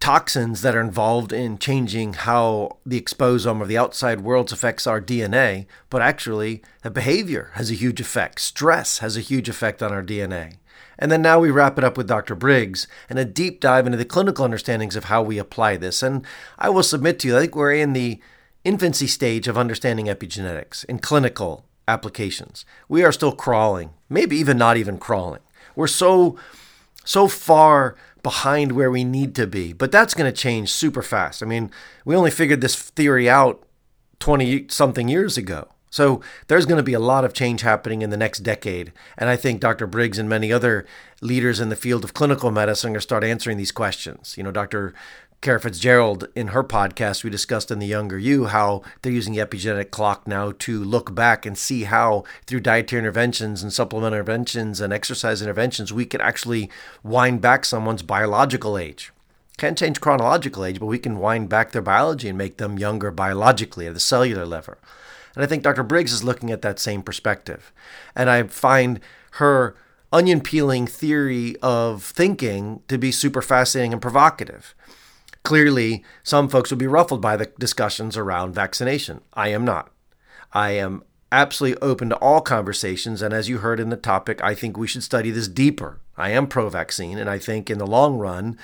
toxins 0.00 0.62
that 0.62 0.74
are 0.74 0.80
involved 0.80 1.32
in 1.32 1.58
changing 1.58 2.14
how 2.14 2.78
the 2.84 3.00
exposome 3.00 3.60
or 3.60 3.66
the 3.66 3.78
outside 3.78 4.20
world 4.20 4.52
affects 4.52 4.86
our 4.86 5.00
DNA, 5.00 5.66
but 5.90 6.02
actually 6.02 6.62
the 6.82 6.90
behavior 6.90 7.50
has 7.54 7.70
a 7.70 7.74
huge 7.74 8.00
effect. 8.00 8.40
Stress 8.40 8.98
has 8.98 9.16
a 9.16 9.20
huge 9.20 9.48
effect 9.48 9.82
on 9.82 9.92
our 9.92 10.02
DNA. 10.02 10.54
And 10.98 11.12
then 11.12 11.22
now 11.22 11.38
we 11.38 11.50
wrap 11.50 11.78
it 11.78 11.84
up 11.84 11.96
with 11.96 12.08
Dr. 12.08 12.34
Briggs 12.34 12.88
and 13.08 13.18
a 13.18 13.24
deep 13.24 13.60
dive 13.60 13.86
into 13.86 13.98
the 13.98 14.04
clinical 14.04 14.44
understandings 14.44 14.96
of 14.96 15.04
how 15.04 15.22
we 15.22 15.38
apply 15.38 15.76
this. 15.76 16.02
And 16.02 16.24
I 16.58 16.70
will 16.70 16.82
submit 16.82 17.18
to 17.20 17.28
you, 17.28 17.36
I 17.36 17.40
think 17.40 17.54
we're 17.54 17.72
in 17.72 17.92
the 17.92 18.20
infancy 18.64 19.06
stage 19.06 19.46
of 19.46 19.58
understanding 19.58 20.06
epigenetics 20.06 20.84
in 20.86 20.98
clinical 20.98 21.66
applications. 21.86 22.64
We 22.88 23.04
are 23.04 23.12
still 23.12 23.32
crawling, 23.32 23.90
maybe 24.08 24.36
even 24.36 24.58
not 24.58 24.76
even 24.76 24.98
crawling. 24.98 25.42
We're 25.74 25.86
so 25.86 26.36
so 27.04 27.28
far 27.28 27.94
behind 28.26 28.72
where 28.72 28.90
we 28.90 29.04
need 29.04 29.36
to 29.36 29.46
be. 29.46 29.72
But 29.72 29.92
that's 29.92 30.12
going 30.12 30.28
to 30.28 30.36
change 30.36 30.72
super 30.72 31.00
fast. 31.00 31.44
I 31.44 31.46
mean, 31.46 31.70
we 32.04 32.16
only 32.16 32.32
figured 32.32 32.60
this 32.60 32.74
theory 32.74 33.30
out 33.30 33.64
20 34.18 34.66
something 34.68 35.06
years 35.06 35.38
ago. 35.38 35.68
So 35.90 36.20
there's 36.48 36.66
going 36.66 36.78
to 36.78 36.82
be 36.82 36.92
a 36.92 36.98
lot 36.98 37.24
of 37.24 37.32
change 37.32 37.60
happening 37.60 38.02
in 38.02 38.10
the 38.10 38.16
next 38.16 38.40
decade. 38.40 38.92
And 39.16 39.30
I 39.30 39.36
think 39.36 39.60
Dr. 39.60 39.86
Briggs 39.86 40.18
and 40.18 40.28
many 40.28 40.52
other 40.52 40.84
leaders 41.20 41.60
in 41.60 41.68
the 41.68 41.76
field 41.76 42.02
of 42.02 42.14
clinical 42.14 42.50
medicine 42.50 42.88
are 42.88 42.94
going 42.94 42.98
to 42.98 43.02
start 43.02 43.22
answering 43.22 43.58
these 43.58 43.70
questions. 43.70 44.34
You 44.36 44.42
know, 44.42 44.50
Dr. 44.50 44.92
Kara 45.46 45.60
Fitzgerald, 45.60 46.26
in 46.34 46.48
her 46.48 46.64
podcast, 46.64 47.22
we 47.22 47.30
discussed 47.30 47.70
in 47.70 47.78
The 47.78 47.86
Younger 47.86 48.18
You 48.18 48.46
how 48.46 48.82
they're 49.00 49.12
using 49.12 49.32
the 49.32 49.46
epigenetic 49.46 49.92
clock 49.92 50.26
now 50.26 50.50
to 50.58 50.82
look 50.82 51.14
back 51.14 51.46
and 51.46 51.56
see 51.56 51.84
how, 51.84 52.24
through 52.48 52.58
dietary 52.58 52.98
interventions 52.98 53.62
and 53.62 53.72
supplement 53.72 54.12
interventions 54.12 54.80
and 54.80 54.92
exercise 54.92 55.40
interventions, 55.40 55.92
we 55.92 56.04
can 56.04 56.20
actually 56.20 56.68
wind 57.04 57.42
back 57.42 57.64
someone's 57.64 58.02
biological 58.02 58.76
age. 58.76 59.12
Can't 59.56 59.78
change 59.78 60.00
chronological 60.00 60.64
age, 60.64 60.80
but 60.80 60.86
we 60.86 60.98
can 60.98 61.20
wind 61.20 61.48
back 61.48 61.70
their 61.70 61.80
biology 61.80 62.28
and 62.28 62.36
make 62.36 62.56
them 62.56 62.76
younger 62.76 63.12
biologically 63.12 63.86
at 63.86 63.94
the 63.94 64.00
cellular 64.00 64.44
level. 64.44 64.74
And 65.36 65.44
I 65.44 65.46
think 65.46 65.62
Dr. 65.62 65.84
Briggs 65.84 66.12
is 66.12 66.24
looking 66.24 66.50
at 66.50 66.62
that 66.62 66.80
same 66.80 67.04
perspective. 67.04 67.72
And 68.16 68.28
I 68.28 68.42
find 68.42 68.98
her 69.34 69.76
onion 70.12 70.40
peeling 70.40 70.88
theory 70.88 71.54
of 71.62 72.02
thinking 72.02 72.80
to 72.88 72.98
be 72.98 73.12
super 73.12 73.42
fascinating 73.42 73.92
and 73.92 74.02
provocative. 74.02 74.74
Clearly, 75.46 76.02
some 76.24 76.48
folks 76.48 76.72
will 76.72 76.78
be 76.78 76.88
ruffled 76.88 77.22
by 77.22 77.36
the 77.36 77.46
discussions 77.56 78.16
around 78.16 78.52
vaccination. 78.52 79.20
I 79.32 79.50
am 79.50 79.64
not. 79.64 79.92
I 80.52 80.70
am 80.70 81.04
absolutely 81.30 81.80
open 81.80 82.08
to 82.08 82.16
all 82.16 82.40
conversations. 82.40 83.22
And 83.22 83.32
as 83.32 83.48
you 83.48 83.58
heard 83.58 83.78
in 83.78 83.90
the 83.90 83.96
topic, 83.96 84.42
I 84.42 84.56
think 84.56 84.76
we 84.76 84.88
should 84.88 85.04
study 85.04 85.30
this 85.30 85.46
deeper. 85.46 86.00
I 86.16 86.30
am 86.30 86.48
pro 86.48 86.68
vaccine. 86.68 87.16
And 87.16 87.30
I 87.30 87.38
think 87.38 87.70
in 87.70 87.78
the 87.78 87.86
long 87.86 88.18
run, 88.18 88.58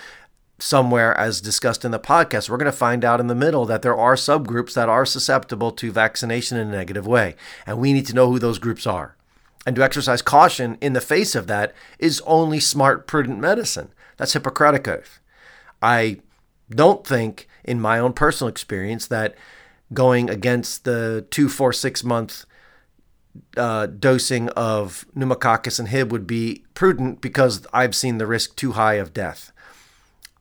somewhere, 0.58 1.16
as 1.16 1.40
discussed 1.40 1.84
in 1.84 1.92
the 1.92 2.00
podcast, 2.00 2.50
we're 2.50 2.56
going 2.56 2.66
to 2.66 2.76
find 2.76 3.04
out 3.04 3.20
in 3.20 3.28
the 3.28 3.36
middle 3.36 3.64
that 3.66 3.82
there 3.82 3.96
are 3.96 4.16
subgroups 4.16 4.74
that 4.74 4.88
are 4.88 5.06
susceptible 5.06 5.70
to 5.70 5.92
vaccination 5.92 6.58
in 6.58 6.66
a 6.66 6.72
negative 6.72 7.06
way. 7.06 7.36
And 7.64 7.78
we 7.78 7.92
need 7.92 8.06
to 8.06 8.14
know 8.14 8.28
who 8.28 8.40
those 8.40 8.58
groups 8.58 8.88
are. 8.88 9.16
And 9.64 9.76
to 9.76 9.84
exercise 9.84 10.20
caution 10.20 10.78
in 10.80 10.94
the 10.94 11.00
face 11.00 11.36
of 11.36 11.46
that 11.46 11.74
is 12.00 12.20
only 12.26 12.58
smart, 12.58 13.06
prudent 13.06 13.38
medicine. 13.38 13.92
That's 14.16 14.32
Hippocratic 14.32 14.88
Oath. 14.88 15.20
I 15.80 16.18
don't 16.74 17.06
think, 17.06 17.48
in 17.64 17.80
my 17.80 17.98
own 17.98 18.12
personal 18.12 18.48
experience, 18.48 19.06
that 19.06 19.34
going 19.92 20.30
against 20.30 20.84
the 20.84 21.26
two, 21.30 21.48
four, 21.48 21.72
six 21.72 22.02
month 22.02 22.44
uh, 23.56 23.86
dosing 23.86 24.48
of 24.50 25.06
pneumococcus 25.14 25.78
and 25.78 25.88
Hib 25.88 26.12
would 26.12 26.26
be 26.26 26.64
prudent 26.74 27.20
because 27.20 27.66
I've 27.72 27.94
seen 27.94 28.18
the 28.18 28.26
risk 28.26 28.56
too 28.56 28.72
high 28.72 28.94
of 28.94 29.14
death. 29.14 29.52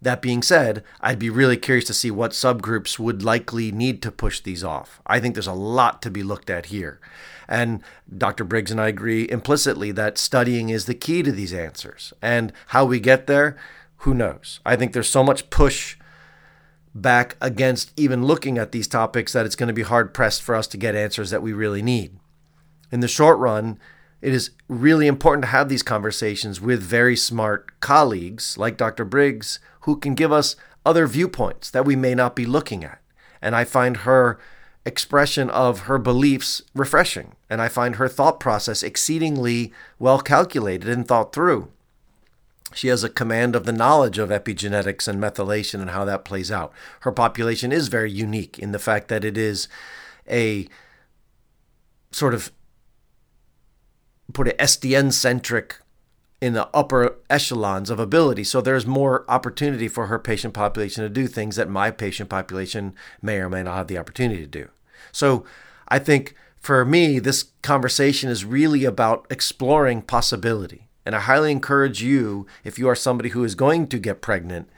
That 0.01 0.21
being 0.21 0.41
said, 0.41 0.83
I'd 0.99 1.19
be 1.19 1.29
really 1.29 1.57
curious 1.57 1.85
to 1.85 1.93
see 1.93 2.09
what 2.09 2.31
subgroups 2.31 2.97
would 2.97 3.21
likely 3.21 3.71
need 3.71 4.01
to 4.01 4.11
push 4.11 4.39
these 4.39 4.63
off. 4.63 4.99
I 5.05 5.19
think 5.19 5.35
there's 5.35 5.45
a 5.45 5.53
lot 5.53 6.01
to 6.01 6.09
be 6.09 6.23
looked 6.23 6.49
at 6.49 6.67
here. 6.67 6.99
And 7.47 7.83
Dr. 8.17 8.43
Briggs 8.43 8.71
and 8.71 8.81
I 8.81 8.87
agree 8.87 9.27
implicitly 9.29 9.91
that 9.91 10.17
studying 10.17 10.69
is 10.69 10.85
the 10.85 10.95
key 10.95 11.21
to 11.21 11.31
these 11.31 11.53
answers. 11.53 12.13
And 12.21 12.51
how 12.67 12.85
we 12.85 12.99
get 12.99 13.27
there, 13.27 13.57
who 13.97 14.15
knows? 14.15 14.59
I 14.65 14.75
think 14.75 14.93
there's 14.93 15.09
so 15.09 15.23
much 15.23 15.49
push 15.51 15.97
back 16.93 17.37
against 17.41 17.93
even 17.97 18.25
looking 18.25 18.57
at 18.57 18.71
these 18.71 18.87
topics 18.87 19.33
that 19.33 19.45
it's 19.45 19.55
going 19.55 19.67
to 19.67 19.73
be 19.73 19.83
hard 19.83 20.13
pressed 20.13 20.41
for 20.41 20.55
us 20.55 20.67
to 20.67 20.77
get 20.77 20.95
answers 20.95 21.29
that 21.29 21.41
we 21.41 21.53
really 21.53 21.81
need. 21.81 22.17
In 22.91 22.99
the 22.99 23.07
short 23.07 23.37
run, 23.39 23.79
it 24.21 24.33
is 24.33 24.51
really 24.67 25.07
important 25.07 25.43
to 25.43 25.49
have 25.49 25.69
these 25.69 25.83
conversations 25.83 26.59
with 26.59 26.81
very 26.81 27.15
smart 27.15 27.79
colleagues 27.79 28.57
like 28.57 28.77
Dr. 28.77 29.05
Briggs 29.05 29.59
who 29.81 29.95
can 29.95 30.13
give 30.13 30.31
us 30.31 30.55
other 30.85 31.07
viewpoints 31.07 31.69
that 31.71 31.85
we 31.85 31.95
may 31.95 32.13
not 32.13 32.35
be 32.35 32.45
looking 32.45 32.83
at. 32.83 32.99
And 33.41 33.55
I 33.55 33.63
find 33.63 33.97
her 33.97 34.39
expression 34.85 35.49
of 35.49 35.81
her 35.81 35.97
beliefs 35.97 36.61
refreshing. 36.75 37.35
And 37.49 37.61
I 37.61 37.67
find 37.67 37.95
her 37.95 38.07
thought 38.07 38.39
process 38.39 38.83
exceedingly 38.83 39.71
well 39.97 40.19
calculated 40.19 40.89
and 40.89 41.07
thought 41.07 41.33
through 41.33 41.69
she 42.73 42.87
has 42.87 43.03
a 43.03 43.09
command 43.09 43.55
of 43.55 43.65
the 43.65 43.73
knowledge 43.73 44.17
of 44.17 44.29
epigenetics 44.29 45.07
and 45.07 45.21
methylation 45.21 45.81
and 45.81 45.89
how 45.91 46.05
that 46.05 46.25
plays 46.25 46.51
out. 46.51 46.71
Her 47.01 47.11
population 47.11 47.71
is 47.71 47.87
very 47.87 48.11
unique 48.11 48.59
in 48.59 48.71
the 48.71 48.79
fact 48.79 49.07
that 49.09 49.25
it 49.25 49.37
is 49.37 49.67
a 50.29 50.67
sort 52.11 52.33
of 52.33 52.51
put 54.33 54.47
it 54.47 54.57
SDN 54.57 55.11
centric 55.11 55.79
in 56.39 56.53
the 56.53 56.69
upper 56.73 57.17
echelons 57.29 57.89
of 57.89 57.99
ability. 57.99 58.43
So 58.43 58.61
there's 58.61 58.85
more 58.87 59.25
opportunity 59.29 59.87
for 59.87 60.07
her 60.07 60.17
patient 60.17 60.53
population 60.53 61.03
to 61.03 61.09
do 61.09 61.27
things 61.27 61.55
that 61.55 61.69
my 61.69 61.91
patient 61.91 62.29
population 62.29 62.95
may 63.21 63.37
or 63.37 63.49
may 63.49 63.63
not 63.63 63.75
have 63.75 63.87
the 63.87 63.97
opportunity 63.97 64.41
to 64.41 64.47
do. 64.47 64.69
So 65.11 65.45
I 65.87 65.99
think 65.99 66.35
for 66.55 66.83
me, 66.83 67.19
this 67.19 67.51
conversation 67.61 68.29
is 68.29 68.45
really 68.45 68.85
about 68.85 69.27
exploring 69.29 70.01
possibility. 70.01 70.87
And 71.05 71.15
I 71.15 71.19
highly 71.19 71.51
encourage 71.51 72.01
you, 72.03 72.45
if 72.63 72.77
you 72.77 72.87
are 72.87 72.95
somebody 72.95 73.29
who 73.29 73.43
is 73.43 73.55
going 73.55 73.87
to 73.87 73.99
get 73.99 74.21
pregnant 74.21 74.69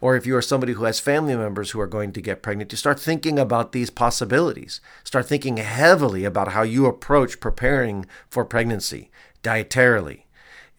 or 0.00 0.16
if 0.16 0.26
you 0.26 0.34
are 0.34 0.42
somebody 0.42 0.72
who 0.72 0.84
has 0.84 0.98
family 0.98 1.36
members 1.36 1.70
who 1.70 1.80
are 1.80 1.86
going 1.86 2.12
to 2.12 2.22
get 2.22 2.42
pregnant, 2.42 2.70
to 2.70 2.76
start 2.76 2.98
thinking 2.98 3.38
about 3.38 3.72
these 3.72 3.90
possibilities. 3.90 4.80
Start 5.04 5.26
thinking 5.26 5.58
heavily 5.58 6.24
about 6.24 6.48
how 6.48 6.62
you 6.62 6.86
approach 6.86 7.40
preparing 7.40 8.06
for 8.28 8.44
pregnancy 8.44 9.10
dietarily, 9.42 10.22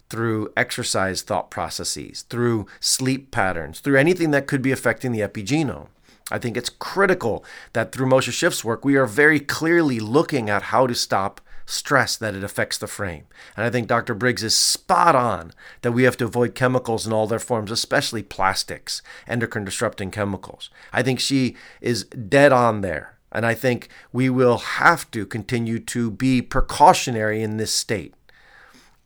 through 0.09 0.51
exercise 0.57 1.21
thought 1.21 1.51
processes, 1.51 2.23
through 2.23 2.65
sleep 2.79 3.31
patterns, 3.31 3.79
through 3.79 3.97
anything 3.97 4.31
that 4.31 4.47
could 4.47 4.61
be 4.61 4.71
affecting 4.71 5.11
the 5.11 5.21
epigenome. 5.21 5.87
I 6.31 6.39
think 6.39 6.57
it's 6.57 6.69
critical 6.69 7.43
that 7.73 7.91
through 7.91 8.07
Moshe 8.07 8.29
Szyf's 8.29 8.63
work, 8.63 8.83
we 8.83 8.95
are 8.95 9.05
very 9.05 9.39
clearly 9.39 9.99
looking 9.99 10.49
at 10.49 10.63
how 10.63 10.87
to 10.87 10.95
stop 10.95 11.41
stress 11.65 12.15
that 12.17 12.35
it 12.35 12.43
affects 12.43 12.77
the 12.77 12.87
frame. 12.87 13.25
And 13.55 13.65
I 13.65 13.69
think 13.69 13.87
Dr. 13.87 14.13
Briggs 14.13 14.43
is 14.43 14.55
spot 14.55 15.15
on 15.15 15.51
that 15.81 15.91
we 15.91 16.03
have 16.03 16.17
to 16.17 16.25
avoid 16.25 16.55
chemicals 16.55 17.07
in 17.07 17.13
all 17.13 17.27
their 17.27 17.39
forms, 17.39 17.71
especially 17.71 18.23
plastics, 18.23 19.01
endocrine 19.27 19.65
disrupting 19.65 20.11
chemicals. 20.11 20.69
I 20.91 21.03
think 21.03 21.19
she 21.19 21.55
is 21.79 22.05
dead 22.05 22.51
on 22.51 22.81
there. 22.81 23.17
And 23.31 23.45
I 23.45 23.53
think 23.53 23.87
we 24.11 24.29
will 24.29 24.57
have 24.57 25.09
to 25.11 25.25
continue 25.25 25.79
to 25.79 26.11
be 26.11 26.41
precautionary 26.41 27.41
in 27.41 27.57
this 27.57 27.73
state 27.73 28.13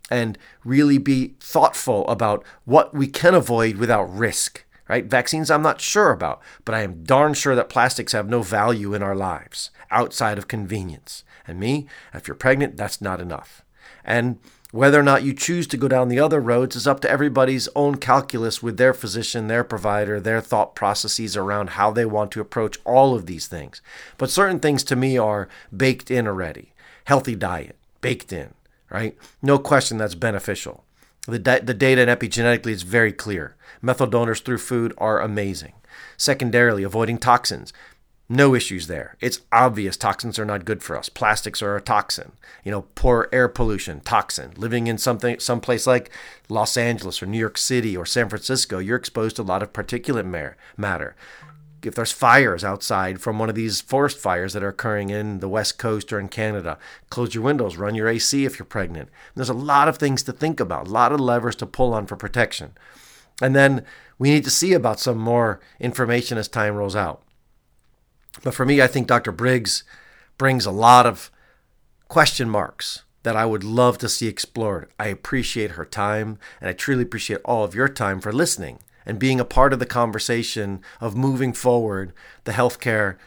and 0.10 0.38
really 0.64 0.98
be 0.98 1.36
thoughtful 1.40 2.08
about 2.08 2.44
what 2.66 2.94
we 2.94 3.08
can 3.08 3.36
avoid 3.36 3.78
without 3.78 4.06
risk. 4.06 4.64
Right? 4.88 5.06
Vaccines, 5.06 5.50
I'm 5.50 5.64
not 5.64 5.82
sure 5.82 6.12
about, 6.12 6.42
but 6.64 6.76
I 6.76 6.82
am 6.82 7.04
darn 7.04 7.34
sure 7.34 7.56
that 7.56 7.70
plastics 7.70 8.12
have 8.12 8.30
no 8.30 8.44
value 8.44 8.94
in 8.94 9.02
our 9.02 9.16
lives 9.16 9.72
outside 9.90 10.38
of 10.38 10.48
convenience. 10.48 11.24
And 11.48 11.60
me, 11.60 11.88
if 12.14 12.28
you're 12.28 12.36
pregnant, 12.36 12.78
that's 12.78 13.02
not 13.02 13.22
enough. 13.22 13.64
And 14.04 14.40
whether 14.72 15.00
or 15.00 15.04
not 15.04 15.24
you 15.24 15.34
choose 15.34 15.68
to 15.68 15.78
go 15.78 15.88
down 15.88 16.10
the 16.10 16.20
other 16.20 16.42
roads 16.42 16.76
is 16.76 16.86
up 16.86 17.00
to 17.00 17.10
everybody's 17.10 17.70
own 17.76 17.96
calculus 17.96 18.62
with 18.62 18.78
their 18.78 18.94
physician, 18.94 19.48
their 19.48 19.64
provider, 19.64 20.20
their 20.20 20.42
thought 20.42 20.76
processes 20.76 21.38
around 21.38 21.72
how 21.72 21.92
they 21.92 22.06
want 22.06 22.32
to 22.32 22.42
approach 22.42 22.78
all 22.84 23.16
of 23.16 23.26
these 23.26 23.48
things. 23.48 23.82
But 24.18 24.30
certain 24.30 24.60
things 24.60 24.84
to 24.86 24.96
me 24.96 25.18
are 25.18 25.48
baked 25.76 26.12
in 26.12 26.28
already. 26.28 26.74
Healthy 27.06 27.36
diet, 27.36 27.78
baked 28.02 28.34
in, 28.34 28.54
right? 28.90 29.18
No 29.42 29.60
question 29.60 29.98
that's 29.98 30.16
beneficial. 30.16 30.84
The, 31.28 31.40
the 31.64 31.74
data 31.74 32.02
and 32.02 32.20
epigenetically 32.20 32.72
is 32.72 32.84
very 32.84 33.14
clear. 33.14 33.56
Methyl 33.82 34.08
donors 34.08 34.42
through 34.42 34.58
food 34.58 34.94
are 34.98 35.22
amazing. 35.22 35.74
Secondarily, 36.18 36.84
avoiding 36.84 37.18
toxins. 37.18 37.72
No 38.28 38.56
issues 38.56 38.88
there. 38.88 39.18
It's 39.22 39.42
obvious 39.52 39.98
toxins 39.98 40.40
are 40.40 40.46
not 40.46 40.66
good 40.66 40.82
for 40.82 40.98
us. 40.98 41.10
Plastics 41.10 41.62
are 41.62 41.76
a 41.76 41.82
toxin. 41.82 42.32
You 42.64 42.72
know, 42.72 42.86
poor 42.96 43.30
air 43.32 43.48
pollution, 43.48 44.00
toxin. 44.00 44.54
Living 44.58 44.88
in 44.88 44.98
something 44.98 45.40
someplace 45.40 45.86
like 45.86 46.10
Los 46.50 46.76
Angeles 46.76 47.22
or 47.22 47.28
New 47.28 47.38
York 47.38 47.58
City 47.58 47.96
or 47.96 48.06
San 48.06 48.28
Francisco, 48.28 48.80
you're 48.80 48.98
exposed 48.98 49.36
to 49.36 49.44
a 49.44 49.44
lot 49.44 49.62
of 49.62 49.74
particulate 49.74 50.56
matter. 50.76 51.16
If 51.84 51.94
there's 51.94 52.12
fires 52.12 52.64
outside 52.64 53.22
from 53.22 53.38
one 53.38 53.50
of 53.50 53.54
these 53.54 53.80
forest 53.80 54.18
fires 54.18 54.54
that 54.54 54.64
are 54.64 54.70
occurring 54.70 55.12
in 55.12 55.38
the 55.40 55.48
West 55.48 55.78
Coast 55.78 56.12
or 56.12 56.20
in 56.20 56.30
Canada, 56.30 56.80
close 57.12 57.36
your 57.36 57.44
windows, 57.44 57.78
run 57.78 57.94
your 57.94 58.08
AC 58.08 58.44
if 58.44 58.58
you're 58.58 58.66
pregnant. 58.66 59.10
There's 59.36 59.50
a 59.50 59.54
lot 59.54 59.88
of 59.88 59.98
things 59.98 60.24
to 60.24 60.34
think 60.34 60.60
about, 60.60 60.88
a 60.88 60.92
lot 60.92 61.12
of 61.12 61.20
levers 61.20 61.56
to 61.58 61.68
pull 61.68 61.94
on 61.94 62.08
for 62.08 62.16
protection. 62.16 62.72
And 63.40 63.56
then 63.56 63.86
we 64.18 64.32
need 64.32 64.46
to 64.46 64.50
see 64.50 64.74
about 64.74 65.00
some 65.00 65.20
more 65.20 65.60
information 65.80 66.40
as 66.40 66.48
time 66.48 66.74
rolls 66.74 66.96
out. 66.96 67.22
But 68.44 68.54
for 68.54 68.66
me, 68.66 68.82
I 68.82 68.88
think 68.88 69.08
Dr. 69.08 69.32
Briggs 69.32 69.84
brings 70.38 70.66
a 70.66 70.72
lot 70.72 71.06
of 71.06 71.32
question 72.08 72.50
marks 72.50 73.04
that 73.24 73.36
I 73.36 73.46
would 73.46 73.64
love 73.64 73.98
to 74.00 74.10
see 74.10 74.28
explored. 74.28 74.90
I 75.00 75.08
appreciate 75.08 75.72
her 75.72 75.86
time, 75.86 76.38
and 76.62 76.70
I 76.70 76.74
truly 76.74 77.04
appreciate 77.04 77.42
all 77.44 77.64
of 77.64 77.74
your 77.74 77.90
time 77.90 78.22
for 78.22 78.32
listening 78.32 78.80
and 79.06 79.20
being 79.20 79.40
a 79.40 79.46
part 79.46 79.74
of 79.74 79.80
the 79.80 79.86
conversation 79.86 80.82
of 81.00 81.16
moving 81.16 81.54
forward 81.54 82.14
the 82.44 82.52
healthcare 82.52 83.18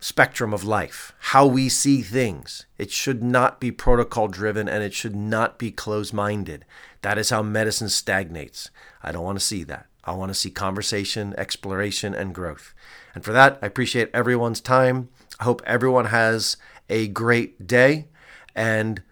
spectrum 0.00 0.54
of 0.54 0.64
life, 0.64 1.12
how 1.18 1.46
we 1.46 1.68
see 1.68 2.02
things. 2.02 2.66
It 2.78 2.90
should 2.90 3.22
not 3.22 3.60
be 3.60 3.72
protocol 3.72 4.28
driven 4.28 4.68
and 4.68 4.82
it 4.82 4.94
should 4.94 5.16
not 5.16 5.58
be 5.58 5.72
closed 5.72 6.14
minded. 6.14 6.64
That 7.02 7.18
is 7.18 7.30
how 7.30 7.42
medicine 7.42 7.88
stagnates. 7.88 8.70
I 9.02 9.12
don't 9.12 9.24
want 9.24 9.38
to 9.38 9.44
see 9.44 9.64
that. 9.64 9.87
I 10.08 10.14
want 10.14 10.30
to 10.30 10.34
see 10.34 10.50
conversation, 10.50 11.34
exploration, 11.36 12.14
and 12.14 12.34
growth. 12.34 12.74
And 13.14 13.24
for 13.24 13.32
that, 13.32 13.58
I 13.60 13.66
appreciate 13.66 14.10
everyone's 14.14 14.60
time. 14.60 15.10
I 15.38 15.44
hope 15.44 15.62
everyone 15.66 16.06
has 16.06 16.56
a 16.88 17.08
great 17.08 17.66
day. 17.66 18.08
And 18.54 19.02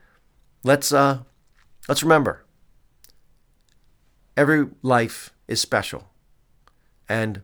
let's 0.64 0.93
uh, 0.93 1.20
let's 1.89 2.02
remember, 2.02 2.44
every 4.36 4.68
life 4.82 5.32
is 5.47 5.60
special, 5.60 6.09
and 7.09 7.43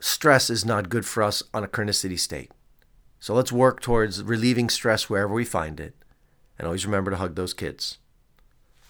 stress 0.00 0.50
is 0.50 0.64
not 0.64 0.88
good 0.88 1.06
for 1.06 1.22
us 1.22 1.42
on 1.52 1.62
a 1.62 1.68
chronicity 1.68 2.18
state. 2.18 2.50
So 3.20 3.34
let's 3.34 3.52
work 3.52 3.80
towards 3.80 4.22
relieving 4.22 4.68
stress 4.68 5.08
wherever 5.08 5.32
we 5.32 5.44
find 5.44 5.78
it, 5.78 5.94
and 6.58 6.66
always 6.66 6.86
remember 6.86 7.10
to 7.10 7.18
hug 7.18 7.36
those 7.36 7.54
kids. 7.54 7.98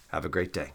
Have 0.09 0.25
a 0.25 0.29
great 0.29 0.53
day. 0.53 0.73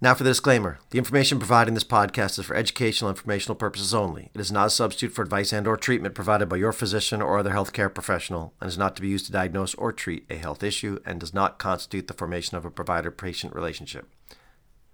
Now 0.00 0.14
for 0.14 0.22
the 0.22 0.30
disclaimer. 0.30 0.78
The 0.90 0.98
information 0.98 1.40
provided 1.40 1.70
in 1.70 1.74
this 1.74 1.82
podcast 1.82 2.38
is 2.38 2.46
for 2.46 2.54
educational 2.54 3.10
informational 3.10 3.56
purposes 3.56 3.92
only. 3.92 4.30
It 4.32 4.40
is 4.40 4.52
not 4.52 4.68
a 4.68 4.70
substitute 4.70 5.12
for 5.12 5.22
advice 5.22 5.52
and 5.52 5.66
or 5.66 5.76
treatment 5.76 6.14
provided 6.14 6.48
by 6.48 6.58
your 6.58 6.72
physician 6.72 7.20
or 7.20 7.36
other 7.36 7.50
healthcare 7.50 7.92
professional 7.92 8.54
and 8.60 8.68
is 8.68 8.78
not 8.78 8.94
to 8.94 9.02
be 9.02 9.08
used 9.08 9.26
to 9.26 9.32
diagnose 9.32 9.74
or 9.74 9.92
treat 9.92 10.24
a 10.30 10.36
health 10.36 10.62
issue 10.62 11.00
and 11.04 11.18
does 11.18 11.34
not 11.34 11.58
constitute 11.58 12.06
the 12.06 12.14
formation 12.14 12.56
of 12.56 12.64
a 12.64 12.70
provider-patient 12.70 13.52
relationship. 13.52 14.08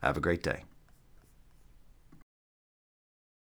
Have 0.02 0.16
a 0.16 0.22
great 0.22 0.42
day. 0.42 0.64